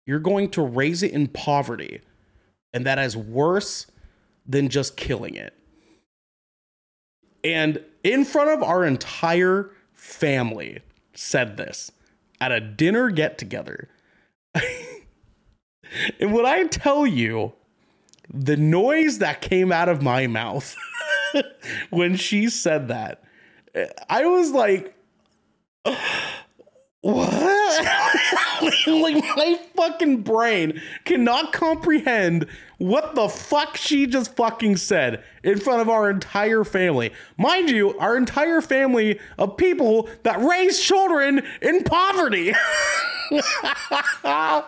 you're 0.07 0.19
going 0.19 0.49
to 0.51 0.61
raise 0.63 1.03
it 1.03 1.11
in 1.11 1.28
poverty, 1.28 2.01
and 2.73 2.86
that 2.86 2.97
is 2.97 3.15
worse 3.15 3.86
than 4.47 4.69
just 4.69 4.97
killing 4.97 5.36
it." 5.36 5.53
And 7.43 7.84
in 8.03 8.26
front 8.26 8.49
of 8.49 8.63
our 8.63 8.84
entire 8.84 9.69
family, 9.93 10.80
said 11.17 11.57
this 11.57 11.91
at 12.46 12.52
a 12.52 12.60
dinner 12.60 13.10
get 13.10 13.39
together. 13.39 13.89
and 16.20 16.32
when 16.32 16.46
I 16.46 16.66
tell 16.68 17.08
you 17.08 17.54
the 18.32 18.56
noise 18.56 19.18
that 19.18 19.41
came 19.41 19.72
out 19.72 19.89
of 19.89 20.04
my 20.04 20.28
mouth 20.28 20.76
when 21.89 22.16
she 22.16 22.50
said 22.50 22.88
that, 22.89 23.24
I 24.08 24.26
was 24.26 24.52
like, 24.52 24.96
what? 27.02 27.88
like 28.88 29.24
my 29.36 29.60
fucking 29.76 30.22
brain 30.22 30.82
cannot 31.03 31.53
comprehend 31.53 32.47
what 32.78 33.16
the 33.16 33.30
fuck 33.30 33.78
she 33.78 34.06
just 34.06 34.36
fucking 34.36 34.78
said 34.78 35.24
in 35.43 35.60
front 35.60 35.82
of 35.82 35.89
our 35.89 36.10
entire 36.10 36.64
family. 36.64 37.12
Mind 37.38 37.70
you, 37.70 37.97
our 37.99 38.18
entire 38.18 38.62
family 38.62 39.20
of 39.38 39.58
people 39.58 40.10
that 40.24 40.41
raise 40.41 40.82
children 40.82 41.41
in 41.62 41.84
poverty. 41.84 42.53
I 44.24 44.64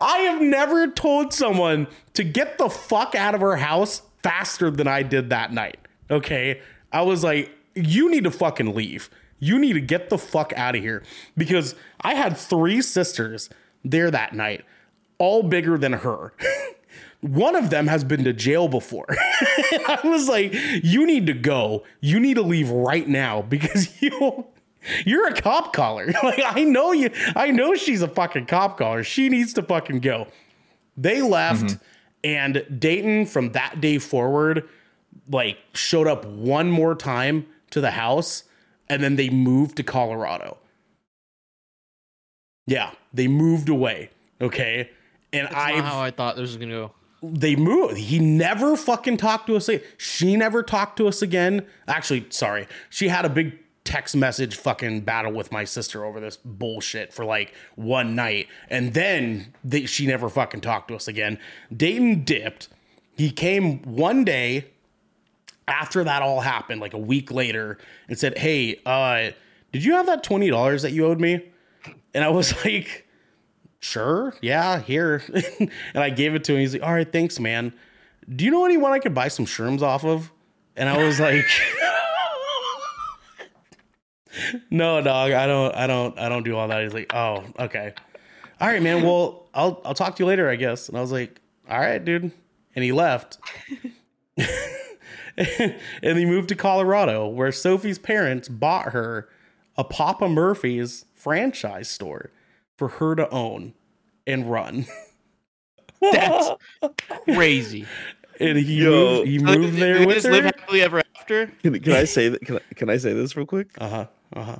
have 0.00 0.40
never 0.40 0.88
told 0.88 1.34
someone 1.34 1.86
to 2.14 2.24
get 2.24 2.58
the 2.58 2.70
fuck 2.70 3.14
out 3.14 3.34
of 3.34 3.40
her 3.40 3.56
house 3.56 4.02
faster 4.22 4.70
than 4.70 4.86
I 4.86 5.02
did 5.02 5.30
that 5.30 5.52
night. 5.52 5.78
Okay. 6.10 6.60
I 6.92 7.02
was 7.02 7.22
like, 7.22 7.50
you 7.74 8.10
need 8.10 8.24
to 8.24 8.30
fucking 8.30 8.74
leave. 8.74 9.10
You 9.40 9.58
need 9.58 9.72
to 9.72 9.80
get 9.80 10.10
the 10.10 10.18
fuck 10.18 10.52
out 10.54 10.76
of 10.76 10.82
here 10.82 11.02
because 11.36 11.74
I 12.02 12.14
had 12.14 12.36
three 12.36 12.82
sisters 12.82 13.50
there 13.84 14.10
that 14.10 14.34
night, 14.34 14.64
all 15.18 15.42
bigger 15.42 15.78
than 15.78 15.94
her. 15.94 16.32
One 17.20 17.54
of 17.54 17.70
them 17.70 17.86
has 17.86 18.04
been 18.04 18.24
to 18.24 18.32
jail 18.32 18.68
before. 18.68 19.06
I 19.10 19.98
was 20.04 20.28
like, 20.28 20.54
you 20.54 21.06
need 21.06 21.26
to 21.26 21.34
go. 21.34 21.84
You 22.00 22.20
need 22.20 22.34
to 22.34 22.42
leave 22.42 22.70
right 22.70 23.06
now 23.06 23.42
because 23.42 23.90
you 24.02 24.46
you're 25.04 25.28
a 25.28 25.34
cop 25.34 25.74
caller. 25.74 26.06
Like 26.22 26.42
I 26.44 26.64
know 26.64 26.92
you 26.92 27.10
I 27.36 27.50
know 27.50 27.74
she's 27.74 28.00
a 28.00 28.08
fucking 28.08 28.46
cop 28.46 28.78
caller. 28.78 29.04
She 29.04 29.28
needs 29.28 29.52
to 29.54 29.62
fucking 29.62 30.00
go. 30.00 30.28
They 30.96 31.20
left 31.20 31.64
mm-hmm. 31.64 31.82
and 32.24 32.64
Dayton 32.78 33.26
from 33.26 33.52
that 33.52 33.80
day 33.80 33.98
forward 33.98 34.68
like 35.28 35.58
showed 35.74 36.06
up 36.06 36.24
one 36.24 36.70
more 36.70 36.94
time 36.94 37.46
to 37.70 37.80
the 37.80 37.92
house 37.92 38.44
and 38.90 39.02
then 39.02 39.16
they 39.16 39.30
moved 39.30 39.76
to 39.76 39.82
Colorado. 39.82 40.58
Yeah, 42.66 42.92
they 43.12 43.28
moved 43.28 43.68
away. 43.68 44.10
Okay, 44.40 44.90
and 45.32 45.48
I 45.48 45.80
how 45.80 46.00
I 46.00 46.10
thought 46.10 46.36
this 46.36 46.42
was 46.42 46.56
gonna 46.56 46.72
go. 46.72 46.92
they 47.22 47.56
moved. 47.56 47.96
He 47.96 48.18
never 48.18 48.76
fucking 48.76 49.16
talked 49.16 49.46
to 49.46 49.56
us. 49.56 49.68
She 49.96 50.36
never 50.36 50.62
talked 50.62 50.96
to 50.98 51.08
us 51.08 51.22
again. 51.22 51.66
Actually, 51.88 52.26
sorry. 52.30 52.66
She 52.88 53.08
had 53.08 53.24
a 53.24 53.28
big 53.28 53.58
text 53.84 54.14
message 54.14 54.56
fucking 54.56 55.00
battle 55.00 55.32
with 55.32 55.50
my 55.50 55.64
sister 55.64 56.04
over 56.04 56.20
this 56.20 56.36
bullshit 56.36 57.12
for 57.12 57.24
like 57.24 57.54
one 57.76 58.14
night. 58.14 58.46
And 58.68 58.94
then 58.94 59.54
they, 59.64 59.86
she 59.86 60.06
never 60.06 60.28
fucking 60.28 60.60
talked 60.60 60.88
to 60.88 60.94
us 60.94 61.08
again. 61.08 61.38
Dayton 61.74 62.24
dipped. 62.24 62.68
He 63.16 63.30
came 63.30 63.82
one 63.82 64.24
day 64.24 64.69
after 65.68 66.04
that 66.04 66.22
all 66.22 66.40
happened, 66.40 66.80
like 66.80 66.94
a 66.94 66.98
week 66.98 67.30
later, 67.30 67.78
and 68.08 68.18
said, 68.18 68.36
Hey, 68.38 68.80
uh, 68.86 69.30
did 69.72 69.84
you 69.84 69.92
have 69.94 70.06
that 70.06 70.24
$20 70.24 70.82
that 70.82 70.92
you 70.92 71.06
owed 71.06 71.20
me? 71.20 71.48
And 72.14 72.24
I 72.24 72.28
was 72.28 72.52
like, 72.64 73.06
sure, 73.78 74.34
yeah, 74.40 74.80
here. 74.80 75.22
and 75.60 75.70
I 75.94 76.10
gave 76.10 76.34
it 76.34 76.44
to 76.44 76.54
him. 76.54 76.60
He's 76.60 76.74
like, 76.74 76.82
all 76.82 76.92
right, 76.92 77.10
thanks, 77.10 77.38
man. 77.38 77.72
Do 78.28 78.44
you 78.44 78.50
know 78.50 78.64
anyone 78.64 78.92
I 78.92 78.98
could 78.98 79.14
buy 79.14 79.28
some 79.28 79.46
shrooms 79.46 79.82
off 79.82 80.04
of? 80.04 80.30
And 80.76 80.88
I 80.88 81.04
was 81.04 81.18
like, 81.18 81.44
no, 84.70 85.00
dog, 85.02 85.32
I 85.32 85.46
don't, 85.46 85.74
I 85.74 85.86
don't, 85.86 86.18
I 86.18 86.28
don't 86.28 86.44
do 86.44 86.56
all 86.56 86.68
that. 86.68 86.82
He's 86.82 86.94
like, 86.94 87.12
oh, 87.14 87.44
okay. 87.58 87.92
All 88.60 88.68
right, 88.68 88.82
man. 88.82 89.02
Well, 89.02 89.48
I'll, 89.52 89.80
I'll 89.84 89.94
talk 89.94 90.16
to 90.16 90.22
you 90.22 90.26
later, 90.26 90.48
I 90.48 90.56
guess. 90.56 90.88
And 90.88 90.96
I 90.96 91.00
was 91.00 91.10
like, 91.10 91.40
all 91.68 91.78
right, 91.78 92.04
dude. 92.04 92.30
And 92.74 92.84
he 92.84 92.92
left. 92.92 93.38
and 96.02 96.18
he 96.18 96.24
moved 96.26 96.48
to 96.50 96.54
Colorado, 96.54 97.26
where 97.28 97.52
Sophie's 97.52 97.98
parents 97.98 98.48
bought 98.48 98.92
her 98.92 99.28
a 99.76 99.84
Papa 99.84 100.28
Murphy's 100.28 101.04
franchise 101.14 101.88
store 101.88 102.30
for 102.76 102.88
her 102.88 103.14
to 103.14 103.28
own 103.30 103.74
and 104.26 104.50
run. 104.50 104.86
That's 106.00 106.50
crazy. 107.24 107.86
And 108.38 108.56
he 108.58 108.82
Yo. 108.84 108.90
moved, 108.90 109.28
he 109.28 109.38
moved 109.38 109.74
They 109.74 109.80
there 109.80 110.06
with 110.06 110.16
just 110.16 110.26
live 110.28 110.44
her. 110.44 110.52
happily 110.56 110.82
ever 110.82 111.02
after. 111.18 111.46
Can, 111.62 111.78
can 111.80 111.92
I 111.92 112.04
say 112.06 112.28
that? 112.30 112.40
Can 112.40 112.56
I, 112.56 112.60
can 112.74 112.88
I 112.90 112.96
say 112.96 113.12
this 113.12 113.36
real 113.36 113.46
quick? 113.46 113.68
Uh 113.78 113.88
huh. 113.88 114.06
Uh 114.34 114.42
huh. 114.44 114.56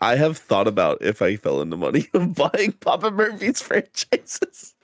I 0.00 0.16
have 0.16 0.38
thought 0.38 0.66
about 0.66 0.98
if 1.02 1.20
I 1.22 1.36
fell 1.36 1.60
into 1.60 1.76
money 1.76 2.08
of 2.14 2.34
buying 2.34 2.72
Papa 2.80 3.10
Murphy's 3.10 3.60
franchises. 3.60 4.74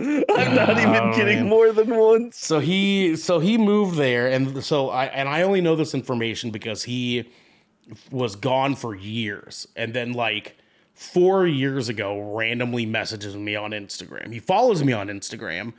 I'm 0.28 0.54
not 0.54 0.70
even 0.78 0.94
Oh, 0.94 1.12
kidding 1.14 1.40
man. 1.40 1.48
more 1.48 1.72
than 1.72 1.94
once. 1.94 2.38
So 2.38 2.58
he 2.60 3.16
so 3.16 3.38
he 3.38 3.58
moved 3.58 3.96
there, 3.96 4.28
and 4.28 4.62
so 4.64 4.90
I 4.90 5.06
and 5.06 5.28
I 5.28 5.42
only 5.42 5.60
know 5.60 5.76
this 5.76 5.94
information 5.94 6.50
because 6.50 6.84
he 6.84 7.28
was 8.10 8.36
gone 8.36 8.76
for 8.76 8.94
years, 8.94 9.66
and 9.76 9.92
then 9.94 10.12
like 10.12 10.56
four 10.94 11.46
years 11.46 11.88
ago, 11.88 12.20
randomly 12.20 12.86
messages 12.86 13.36
me 13.36 13.56
on 13.56 13.70
Instagram. 13.72 14.32
He 14.32 14.38
follows 14.38 14.84
me 14.84 14.92
on 14.92 15.08
Instagram, 15.08 15.72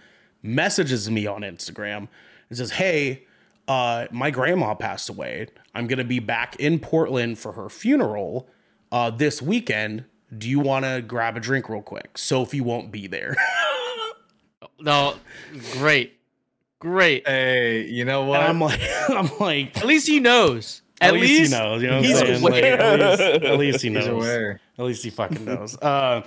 messages 0.44 1.10
me 1.10 1.26
on 1.28 1.42
Instagram, 1.42 2.08
and 2.50 2.58
says, 2.58 2.72
"Hey, 2.72 3.24
uh, 3.68 4.08
my 4.12 4.30
grandma 4.32 4.74
passed 4.74 5.10
away. 5.10 5.48
I'm 5.74 5.88
gonna 5.88 6.04
be 6.04 6.20
back 6.20 6.56
in 6.58 6.80
Portland 6.80 7.38
for 7.40 7.54
her 7.54 7.70
funeral 7.70 8.50
uh, 8.92 9.10
this 9.10 9.42
weekend. 9.42 10.04
Do 10.38 10.50
you 10.50 10.60
want 10.60 10.86
to 10.86 11.02
grab 11.02 11.36
a 11.38 11.40
drink 11.40 11.70
real 11.70 11.82
quick? 11.82 12.18
Sophie 12.18 12.62
won't 12.62 12.92
be 12.92 13.08
there." 13.08 13.36
No, 14.82 15.16
great, 15.74 16.18
great. 16.80 17.28
Hey, 17.28 17.86
you 17.86 18.06
know 18.06 18.22
and 18.22 18.30
what? 18.30 18.42
I'm 18.42 18.60
like, 18.60 18.82
I'm 19.10 19.30
like. 19.40 19.78
At 19.78 19.86
least 19.86 20.08
he 20.08 20.20
knows. 20.20 20.82
At, 21.00 21.14
least, 21.14 21.52
he 21.52 21.58
knows. 21.58 21.82
You 21.82 21.90
know 21.90 21.96
what 21.98 22.06
he's 22.06 22.22
I'm 22.22 22.28
saying? 22.28 22.42
Like, 22.44 22.64
at, 22.64 23.00
least, 23.00 23.22
at 23.44 23.58
least 23.60 23.82
he 23.82 23.90
knows. 23.90 24.04
He's 24.04 24.12
aware. 24.14 24.60
At 24.78 24.86
least 24.86 25.04
he 25.04 25.10
fucking 25.10 25.46
knows. 25.46 25.78
Uh, 25.82 26.22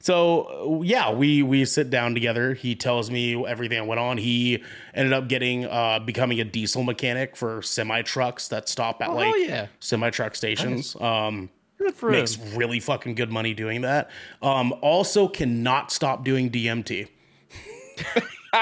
so 0.00 0.82
yeah, 0.84 1.10
we 1.12 1.42
we 1.42 1.64
sit 1.64 1.90
down 1.90 2.14
together. 2.14 2.54
He 2.54 2.76
tells 2.76 3.10
me 3.10 3.44
everything 3.44 3.78
that 3.78 3.86
went 3.86 3.98
on. 3.98 4.18
He 4.18 4.62
ended 4.94 5.12
up 5.12 5.26
getting 5.28 5.64
uh, 5.64 5.98
becoming 5.98 6.38
a 6.40 6.44
diesel 6.44 6.84
mechanic 6.84 7.34
for 7.36 7.60
semi 7.60 8.02
trucks 8.02 8.46
that 8.48 8.68
stop 8.68 9.02
at 9.02 9.08
Oh, 9.08 9.14
like 9.16 9.34
yeah. 9.38 9.66
semi 9.80 10.10
truck 10.10 10.36
stations. 10.36 10.94
Um, 11.00 11.50
Good 11.78 11.94
for 11.94 12.10
makes 12.10 12.36
him. 12.36 12.56
really 12.56 12.78
fucking 12.78 13.16
good 13.16 13.32
money 13.32 13.52
doing 13.52 13.80
that. 13.82 14.08
Um, 14.40 14.72
also 14.80 15.26
cannot 15.28 15.90
stop 15.90 16.24
doing 16.24 16.50
DMT. 16.50 17.08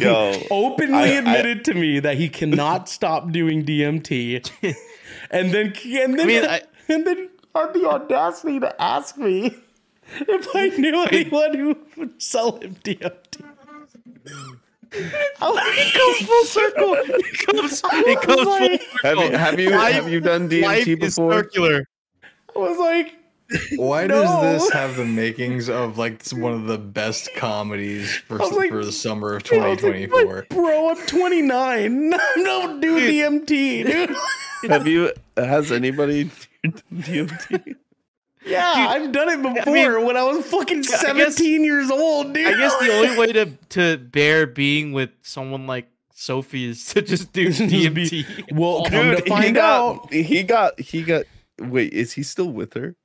Yo, 0.00 0.42
openly 0.50 0.94
I- 0.94 1.02
I- 1.02 1.18
admitted 1.18 1.64
to 1.66 1.74
me 1.74 2.00
that 2.00 2.16
he 2.16 2.28
cannot 2.28 2.88
stop 2.88 3.30
doing 3.32 3.64
DMT, 3.64 4.50
and 5.30 5.52
then 5.52 5.72
and 5.84 6.18
then 6.18 6.20
I 6.20 6.24
mean, 6.24 6.44
I- 6.44 6.62
and 6.88 7.06
then 7.06 7.28
had 7.54 7.74
the 7.74 7.86
audacity 7.88 8.60
to 8.60 8.80
ask 8.82 9.16
me 9.18 9.54
if 10.20 10.48
I 10.54 10.68
knew 10.78 11.02
anyone 11.04 11.54
who 11.56 11.76
would 11.96 12.20
sell 12.22 12.58
him 12.58 12.76
DMT. 12.84 13.44
I 15.40 15.92
comes 15.94 16.28
full 16.28 16.44
circle. 16.44 16.94
It 16.94 17.46
comes, 17.46 17.82
it 17.84 18.20
comes 18.22 18.42
full 18.42 18.58
circle. 18.58 18.90
have 19.02 19.20
you 19.20 19.36
have 19.36 19.60
you 19.60 19.70
Life- 19.70 19.94
have 19.94 20.08
you 20.10 20.20
done 20.20 20.48
Life 20.48 20.84
DMT 20.86 21.02
is 21.02 21.14
before? 21.16 21.32
circular. 21.32 21.86
was 22.54 22.78
like, 22.78 23.14
Why 23.76 24.06
No. 24.06 24.22
does 24.22 24.62
this 24.62 24.72
have 24.72 24.96
the 24.96 25.04
makings 25.04 25.68
of 25.68 25.98
like 25.98 26.24
one 26.30 26.52
of 26.52 26.64
the 26.66 26.78
best 26.78 27.30
comedies 27.34 28.14
for, 28.28 28.38
like- 28.38 28.70
for 28.70 28.84
the 28.84 28.92
summer 28.92 29.34
of 29.34 29.42
I 29.52 29.56
was 29.56 29.82
like, 29.82 29.96
2024? 30.08 30.46
bro, 30.50 30.90
I'm 30.90 31.06
29. 31.06 32.10
Don't 32.44 32.80
do 32.80 33.00
DMT, 33.00 33.84
dude. 33.86 34.16
Have 34.70 34.86
you? 34.86 35.12
Has 35.36 35.72
anybody 35.72 36.30
DMT? 36.94 37.74
Yeah, 38.46 38.72
I've 38.74 39.12
done 39.12 39.28
it 39.28 39.42
before 39.42 40.04
when 40.04 40.16
I 40.16 40.22
was 40.22 40.46
fucking 40.46 40.82
guess- 40.82 41.00
17 41.00 41.62
years 41.64 41.90
old, 41.90 42.32
dude. 42.32 42.46
I 42.46 42.56
guess 42.58 42.74
the 42.78 42.92
only 42.92 43.18
way 43.18 43.32
to 43.32 43.46
to 43.70 43.98
bear 43.98 44.46
being 44.46 44.92
with 44.92 45.10
someone 45.22 45.66
like 45.66 45.88
Sophie 46.14 46.68
is 46.70 46.84
to 46.94 47.02
just 47.02 47.32
do 47.32 47.46
Just 47.52 47.68
be- 47.68 47.88
DMT. 47.88 48.52
Well, 48.52 48.84
come 48.84 49.10
to 49.16 49.22
he 49.22 49.28
find 49.28 49.56
out, 49.58 50.02
got, 50.04 50.12
he 50.12 50.42
got 50.42 50.80
he 50.80 51.02
got. 51.02 51.24
Wait, 51.58 51.92
is 51.92 52.12
he 52.12 52.22
still 52.22 52.50
with 52.50 52.72
her? 52.74 52.96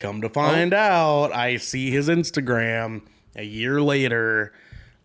Come 0.00 0.20
to 0.22 0.28
find 0.28 0.74
out, 0.74 1.32
I 1.32 1.56
see 1.56 1.90
his 1.90 2.08
Instagram 2.08 3.02
a 3.36 3.44
year 3.44 3.80
later, 3.80 4.52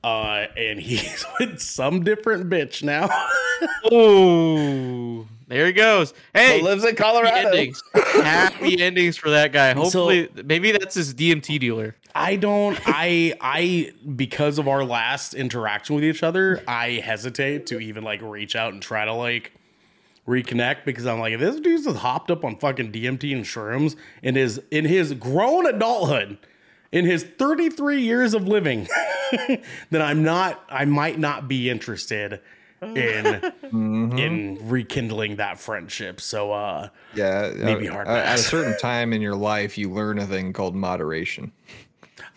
uh, 0.03 0.45
and 0.57 0.79
he's 0.81 1.25
with 1.39 1.59
some 1.61 2.03
different 2.03 2.49
bitch 2.49 2.83
now. 2.83 3.07
oh, 3.91 5.27
there 5.47 5.67
he 5.67 5.73
goes. 5.73 6.13
Hey, 6.33 6.59
But 6.59 6.65
lives 6.65 6.83
in 6.83 6.89
happy 6.89 6.97
Colorado. 6.97 7.49
endings. 7.49 7.81
happy 7.93 8.81
endings 8.81 9.17
for 9.17 9.29
that 9.29 9.51
guy. 9.53 9.73
Hopefully, 9.73 10.29
maybe 10.45 10.71
that's 10.71 10.95
his 10.95 11.13
DMT 11.13 11.59
dealer. 11.59 11.95
I 12.15 12.35
don't. 12.35 12.77
I 12.85 13.35
I 13.39 13.91
because 14.15 14.57
of 14.57 14.67
our 14.67 14.83
last 14.83 15.33
interaction 15.35 15.95
with 15.95 16.03
each 16.03 16.23
other, 16.23 16.63
I 16.67 16.93
hesitate 16.93 17.67
to 17.67 17.79
even 17.79 18.03
like 18.03 18.21
reach 18.21 18.55
out 18.55 18.73
and 18.73 18.81
try 18.81 19.05
to 19.05 19.13
like 19.13 19.53
reconnect 20.30 20.86
because 20.86 21.05
I'm 21.05 21.19
like, 21.19 21.34
if 21.34 21.39
this 21.39 21.59
dude's 21.59 21.86
just 21.86 21.97
hopped 21.97 22.30
up 22.32 22.45
on 22.45 22.55
fucking 22.57 22.91
DMT 22.91 23.34
and 23.36 23.43
shrooms 23.43 23.95
in 24.21 24.36
his 24.36 24.61
in 24.71 24.86
his 24.86 25.13
grown 25.13 25.65
adulthood, 25.65 26.38
in 26.91 27.05
his 27.05 27.23
33 27.23 28.01
years 28.01 28.34
of 28.34 28.47
living, 28.47 28.88
then 29.89 30.01
I'm 30.01 30.23
not. 30.23 30.63
I 30.69 30.86
might 30.86 31.19
not 31.19 31.47
be 31.47 31.69
interested 31.69 32.39
in 32.82 33.25
Mhm. 33.73 34.17
in 34.19 34.69
rekindling 34.69 35.36
that 35.36 35.59
friendship. 35.59 36.21
So 36.21 36.51
uh 36.53 36.89
Yeah, 37.13 37.51
Maybe 37.55 37.89
uh, 37.89 37.93
hard 37.93 38.07
uh, 38.07 38.11
At 38.11 38.39
a 38.39 38.43
certain 38.43 38.77
time 38.82 39.11
in 39.13 39.21
your 39.21 39.36
life, 39.36 39.77
you 39.77 39.91
learn 39.91 40.17
a 40.19 40.25
thing 40.25 40.53
called 40.53 40.75
moderation. 40.75 41.51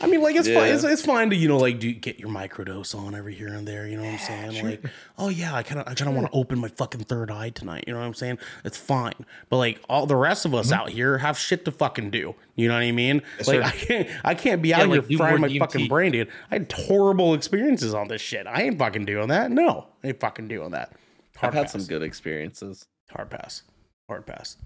I 0.00 0.06
mean, 0.06 0.22
like 0.22 0.36
it's 0.36 0.48
fine. 0.48 0.72
It's, 0.72 0.84
it's 0.84 1.04
fine 1.04 1.30
to 1.30 1.36
you 1.36 1.48
know 1.48 1.58
like 1.58 1.78
do 1.78 1.92
get 1.92 2.18
your 2.18 2.28
microdose 2.28 2.94
on 2.94 3.14
every 3.14 3.34
here 3.34 3.48
and 3.48 3.66
there. 3.66 3.86
You 3.86 3.96
know 3.96 4.04
what 4.04 4.12
I'm 4.12 4.18
saying? 4.18 4.64
Like, 4.64 4.84
oh 5.18 5.28
yeah, 5.28 5.54
I 5.54 5.62
kind 5.62 5.80
of 5.80 5.88
I 5.88 5.94
kind 5.94 6.08
of 6.08 6.16
want 6.16 6.30
to 6.30 6.36
open 6.36 6.58
my 6.58 6.68
fucking 6.68 7.04
third 7.04 7.30
eye 7.30 7.50
tonight. 7.50 7.84
You 7.86 7.92
know 7.92 8.00
what 8.00 8.06
I'm 8.06 8.14
saying? 8.14 8.38
It's 8.64 8.76
fine. 8.76 9.14
But 9.48 9.58
like 9.58 9.80
all 9.88 10.06
the 10.06 10.16
rest 10.16 10.44
of 10.44 10.54
us 10.54 10.66
mm-hmm. 10.70 10.80
out 10.80 10.88
here 10.90 11.18
have 11.18 11.38
shit 11.38 11.64
to 11.66 11.72
fucking 11.72 12.10
do. 12.10 12.34
You 12.56 12.68
know 12.68 12.74
what 12.74 12.82
I 12.82 12.92
mean? 12.92 13.22
Yes, 13.38 13.48
like 13.48 13.56
sir. 13.56 13.62
I 13.64 13.70
can't 13.70 14.08
I 14.24 14.34
can't 14.34 14.62
be 14.62 14.70
Yeah, 14.70 14.82
out 14.82 14.88
like, 14.88 15.06
here 15.06 15.18
frying 15.18 15.40
my 15.40 15.48
DMT. 15.48 15.58
fucking 15.58 15.88
brain, 15.88 16.12
dude. 16.12 16.28
I 16.50 16.56
had 16.56 16.72
horrible 16.72 17.34
experiences 17.34 17.94
on 17.94 18.08
this 18.08 18.20
shit. 18.20 18.46
I 18.46 18.62
ain't 18.62 18.78
fucking 18.78 19.04
doing 19.04 19.28
that. 19.28 19.50
No, 19.50 19.86
I 20.02 20.08
ain't 20.08 20.20
fucking 20.20 20.48
doing 20.48 20.70
that. 20.70 20.92
I've 21.36 21.52
Hard 21.52 21.54
had 21.54 21.70
some 21.70 21.84
good 21.84 22.02
experiences. 22.02 22.86
Hard 23.10 23.30
pass. 23.30 23.62
Hard 24.08 24.26
pass. 24.26 24.56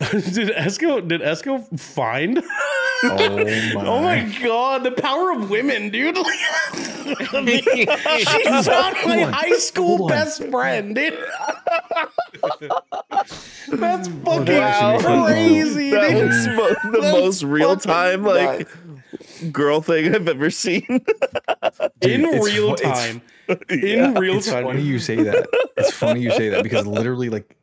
did 0.10 0.50
Esco 0.50 1.06
did 1.06 1.20
Esco 1.20 1.78
find? 1.78 2.42
Oh 3.04 3.74
Oh 3.76 4.02
my 4.02 4.22
god, 4.42 4.82
the 4.84 4.90
power 4.90 5.32
of 5.32 5.50
women, 5.50 5.90
dude. 5.90 6.16
She's 7.08 8.66
not 8.66 8.94
my 9.06 9.22
on, 9.24 9.32
high 9.32 9.52
school 9.58 9.96
hold 9.98 10.12
on. 10.12 10.18
best 10.18 10.44
friend, 10.44 10.94
dude. 10.94 11.18
That's 13.70 14.08
fucking 14.08 14.56
Wow. 14.56 14.98
crazy, 15.26 15.90
That 15.90 16.10
dude. 16.10 16.26
was 16.26 16.46
mo- 16.48 16.90
the 16.92 16.98
That's 17.00 17.12
most 17.12 17.42
real 17.44 17.76
time 17.76 18.24
fucking 18.24 18.66
like 19.46 19.52
girl 19.52 19.80
thing 19.80 20.14
I've 20.14 20.28
ever 20.28 20.50
seen. 20.50 20.84
In 20.88 21.00
Dude, 22.00 22.20
it's 22.24 22.46
real 22.46 22.76
fu- 22.76 22.82
time. 22.82 23.22
In 23.68 23.78
Yeah. 23.80 24.18
real 24.18 24.36
It's 24.38 24.48
time. 24.50 24.64
funny 24.64 24.82
you 24.82 24.98
say 24.98 25.16
that. 25.22 25.48
It's 25.76 25.92
funny 25.92 26.20
you 26.20 26.30
say 26.32 26.48
that 26.50 26.62
because 26.62 26.86
literally, 26.86 27.28
like, 27.30 27.56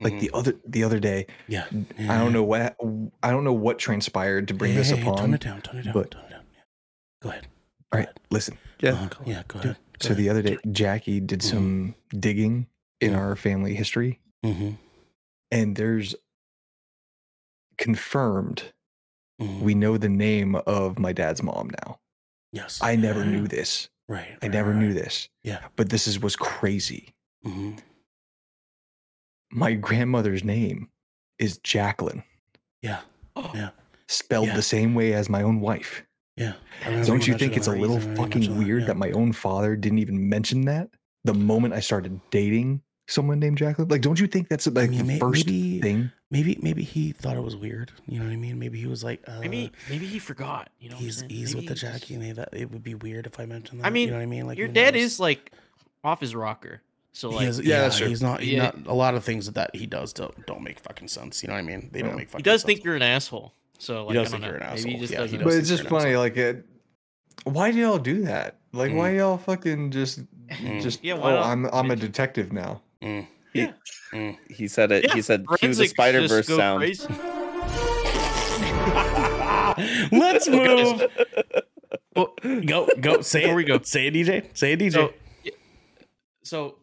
like 0.00 0.20
the 0.20 0.30
other 0.34 0.54
the 0.66 0.84
other 0.84 0.98
day. 0.98 1.26
Yeah. 1.48 1.66
I 1.98 2.18
don't 2.18 2.32
know 2.32 2.42
what 2.42 2.76
I 3.22 3.30
don't 3.30 3.44
know 3.44 3.52
what 3.52 3.78
transpired 3.78 4.48
to 4.48 4.54
bring 4.54 4.74
this 4.74 4.90
Hey, 4.90 4.96
hey, 4.96 5.02
upon. 5.02 5.16
Tone 5.18 5.34
it 5.34 5.40
down. 5.40 5.62
Tone 5.62 5.78
it 5.78 5.82
down. 5.84 5.92
but- 5.94 6.10
tone 6.10 6.24
it 6.26 6.30
down. 6.30 6.42
Yeah. 6.54 6.60
Go 7.22 7.28
ahead. 7.30 7.46
All 7.92 8.00
right, 8.00 8.08
listen. 8.30 8.58
Yeah. 8.80 8.90
Uh, 8.94 9.08
yeah. 9.24 9.42
Go 9.48 9.58
ahead. 9.60 9.76
So 10.00 10.12
the 10.12 10.28
other 10.28 10.42
day, 10.42 10.58
Jackie 10.70 11.20
did 11.20 11.40
Mhm. 11.40 11.50
some 11.50 11.94
digging 12.18 12.66
in 13.00 13.12
Mhm. 13.12 13.18
our 13.18 13.36
family 13.36 13.74
history, 13.74 14.20
Mm-hmm. 14.44 14.70
and 15.50 15.76
there's 15.76 16.14
confirmed 17.78 18.72
mm-hmm. 19.40 19.60
we 19.62 19.74
know 19.74 19.96
the 19.98 20.08
name 20.08 20.54
of 20.66 20.98
my 20.98 21.12
dad's 21.12 21.42
mom 21.42 21.70
now. 21.84 21.98
yes. 22.52 22.80
I 22.82 22.96
never 22.96 23.20
Yeah. 23.20 23.30
knew 23.30 23.48
this. 23.56 23.88
Right. 24.08 24.28
I 24.40 24.46
right, 24.46 24.50
never 24.52 24.70
right. 24.70 24.78
knew 24.78 24.94
this. 24.94 25.28
Yeah. 25.42 25.66
But 25.76 25.88
this 25.90 26.06
is 26.06 26.20
what's 26.20 26.36
crazy. 26.36 27.14
My 29.50 29.74
grandmother's 29.74 30.44
name 30.44 30.88
is 31.38 31.58
Jacqueline, 31.58 32.22
Yeah. 32.82 33.00
Yeah. 33.54 33.70
spelled 34.08 34.48
Yeah. 34.48 34.56
the 34.56 34.62
same 34.62 34.94
way 34.94 35.12
as 35.14 35.28
my 35.28 35.42
own 35.42 35.60
wife. 35.60 36.02
Yeah. 36.36 36.54
Don't 37.04 37.26
you 37.26 37.36
think 37.38 37.56
it's 37.56 37.66
a 37.66 37.72
little 37.72 38.00
fucking 38.14 38.58
weird 38.58 38.82
yeah. 38.82 38.86
that 38.88 38.96
my 38.96 39.10
own 39.12 39.32
father 39.32 39.74
didn't 39.76 39.98
even 40.00 40.28
mention 40.28 40.62
that 40.66 40.90
the 41.24 41.32
moment 41.34 41.72
I 41.74 41.80
started 41.80 42.20
dating 42.30 42.82
someone 43.08 43.38
named 43.38 43.56
Jacqueline? 43.58 43.88
Like, 43.88 44.02
don't 44.02 44.20
you 44.20 44.26
think 44.26 44.48
that's 44.48 44.66
like 44.66 44.90
mean, 44.90 44.98
the 44.98 45.04
may- 45.04 45.18
first 45.18 45.46
maybe- 45.46 45.80
thing? 45.80 46.10
Maybe 46.30 46.58
maybe 46.60 46.82
he 46.82 47.12
thought 47.12 47.36
it 47.36 47.42
was 47.42 47.54
weird. 47.54 47.92
You 48.08 48.18
know 48.18 48.24
what 48.24 48.32
I 48.32 48.36
mean? 48.36 48.58
Maybe 48.58 48.80
he 48.80 48.88
was 48.88 49.04
like, 49.04 49.22
uh, 49.28 49.38
Maybe 49.40 49.70
maybe 49.88 50.06
he 50.06 50.18
forgot. 50.18 50.70
You 50.80 50.90
know, 50.90 50.96
he's 50.96 51.20
he's 51.28 51.54
Maybe 51.54 51.66
with 51.68 51.78
the 51.78 51.86
he 51.86 51.92
just- 51.92 52.00
Jackie, 52.02 52.14
and 52.14 52.22
they, 52.24 52.32
that 52.32 52.48
it 52.52 52.68
would 52.72 52.82
be 52.82 52.96
weird 52.96 53.26
if 53.26 53.38
I 53.38 53.46
mentioned 53.46 53.80
that. 53.80 53.86
I 53.86 53.90
mean, 53.90 54.08
you 54.08 54.10
know 54.10 54.16
what 54.18 54.22
I 54.24 54.26
mean? 54.26 54.46
Like 54.48 54.58
Your 54.58 54.66
dad 54.66 54.94
knows? 54.94 55.02
is 55.04 55.20
like 55.20 55.52
off 56.02 56.20
his 56.20 56.34
rocker, 56.34 56.82
so 57.16 57.30
like 57.30 57.48
is- 57.48 57.56
he, 57.58 57.68
yeah, 57.70 57.80
that's 57.80 57.98
true. 57.98 58.08
he's 58.08 58.20
not. 58.22 58.40
He's 58.40 58.52
Yeah. 58.52 58.64
not. 58.64 58.76
A 58.86 58.92
lot 58.94 59.14
of 59.14 59.24
things 59.24 59.50
that 59.50 59.74
he 59.74 59.86
does 59.86 60.12
don't 60.12 60.46
don't 60.46 60.62
make 60.62 60.78
fucking 60.80 61.08
sense. 61.08 61.42
You 61.42 61.48
know 61.48 61.54
what 61.54 61.60
I 61.60 61.62
mean? 61.62 61.88
They 61.92 62.00
Yeah. 62.00 62.06
don't 62.08 62.16
make 62.16 62.28
fucking. 62.28 62.44
He 62.44 62.50
does 62.50 62.60
sense. 62.60 62.66
think 62.66 62.84
you're 62.84 62.96
an 62.96 63.02
asshole. 63.02 63.52
So 63.78 64.04
like, 64.06 64.14
does 64.14 64.28
I 64.28 64.30
think 64.32 64.42
don't 64.42 64.50
you're 64.52 64.60
know. 64.60 64.66
an 64.66 64.74
Maybe 64.76 64.88
he 64.90 64.94
asshole. 64.96 65.00
just 65.00 65.12
Yeah, 65.12 65.18
he 65.20 65.24
doesn't. 65.38 65.44
But 65.44 65.54
it's 65.54 65.68
just 65.68 65.84
an 65.84 65.88
funny. 65.90 66.16
Like, 66.16 66.36
it, 66.36 66.64
why 67.44 67.70
do 67.72 67.78
y'all 67.78 67.98
do 67.98 68.22
that? 68.24 68.56
Like, 68.72 68.92
why 68.92 69.12
Mm. 69.12 69.16
y'all 69.18 69.38
fucking 69.38 69.90
just 69.92 70.20
Mm. 70.48 70.82
just? 70.82 71.02
Yeah, 71.04 71.14
why 71.14 71.32
oh. 71.32 71.42
I'm 71.42 71.64
I'm 71.66 71.90
a 71.90 71.96
detective 71.96 72.52
now. 72.52 72.82
Mm. 73.02 73.26
Yeah. 73.54 73.72
Mm. 74.12 74.36
He 74.50 74.68
said 74.68 74.92
it. 74.92 75.04
Yeah, 75.08 75.14
He 75.14 75.22
said 75.22 75.40
cue 75.46 75.52
the 75.52 75.58
Forensics 75.58 75.90
Spider 75.92 76.28
Verse 76.28 76.46
sound. 76.46 76.82
Let's 80.12 80.48
move. 80.48 81.02
Well, 82.14 82.34
Go 82.66 82.88
go. 83.00 83.20
Say 83.20 83.40
Before 83.40 83.52
it. 83.52 83.56
we 83.56 83.64
go. 83.64 83.80
Say 83.82 84.06
it, 84.06 84.14
DJ. 84.14 84.44
Say 84.54 84.72
it, 84.72 84.78
DJ. 84.80 84.92
so, 84.92 85.12
so 86.42 86.76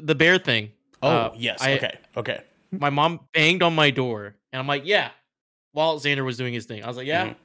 the 0.00 0.14
bear 0.14 0.38
thing. 0.38 0.70
oh 1.02 1.08
uh, 1.08 1.32
yes. 1.36 1.60
I- 1.62 1.74
okay. 1.76 1.98
Okay. 2.16 2.40
My 2.72 2.90
mom 2.90 3.20
banged 3.32 3.62
on 3.62 3.74
my 3.74 3.90
door, 3.90 4.34
and 4.52 4.60
I'm 4.60 4.66
like, 4.66 4.82
"Yeah." 4.84 5.10
While 5.72 5.98
Xander 6.00 6.24
was 6.24 6.36
doing 6.36 6.52
his 6.54 6.66
thing, 6.66 6.82
I 6.84 6.88
was 6.88 6.96
like, 6.96 7.06
"Yeah." 7.06 7.26
Mhm. 7.28 7.36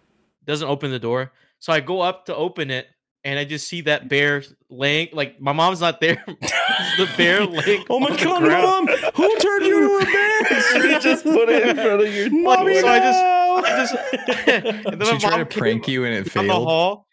Doesn't 0.46 0.68
open 0.68 0.90
the 0.92 1.00
door, 1.00 1.32
so 1.60 1.72
I 1.72 1.80
go 1.80 2.02
up 2.02 2.26
to 2.26 2.36
open 2.36 2.72
it, 2.72 2.88
and 3.24 3.38
I 3.38 3.46
just 3.46 3.68
see 3.68 3.82
that 3.82 4.10
bear 4.10 4.44
laying. 4.70 5.10
Like 5.14 5.40
my 5.40 5.52
mom's 5.54 5.80
not 5.82 6.02
there. 6.02 6.24
the 6.98 7.08
bear 7.18 7.46
laying. 7.46 7.86
Oh 7.90 8.00
my 8.00 8.10
on 8.10 8.18
god, 8.18 8.42
ground. 8.42 8.88
mom! 8.90 9.12
Who 9.16 9.38
turned 9.38 9.66
you 9.66 10.00
into 10.00 10.10
a 10.10 10.12
bear? 10.12 10.28
He 10.92 11.00
just 11.00 11.24
put 11.24 11.50
it 11.50 11.68
in 11.70 11.76
front 11.76 12.02
of 12.02 12.14
your 12.14 12.30
Mommy, 12.32 12.80
so 12.80 12.88
I 12.88 13.00
just- 13.00 13.24
I 13.24 13.62
just. 13.78 13.96
and 14.48 15.00
then 15.00 15.06
She 15.08 15.14
my 15.14 15.18
tried 15.20 15.30
to 15.32 15.38
mom 15.38 15.46
came 15.46 15.60
prank 15.62 15.88
you 15.88 16.06
and 16.06 16.14
it 16.16 16.34
down 16.34 16.48
the 16.48 16.54
failed. 16.54 16.68
hall. 16.68 17.06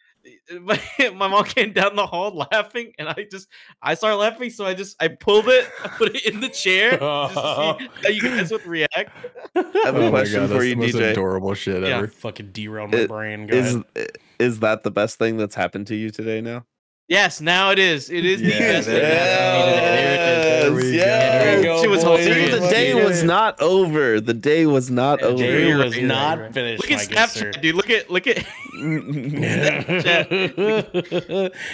My, 0.61 0.81
my 1.15 1.29
mom 1.29 1.45
came 1.45 1.73
down 1.73 1.95
the 1.97 2.07
hall 2.07 2.47
laughing, 2.51 2.93
and 2.99 3.09
I 3.09 3.27
just 3.31 3.49
I 3.83 3.95
started 3.95 4.17
laughing, 4.17 4.51
so 4.51 4.65
I 4.65 4.75
just 4.75 4.97
I 5.03 5.09
pulled 5.09 5.49
it, 5.49 5.69
I 5.85 5.89
put 5.89 6.15
it 6.17 6.25
in 6.27 6.41
the 6.41 6.49
chair 6.49 6.91
just 6.99 7.35
to 7.35 7.79
see 7.79 7.89
how 8.03 8.09
you 8.09 8.23
guys 8.23 8.51
would 8.51 8.65
react. 8.67 9.11
I 9.55 9.61
have 9.85 9.97
a 9.97 10.07
Oh 10.07 10.11
question 10.11 10.41
God, 10.41 10.49
for 10.49 10.55
that's 10.55 10.65
you, 10.67 10.71
the 10.75 10.77
most 10.77 10.95
DJ. 10.95 11.11
adorable 11.13 11.55
shit 11.55 11.83
Yeah. 11.83 11.99
ever. 11.99 12.07
Fucking 12.09 12.51
derailed 12.53 12.93
my 12.93 12.99
It- 12.99 13.09
brain. 13.09 13.47
Go 13.47 13.57
Is 13.57 13.75
ahead. 13.75 14.09
is 14.39 14.61
that 14.61 14.83
the 14.85 14.91
best 14.91 15.19
thing 15.19 15.37
that's 15.37 15.55
happened 15.55 15.87
to 15.89 15.95
you 15.95 16.11
today? 16.11 16.41
Now, 16.41 16.65
Yes, 17.09 17.41
now 17.41 17.71
it 17.71 17.79
is. 17.79 18.11
It 18.11 18.25
is 18.27 18.43
the 18.43 18.49
Yeah, 18.49 18.59
best 18.59 18.87
thing 18.87 18.97
there- 18.97 19.09
that 19.11 19.29
happened 19.29 19.75
to 19.75 19.81
me 19.81 19.93
today. 20.13 20.61
There 20.61 20.73
we 20.75 20.97
Yes, 20.97 21.33
go. 21.33 21.45
There 21.45 21.57
we 21.57 21.63
go, 21.65 21.83
She 21.83 21.89
was 21.89 22.05
boys. 22.05 22.25
hilarious. 22.27 22.61
The 22.61 22.69
day 22.69 22.95
was 22.95 23.23
not 23.25 23.61
over. 23.63 24.21
The 24.21 24.35
day 24.35 24.67
was 24.67 24.91
not 24.91 25.21
Yeah, 25.21 25.27
over. 25.27 25.39
Day 25.43 25.75
was 25.75 25.97
right, 25.97 26.05
not 26.05 26.39
right, 26.39 26.45
right. 26.45 26.55
finished. 26.55 26.83
Look 26.83 26.91
at 26.93 27.11
my 27.11 27.27
sir. 27.27 27.51
Snapchat, 27.51 27.63
dude. 27.63 27.75
Look 27.77 27.89
at 27.91 28.11
look 28.11 28.27
at 28.27 28.37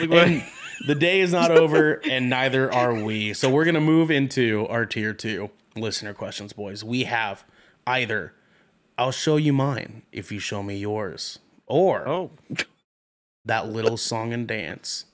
what- 0.09 0.29
and 0.29 0.43
the 0.87 0.95
day 0.95 1.21
is 1.21 1.33
not 1.33 1.51
over, 1.51 2.01
and 2.09 2.31
neither 2.31 2.73
are 2.73 2.95
we. 2.95 3.33
So 3.35 3.51
we're 3.51 3.65
gonna 3.65 3.81
move 3.81 4.11
into 4.13 4.67
our 4.69 4.87
tier 4.87 5.13
two 5.13 5.51
listener 5.75 6.15
questions, 6.15 6.53
boys. 6.53 6.85
We 6.85 7.05
have 7.05 7.45
either 7.87 8.35
I'll 8.97 9.11
show 9.13 9.37
you 9.37 9.53
mine 9.53 10.03
if 10.13 10.31
you 10.31 10.39
show 10.39 10.63
me 10.63 10.77
yours, 10.77 11.41
or 11.67 12.07
Oh. 12.07 12.31
that 13.45 13.67
little 13.69 13.97
song 13.97 14.33
and 14.33 14.47
dance. 14.47 15.07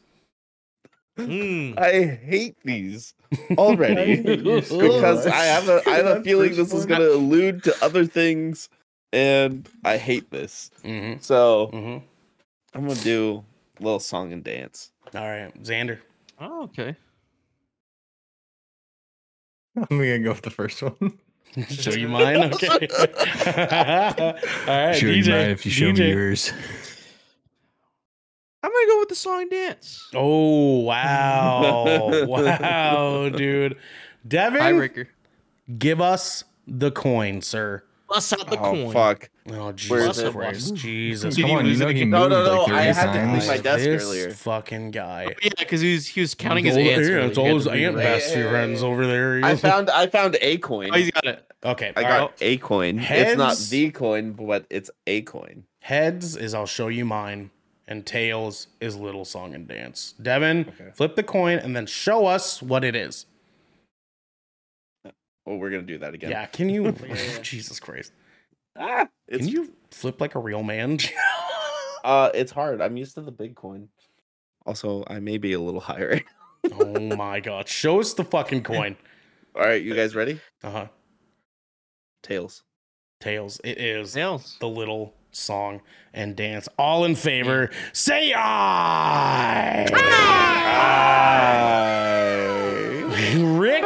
Mm. 1.26 1.78
I 1.78 2.04
hate 2.04 2.56
these 2.64 3.14
already 3.58 4.20
because 4.22 5.26
I 5.26 5.44
have 5.44 5.68
a 5.68 5.82
I 5.86 5.90
have 5.96 6.06
a 6.06 6.22
feeling 6.22 6.54
this 6.56 6.72
is 6.72 6.86
going 6.86 7.00
to 7.00 7.12
allude 7.14 7.62
to 7.64 7.74
other 7.82 8.04
things, 8.04 8.68
and 9.12 9.68
I 9.84 9.96
hate 9.96 10.30
this. 10.30 10.70
Mm-hmm. 10.84 11.20
So 11.20 11.70
Mm-hmm. 11.72 12.04
I'm 12.78 12.86
gonna 12.88 13.00
do 13.00 13.44
a 13.78 13.82
little 13.82 14.00
song 14.00 14.32
and 14.32 14.42
dance. 14.44 14.90
All 15.14 15.28
right, 15.28 15.52
Xander. 15.62 15.98
Oh, 16.40 16.64
okay. 16.64 16.96
I'm 19.76 19.84
gonna 19.88 20.18
go 20.20 20.30
with 20.30 20.42
the 20.42 20.50
first 20.50 20.82
one. 20.82 21.18
Show 21.68 21.90
you 21.90 22.06
mine, 22.08 22.52
okay? 22.54 22.68
All 22.68 22.78
right, 24.68 24.94
Show 24.94 25.08
DJ. 25.08 25.24
you 25.24 25.30
mine 25.32 25.50
if 25.50 25.64
you 25.66 25.72
show 25.72 25.86
DJ. 25.86 25.98
me 25.98 26.08
yours. 26.10 26.52
I'm 28.62 28.70
gonna 28.70 28.86
go 28.88 28.98
with 29.00 29.08
the 29.08 29.14
song 29.14 29.48
dance. 29.48 30.08
Oh 30.14 30.80
wow, 30.80 32.24
wow, 32.26 33.28
dude. 33.30 33.76
Devin, 34.26 34.60
Tiebreaker. 34.60 35.06
give 35.78 36.00
us 36.00 36.44
the 36.66 36.90
coin, 36.90 37.40
sir. 37.40 37.82
Bust 38.08 38.32
out 38.32 38.50
the 38.50 38.58
oh 38.58 38.72
coin. 38.72 38.92
fuck! 38.92 39.30
Oh 39.48 39.52
Where 39.66 39.72
Jesus 39.72 40.18
is 40.18 40.22
it? 40.24 40.32
Christ, 40.32 40.74
Jesus 40.74 41.36
Did 41.36 41.42
Come 41.42 41.50
he 41.50 41.56
on, 41.56 41.66
you 41.66 41.76
know 41.76 41.86
he 41.88 42.04
moved 42.04 42.10
No, 42.10 42.28
no, 42.28 42.44
no, 42.44 42.62
like 42.64 42.72
I 42.72 42.82
had 42.92 43.12
to 43.12 43.18
times. 43.20 43.44
clean 43.44 43.56
my 43.56 43.62
desk 43.62 43.84
this 43.84 44.02
earlier. 44.02 44.30
Fucking 44.32 44.90
guy. 44.90 45.26
Oh, 45.28 45.32
yeah, 45.42 45.50
because 45.58 45.80
he 45.80 45.94
was 45.94 46.06
he 46.08 46.20
was 46.20 46.34
counting 46.34 46.64
his 46.64 46.74
Go- 46.74 46.80
ants. 46.82 47.08
yeah, 47.08 47.16
it's 47.20 47.38
all 47.38 47.54
his 47.54 47.64
to 47.64 47.70
be 47.70 47.84
ant 47.84 47.94
right. 47.96 48.02
best 48.02 48.34
Hey, 48.34 48.42
hey, 48.42 48.48
friends 48.50 48.82
over 48.82 49.06
there. 49.06 49.40
I 49.44 49.54
found 49.54 49.90
I 49.90 50.08
found 50.08 50.36
a 50.40 50.58
coin. 50.58 50.90
Oh, 50.92 50.96
he's 50.98 51.12
got 51.12 51.24
it. 51.24 51.44
okay, 51.64 51.92
I 51.96 52.02
got 52.02 52.20
right. 52.20 52.30
a 52.40 52.56
coin. 52.58 52.98
It's 52.98 53.38
not 53.38 53.56
the 53.56 53.90
coin, 53.92 54.32
but 54.32 54.66
it's 54.70 54.90
a 55.06 55.22
coin. 55.22 55.64
Heads 55.78 56.34
is 56.36 56.52
I'll 56.52 56.66
show 56.66 56.88
you 56.88 57.04
mine, 57.04 57.52
and 57.90 58.06
tails 58.06 58.68
is 58.80 58.96
little 58.96 59.24
song 59.24 59.54
and 59.54 59.66
dance. 59.68 60.14
Devin, 60.22 60.66
Okay. 60.68 60.90
flip 60.94 61.16
the 61.16 61.22
coin 61.22 61.58
and 61.58 61.74
then 61.76 61.84
show 61.86 62.24
us 62.24 62.62
what 62.62 62.84
it 62.84 62.94
is. 62.96 63.26
Oh, 65.46 65.56
we're 65.56 65.70
gonna 65.70 65.82
do 65.82 65.98
that 65.98 66.14
again. 66.14 66.30
Yeah, 66.30 66.46
can 66.46 66.70
you? 66.70 66.92
Jesus 67.42 67.80
Christ, 67.80 68.12
Ah, 68.76 69.08
can 69.28 69.46
you 69.48 69.74
flip 69.90 70.20
like 70.20 70.36
a 70.36 70.38
real 70.38 70.62
man? 70.62 70.98
uh, 72.04 72.30
it's 72.32 72.52
hard. 72.52 72.80
I'm 72.80 72.96
used 72.96 73.14
to 73.16 73.20
the 73.20 73.32
big 73.32 73.56
coin. 73.56 73.88
Also, 74.64 75.04
I 75.08 75.18
may 75.18 75.38
be 75.38 75.52
a 75.54 75.60
little 75.60 75.80
higher. 75.80 76.20
oh 76.72 77.16
my 77.16 77.40
god, 77.40 77.68
show 77.68 77.98
us 78.00 78.14
the 78.14 78.24
fucking 78.24 78.62
coin. 78.62 78.96
All 79.56 79.62
right, 79.62 79.82
you 79.82 79.94
guys 79.94 80.14
ready? 80.14 80.40
Uh 80.62 80.70
huh. 80.70 80.86
Tails. 82.22 82.62
Tails. 83.20 83.60
It 83.64 83.78
is 83.78 84.12
tails. 84.12 84.56
the 84.60 84.68
little 84.68 85.14
song 85.32 85.80
and 86.12 86.36
dance. 86.36 86.68
All 86.78 87.04
in 87.04 87.14
favor. 87.14 87.70
Say 87.92 88.32
aye! 88.34 89.86
Aye! 92.00 93.36
Rick 93.58 93.84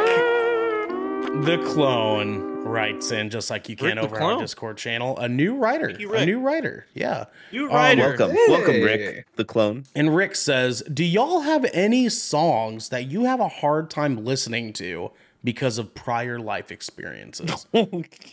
the 1.45 1.57
clone 1.73 2.63
writes 2.63 3.11
in 3.11 3.29
just 3.29 3.49
like 3.49 3.69
you 3.69 3.75
can 3.75 3.97
Rick 3.97 4.05
over 4.05 4.21
on 4.21 4.33
our. 4.35 4.41
Discord 4.41 4.77
channel. 4.77 5.17
A 5.19 5.29
new 5.29 5.55
writer. 5.55 5.87
Ricky 5.87 6.05
A 6.05 6.25
new 6.25 6.39
writer. 6.39 6.85
Yeah. 6.93 7.25
You 7.51 7.65
um, 7.65 7.71
Oh, 7.71 7.75
rider. 7.75 8.01
Welcome, 8.17 8.35
welcome, 8.47 8.81
Rick, 8.81 9.27
the 9.35 9.45
clone. 9.45 9.83
And 9.93 10.15
Rick 10.15 10.35
says, 10.35 10.81
Do 10.91 11.03
y'all 11.03 11.41
have 11.41 11.65
any 11.73 12.09
songs 12.09 12.89
that 12.89 13.05
you 13.11 13.25
have 13.25 13.39
a 13.39 13.47
hard 13.47 13.89
time 13.89 14.25
listening 14.25 14.73
to 14.73 15.11
because 15.45 15.77
of 15.77 15.93
prior 15.95 16.39
life 16.39 16.71
experiences? 16.71 17.65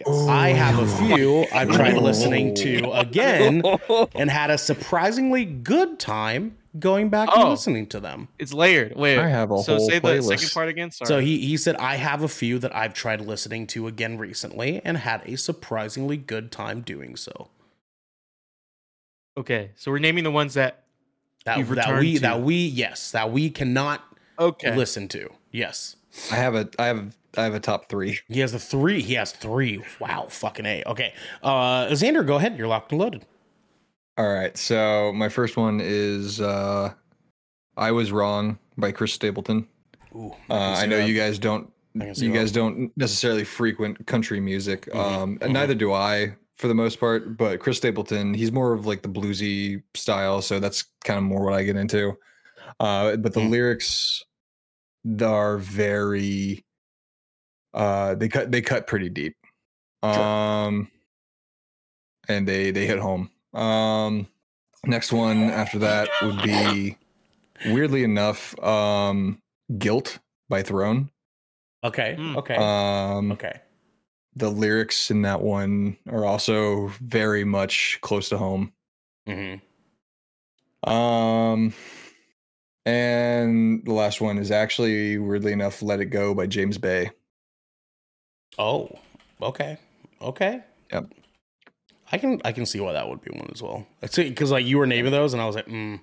Oh, 0.05 0.29
I 0.29 0.49
have 0.51 0.79
a 0.81 0.87
few 1.07 1.47
I've 1.55 1.71
tried 1.71 1.97
listening 1.99 2.55
to 2.57 2.91
again 2.93 3.63
and 4.17 4.29
had 4.31 4.51
a 4.51 4.59
surprisingly 4.59 5.45
good 5.45 5.99
time 6.01 6.57
going 6.79 7.11
back 7.11 7.29
and 7.33 7.45
Oh. 7.45 7.51
listening 7.51 7.87
to 7.89 8.01
them. 8.01 8.29
It's 8.39 8.53
layered. 8.53 8.97
Wait. 8.97 9.19
I 9.19 9.29
have 9.29 9.51
a 9.53 9.63
so 9.63 9.77
whole 9.77 9.89
say 9.89 9.99
the 10.01 10.23
second 10.23 10.51
part 10.53 10.69
again. 10.69 10.91
Sorry. 10.91 11.07
So 11.07 11.19
he, 11.21 11.39
he 11.47 11.57
said, 11.57 11.77
I 11.77 11.97
have 11.97 12.23
a 12.23 12.29
few 12.29 12.59
that 12.61 12.75
I've 12.75 12.95
tried 12.95 13.21
listening 13.21 13.67
to 13.69 13.87
again 13.87 14.19
recently 14.19 14.81
and 14.85 14.97
had 14.97 15.23
a 15.27 15.37
surprisingly 15.37 16.17
good 16.17 16.51
time 16.51 16.81
doing 16.81 17.15
so. 17.15 17.49
okay. 19.37 19.71
So 19.77 19.91
we're 19.91 19.99
naming 19.99 20.25
the 20.25 20.31
ones 20.31 20.55
that. 20.55 20.79
That, 21.45 21.67
that 21.75 21.99
we 21.99 22.15
to. 22.15 22.21
that 22.21 22.41
we 22.41 22.55
yes 22.69 23.11
that 23.11 23.33
we 23.33 23.51
cannot 23.51 24.01
Okay. 24.39 24.77
listen 24.77 25.09
to 25.09 25.29
yes 25.51 25.97
I 26.31 26.37
have 26.37 26.55
a 26.55 26.69
I 26.79 26.87
have 26.87 27.17
I 27.37 27.45
have 27.45 27.55
a 27.55 27.61
top 27.61 27.89
three. 27.89 28.19
He 28.29 28.41
has 28.41 28.53
a 28.55 28.59
three. 28.59 29.01
He 29.01 29.15
has 29.15 29.33
three. 29.33 29.83
Wow, 30.01 30.27
fucking 30.29 30.67
a. 30.67 30.83
Okay, 30.87 31.15
uh, 31.43 31.87
Xander, 31.89 32.27
go 32.27 32.37
ahead. 32.37 32.59
You're 32.59 32.69
locked 32.69 32.93
and 32.93 33.01
loaded. 33.01 33.25
All 34.19 34.31
right. 34.33 34.57
So 34.59 35.13
my 35.15 35.29
first 35.31 35.57
one 35.57 35.81
is 35.83 36.41
uh 36.41 36.93
I 37.77 37.91
Was 37.93 38.13
Wrong 38.13 38.59
by 38.77 38.93
Chris 38.93 39.13
Stapleton. 39.15 39.67
Ooh, 40.15 40.35
Uh, 40.51 40.55
I 40.79 40.85
know 40.87 40.99
you 40.99 41.15
guys 41.17 41.39
don't 41.39 41.73
you 41.95 42.13
that. 42.15 42.35
guys 42.35 42.53
don't 42.53 42.93
necessarily 42.97 43.45
frequent 43.45 44.07
country 44.07 44.41
music. 44.41 44.87
Mhm, 44.93 44.97
Um 44.99 45.37
mhm. 45.39 45.43
and 45.45 45.53
neither 45.55 45.75
do 45.75 45.93
I 45.93 46.35
for 46.57 46.69
the 46.69 46.75
most 46.75 47.01
part, 47.01 47.37
but 47.39 47.59
Chris 47.61 47.79
Stapleton, 47.79 48.35
he's 48.35 48.53
more 48.53 48.75
of 48.75 48.85
like 48.87 49.01
the 49.03 49.09
bluesy 49.09 49.83
style, 49.95 50.43
so 50.43 50.61
that's 50.61 50.85
kind 51.05 51.17
of 51.19 51.25
more 51.25 51.43
what 51.45 51.55
I 51.55 51.63
get 51.65 51.77
into. 51.77 52.19
Uh 52.79 53.17
but 53.17 53.33
the 53.33 53.41
Mm. 53.41 53.51
lyrics 53.51 54.23
are 55.23 55.59
very 55.59 56.65
uh 57.75 58.15
they 58.15 58.29
cut 58.29 58.53
they 58.53 58.63
cut 58.63 58.87
pretty 58.87 59.09
deep. 59.09 59.35
Um 60.03 60.91
and 62.29 62.47
they 62.47 62.71
they 62.71 62.87
hit 62.87 62.99
home. 62.99 63.31
Um 63.55 64.29
next 64.85 65.13
one 65.13 65.51
after 65.51 65.79
that 65.81 66.09
would 66.23 66.43
be 66.43 66.97
weirdly 67.67 68.05
enough 68.05 68.59
um 68.63 69.41
Guilt 69.79 70.19
by 70.49 70.63
Throne. 70.63 71.11
Okay. 71.85 72.15
Hmm. 72.17 72.37
Okay. 72.37 72.55
Um 72.55 73.33
okay. 73.33 73.61
the 74.37 74.51
lyrics 74.51 75.11
in 75.11 75.23
that 75.23 75.41
one 75.41 75.97
are 76.09 76.25
also 76.25 76.89
very 77.01 77.45
much 77.45 77.99
close 78.03 78.29
to 78.29 78.39
home. 78.39 78.73
hmm 79.27 79.55
Um 80.85 81.75
and 82.85 83.85
the 83.85 83.93
last 83.93 84.21
one 84.21 84.39
is 84.39 84.51
actually 84.51 85.19
weirdly 85.19 85.53
enough 85.53 85.83
Let 85.83 86.01
It 86.01 86.07
Go 86.07 86.35
by 86.35 86.47
James 86.47 86.79
Bay. 86.79 87.11
Oh. 88.59 88.91
Okay. 89.41 89.79
Okay. 90.21 90.63
Yep. 90.93 91.13
I 92.11 92.19
can 92.19 92.41
I 92.45 92.53
can 92.53 92.67
see 92.67 92.79
why 92.81 92.93
that 92.93 93.09
would 93.09 93.23
be 93.23 93.31
one 93.31 93.51
as 93.53 93.63
well. 93.63 93.87
Because 94.01 94.51
like 94.51 94.67
you 94.67 94.79
were 94.79 94.87
naming 94.87 95.13
those, 95.13 95.33
and 95.33 95.41
I 95.41 95.47
was 95.47 95.57
like, 95.57 95.67
mm, 95.67 95.99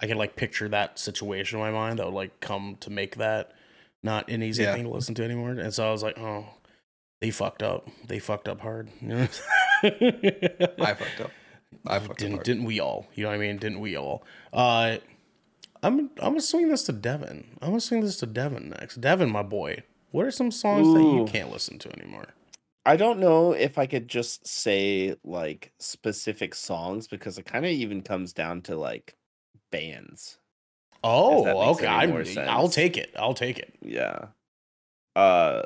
I 0.00 0.06
can 0.06 0.18
like 0.18 0.34
picture 0.36 0.68
that 0.68 0.98
situation 0.98 1.58
in 1.58 1.64
my 1.64 1.70
mind 1.70 1.98
that 1.98 2.06
would 2.06 2.14
like 2.14 2.40
come 2.40 2.76
to 2.80 2.90
make 2.90 3.16
that 3.16 3.52
not 4.02 4.28
an 4.28 4.42
easy 4.42 4.64
Yeah. 4.64 4.74
thing 4.74 4.84
to 4.84 4.90
listen 4.90 5.14
to 5.14 5.24
anymore. 5.24 5.50
And 5.50 5.72
so 5.72 5.86
I 5.88 5.92
was 5.92 6.02
like, 6.02 6.18
oh, 6.18 6.46
they 7.20 7.30
fucked 7.30 7.62
up. 7.62 7.88
They 8.06 8.18
fucked 8.18 8.48
up 8.48 8.60
hard. 8.60 8.90
You 9.00 9.08
know? 9.08 9.28
I 9.84 10.94
fucked 10.94 11.20
up. 11.20 11.30
I 11.86 11.98
fucked 12.00 12.10
up. 12.10 12.16
didn't 12.18 12.32
hard. 12.34 12.44
didn't 12.44 12.64
we 12.64 12.80
all? 12.80 13.06
You 13.14 13.22
know 13.24 13.30
what 13.30 13.36
I 13.36 13.38
mean? 13.38 13.56
Didn't 13.58 13.80
we 13.80 13.96
all? 13.96 14.24
Uh, 14.52 14.96
I'm 15.86 16.00
I'm 16.18 16.30
gonna 16.30 16.40
swing 16.40 16.68
this 16.68 16.82
to 16.84 16.92
Devin. 16.92 17.44
I'm 17.62 17.68
gonna 17.68 17.80
swing 17.80 18.00
this 18.00 18.16
to 18.18 18.26
Devin 18.26 18.70
next. 18.70 19.00
Devin, 19.00 19.30
my 19.30 19.42
boy, 19.42 19.84
what 20.10 20.26
are 20.26 20.30
some 20.32 20.50
songs 20.50 20.92
that 20.92 21.00
you 21.00 21.24
can't 21.26 21.52
listen 21.52 21.78
to 21.78 21.92
anymore? 21.96 22.26
I 22.84 22.96
don't 22.96 23.20
know 23.20 23.52
if 23.52 23.78
I 23.78 23.86
could 23.86 24.08
just 24.08 24.46
say 24.46 25.14
like 25.24 25.72
specific 25.78 26.54
songs 26.54 27.06
because 27.06 27.38
it 27.38 27.46
kind 27.46 27.64
of 27.64 27.70
even 27.70 28.02
comes 28.02 28.32
down 28.32 28.62
to 28.62 28.76
like 28.76 29.16
bands. 29.70 30.38
Oh, 31.04 31.70
okay. 31.74 31.86
I'm, 31.86 32.26
I'll 32.48 32.68
take 32.68 32.96
it. 32.96 33.14
I'll 33.16 33.34
take 33.34 33.58
it. 33.58 33.74
Yeah. 33.80 34.26
Uh 35.14 35.62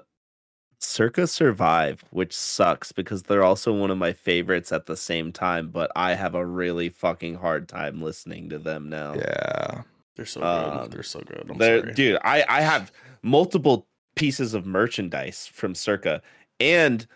Circa 0.82 1.26
Survive, 1.26 2.04
which 2.10 2.34
sucks 2.34 2.90
because 2.90 3.22
they're 3.22 3.44
also 3.44 3.72
one 3.72 3.90
of 3.90 3.98
my 3.98 4.12
favorites 4.12 4.72
at 4.72 4.86
the 4.86 4.96
same 4.96 5.30
time, 5.30 5.68
but 5.68 5.90
I 5.94 6.14
have 6.14 6.34
a 6.34 6.44
really 6.44 6.88
fucking 6.88 7.36
hard 7.36 7.68
time 7.68 8.02
listening 8.02 8.48
to 8.48 8.58
them 8.58 8.88
now. 8.88 9.14
Yeah. 9.14 9.82
They're 10.20 10.26
so 10.26 10.42
Um, 10.42 10.82
good. 10.82 10.90
They're 10.92 11.02
so 11.02 11.20
good. 11.20 11.46
I'm 11.48 11.56
They're, 11.58 11.80
sorry. 11.80 11.94
dude, 11.94 12.18
I 12.22 12.44
I 12.46 12.60
have 12.60 12.92
multiple 13.22 13.86
pieces 14.16 14.52
of 14.52 14.66
merchandise 14.66 15.46
from 15.46 15.74
Circa 15.74 16.20
and 16.60 17.06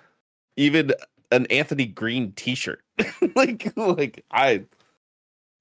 even 0.57 0.93
an 1.31 1.47
Anthony 1.47 1.85
Green 1.87 2.33
t-shirt. 2.33 2.83
like 3.37 3.71
like 3.77 4.25
I 4.31 4.65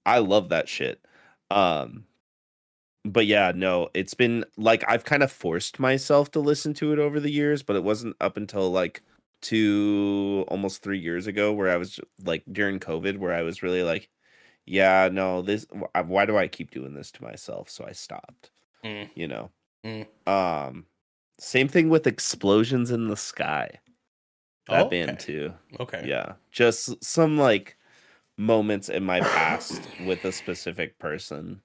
I 0.05 0.19
love 0.19 0.49
that 0.49 0.69
shit. 0.69 1.05
Um 1.51 2.05
but 3.05 3.25
yeah, 3.25 3.51
no, 3.53 3.89
it's 3.93 4.13
been 4.13 4.45
like 4.57 4.83
I've 4.87 5.03
kind 5.03 5.23
of 5.23 5.31
forced 5.31 5.79
myself 5.79 6.31
to 6.31 6.39
listen 6.39 6.73
to 6.75 6.93
it 6.93 6.99
over 6.99 7.19
the 7.19 7.31
years, 7.31 7.61
but 7.61 7.75
it 7.75 7.83
wasn't 7.83 8.15
up 8.21 8.37
until 8.37 8.71
like 8.71 9.01
two 9.41 10.45
almost 10.47 10.81
3 10.83 10.97
years 10.99 11.27
ago 11.27 11.51
where 11.51 11.69
I 11.69 11.75
was 11.77 11.99
like 12.23 12.43
during 12.51 12.79
COVID 12.79 13.17
where 13.17 13.33
I 13.33 13.41
was 13.41 13.61
really 13.63 13.83
like 13.83 14.09
yeah, 14.65 15.09
no, 15.11 15.41
this 15.41 15.65
why 16.05 16.25
do 16.25 16.37
I 16.37 16.47
keep 16.47 16.71
doing 16.71 16.93
this 16.93 17.11
to 17.13 17.23
myself? 17.23 17.69
So 17.69 17.85
I 17.85 17.91
stopped 17.91 18.51
Mm. 18.83 19.09
you 19.15 19.27
know. 19.27 19.51
Mm. 19.85 20.07
Um, 20.27 20.85
same 21.39 21.67
thing 21.67 21.89
with 21.89 22.07
explosions 22.07 22.91
in 22.91 23.07
the 23.07 23.17
sky. 23.17 23.79
That 24.67 24.85
Oh, 24.85 24.89
band 24.89 25.11
okay. 25.11 25.25
too. 25.25 25.53
Okay. 25.79 26.07
Yeah, 26.07 26.33
just 26.51 27.03
some 27.03 27.37
like 27.37 27.77
moments 28.37 28.89
in 28.89 29.03
my 29.03 29.21
past 29.21 29.89
with 29.99 30.25
a 30.25 30.31
specific 30.31 30.99
person. 30.99 31.61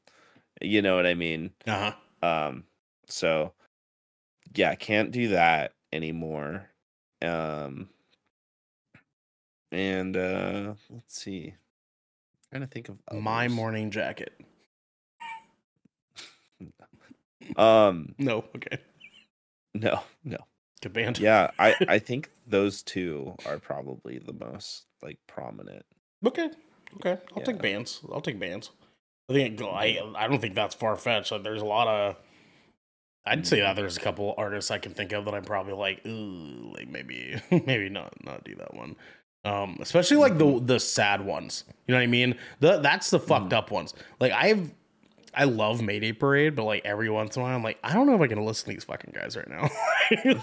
You 0.61 0.83
know 0.83 0.97
what 0.97 1.07
I 1.07 1.15
mean? 1.15 1.53
Uh 1.67 1.93
huh. 2.23 2.29
Um, 2.29 2.65
so 3.09 3.55
yeah, 4.55 4.75
can't 4.75 5.11
do 5.11 5.29
that 5.29 5.73
anymore. 5.93 6.69
Um, 7.23 7.89
and 9.71 10.17
uh, 10.17 10.75
let's 10.91 11.21
see. 11.21 11.55
Trying 12.51 12.63
to 12.63 12.67
think 12.67 12.89
of 12.89 12.99
My 13.13 13.49
morning 13.49 13.91
jacket. 13.91 14.33
Um, 17.57 18.15
No. 18.19 18.45
Okay. 18.57 18.79
no, 19.75 20.01
no. 20.23 20.37
Good 20.83 20.93
band. 20.93 21.19
yeah 21.19 21.51
i 21.59 21.75
i 21.89 21.99
think 21.99 22.31
those 22.47 22.83
two 22.83 23.35
are 23.47 23.59
probably 23.59 24.19
the 24.19 24.33
most 24.33 24.85
like 25.03 25.19
prominent 25.27 25.85
Okay. 26.27 26.51
Okay. 26.97 27.17
I'll 27.37 27.43
take 27.43 27.61
bands. 27.63 28.01
I'll 28.13 28.21
take 28.21 28.39
bands. 28.41 28.71
I 29.31 29.33
think 29.35 29.61
I 29.63 30.01
I 30.17 30.27
don't 30.27 30.41
think 30.41 30.55
that's 30.55 30.75
far 30.75 30.97
fetched. 30.97 31.31
Like, 31.31 31.43
there's 31.45 31.63
a 31.63 31.67
lot 31.67 31.87
of. 31.87 32.17
I'd 33.25 33.47
say 33.47 33.61
that 33.61 33.77
there's 33.77 33.97
a 33.97 34.01
couple 34.01 34.35
artists 34.37 34.71
I 34.73 34.79
can 34.79 34.95
think 34.95 35.13
of 35.13 35.25
that 35.27 35.35
I'm 35.35 35.45
probably 35.45 35.75
like, 35.75 36.05
ooh, 36.07 36.73
like 36.75 36.89
maybe 36.89 37.41
maybe 37.51 37.89
not 37.89 38.13
not 38.25 38.43
do 38.45 38.57
that 38.57 38.75
one. 38.75 38.97
Um, 39.45 39.79
especially 39.81 40.17
like 40.19 40.37
the 40.39 40.61
the 40.61 40.81
sad 40.81 41.25
ones. 41.25 41.65
You 41.87 41.93
know 41.93 41.99
what 41.99 42.05
I 42.05 42.09
mean? 42.09 42.37
The 42.61 42.79
that's 42.79 43.11
the 43.11 43.19
fucked 43.19 43.53
up 43.53 43.71
ones. 43.71 43.95
Like 44.21 44.33
I've 44.33 44.73
I 45.35 45.45
love 45.45 45.81
Mayday 45.81 46.13
Parade, 46.13 46.57
but 46.57 46.65
like 46.65 46.85
every 46.85 47.09
once 47.09 47.37
in 47.37 47.43
a 47.43 47.45
while, 47.45 47.55
I'm 47.55 47.63
like, 47.63 47.79
I 47.85 47.95
don't 47.95 48.07
know 48.07 48.15
if 48.15 48.21
I 48.21 48.27
can 48.27 48.45
listen 48.45 48.67
to 48.67 48.75
these 48.75 48.85
fucking 48.85 49.15
guys 49.15 49.37
right 49.37 49.49
now. 49.49 49.71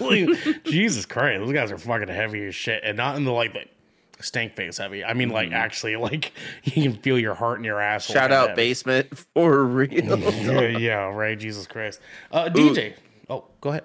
like, 0.00 0.64
Jesus 0.64 1.04
Christ, 1.04 1.40
those 1.40 1.52
guys 1.52 1.70
are 1.70 1.78
fucking 1.78 2.08
heavy 2.08 2.46
as 2.46 2.54
shit, 2.54 2.82
and 2.82 2.96
not 2.96 3.16
in 3.16 3.24
the 3.24 3.32
like 3.32 3.52
the 3.52 4.22
stank 4.22 4.54
face 4.54 4.78
heavy. 4.78 5.04
I 5.04 5.12
mean, 5.14 5.28
like 5.28 5.52
actually, 5.52 5.96
like 5.96 6.32
you 6.64 6.82
can 6.82 6.94
feel 6.94 7.18
your 7.18 7.34
heart 7.34 7.58
in 7.58 7.64
your 7.64 7.80
asshole. 7.80 8.14
shout 8.14 8.32
out 8.32 8.50
heavy. 8.50 8.62
basement 8.62 9.18
for 9.34 9.64
real 9.64 10.18
yeah, 10.18 10.78
yeah, 10.78 10.94
right. 11.14 11.38
Jesus 11.38 11.66
Christ. 11.66 12.00
Uh, 12.32 12.48
DJ. 12.48 12.94
Oh, 13.28 13.44
go 13.60 13.70
ahead. 13.70 13.84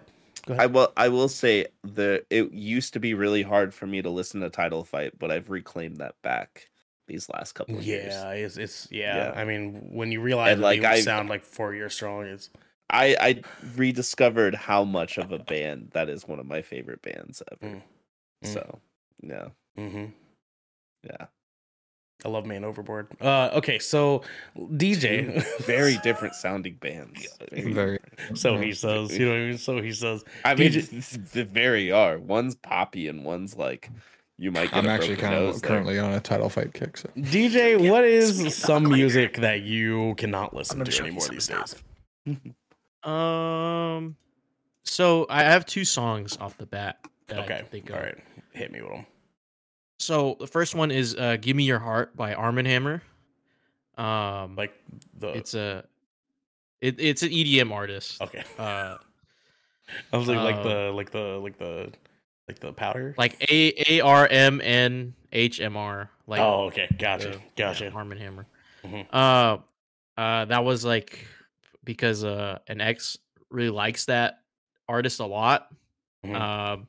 I 0.49 0.65
will 0.65 0.91
i 0.97 1.07
will 1.09 1.29
say 1.29 1.67
the 1.83 2.25
it 2.29 2.51
used 2.51 2.93
to 2.93 2.99
be 2.99 3.13
really 3.13 3.43
hard 3.43 3.73
for 3.73 3.85
me 3.87 4.01
to 4.01 4.09
listen 4.09 4.41
to 4.41 4.49
title 4.49 4.83
fight 4.83 5.17
but 5.19 5.31
i've 5.31 5.49
reclaimed 5.49 5.97
that 5.97 6.15
back 6.21 6.69
these 7.07 7.29
last 7.29 7.53
couple 7.53 7.77
of 7.77 7.83
years 7.85 8.13
yeah, 8.13 8.31
it's, 8.31 8.57
it's 8.57 8.87
yeah. 8.91 9.15
Yeah. 9.33 9.39
I 9.39 9.43
mean, 9.43 9.89
when 9.91 10.11
you 10.11 10.21
realize 10.21 10.53
And, 10.53 10.61
that 10.61 10.65
like, 10.65 10.83
I- 10.83 11.01
sound 11.01 11.29
like 11.29 11.43
four 11.43 11.73
years 11.73 11.93
strong, 11.93 12.25
it's 12.25 12.49
i 12.89 13.15
i 13.19 13.41
rediscovered 13.75 14.55
how 14.55 14.83
much 14.83 15.17
of 15.17 15.31
a 15.31 15.39
band 15.39 15.89
that 15.91 16.09
is 16.09 16.27
one 16.27 16.39
of 16.39 16.45
my 16.45 16.61
favorite 16.61 17.01
bands 17.01 17.41
ever 17.51 17.75
Mm. 17.75 17.81
Mm. 18.43 18.53
so 18.53 18.79
yeah 19.23 19.47
hmm 19.75 20.05
yeah 21.03 21.25
I 22.23 22.29
love 22.29 22.45
Man 22.45 22.63
Overboard. 22.63 23.07
Uh, 23.19 23.49
okay, 23.53 23.79
so 23.79 24.21
DJ. 24.57 25.43
very 25.65 25.97
different 26.03 26.35
sounding 26.35 26.75
bands 26.75 27.27
Very. 27.51 27.99
so 28.35 28.57
he 28.57 28.73
says. 28.73 29.17
You 29.17 29.25
know 29.25 29.31
what 29.31 29.37
I 29.37 29.45
mean? 29.49 29.57
So 29.57 29.81
he 29.81 29.91
says. 29.93 30.23
I 30.45 30.53
mean, 30.55 30.71
DJ 30.71 31.31
they 31.31 31.43
very 31.43 31.91
are. 31.91 32.19
One's 32.19 32.55
poppy 32.55 33.07
and 33.07 33.25
one's 33.25 33.55
like 33.57 33.89
you 34.37 34.51
might 34.51 34.69
get. 34.71 34.75
I'm 34.79 34.85
a 34.85 34.89
actually 34.89 35.15
kind 35.17 35.33
nose 35.33 35.55
of 35.55 35.61
there. 35.61 35.69
currently 35.69 35.97
on 35.99 36.11
a 36.13 36.19
title 36.19 36.49
fight 36.49 36.73
kick. 36.73 36.97
So. 36.97 37.09
DJ, 37.17 37.89
what 37.89 38.03
is 38.03 38.55
some 38.55 38.83
music 38.83 39.37
that 39.37 39.61
you 39.61 40.13
cannot 40.15 40.53
listen 40.53 40.77
gonna 40.77 40.85
to 40.85 40.91
show 40.91 41.03
you 41.05 41.11
anymore 41.11 41.27
these 41.29 41.43
stuff. 41.45 41.83
days? 42.25 42.37
Um, 43.03 44.15
so 44.83 45.25
I 45.27 45.41
have 45.43 45.65
two 45.65 45.85
songs 45.85 46.37
off 46.39 46.57
the 46.59 46.67
bat 46.67 46.99
that 47.27 47.39
I 47.39 47.43
Okay, 47.45 47.57
can 47.57 47.65
think 47.65 47.89
all 47.89 47.97
of. 47.97 48.03
right, 48.03 48.17
hit 48.51 48.71
me 48.71 48.81
with 48.81 48.91
them. 48.91 49.05
So 50.01 50.35
the 50.39 50.47
first 50.47 50.73
one 50.75 50.89
is 50.91 51.15
uh, 51.15 51.37
"Give 51.39 51.55
Me 51.55 51.63
Your 51.63 51.79
Heart" 51.79 52.15
by 52.17 52.33
Arm 52.33 52.57
and 52.57 52.67
Hammer. 52.67 53.01
Um, 53.97 54.55
Like 54.55 54.73
the 55.19 55.29
it's 55.37 55.53
a, 55.53 55.85
it, 56.81 56.99
it's 56.99 57.21
an 57.23 57.29
EDM 57.29 57.71
artist. 57.71 58.21
okay. 58.21 58.43
Uh, 58.57 58.97
I 60.13 60.17
was 60.17 60.27
like, 60.27 60.37
like 60.39 60.55
Uh, 60.55 60.63
the 60.63 60.91
like 60.93 61.11
the 61.11 61.19
like 61.43 61.57
the 61.57 61.91
like 62.47 62.59
the 62.59 62.71
powder. 62.73 63.13
like 63.17 63.35
A 63.51 63.73
A 63.89 63.99
R 64.01 64.27
M 64.27 64.59
N 64.63 65.13
H 65.33 65.59
M 65.61 65.75
R. 65.77 66.09
Like 66.27 66.39
oh, 66.41 66.63
okay, 66.67 66.87
gotcha, 66.97 67.29
the- 67.29 67.41
gotcha. 67.55 67.85
yeah, 67.85 67.91
Arm 67.91 68.11
and 68.11 68.21
Hammer. 68.21 68.45
Mhm. 68.85 69.05
Uh, 69.13 69.57
uh, 70.19 70.45
that 70.45 70.63
was 70.63 70.83
like 70.85 71.27
because 71.83 72.23
uh 72.23 72.57
an 72.67 72.79
ex 72.81 73.17
really 73.49 73.69
likes 73.69 74.05
that 74.05 74.39
artist 74.87 75.19
a 75.19 75.25
lot. 75.25 75.67
Mhm. 76.25 76.35
Um, 76.39 76.87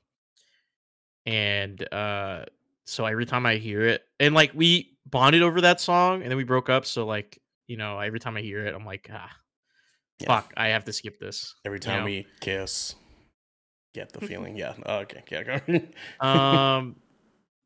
and 1.27 1.93
uh, 1.93 2.45
so 2.93 3.07
every 3.07 3.25
time 3.27 3.47
I 3.47 3.57
hear 3.57 3.83
it, 3.87 4.03
and 4.21 4.35
like 4.35 4.53
we 4.55 4.97
bonded 5.07 5.43
over 5.43 5.63
that 5.63 5.81
song, 5.81 6.23
and 6.23 6.31
then 6.31 6.37
we 6.37 6.45
broke 6.45 6.69
up. 6.69 6.85
So 6.87 7.07
like 7.07 7.39
you 7.67 7.77
know, 7.77 7.99
every 7.99 8.21
time 8.21 8.37
I 8.37 8.41
hear 8.43 8.67
it, 8.67 8.75
I'm 8.75 8.85
like, 8.85 9.09
ah, 9.13 9.31
Yeah. 10.21 10.27
fuck, 10.27 10.53
I 10.57 10.69
have 10.69 10.85
to 10.85 10.93
skip 10.93 11.19
this. 11.19 11.55
Every 11.65 11.77
you 11.77 11.81
time 11.81 12.01
know? 12.01 12.05
we 12.07 12.27
kiss, 12.41 12.95
get 13.95 14.13
the 14.13 14.21
feeling. 14.27 14.57
Yeah. 14.57 14.75
Oh, 14.85 14.99
okay. 14.99 15.23
Yeah. 15.31 15.59
Go. 16.21 16.27
um, 16.27 16.97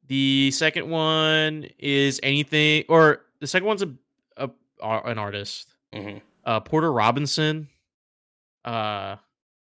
the 0.07 0.51
second 0.53 0.89
one 0.89 1.67
is 1.79 2.21
anything, 2.23 2.85
or 2.89 3.23
the 3.41 3.47
second 3.49 3.67
one's 3.67 3.83
a, 3.83 3.93
a 4.37 4.51
ar- 4.81 5.07
an 5.09 5.19
artist, 5.19 5.75
Mhm. 5.93 6.21
uh, 6.45 6.61
Porter 6.61 6.93
Robinson. 6.93 7.69
Uh, 8.65 9.17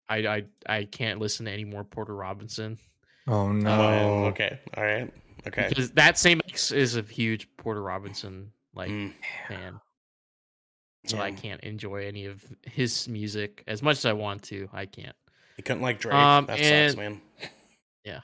I 0.09 0.17
I 0.27 0.45
I 0.69 0.85
can't 0.85 1.19
listen 1.21 1.47
to 1.47 1.53
any 1.53 1.65
more 1.65 1.85
Porter 1.85 2.15
Robinson 2.15 2.79
Oh 3.27 3.53
no. 3.53 3.71
Oh, 3.71 4.25
okay. 4.29 4.59
All 4.77 4.83
right. 4.85 5.13
Okay. 5.47 5.67
because 5.69 5.91
that 5.93 6.19
same 6.19 6.41
ex 6.49 6.73
is 6.73 6.97
a 6.97 7.03
huge 7.03 7.49
Porter 7.57 7.83
Robinson 7.83 8.53
like 8.75 8.91
Mm, 8.91 9.13
fan. 9.49 9.81
So 11.07 11.19
I 11.19 11.31
can't 11.31 11.61
enjoy 11.63 12.07
any 12.07 12.27
of 12.27 12.45
his 12.65 13.09
music 13.09 13.65
as 13.67 13.83
much 13.83 13.99
as 13.99 14.05
I 14.05 14.13
want 14.13 14.43
to. 14.45 14.69
I 14.73 14.85
can't. 14.85 15.17
You 15.57 15.65
couldn't 15.65 15.83
like 15.83 16.01
Drake. 16.01 16.15
Um, 16.15 16.47
that 16.47 16.59
and- 16.59 16.91
sucks, 16.91 16.99
man. 16.99 17.21
Yeah. 18.05 18.21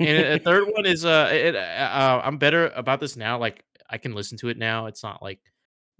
And 0.00 0.08
a 0.18 0.38
third 0.40 0.64
one 0.68 0.86
is 0.86 1.04
uh, 1.04 1.30
it, 1.32 1.54
uh, 1.54 1.58
uh 1.58 2.20
i'm 2.24 2.38
better 2.38 2.68
about 2.74 2.98
this 2.98 3.16
now 3.16 3.38
like 3.38 3.62
i 3.88 3.98
can 3.98 4.14
listen 4.14 4.36
to 4.38 4.48
it 4.48 4.58
now 4.58 4.86
it's 4.86 5.04
not 5.04 5.22
like 5.22 5.38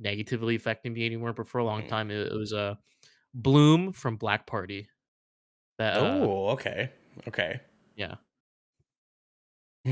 negatively 0.01 0.57
affecting 0.57 0.93
me 0.93 1.07
anymore 1.07 1.33
but 1.33 1.47
for 1.47 1.59
a 1.59 1.65
long 1.65 1.83
Mm. 1.83 1.89
time 1.89 2.11
it, 2.11 2.33
it 2.33 2.37
was 2.37 2.53
a 2.53 2.59
uh, 2.59 2.75
bloom 3.33 3.93
from 3.93 4.17
black 4.17 4.45
party 4.47 4.89
that 5.79 5.99
uh, 5.99 6.01
oh, 6.01 6.49
okay. 6.49 6.91
Okay. 7.29 7.61
yeah 7.95 8.17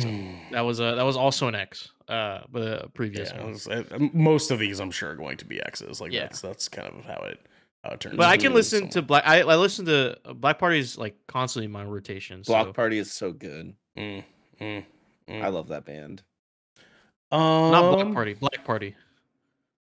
Hmm. 0.03 0.33
that 0.53 0.63
was 0.63 0.81
a 0.81 0.95
that 0.97 1.03
was 1.05 1.17
also 1.17 1.47
an 1.49 1.55
x 1.55 1.91
uh 2.09 2.41
but 2.51 2.85
a 2.85 2.89
previous 2.89 3.31
Yeah, 3.31 3.43
one 3.43 3.53
was- 3.53 3.69
uh, 3.69 3.85
most 4.13 4.51
of 4.51 4.59
these, 4.59 4.81
I'm 4.81 4.91
sure, 4.91 5.11
are 5.11 5.15
going 5.17 5.37
to 5.39 5.45
be 5.45 5.61
X's. 5.63 6.01
Like 6.01 6.13
Yeah. 6.13 6.23
that's 6.23 6.41
that's 6.41 6.69
kind 6.69 6.89
of 6.99 7.05
how 7.05 7.23
it 7.25 7.39
how 7.85 7.91
it 7.93 8.01
turns. 8.01 8.17
but 8.17 8.27
i 8.27 8.37
can 8.39 8.55
listen 8.55 8.89
to 8.91 9.03
black 9.03 9.25
i, 9.27 9.41
I 9.43 9.57
listen 9.57 9.85
to 9.87 10.17
uh, 10.25 10.33
black 10.33 10.59
party's 10.59 10.97
like 10.97 11.17
constantly 11.27 11.67
in 11.67 11.71
my 11.73 11.85
rotation 11.85 12.43
Block 12.47 12.67
so 12.69 12.73
Party 12.73 12.99
is 12.99 13.13
so 13.13 13.31
good. 13.33 13.75
Mm, 13.97 14.25
mm, 14.61 14.85
mm. 15.29 15.43
I 15.43 15.49
love 15.49 15.69
that 15.69 15.85
band. 15.85 16.23
um, 17.31 17.71
not 17.73 17.93
black 17.95 18.13
party 18.15 18.35
black 18.35 18.65
party 18.65 18.97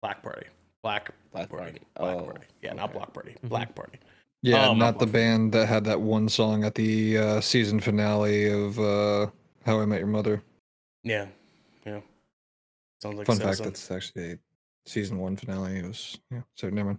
Black 0.03 0.23
Party. 0.23 0.47
Black 0.83 1.11
Black 1.33 1.49
Party. 1.49 1.65
Party. 1.65 1.81
Black 1.97 2.17
Oh, 2.17 2.25
Party. 2.27 2.47
Yeah, 2.63 2.75
not 2.75 2.91
okay. 2.91 2.99
Black 2.99 3.13
Party. 3.13 3.35
Mhm. 3.43 3.49
Black 3.49 3.75
Party. 3.75 3.99
Yeah, 4.43 4.69
Um, 4.69 4.79
not 4.79 4.99
the 5.01 5.07
band 5.07 5.53
that 5.53 5.67
had 5.67 5.85
that 5.85 6.01
one 6.01 6.29
song 6.29 6.63
at 6.65 6.77
the 6.77 7.19
uh, 7.19 7.41
season 7.41 7.81
finale 7.81 8.49
of 8.49 8.79
uh, 8.79 9.27
How 9.67 9.81
I 9.81 9.85
Met 9.85 9.99
Your 9.99 10.07
Mother. 10.07 10.43
Yeah. 11.03 11.27
Yeah. 11.85 12.01
Sounds 13.03 13.19
like 13.19 13.27
Fun 13.27 13.37
fact, 13.37 13.57
Citizen. 13.59 13.65
that's 13.67 13.91
actually 13.91 14.33
a 14.33 14.39
season 14.87 15.19
one 15.19 15.37
finale. 15.37 15.79
It 15.79 15.87
was 15.87 16.19
yeah. 16.31 16.43
So 16.55 16.71
never 16.71 16.91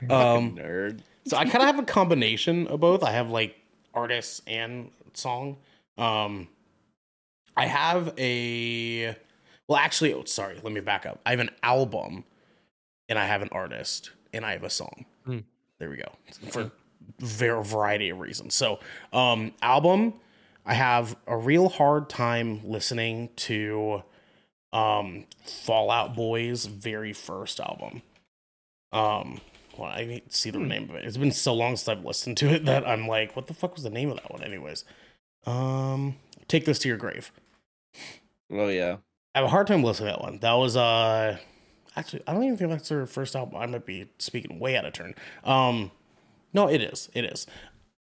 mind. 0.00 0.12
Um, 0.12 0.56
nerd. 0.56 1.00
So 1.26 1.36
I 1.36 1.44
kind 1.44 1.56
of 1.56 1.62
have 1.62 1.80
a 1.80 1.82
combination 1.82 2.68
of 2.68 2.78
both. 2.78 3.02
I 3.02 3.10
have 3.10 3.30
like 3.30 3.56
artists 3.92 4.42
and 4.46 4.90
song. 5.14 5.56
Um, 5.98 6.48
I 7.56 7.66
have 7.66 8.14
a 8.16 9.16
well, 9.66 9.78
actually, 9.78 10.14
oh, 10.14 10.24
sorry. 10.24 10.60
Let 10.62 10.72
me 10.72 10.80
back 10.80 11.04
up. 11.04 11.20
I 11.26 11.30
have 11.30 11.40
an 11.40 11.50
album, 11.64 12.24
and 13.08 13.18
I 13.18 13.26
have 13.26 13.42
an 13.42 13.48
artist, 13.50 14.10
and 14.32 14.46
I 14.46 14.52
have 14.52 14.62
a 14.62 14.70
song. 14.70 15.04
Hmm. 15.24 15.38
There 15.78 15.90
we 15.90 15.96
go 15.96 16.12
for 16.48 16.70
ver- 17.18 17.60
variety 17.62 18.10
of 18.10 18.20
reasons. 18.20 18.54
So, 18.54 18.78
um, 19.12 19.52
album, 19.62 20.14
I 20.64 20.74
have 20.74 21.16
a 21.26 21.36
real 21.36 21.68
hard 21.68 22.08
time 22.08 22.60
listening 22.64 23.30
to 23.36 24.02
um 24.72 25.26
Fall 25.44 25.90
Out 25.90 26.14
Boy's 26.14 26.66
very 26.66 27.12
first 27.12 27.60
album. 27.60 28.02
Um, 28.92 29.40
well, 29.76 29.90
I 29.90 30.04
need 30.04 30.28
to 30.30 30.36
see 30.36 30.50
the 30.50 30.58
Hmm. 30.58 30.68
name 30.68 30.90
of 30.90 30.96
it. 30.96 31.04
It's 31.04 31.16
been 31.16 31.32
so 31.32 31.54
long 31.54 31.76
since 31.76 31.88
I've 31.88 32.04
listened 32.04 32.36
to 32.38 32.48
it 32.52 32.64
that 32.66 32.86
I'm 32.86 33.06
like, 33.08 33.34
what 33.36 33.46
the 33.46 33.54
fuck 33.54 33.74
was 33.74 33.82
the 33.84 33.90
name 33.90 34.10
of 34.10 34.16
that 34.16 34.30
one, 34.30 34.42
anyways? 34.42 34.84
Um, 35.46 36.16
take 36.48 36.64
this 36.64 36.78
to 36.80 36.88
your 36.88 36.96
grave. 36.98 37.32
Oh 38.50 38.68
yeah. 38.68 38.98
I 39.34 39.38
have 39.38 39.46
a 39.46 39.50
hard 39.50 39.66
time 39.66 39.82
listening 39.82 40.08
to 40.12 40.16
that 40.18 40.22
one. 40.22 40.38
That 40.40 40.52
was 40.52 40.76
uh, 40.76 41.38
actually, 41.96 42.22
I 42.26 42.32
don't 42.34 42.44
even 42.44 42.56
think 42.56 42.70
that's 42.70 42.88
their 42.88 43.06
first 43.06 43.34
album. 43.34 43.56
I 43.56 43.66
might 43.66 43.86
be 43.86 44.10
speaking 44.18 44.58
way 44.58 44.76
out 44.76 44.84
of 44.84 44.92
turn. 44.92 45.14
Um, 45.42 45.90
no, 46.52 46.68
it 46.68 46.82
is. 46.82 47.08
It 47.14 47.24
is. 47.24 47.46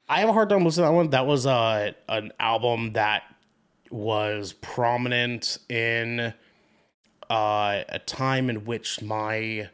I 0.09 0.21
have 0.21 0.29
a 0.29 0.33
hard 0.33 0.49
time 0.49 0.65
listening 0.65 0.85
to 0.85 0.89
that 0.89 0.95
one. 0.95 1.09
That 1.11 1.27
was 1.27 1.45
uh 1.45 1.91
an 2.09 2.33
album 2.39 2.93
that 2.93 3.23
was 3.91 4.53
prominent 4.53 5.59
in 5.69 6.33
uh 7.29 7.83
a 7.87 8.01
time 8.05 8.49
in 8.49 8.65
which 8.65 9.03
my 9.03 9.69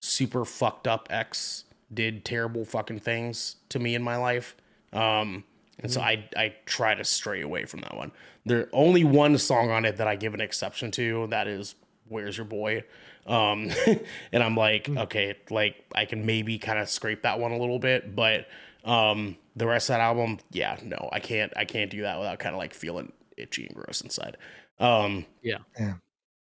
super 0.00 0.44
fucked 0.44 0.86
up 0.86 1.08
ex 1.10 1.64
did 1.92 2.26
terrible 2.26 2.66
fucking 2.66 3.00
things 3.00 3.56
to 3.70 3.78
me 3.78 3.94
in 3.94 4.02
my 4.02 4.16
life. 4.16 4.54
Um, 4.92 5.44
and 5.78 5.90
so 5.90 6.02
I 6.02 6.28
I 6.36 6.54
try 6.66 6.94
to 6.94 7.04
stray 7.04 7.40
away 7.40 7.64
from 7.64 7.80
that 7.80 7.96
one. 7.96 8.12
There 8.44 8.68
only 8.74 9.04
one 9.04 9.38
song 9.38 9.70
on 9.70 9.86
it 9.86 9.96
that 9.96 10.06
I 10.06 10.16
give 10.16 10.34
an 10.34 10.42
exception 10.42 10.90
to. 10.92 11.28
That 11.28 11.48
is 11.48 11.76
"Where's 12.08 12.36
Your 12.36 12.44
Boy," 12.44 12.84
um, 13.26 13.70
and 14.32 14.42
I'm 14.42 14.54
like, 14.54 14.86
okay, 14.86 15.36
like 15.48 15.76
I 15.94 16.04
can 16.04 16.26
maybe 16.26 16.58
kind 16.58 16.78
of 16.78 16.90
scrape 16.90 17.22
that 17.22 17.38
one 17.40 17.52
a 17.52 17.58
little 17.58 17.78
bit, 17.78 18.14
but 18.14 18.46
um, 18.84 19.36
the 19.58 19.66
rest 19.66 19.90
of 19.90 19.94
that 19.94 20.00
album, 20.00 20.38
yeah, 20.50 20.78
no, 20.82 21.08
I 21.12 21.20
can't 21.20 21.52
I 21.56 21.64
can't 21.64 21.90
do 21.90 22.02
that 22.02 22.18
without 22.18 22.38
kind 22.38 22.54
of 22.54 22.58
like 22.58 22.72
feeling 22.74 23.12
itchy 23.36 23.66
and 23.66 23.74
gross 23.74 24.00
inside. 24.00 24.36
Um, 24.78 25.26
Yeah. 25.42 25.58
Yeah. 25.78 25.94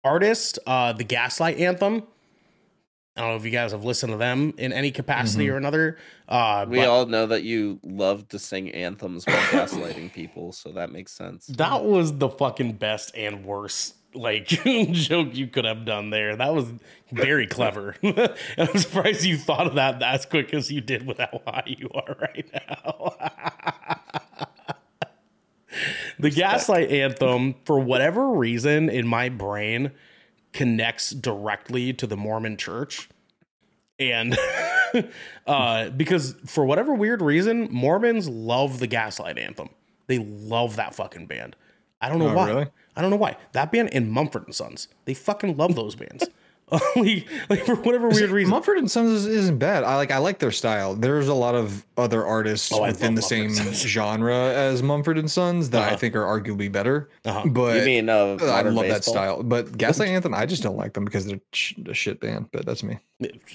Artist, 0.05 0.59
uh, 0.67 0.93
the 0.93 1.05
Gaslight 1.05 1.59
Anthem. 1.59 2.03
I 3.17 3.21
don't 3.23 3.31
know 3.31 3.37
if 3.37 3.45
you 3.45 3.51
guys 3.51 3.73
have 3.73 3.85
listened 3.85 4.13
to 4.13 4.17
them 4.17 4.55
in 4.59 4.73
any 4.73 4.93
capacity 4.93 5.51
or 5.51 5.57
another. 5.57 5.99
Uh, 6.29 6.67
We 6.69 6.79
but- 6.79 6.89
all 6.89 7.07
know 7.07 7.27
that 7.27 7.43
you 7.43 7.81
love 7.83 8.29
to 8.29 8.39
sing 8.39 8.71
anthems 8.71 9.27
while 9.27 9.37
gaslighting 9.51 10.13
people, 10.13 10.53
so 10.53 10.71
that 10.73 10.93
makes 10.93 11.11
sense. 11.13 11.47
That 11.49 11.85
was 11.85 12.19
the 12.19 12.29
fucking 12.29 12.75
best 12.75 13.11
and 13.17 13.45
worst 13.45 13.97
like 14.19 14.47
joke 14.93 15.35
you 15.35 15.47
could 15.47 15.65
have 15.65 15.85
done 15.85 16.11
there. 16.11 16.37
That 16.37 16.55
was 16.55 16.67
very 17.11 17.47
clever. 17.47 17.97
and 18.03 18.31
I'm 18.59 18.79
surprised 18.79 19.25
you 19.25 19.39
thought 19.39 19.67
of 19.67 19.75
that 19.75 20.03
as 20.03 20.27
quick 20.27 20.53
as 20.53 20.71
you 20.71 20.81
did 20.81 21.07
with 21.07 21.19
how 21.19 21.41
high 21.47 21.65
you 21.67 21.89
are 21.95 22.17
right 22.21 22.51
now. 22.53 23.17
the 26.19 26.31
Gaslight 26.31 26.91
Anthem, 26.91 27.55
for 27.65 27.79
whatever 27.79 28.31
reason 28.31 28.89
in 28.89 29.07
my 29.07 29.29
brain, 29.29 29.93
connects 30.53 31.11
directly 31.11 31.93
to 31.93 32.07
the 32.07 32.17
Mormon 32.17 32.57
church. 32.57 33.09
And 34.01 34.39
uh, 35.47 35.91
because 35.91 36.35
for 36.47 36.65
whatever 36.65 36.95
weird 36.95 37.21
reason, 37.21 37.69
Mormons 37.71 38.29
love 38.29 38.79
the 38.79 38.87
Gaslight 38.87 39.39
Anthem. 39.39 39.71
They 40.07 40.19
love 40.19 40.77
that 40.77 40.95
fucking 40.95 41.27
band. 41.27 41.57
I 42.01 42.09
don't 42.09 42.19
know 42.19 42.29
Oh, 42.31 42.35
why. 42.35 42.49
really? 42.49 42.67
I 42.97 43.03
don't 43.03 43.11
know 43.11 43.17
why. 43.17 43.37
That 43.53 43.71
band 43.73 43.91
and 43.93 44.11
Mumford 44.11 44.47
and 44.47 44.55
Sons, 44.55 44.89
they 45.05 45.15
fucking 45.15 45.57
love 45.57 45.75
those 45.77 45.95
bands. 45.95 46.27
like, 46.97 47.27
like 47.49 47.65
for 47.65 47.77
whatever 47.77 48.09
weird 48.11 48.29
reason. 48.29 48.51
Mumford 48.51 48.77
and 48.77 48.91
Sons 48.91 49.11
is, 49.11 49.25
isn't 49.27 49.57
bad. 49.59 49.85
I 49.85 49.97
like 49.97 50.11
I 50.11 50.19
like 50.19 50.39
their 50.39 50.53
style. 50.53 50.95
There's 50.95 51.29
a 51.29 51.33
lot 51.35 51.55
of 51.55 51.87
other 51.97 52.27
artists 52.27 52.71
Oh, 52.71 52.83
within 52.83 53.15
the 53.15 53.23
love 53.23 53.29
same 53.29 53.47
Mumford 53.47 53.67
and 53.69 53.75
Sons. 53.77 53.91
genre 53.91 54.37
as 54.37 54.83
Mumford 54.83 55.17
and 55.17 55.31
Sons 55.31 55.71
that 55.71 55.81
I 55.83 55.87
Uh-huh. 55.87 55.97
think 55.97 56.15
are 56.15 56.25
arguably 56.25 56.71
better. 56.71 57.09
Uh-huh. 57.25 57.49
But 57.49 57.79
you 57.79 57.85
mean 57.87 58.11
uh, 58.11 58.37
I 58.43 58.47
modern 58.47 58.75
love 58.75 58.89
that 58.89 59.03
style. 59.05 59.43
But 59.43 59.79
Gaslight 59.79 60.11
Anthem, 60.11 60.35
I 60.35 60.45
just 60.45 60.63
don't 60.63 60.77
like 60.77 60.93
them 60.93 61.07
because 61.07 61.25
they're 61.25 61.41
a 61.87 61.95
shit 61.95 62.21
band. 62.21 62.51
But 62.53 62.67
that's 62.67 62.83
me. 62.83 62.99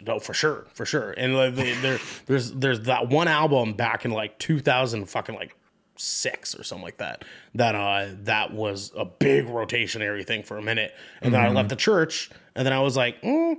No, 0.07 0.17
for 0.17 0.33
sure, 0.33 0.65
for 0.73 0.85
sure. 0.85 1.11
And 1.11 1.35
like, 1.37 1.53
they- 1.53 1.99
there's 2.25 2.51
there's 2.53 2.79
that 2.81 3.09
one 3.09 3.27
album 3.27 3.73
back 3.73 4.05
in 4.05 4.11
like 4.11 4.39
2000 4.39 5.05
fucking 5.05 5.35
like 5.35 5.55
six 5.95 6.57
or 6.57 6.63
something 6.63 6.83
like 6.83 6.97
that. 6.97 7.23
That 7.55 7.75
uh 7.75 8.07
that 8.23 8.53
was 8.53 8.91
a 8.97 9.05
big 9.05 9.45
rotationary 9.47 10.25
thing 10.25 10.43
for 10.43 10.57
a 10.57 10.61
minute, 10.61 10.93
and 11.21 11.33
then 11.33 11.41
I 11.41 11.49
left 11.49 11.69
the 11.69 11.75
church, 11.75 12.29
and 12.55 12.65
then 12.65 12.73
I 12.73 12.79
was 12.79 12.97
like, 12.97 13.21
mm, 13.21 13.55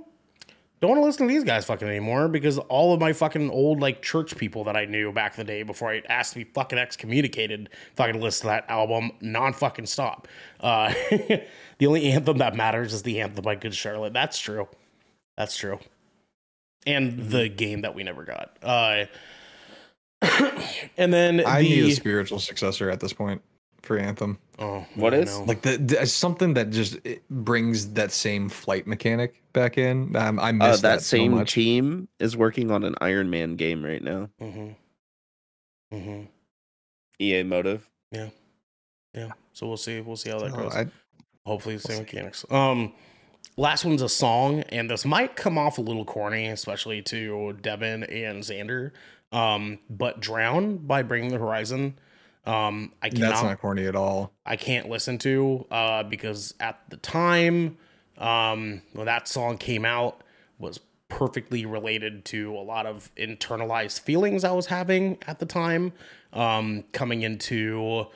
don't 0.81 0.89
want 0.89 1.01
to 1.01 1.05
listen 1.05 1.27
to 1.27 1.33
these 1.33 1.45
guys 1.45 1.65
fucking 1.65 1.87
anymore 1.87 2.27
because 2.27 2.57
all 2.57 2.93
of 2.93 2.99
my 2.99 3.13
fucking 3.13 3.49
old 3.49 3.79
like 3.79 4.01
church 4.01 4.35
people 4.37 4.65
that 4.65 4.75
I 4.75 4.85
knew 4.85 5.11
back 5.13 5.37
in 5.37 5.45
the 5.45 5.51
day 5.51 5.63
before 5.63 5.89
I 5.91 6.01
asked 6.09 6.33
to 6.33 6.39
be 6.39 6.43
fucking 6.43 6.77
excommunicated 6.77 7.69
fucking 7.95 8.19
listen 8.19 8.41
to 8.41 8.47
that 8.47 8.65
album 8.69 9.11
non 9.21 9.53
fucking 9.53 9.85
stop. 9.85 10.27
Uh, 10.59 10.93
the 11.09 11.87
only 11.87 12.11
anthem 12.11 12.37
that 12.39 12.55
matters 12.55 12.93
is 12.93 13.03
the 13.03 13.21
anthem 13.21 13.43
by 13.43 13.55
Good 13.55 13.73
Charlotte. 13.73 14.13
That's 14.13 14.37
true. 14.37 14.67
That's 15.37 15.55
true. 15.57 15.79
And 16.85 17.13
Mm-hmm. 17.13 17.29
the 17.29 17.49
game 17.49 17.81
that 17.81 17.95
we 17.95 18.03
never 18.03 18.23
got. 18.25 18.57
Uh, 18.61 19.05
and 20.97 21.13
then 21.13 21.45
I 21.45 21.61
the, 21.61 21.69
need 21.69 21.91
a 21.91 21.95
spiritual 21.95 22.39
successor 22.39 22.89
at 22.89 22.99
this 22.99 23.13
point 23.13 23.41
for 23.81 23.97
Anthem. 23.97 24.39
oh, 24.59 24.85
What 24.95 25.13
I 25.13 25.17
is? 25.17 25.37
know. 25.37 25.43
Like 25.45 25.61
the, 25.61 25.77
the 25.77 26.05
something 26.07 26.53
that 26.55 26.71
just 26.71 26.97
it 27.03 27.27
brings 27.29 27.93
that 27.93 28.11
same 28.11 28.49
flight 28.49 28.87
mechanic 28.87 29.41
back 29.53 29.77
in. 29.77 30.15
Um, 30.15 30.39
I 30.39 30.51
miss 30.51 30.65
Uh, 30.65 30.71
that, 30.71 30.81
that, 30.81 31.01
so 31.01 31.17
same 31.17 31.31
much. 31.33 31.53
team 31.53 32.07
is 32.19 32.35
working 32.35 32.71
on 32.71 32.83
an 32.83 32.95
Iron 33.01 33.29
Man 33.29 33.55
game 33.55 33.83
right 33.85 34.01
now. 34.03 34.29
Mhm. 34.41 34.75
hmm 35.91 36.21
EA 37.19 37.43
motive. 37.43 37.89
Yeah. 38.11 38.29
Yeah. 39.13 39.31
So 39.53 39.67
we'll 39.67 39.77
see. 39.77 40.01
We'll 40.01 40.17
see 40.17 40.29
how 40.31 40.39
that 40.39 40.53
Oh, 40.53 40.63
goes. 40.63 40.75
I- 40.75 40.87
Hopefully, 41.45 41.75
the 41.75 41.81
same 41.83 41.99
mechanics. 41.99 42.43
Um, 42.49 42.91
last 43.55 43.85
one's 43.85 44.01
a 44.01 44.09
song, 44.09 44.61
and 44.69 44.89
this 44.89 45.05
might 45.05 45.35
come 45.35 45.59
off 45.59 45.77
a 45.77 45.81
little 45.81 46.03
corny, 46.03 46.47
especially 46.47 47.03
to 47.03 47.53
Devin 47.61 48.03
and 48.05 48.41
Xander. 48.41 48.91
Um, 49.31 49.79
but 49.89 50.19
"Drown" 50.19 50.77
by 50.77 51.03
Bring 51.03 51.25
Me 51.25 51.29
the 51.29 51.37
Horizon. 51.37 51.97
Um, 52.45 52.93
I 53.01 53.09
cannot. 53.09 53.29
that's 53.29 53.43
not 53.43 53.59
corny 53.59 53.87
at 53.87 53.95
all. 53.95 54.31
I 54.45 54.55
can't 54.55 54.87
listen 54.87 55.17
to 55.19 55.65
uh, 55.71 56.03
because 56.03 56.53
at 56.59 56.79
the 56.89 56.97
time 56.97 57.77
um, 58.17 58.81
when 58.93 59.07
that 59.07 59.27
song 59.27 59.57
came 59.57 59.83
out 59.83 60.21
was 60.59 60.79
perfectly 61.09 61.65
related 61.65 62.25
to 62.25 62.55
a 62.55 62.61
lot 62.61 62.85
of 62.85 63.11
internalized 63.15 64.01
feelings 64.01 64.43
I 64.43 64.51
was 64.51 64.67
having 64.67 65.17
at 65.27 65.39
the 65.39 65.45
time, 65.45 65.93
um, 66.33 66.83
coming 66.91 67.23
into 67.23 68.07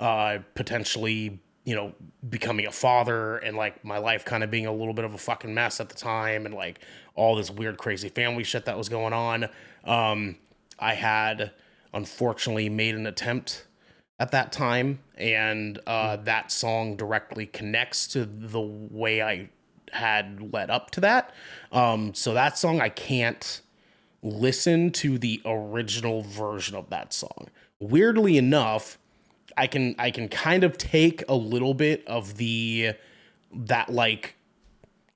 uh, 0.00 0.38
potentially 0.54 1.40
you 1.64 1.74
know 1.74 1.92
becoming 2.28 2.66
a 2.66 2.72
father 2.72 3.36
and 3.38 3.56
like 3.56 3.84
my 3.84 3.98
life 3.98 4.24
kind 4.24 4.42
of 4.42 4.50
being 4.50 4.66
a 4.66 4.72
little 4.72 4.94
bit 4.94 5.04
of 5.04 5.14
a 5.14 5.18
fucking 5.18 5.52
mess 5.52 5.80
at 5.80 5.88
the 5.88 5.94
time 5.94 6.46
and 6.46 6.54
like 6.54 6.80
all 7.14 7.36
this 7.36 7.50
weird 7.50 7.78
crazy 7.78 8.08
family 8.08 8.44
shit 8.44 8.64
that 8.64 8.76
was 8.76 8.88
going 8.88 9.12
on. 9.12 9.48
Um, 9.84 10.36
I 10.78 10.94
had 10.94 11.52
unfortunately 11.92 12.68
made 12.68 12.94
an 12.94 13.06
attempt 13.06 13.66
at 14.18 14.30
that 14.32 14.52
time 14.52 15.00
and 15.16 15.78
uh, 15.86 16.16
that 16.16 16.50
song 16.50 16.96
directly 16.96 17.46
connects 17.46 18.06
to 18.08 18.24
the 18.24 18.60
way 18.60 19.22
i 19.22 19.48
had 19.92 20.52
led 20.52 20.68
up 20.68 20.90
to 20.90 21.00
that. 21.00 21.32
Um, 21.72 22.12
so 22.14 22.34
that 22.34 22.58
song 22.58 22.80
i 22.80 22.88
can't 22.88 23.62
listen 24.22 24.90
to 24.90 25.18
the 25.18 25.40
original 25.44 26.22
version 26.22 26.76
of 26.76 26.90
that 26.90 27.12
song. 27.12 27.48
Weirdly 27.80 28.36
enough 28.36 28.98
i 29.56 29.66
can 29.66 29.94
i 29.98 30.10
can 30.10 30.28
kind 30.28 30.62
of 30.64 30.78
take 30.78 31.22
a 31.28 31.34
little 31.34 31.74
bit 31.74 32.06
of 32.06 32.36
the 32.36 32.92
that 33.52 33.90
like 33.90 34.34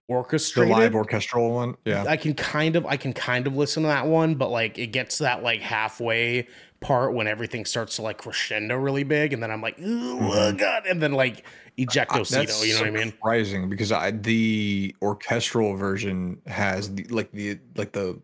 Orchestral 0.08 0.66
the 0.66 0.72
live 0.72 0.94
orchestral 0.94 1.50
one. 1.54 1.76
Yeah. 1.84 2.04
I 2.06 2.16
can 2.16 2.34
kind 2.34 2.76
of 2.76 2.84
I 2.86 2.96
can 2.96 3.12
kind 3.12 3.46
of 3.46 3.56
listen 3.56 3.82
to 3.84 3.88
that 3.88 4.06
one, 4.06 4.34
but 4.34 4.50
like 4.50 4.78
it 4.78 4.88
gets 4.88 5.18
that 5.18 5.42
like 5.42 5.60
halfway 5.60 6.48
part 6.80 7.14
when 7.14 7.26
everything 7.28 7.64
starts 7.64 7.96
to 7.96 8.02
like 8.02 8.18
crescendo 8.18 8.76
really 8.76 9.04
big, 9.04 9.32
and 9.32 9.42
then 9.42 9.50
I'm 9.50 9.62
like, 9.62 9.78
"Ooh, 9.80 10.18
oh 10.20 10.52
god, 10.52 10.86
and 10.86 11.00
then 11.00 11.12
like 11.12 11.46
ejectocito, 11.78 12.66
you 12.66 12.74
know 12.74 12.80
what 12.80 12.88
I 12.88 12.90
mean? 12.90 13.10
Surprising 13.12 13.70
because 13.70 13.92
I 13.92 14.10
the 14.10 14.94
orchestral 15.00 15.76
version 15.76 16.42
has 16.46 16.92
the 16.94 17.04
like 17.04 17.30
the 17.32 17.58
like 17.76 17.92
the 17.92 18.20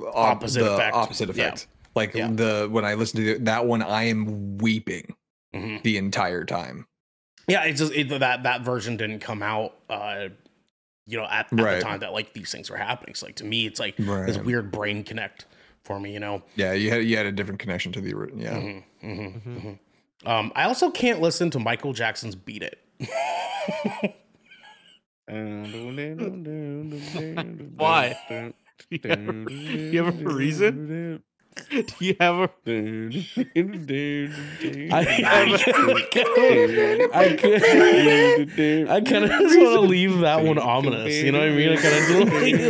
op- 0.00 0.14
Opposite 0.16 0.60
the 0.60 0.74
effect. 0.74 0.94
Opposite 0.96 1.36
Yeah. 1.36 1.44
effect. 1.48 1.66
Like 1.96 2.14
Yeah. 2.14 2.28
the 2.30 2.68
when 2.70 2.84
I 2.84 2.94
listen 2.94 3.20
to 3.20 3.34
the, 3.34 3.44
that 3.44 3.66
one, 3.66 3.82
I 3.82 4.04
am 4.04 4.56
weeping 4.58 5.14
Mhm. 5.54 5.82
the 5.82 5.96
entire 5.98 6.44
time. 6.44 6.86
Yeah, 7.48 7.64
it's 7.64 7.80
just 7.80 7.92
it, 7.92 8.08
that 8.20 8.44
that 8.44 8.60
version 8.62 8.96
didn't 8.96 9.18
come 9.20 9.42
out, 9.42 9.74
uh, 9.90 10.28
you 11.08 11.16
know, 11.18 11.24
at, 11.24 11.52
at 11.52 11.58
Right. 11.58 11.74
the 11.76 11.82
time 11.82 12.00
that 12.00 12.12
like 12.12 12.34
these 12.34 12.52
things 12.52 12.70
were 12.70 12.76
happening. 12.76 13.14
So 13.14 13.26
like 13.26 13.36
to 13.36 13.44
me, 13.44 13.66
it's 13.66 13.80
like 13.80 13.96
this 13.96 14.36
weird 14.38 14.70
brain 14.70 15.02
connect 15.02 15.46
for 15.84 15.98
me, 15.98 16.12
you 16.12 16.20
know. 16.20 16.42
Yeah, 16.54 16.74
you 16.74 16.90
had 16.90 17.04
you 17.04 17.16
had 17.16 17.26
a 17.26 17.32
different 17.32 17.58
connection 17.60 17.90
to 17.92 18.00
the 18.00 18.12
ori- 18.12 18.32
yeah. 18.36 18.58
Mhm, 18.58 18.84
mhm, 19.02 19.42
mhm. 19.42 19.78
Um, 20.26 20.52
I 20.54 20.64
also 20.64 20.90
can't 20.90 21.20
listen 21.20 21.50
to 21.50 21.58
Michael 21.58 21.92
Jackson's 21.94 22.34
"Beat 22.36 22.62
It." 22.62 22.78
Why? 27.76 28.16
Do 28.28 28.52
you 28.90 29.00
have, 29.02 29.48
do 29.48 29.88
you 29.92 30.04
have 30.04 30.26
a 30.26 30.34
reason? 30.34 31.22
Do 31.70 31.84
you 32.00 32.16
have 32.20 32.36
a? 32.36 32.50
I, 34.90 35.00
I, 37.14 37.36
could, 37.36 37.62
I 38.88 39.00
kind 39.00 39.24
of 39.24 39.30
just 39.30 39.58
want 39.58 39.74
to 39.74 39.80
leave 39.80 40.18
that 40.20 40.44
one 40.44 40.58
ominous. 40.58 41.14
You 41.14 41.32
know 41.32 41.38
what 41.40 41.48
I 41.48 41.52
mean? 41.52 41.72
I 41.72 41.76
kind 41.76 41.94
of 41.94 42.00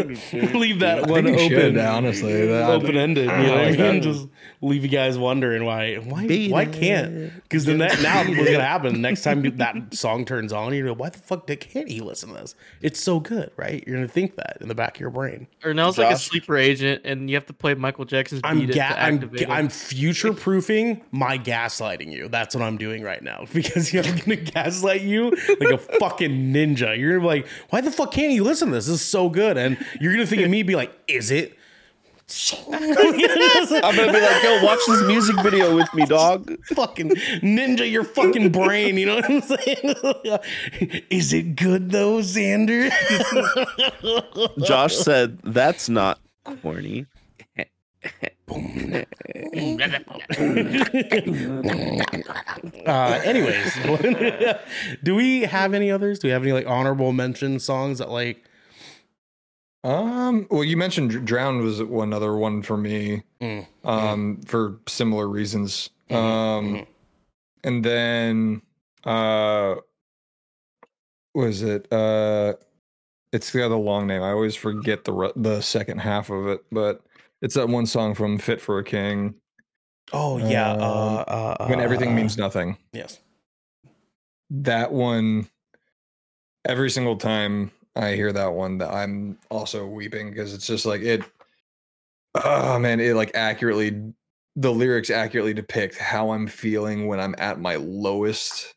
just 0.09 0.55
leave 0.55 0.78
that 0.81 1.06
one 1.09 1.27
open, 1.27 1.48
should, 1.48 1.78
honestly. 1.78 2.47
That- 2.47 2.70
open 2.70 2.97
ended. 2.97 3.27
You 3.27 3.31
know 3.47 3.56
what 3.56 3.69
I 3.69 3.77
mean? 3.77 4.02
Just 4.02 4.28
leave 4.61 4.83
you 4.83 4.89
guys 4.89 5.17
wondering 5.17 5.65
why, 5.65 5.97
why, 5.97 6.49
why 6.49 6.67
can't? 6.67 7.33
Because 7.43 7.65
then 7.65 7.79
that 7.79 8.01
now 8.03 8.19
what's 8.29 8.51
gonna 8.51 8.63
happen? 8.63 9.01
Next 9.01 9.23
time 9.23 9.43
that 9.59 9.95
song 9.95 10.25
turns 10.25 10.53
on, 10.53 10.75
you're 10.75 10.91
like, 10.91 10.99
why 10.99 11.11
the 11.11 11.19
fuck 11.19 11.47
can't 11.47 11.89
he 11.89 12.01
listen 12.01 12.31
to 12.31 12.35
this? 12.37 12.55
It's 12.83 13.01
so 13.01 13.21
good, 13.21 13.51
right? 13.57 13.85
You're 13.87 13.97
gonna 13.97 14.09
think 14.09 14.37
that 14.37 14.59
in 14.61 14.69
the 14.69 14.75
back 14.75 14.97
of 14.97 15.01
your 15.01 15.11
brain. 15.11 15.47
Or 15.65 15.73
now 15.75 15.89
it's 15.89 15.99
like 15.99 16.15
a 16.15 16.19
sleeper 16.19 16.57
agent, 16.57 17.03
and 17.05 17.29
you 17.31 17.37
have 17.37 17.47
to 17.47 17.53
play 17.53 17.75
Michael 17.75 18.05
Jackson's 18.05 18.41
I'm 18.45 18.61
"Beat 18.61 18.71
It" 18.71 18.75
ga- 18.75 18.89
to 18.89 19.03
I'm 19.03 19.15
activate 19.15 19.41
it. 19.43 19.51
I'm 19.51 19.69
future 19.69 20.33
proofing 20.33 21.03
my 21.11 21.39
gaslighting 21.39 22.13
you. 22.13 22.29
That's 22.29 22.55
what 22.55 22.63
I'm 22.63 22.79
doing 22.79 23.03
right 23.03 23.23
now 23.23 23.47
because 23.53 23.95
I'm 23.95 24.17
gonna 24.19 24.37
gaslight 24.37 25.03
you 25.03 25.31
like 25.61 25.71
a 25.71 25.79
fucking 26.01 26.53
ninja. 26.53 26.99
You're 26.99 27.19
gonna 27.19 27.21
be 27.21 27.41
like, 27.41 27.47
why 27.71 27.81
the 27.81 27.91
fuck 27.91 28.13
can't 28.13 28.33
you 28.33 28.45
listen 28.45 28.69
to 28.69 28.75
this? 28.75 28.87
This 28.87 29.01
is 29.01 29.07
so 29.07 29.29
good, 29.29 29.57
and 29.57 29.79
you're 30.01 30.13
gonna 30.13 30.27
think 30.27 30.43
of 30.43 30.51
me 30.51 30.63
be 30.63 30.77
like, 30.77 30.93
is 31.07 31.31
it? 31.31 31.58
I'm 32.71 33.97
gonna 33.97 34.13
be 34.13 34.21
like, 34.21 34.43
yo, 34.43 34.63
watch 34.63 34.81
this 34.87 35.03
music 35.07 35.41
video 35.41 35.75
with 35.75 35.93
me, 35.95 36.05
dog. 36.05 36.63
fucking 36.67 37.11
ninja 37.41 37.91
your 37.91 38.05
fucking 38.05 38.53
brain. 38.53 38.99
You 38.99 39.07
know 39.07 39.15
what 39.17 39.31
I'm 39.31 39.41
saying? 39.41 40.39
is 41.11 41.33
it 41.33 41.57
good 41.57 41.91
though, 41.91 42.19
Xander? 42.19 42.91
Josh 44.67 44.95
said 44.97 45.39
that's 45.43 45.89
not 45.89 46.21
corny. 46.61 47.07
Uh, 52.87 53.21
anyways, 53.25 53.75
do 55.03 55.15
we 55.15 55.43
have 55.43 55.73
any 55.73 55.91
others? 55.91 56.19
Do 56.19 56.29
we 56.29 56.33
have 56.33 56.43
any 56.43 56.53
like 56.53 56.67
honorable 56.67 57.13
mention 57.13 57.59
songs 57.59 57.99
that 57.99 58.11
like? 58.11 58.45
Um. 59.85 60.47
Well, 60.51 60.65
you 60.65 60.77
mentioned 60.77 61.11
Dr- 61.11 61.25
"Drown" 61.25 61.63
was 61.63 61.83
one 61.83 62.13
other 62.13 62.37
one 62.37 62.63
for 62.63 62.77
me. 62.77 63.23
Mm, 63.41 63.67
Um, 63.85 64.41
for 64.47 64.79
similar 64.89 65.29
reasons. 65.29 65.91
Mhm, 66.11 66.17
Um, 66.17 66.75
mhm. 66.75 66.87
and 67.65 67.85
then 67.85 68.63
uh, 69.05 69.77
was 71.35 71.63
it 71.63 71.91
uh, 71.93 72.55
it's 73.33 73.53
got 73.53 73.71
a 73.71 73.77
long 73.77 74.07
name. 74.09 74.23
I 74.23 74.31
always 74.31 74.57
forget 74.57 75.05
the 75.05 75.13
re- 75.13 75.33
the 75.37 75.61
second 75.61 75.99
half 75.99 76.31
of 76.31 76.49
it, 76.49 76.65
but 76.73 77.05
it's 77.41 77.55
that 77.55 77.69
one 77.69 77.87
song 77.87 78.15
from 78.15 78.39
"Fit 78.39 78.61
for 78.61 78.79
a 78.81 78.85
King." 78.85 79.35
Oh 80.13 80.39
yeah. 80.39 80.73
Um, 80.73 80.81
uh, 80.81 80.85
uh, 81.29 81.67
when 81.69 81.81
everything 81.81 82.11
uh, 82.11 82.15
means 82.15 82.37
nothing. 82.37 82.77
yes. 82.93 83.21
That 84.51 84.93
one. 84.93 85.49
Every 86.67 86.91
single 86.91 87.17
time 87.17 87.71
I 87.99 88.15
hear 88.15 88.33
that 88.33 88.53
one, 88.55 88.79
that 88.79 88.91
I'm 88.93 89.39
also 89.51 89.87
weeping 89.87 90.31
because 90.31 90.55
it's 90.55 90.66
just 90.66 90.87
like 90.87 91.03
it. 91.03 91.23
Oh 92.45 92.79
man, 92.79 93.01
it 93.01 93.15
like 93.15 93.33
accurately 93.35 94.12
the 94.57 94.73
lyrics 94.73 95.11
accurately 95.11 95.55
depict 95.55 95.97
how 95.99 96.31
I'm 96.31 96.47
feeling 96.47 97.07
when 97.07 97.20
I'm 97.20 97.35
at 97.39 97.61
my 97.61 97.77
lowest, 97.77 98.75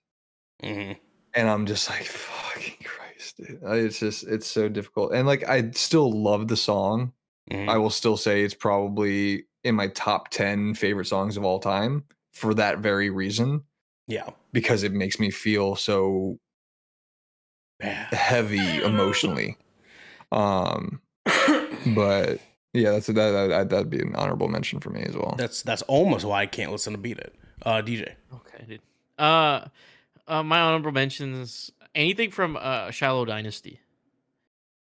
Mhm. 0.64 0.98
and 1.34 1.50
I'm 1.50 1.66
just 1.66 1.90
like 1.90 2.04
fucking 2.06 2.78
Christ, 2.84 3.38
dude. 3.38 3.60
It's 3.64 4.00
just 4.00 4.24
it's 4.28 4.48
so 4.48 4.70
difficult, 4.70 5.14
and 5.14 5.28
like 5.28 5.48
I 5.48 5.72
still 5.72 6.12
love 6.12 6.48
the 6.48 6.58
song. 6.58 7.14
Mhm. 7.52 7.70
I 7.70 7.78
will 7.78 7.90
still 7.90 8.18
say 8.18 8.44
it's 8.44 8.54
probably 8.54 9.46
in 9.64 9.76
my 9.76 9.88
top 9.90 10.30
ten 10.30 10.74
favorite 10.74 11.06
songs 11.06 11.38
of 11.38 11.44
all 11.46 11.60
time 11.60 12.04
for 12.34 12.54
that 12.56 12.80
very 12.80 13.10
reason 13.10 13.64
Yeah. 14.08 14.30
because 14.54 14.84
it 14.84 14.94
makes 14.94 15.20
me 15.20 15.30
feel 15.32 15.76
so 15.76 16.40
Yeah. 17.82 18.14
heavy 18.16 18.82
emotionally. 18.84 19.58
Um, 20.32 21.02
but 21.96 22.40
yeah, 22.74 22.92
that's 22.92 23.08
that, 23.08 23.14
that 23.50 23.70
that'd 23.70 23.90
be 23.90 24.00
an 24.02 24.16
honorable 24.16 24.48
mention 24.48 24.80
for 24.80 24.90
me 24.90 25.02
as 25.04 25.16
well. 25.16 25.36
That's 25.38 25.62
that's 25.62 25.82
almost 25.84 26.26
why 26.26 26.42
I 26.42 26.46
can't 26.46 26.72
listen 26.72 26.94
to 26.94 27.00
Beat 27.00 27.18
It. 27.20 27.36
Uh, 27.64 27.82
DJ. 27.82 28.14
Okay, 28.34 28.66
dude. 28.68 28.82
Uh, 29.18 29.66
uh, 30.28 30.42
my 30.44 30.60
honorable 30.62 30.92
mentions 30.92 31.72
anything 31.94 32.32
from 32.32 32.58
uh 32.60 32.92
Shiloh 32.92 33.26
Dynasty. 33.26 33.80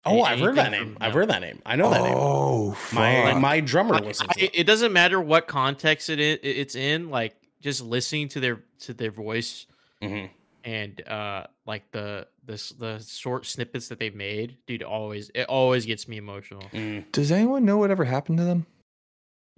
Oh, 0.06 0.22
I've 0.22 0.40
heard 0.40 0.56
that 0.56 0.72
name. 0.72 0.94
from 0.94 0.98
I've 1.02 1.12
them. 1.12 1.20
heard 1.20 1.30
that 1.30 1.42
name. 1.42 1.62
I 1.66 1.76
know 1.76 1.90
that 1.90 2.02
name. 2.04 2.14
Oh, 2.16 2.70
My 2.94 3.32
fuck. 3.34 3.42
my 3.42 3.60
drummer 3.60 3.96
I- 3.96 4.00
listens 4.00 4.30
I- 4.30 4.34
to 4.40 4.46
it. 4.46 4.52
it 4.54 4.64
doesn't 4.66 4.94
matter 4.94 5.20
what 5.20 5.48
context 5.48 6.10
it 6.10 6.20
is, 6.20 6.40
it's 6.42 6.76
in. 6.76 7.10
Like 7.10 7.36
just 7.62 7.82
listening 7.84 8.30
to 8.30 8.40
their 8.40 8.62
to 8.82 8.94
their 8.94 9.12
voice 9.12 9.66
Mhm. 10.02 10.30
And 10.70 11.08
uh 11.08 11.48
like 11.66 11.90
the 11.92 12.28
the 12.46 12.74
the 12.78 13.04
short 13.08 13.46
snippets 13.46 13.88
that 13.88 14.00
they've 14.00 14.16
made, 14.16 14.58
dude. 14.68 14.84
Always 14.84 15.32
it 15.34 15.46
always 15.46 15.86
gets 15.86 16.08
me 16.08 16.18
emotional. 16.18 16.64
Mm. 16.72 17.12
Does 17.12 17.32
anyone 17.32 17.66
know 17.66 17.78
whatever 17.78 18.06
happened 18.06 18.38
to 18.38 18.44
them? 18.44 18.66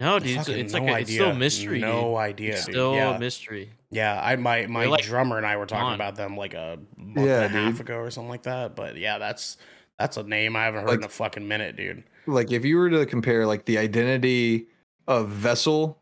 No, 0.00 0.18
dude, 0.18 0.38
it's, 0.38 0.48
it's 0.48 0.72
no 0.72 0.80
like 0.80 0.94
a, 0.94 0.98
it's 1.00 1.12
still 1.12 1.30
a 1.30 1.34
mystery. 1.34 1.78
No 1.78 2.02
dude. 2.02 2.16
idea. 2.16 2.52
It's 2.54 2.62
still 2.62 2.94
yeah. 2.94 3.14
a 3.14 3.18
mystery. 3.20 3.70
Yeah, 3.90 4.20
I 4.20 4.36
my 4.36 4.66
my 4.66 4.86
like, 4.86 5.04
drummer 5.04 5.36
and 5.36 5.46
I 5.46 5.56
were 5.56 5.66
talking 5.66 5.84
gone. 5.84 5.94
about 5.94 6.16
them 6.16 6.36
like 6.36 6.54
a 6.54 6.78
month 6.96 7.26
Yeah, 7.26 7.42
and 7.42 7.44
a 7.44 7.48
half 7.48 7.72
dude. 7.72 7.80
ago 7.82 7.96
or 7.96 8.10
something 8.10 8.30
like 8.30 8.44
that. 8.44 8.74
But 8.74 8.96
yeah, 8.96 9.18
that's 9.18 9.58
that's 9.98 10.16
a 10.16 10.22
name 10.22 10.56
I 10.56 10.64
haven't 10.64 10.86
heard 10.88 11.00
in 11.00 11.04
a 11.04 11.08
fucking 11.08 11.46
minute, 11.46 11.76
dude. 11.76 12.02
Like, 12.26 12.52
if 12.52 12.64
you 12.64 12.76
were 12.78 12.88
to 12.90 13.04
compare 13.04 13.46
like 13.46 13.64
the 13.66 13.78
identity 13.78 14.66
of 15.06 15.28
Vessel 15.28 15.98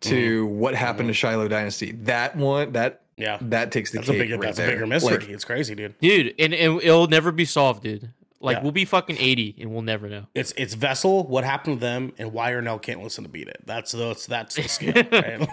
to 0.00 0.46
what 0.46 0.74
happened 0.74 1.08
to 1.08 1.14
Shiloh 1.14 1.48
Dynasty. 1.48 1.92
That 1.92 2.36
one, 2.36 2.72
that 2.72 3.02
Yeah. 3.16 3.38
that 3.40 3.72
takes 3.72 3.90
the 3.92 3.98
That's 3.98 4.08
a 4.08 4.12
cake 4.12 4.20
bigger 4.22 4.34
right 4.36 4.46
that's 4.54 4.58
a 4.58 4.66
bigger 4.66 4.86
mystery. 4.86 5.18
Like, 5.18 5.28
it's 5.30 5.44
crazy, 5.44 5.74
dude. 5.74 5.98
dude, 6.00 6.34
and, 6.38 6.52
and 6.54 6.80
it'll 6.82 7.08
never 7.08 7.32
be 7.32 7.44
solved, 7.44 7.82
dude. 7.82 8.10
Like 8.38 8.58
Yeah. 8.58 8.62
we'll 8.62 8.72
be 8.72 8.84
fucking 8.84 9.16
eighty 9.18 9.56
and 9.58 9.72
we'll 9.72 9.80
never 9.82 10.08
know. 10.10 10.26
It's 10.34 10.52
it's 10.58 10.74
Vessel, 10.74 11.26
what 11.26 11.42
happened 11.42 11.78
to 11.78 11.80
them, 11.80 12.12
and 12.18 12.32
why 12.34 12.52
Ernell 12.52 12.80
can't 12.80 13.02
listen 13.02 13.24
to 13.24 13.30
beat 13.30 13.48
it. 13.48 13.62
That's 13.64 13.92
the 13.92 14.14
that's 14.28 14.54
the 14.56 14.68
scale, 14.68 14.92
right? 15.10 15.48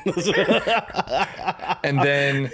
and 1.83 1.99
then 2.01 2.51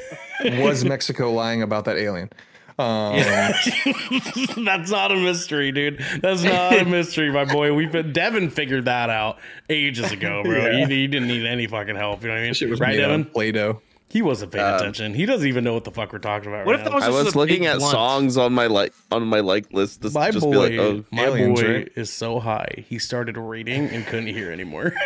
was 0.62 0.86
Mexico 0.86 1.32
lying 1.32 1.64
about 1.64 1.86
that 1.86 1.98
alien? 1.98 2.30
Um, 2.78 3.18
That's 4.64 4.90
not 4.90 5.12
a 5.12 5.16
mystery, 5.18 5.74
dude. 5.74 6.02
That's 6.22 6.44
not 6.44 6.80
a 6.80 6.86
mystery, 6.86 7.30
my 7.30 7.44
boy. 7.44 7.74
We've 7.74 7.92
been 7.92 8.14
Devin 8.14 8.52
figured 8.52 8.86
that 8.86 9.10
out 9.10 9.38
ages 9.70 10.14
ago, 10.14 10.44
bro. 10.44 10.54
Yeah. 10.78 10.86
He, 10.88 10.96
he 10.96 11.08
didn't 11.08 11.28
need 11.28 11.46
any 11.46 11.68
fucking 11.68 11.98
help. 11.98 12.22
You 12.22 12.30
know 12.30 12.36
what 12.36 12.40
I 12.42 12.44
mean? 12.46 12.54
Shit 12.54 12.70
was 12.70 12.80
right, 12.80 12.96
made 12.96 13.04
out 13.04 13.08
Devin? 13.10 13.26
Play-Doh. 13.26 13.82
He 14.10 14.22
wasn't 14.24 14.52
paying 14.52 14.66
Um, 14.66 14.76
attention. 14.76 15.14
He 15.14 15.26
doesn't 15.28 15.48
even 15.48 15.64
know 15.64 15.74
what 15.76 15.84
the 15.84 15.92
fuck 15.92 16.12
we're 16.12 16.18
talking 16.20 16.50
about 16.52 16.66
What 16.66 16.72
right 16.74 16.80
if 16.80 16.84
that 16.86 16.90
now. 16.90 16.96
was 16.96 17.04
I 17.06 17.10
was 17.10 17.36
looking 17.36 17.68
at 17.68 17.78
blunt? 17.78 17.92
songs 17.92 18.38
on 18.38 18.54
my 18.54 18.66
like 18.68 18.92
on 19.12 19.24
my 19.28 19.40
like 19.42 19.72
list. 19.72 20.02
This 20.02 20.14
my 20.16 20.32
just 20.32 20.44
boy, 20.44 20.52
be 20.52 20.58
like, 20.58 20.80
oh, 20.80 21.06
my 21.12 21.26
aliens, 21.26 21.62
boy 21.62 21.68
right? 21.74 21.92
is 21.96 22.12
so 22.12 22.40
high. 22.40 22.86
He 22.88 22.98
started 22.98 23.38
reading 23.38 23.88
and 23.90 24.06
couldn't 24.08 24.28
hear 24.34 24.52
anymore. 24.52 24.94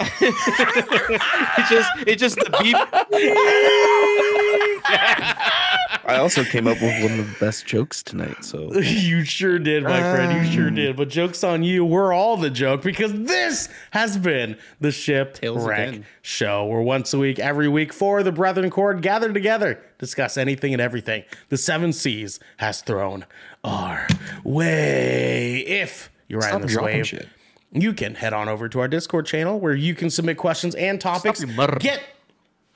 It 0.00 1.66
just 1.68 1.90
it 2.06 2.16
just 2.16 2.36
the 2.36 2.50
beep. 2.60 2.76
I 6.02 6.16
also 6.16 6.42
came 6.44 6.66
up 6.66 6.80
with 6.80 7.02
one 7.02 7.20
of 7.20 7.26
the 7.26 7.36
best 7.38 7.66
jokes 7.66 8.02
tonight. 8.02 8.44
So 8.44 8.72
you 8.80 9.24
sure 9.24 9.58
did, 9.58 9.84
my 9.84 10.00
friend. 10.00 10.32
You 10.32 10.38
Um. 10.40 10.50
sure 10.50 10.70
did. 10.70 10.96
But 10.96 11.08
joke's 11.08 11.44
on 11.44 11.62
you. 11.62 11.84
We're 11.84 12.12
all 12.12 12.36
the 12.36 12.50
joke 12.50 12.82
because 12.82 13.12
this 13.12 13.68
has 13.92 14.16
been 14.16 14.56
the 14.80 14.90
Ship 14.90 15.34
Tails 15.34 15.64
Wreck 15.64 15.88
again. 15.88 16.06
Show. 16.22 16.64
Where 16.66 16.80
once 16.80 17.12
a 17.14 17.18
week, 17.18 17.38
every 17.38 17.68
week, 17.68 17.92
four 17.92 18.20
of 18.20 18.24
the 18.24 18.32
Brethren 18.32 18.70
Court 18.70 19.00
gather 19.02 19.32
together, 19.32 19.82
discuss 19.98 20.36
anything 20.36 20.72
and 20.72 20.80
everything 20.80 21.24
the 21.48 21.56
Seven 21.56 21.92
Seas 21.92 22.40
has 22.56 22.80
thrown 22.82 23.24
our 23.62 24.06
way. 24.44 25.58
If 25.66 26.10
you're 26.28 26.40
riding 26.40 26.52
Stop 26.60 26.62
this 26.62 26.72
dropping 26.72 26.96
wave, 26.96 27.06
shit. 27.06 27.28
You 27.72 27.92
can 27.92 28.16
head 28.16 28.32
on 28.32 28.48
over 28.48 28.68
to 28.68 28.80
our 28.80 28.88
Discord 28.88 29.26
channel 29.26 29.60
where 29.60 29.74
you 29.74 29.94
can 29.94 30.10
submit 30.10 30.36
questions 30.36 30.74
and 30.74 31.00
topics. 31.00 31.40
Get 31.80 32.02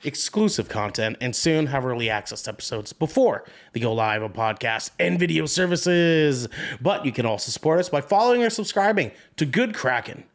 exclusive 0.03 0.69
content 0.69 1.17
and 1.19 1.35
soon 1.35 1.67
have 1.67 1.85
early 1.85 2.09
access 2.09 2.43
to 2.43 2.51
episodes 2.51 2.93
before 2.93 3.43
they 3.73 3.79
go 3.79 3.93
live 3.93 4.23
on 4.23 4.33
podcasts 4.33 4.91
and 4.99 5.19
video 5.19 5.45
services. 5.45 6.47
But 6.79 7.05
you 7.05 7.11
can 7.11 7.25
also 7.25 7.51
support 7.51 7.79
us 7.79 7.89
by 7.89 8.01
following 8.01 8.43
or 8.43 8.49
subscribing 8.49 9.11
to 9.37 9.45
Good 9.45 9.73
Kraken 9.73 10.25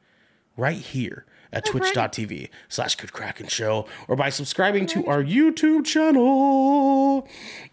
right 0.56 0.76
here 0.76 1.24
at 1.52 1.64
twitch.tv 1.64 2.48
slash 2.68 2.94
good 2.94 3.12
kraken 3.12 3.48
show 3.48 3.86
or 4.06 4.14
by 4.14 4.30
subscribing 4.30 4.86
to 4.86 5.04
our 5.06 5.22
youtube 5.22 5.84
channel. 5.84 7.26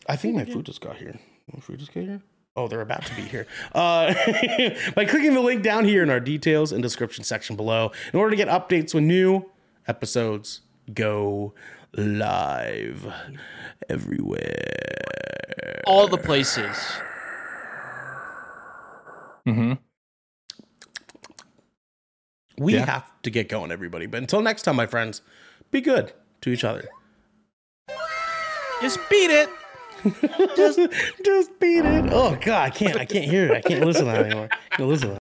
I 0.07 0.15
think 0.15 0.35
my 0.35 0.45
food 0.45 0.65
just 0.65 0.81
got 0.81 0.97
here. 0.97 1.19
My 1.53 1.59
food 1.59 1.77
just 1.79 1.93
got 1.93 2.03
here 2.03 2.21
oh 2.57 2.67
they're 2.67 2.81
about 2.81 3.05
to 3.05 3.15
be 3.15 3.21
here 3.21 3.45
uh, 3.75 4.13
by 4.95 5.05
clicking 5.05 5.33
the 5.33 5.39
link 5.41 5.61
down 5.63 5.85
here 5.85 6.03
in 6.03 6.09
our 6.09 6.19
details 6.19 6.71
and 6.71 6.81
description 6.83 7.23
section 7.23 7.55
below 7.55 7.91
in 8.11 8.19
order 8.19 8.31
to 8.31 8.35
get 8.35 8.47
updates 8.47 8.93
when 8.93 9.07
new 9.07 9.45
episodes 9.87 10.61
go 10.93 11.53
live 11.93 13.05
everywhere 13.89 15.81
all 15.85 16.07
the 16.07 16.17
places. 16.17 16.75
Mm-hmm. 19.47 19.73
we 22.57 22.73
Yeah. 22.73 22.85
have 22.85 23.05
to 23.21 23.29
get 23.29 23.47
going 23.47 23.71
everybody 23.71 24.05
but 24.07 24.17
until 24.17 24.41
next 24.41 24.63
time 24.63 24.75
my 24.75 24.85
friends 24.85 25.21
be 25.71 25.79
good 25.79 26.11
to 26.41 26.49
each 26.49 26.63
other 26.65 26.89
Just 28.81 28.99
beat 29.09 29.31
it. 29.31 29.49
Just 30.55 30.79
just 31.23 31.59
beat 31.59 31.85
it. 31.85 32.09
Oh 32.11 32.37
god, 32.41 32.63
I 32.63 32.69
can't 32.69 32.97
I 32.97 33.05
can't 33.05 33.25
hear 33.25 33.51
it. 33.51 33.51
I 33.57 33.61
can't 33.61 33.85
listen 33.85 34.05
to 34.05 34.11
that 34.11 34.25
anymore. 34.25 34.49
I 34.51 34.75
can't 34.75 34.89
listen 34.89 35.09
to 35.09 35.13
that. 35.13 35.15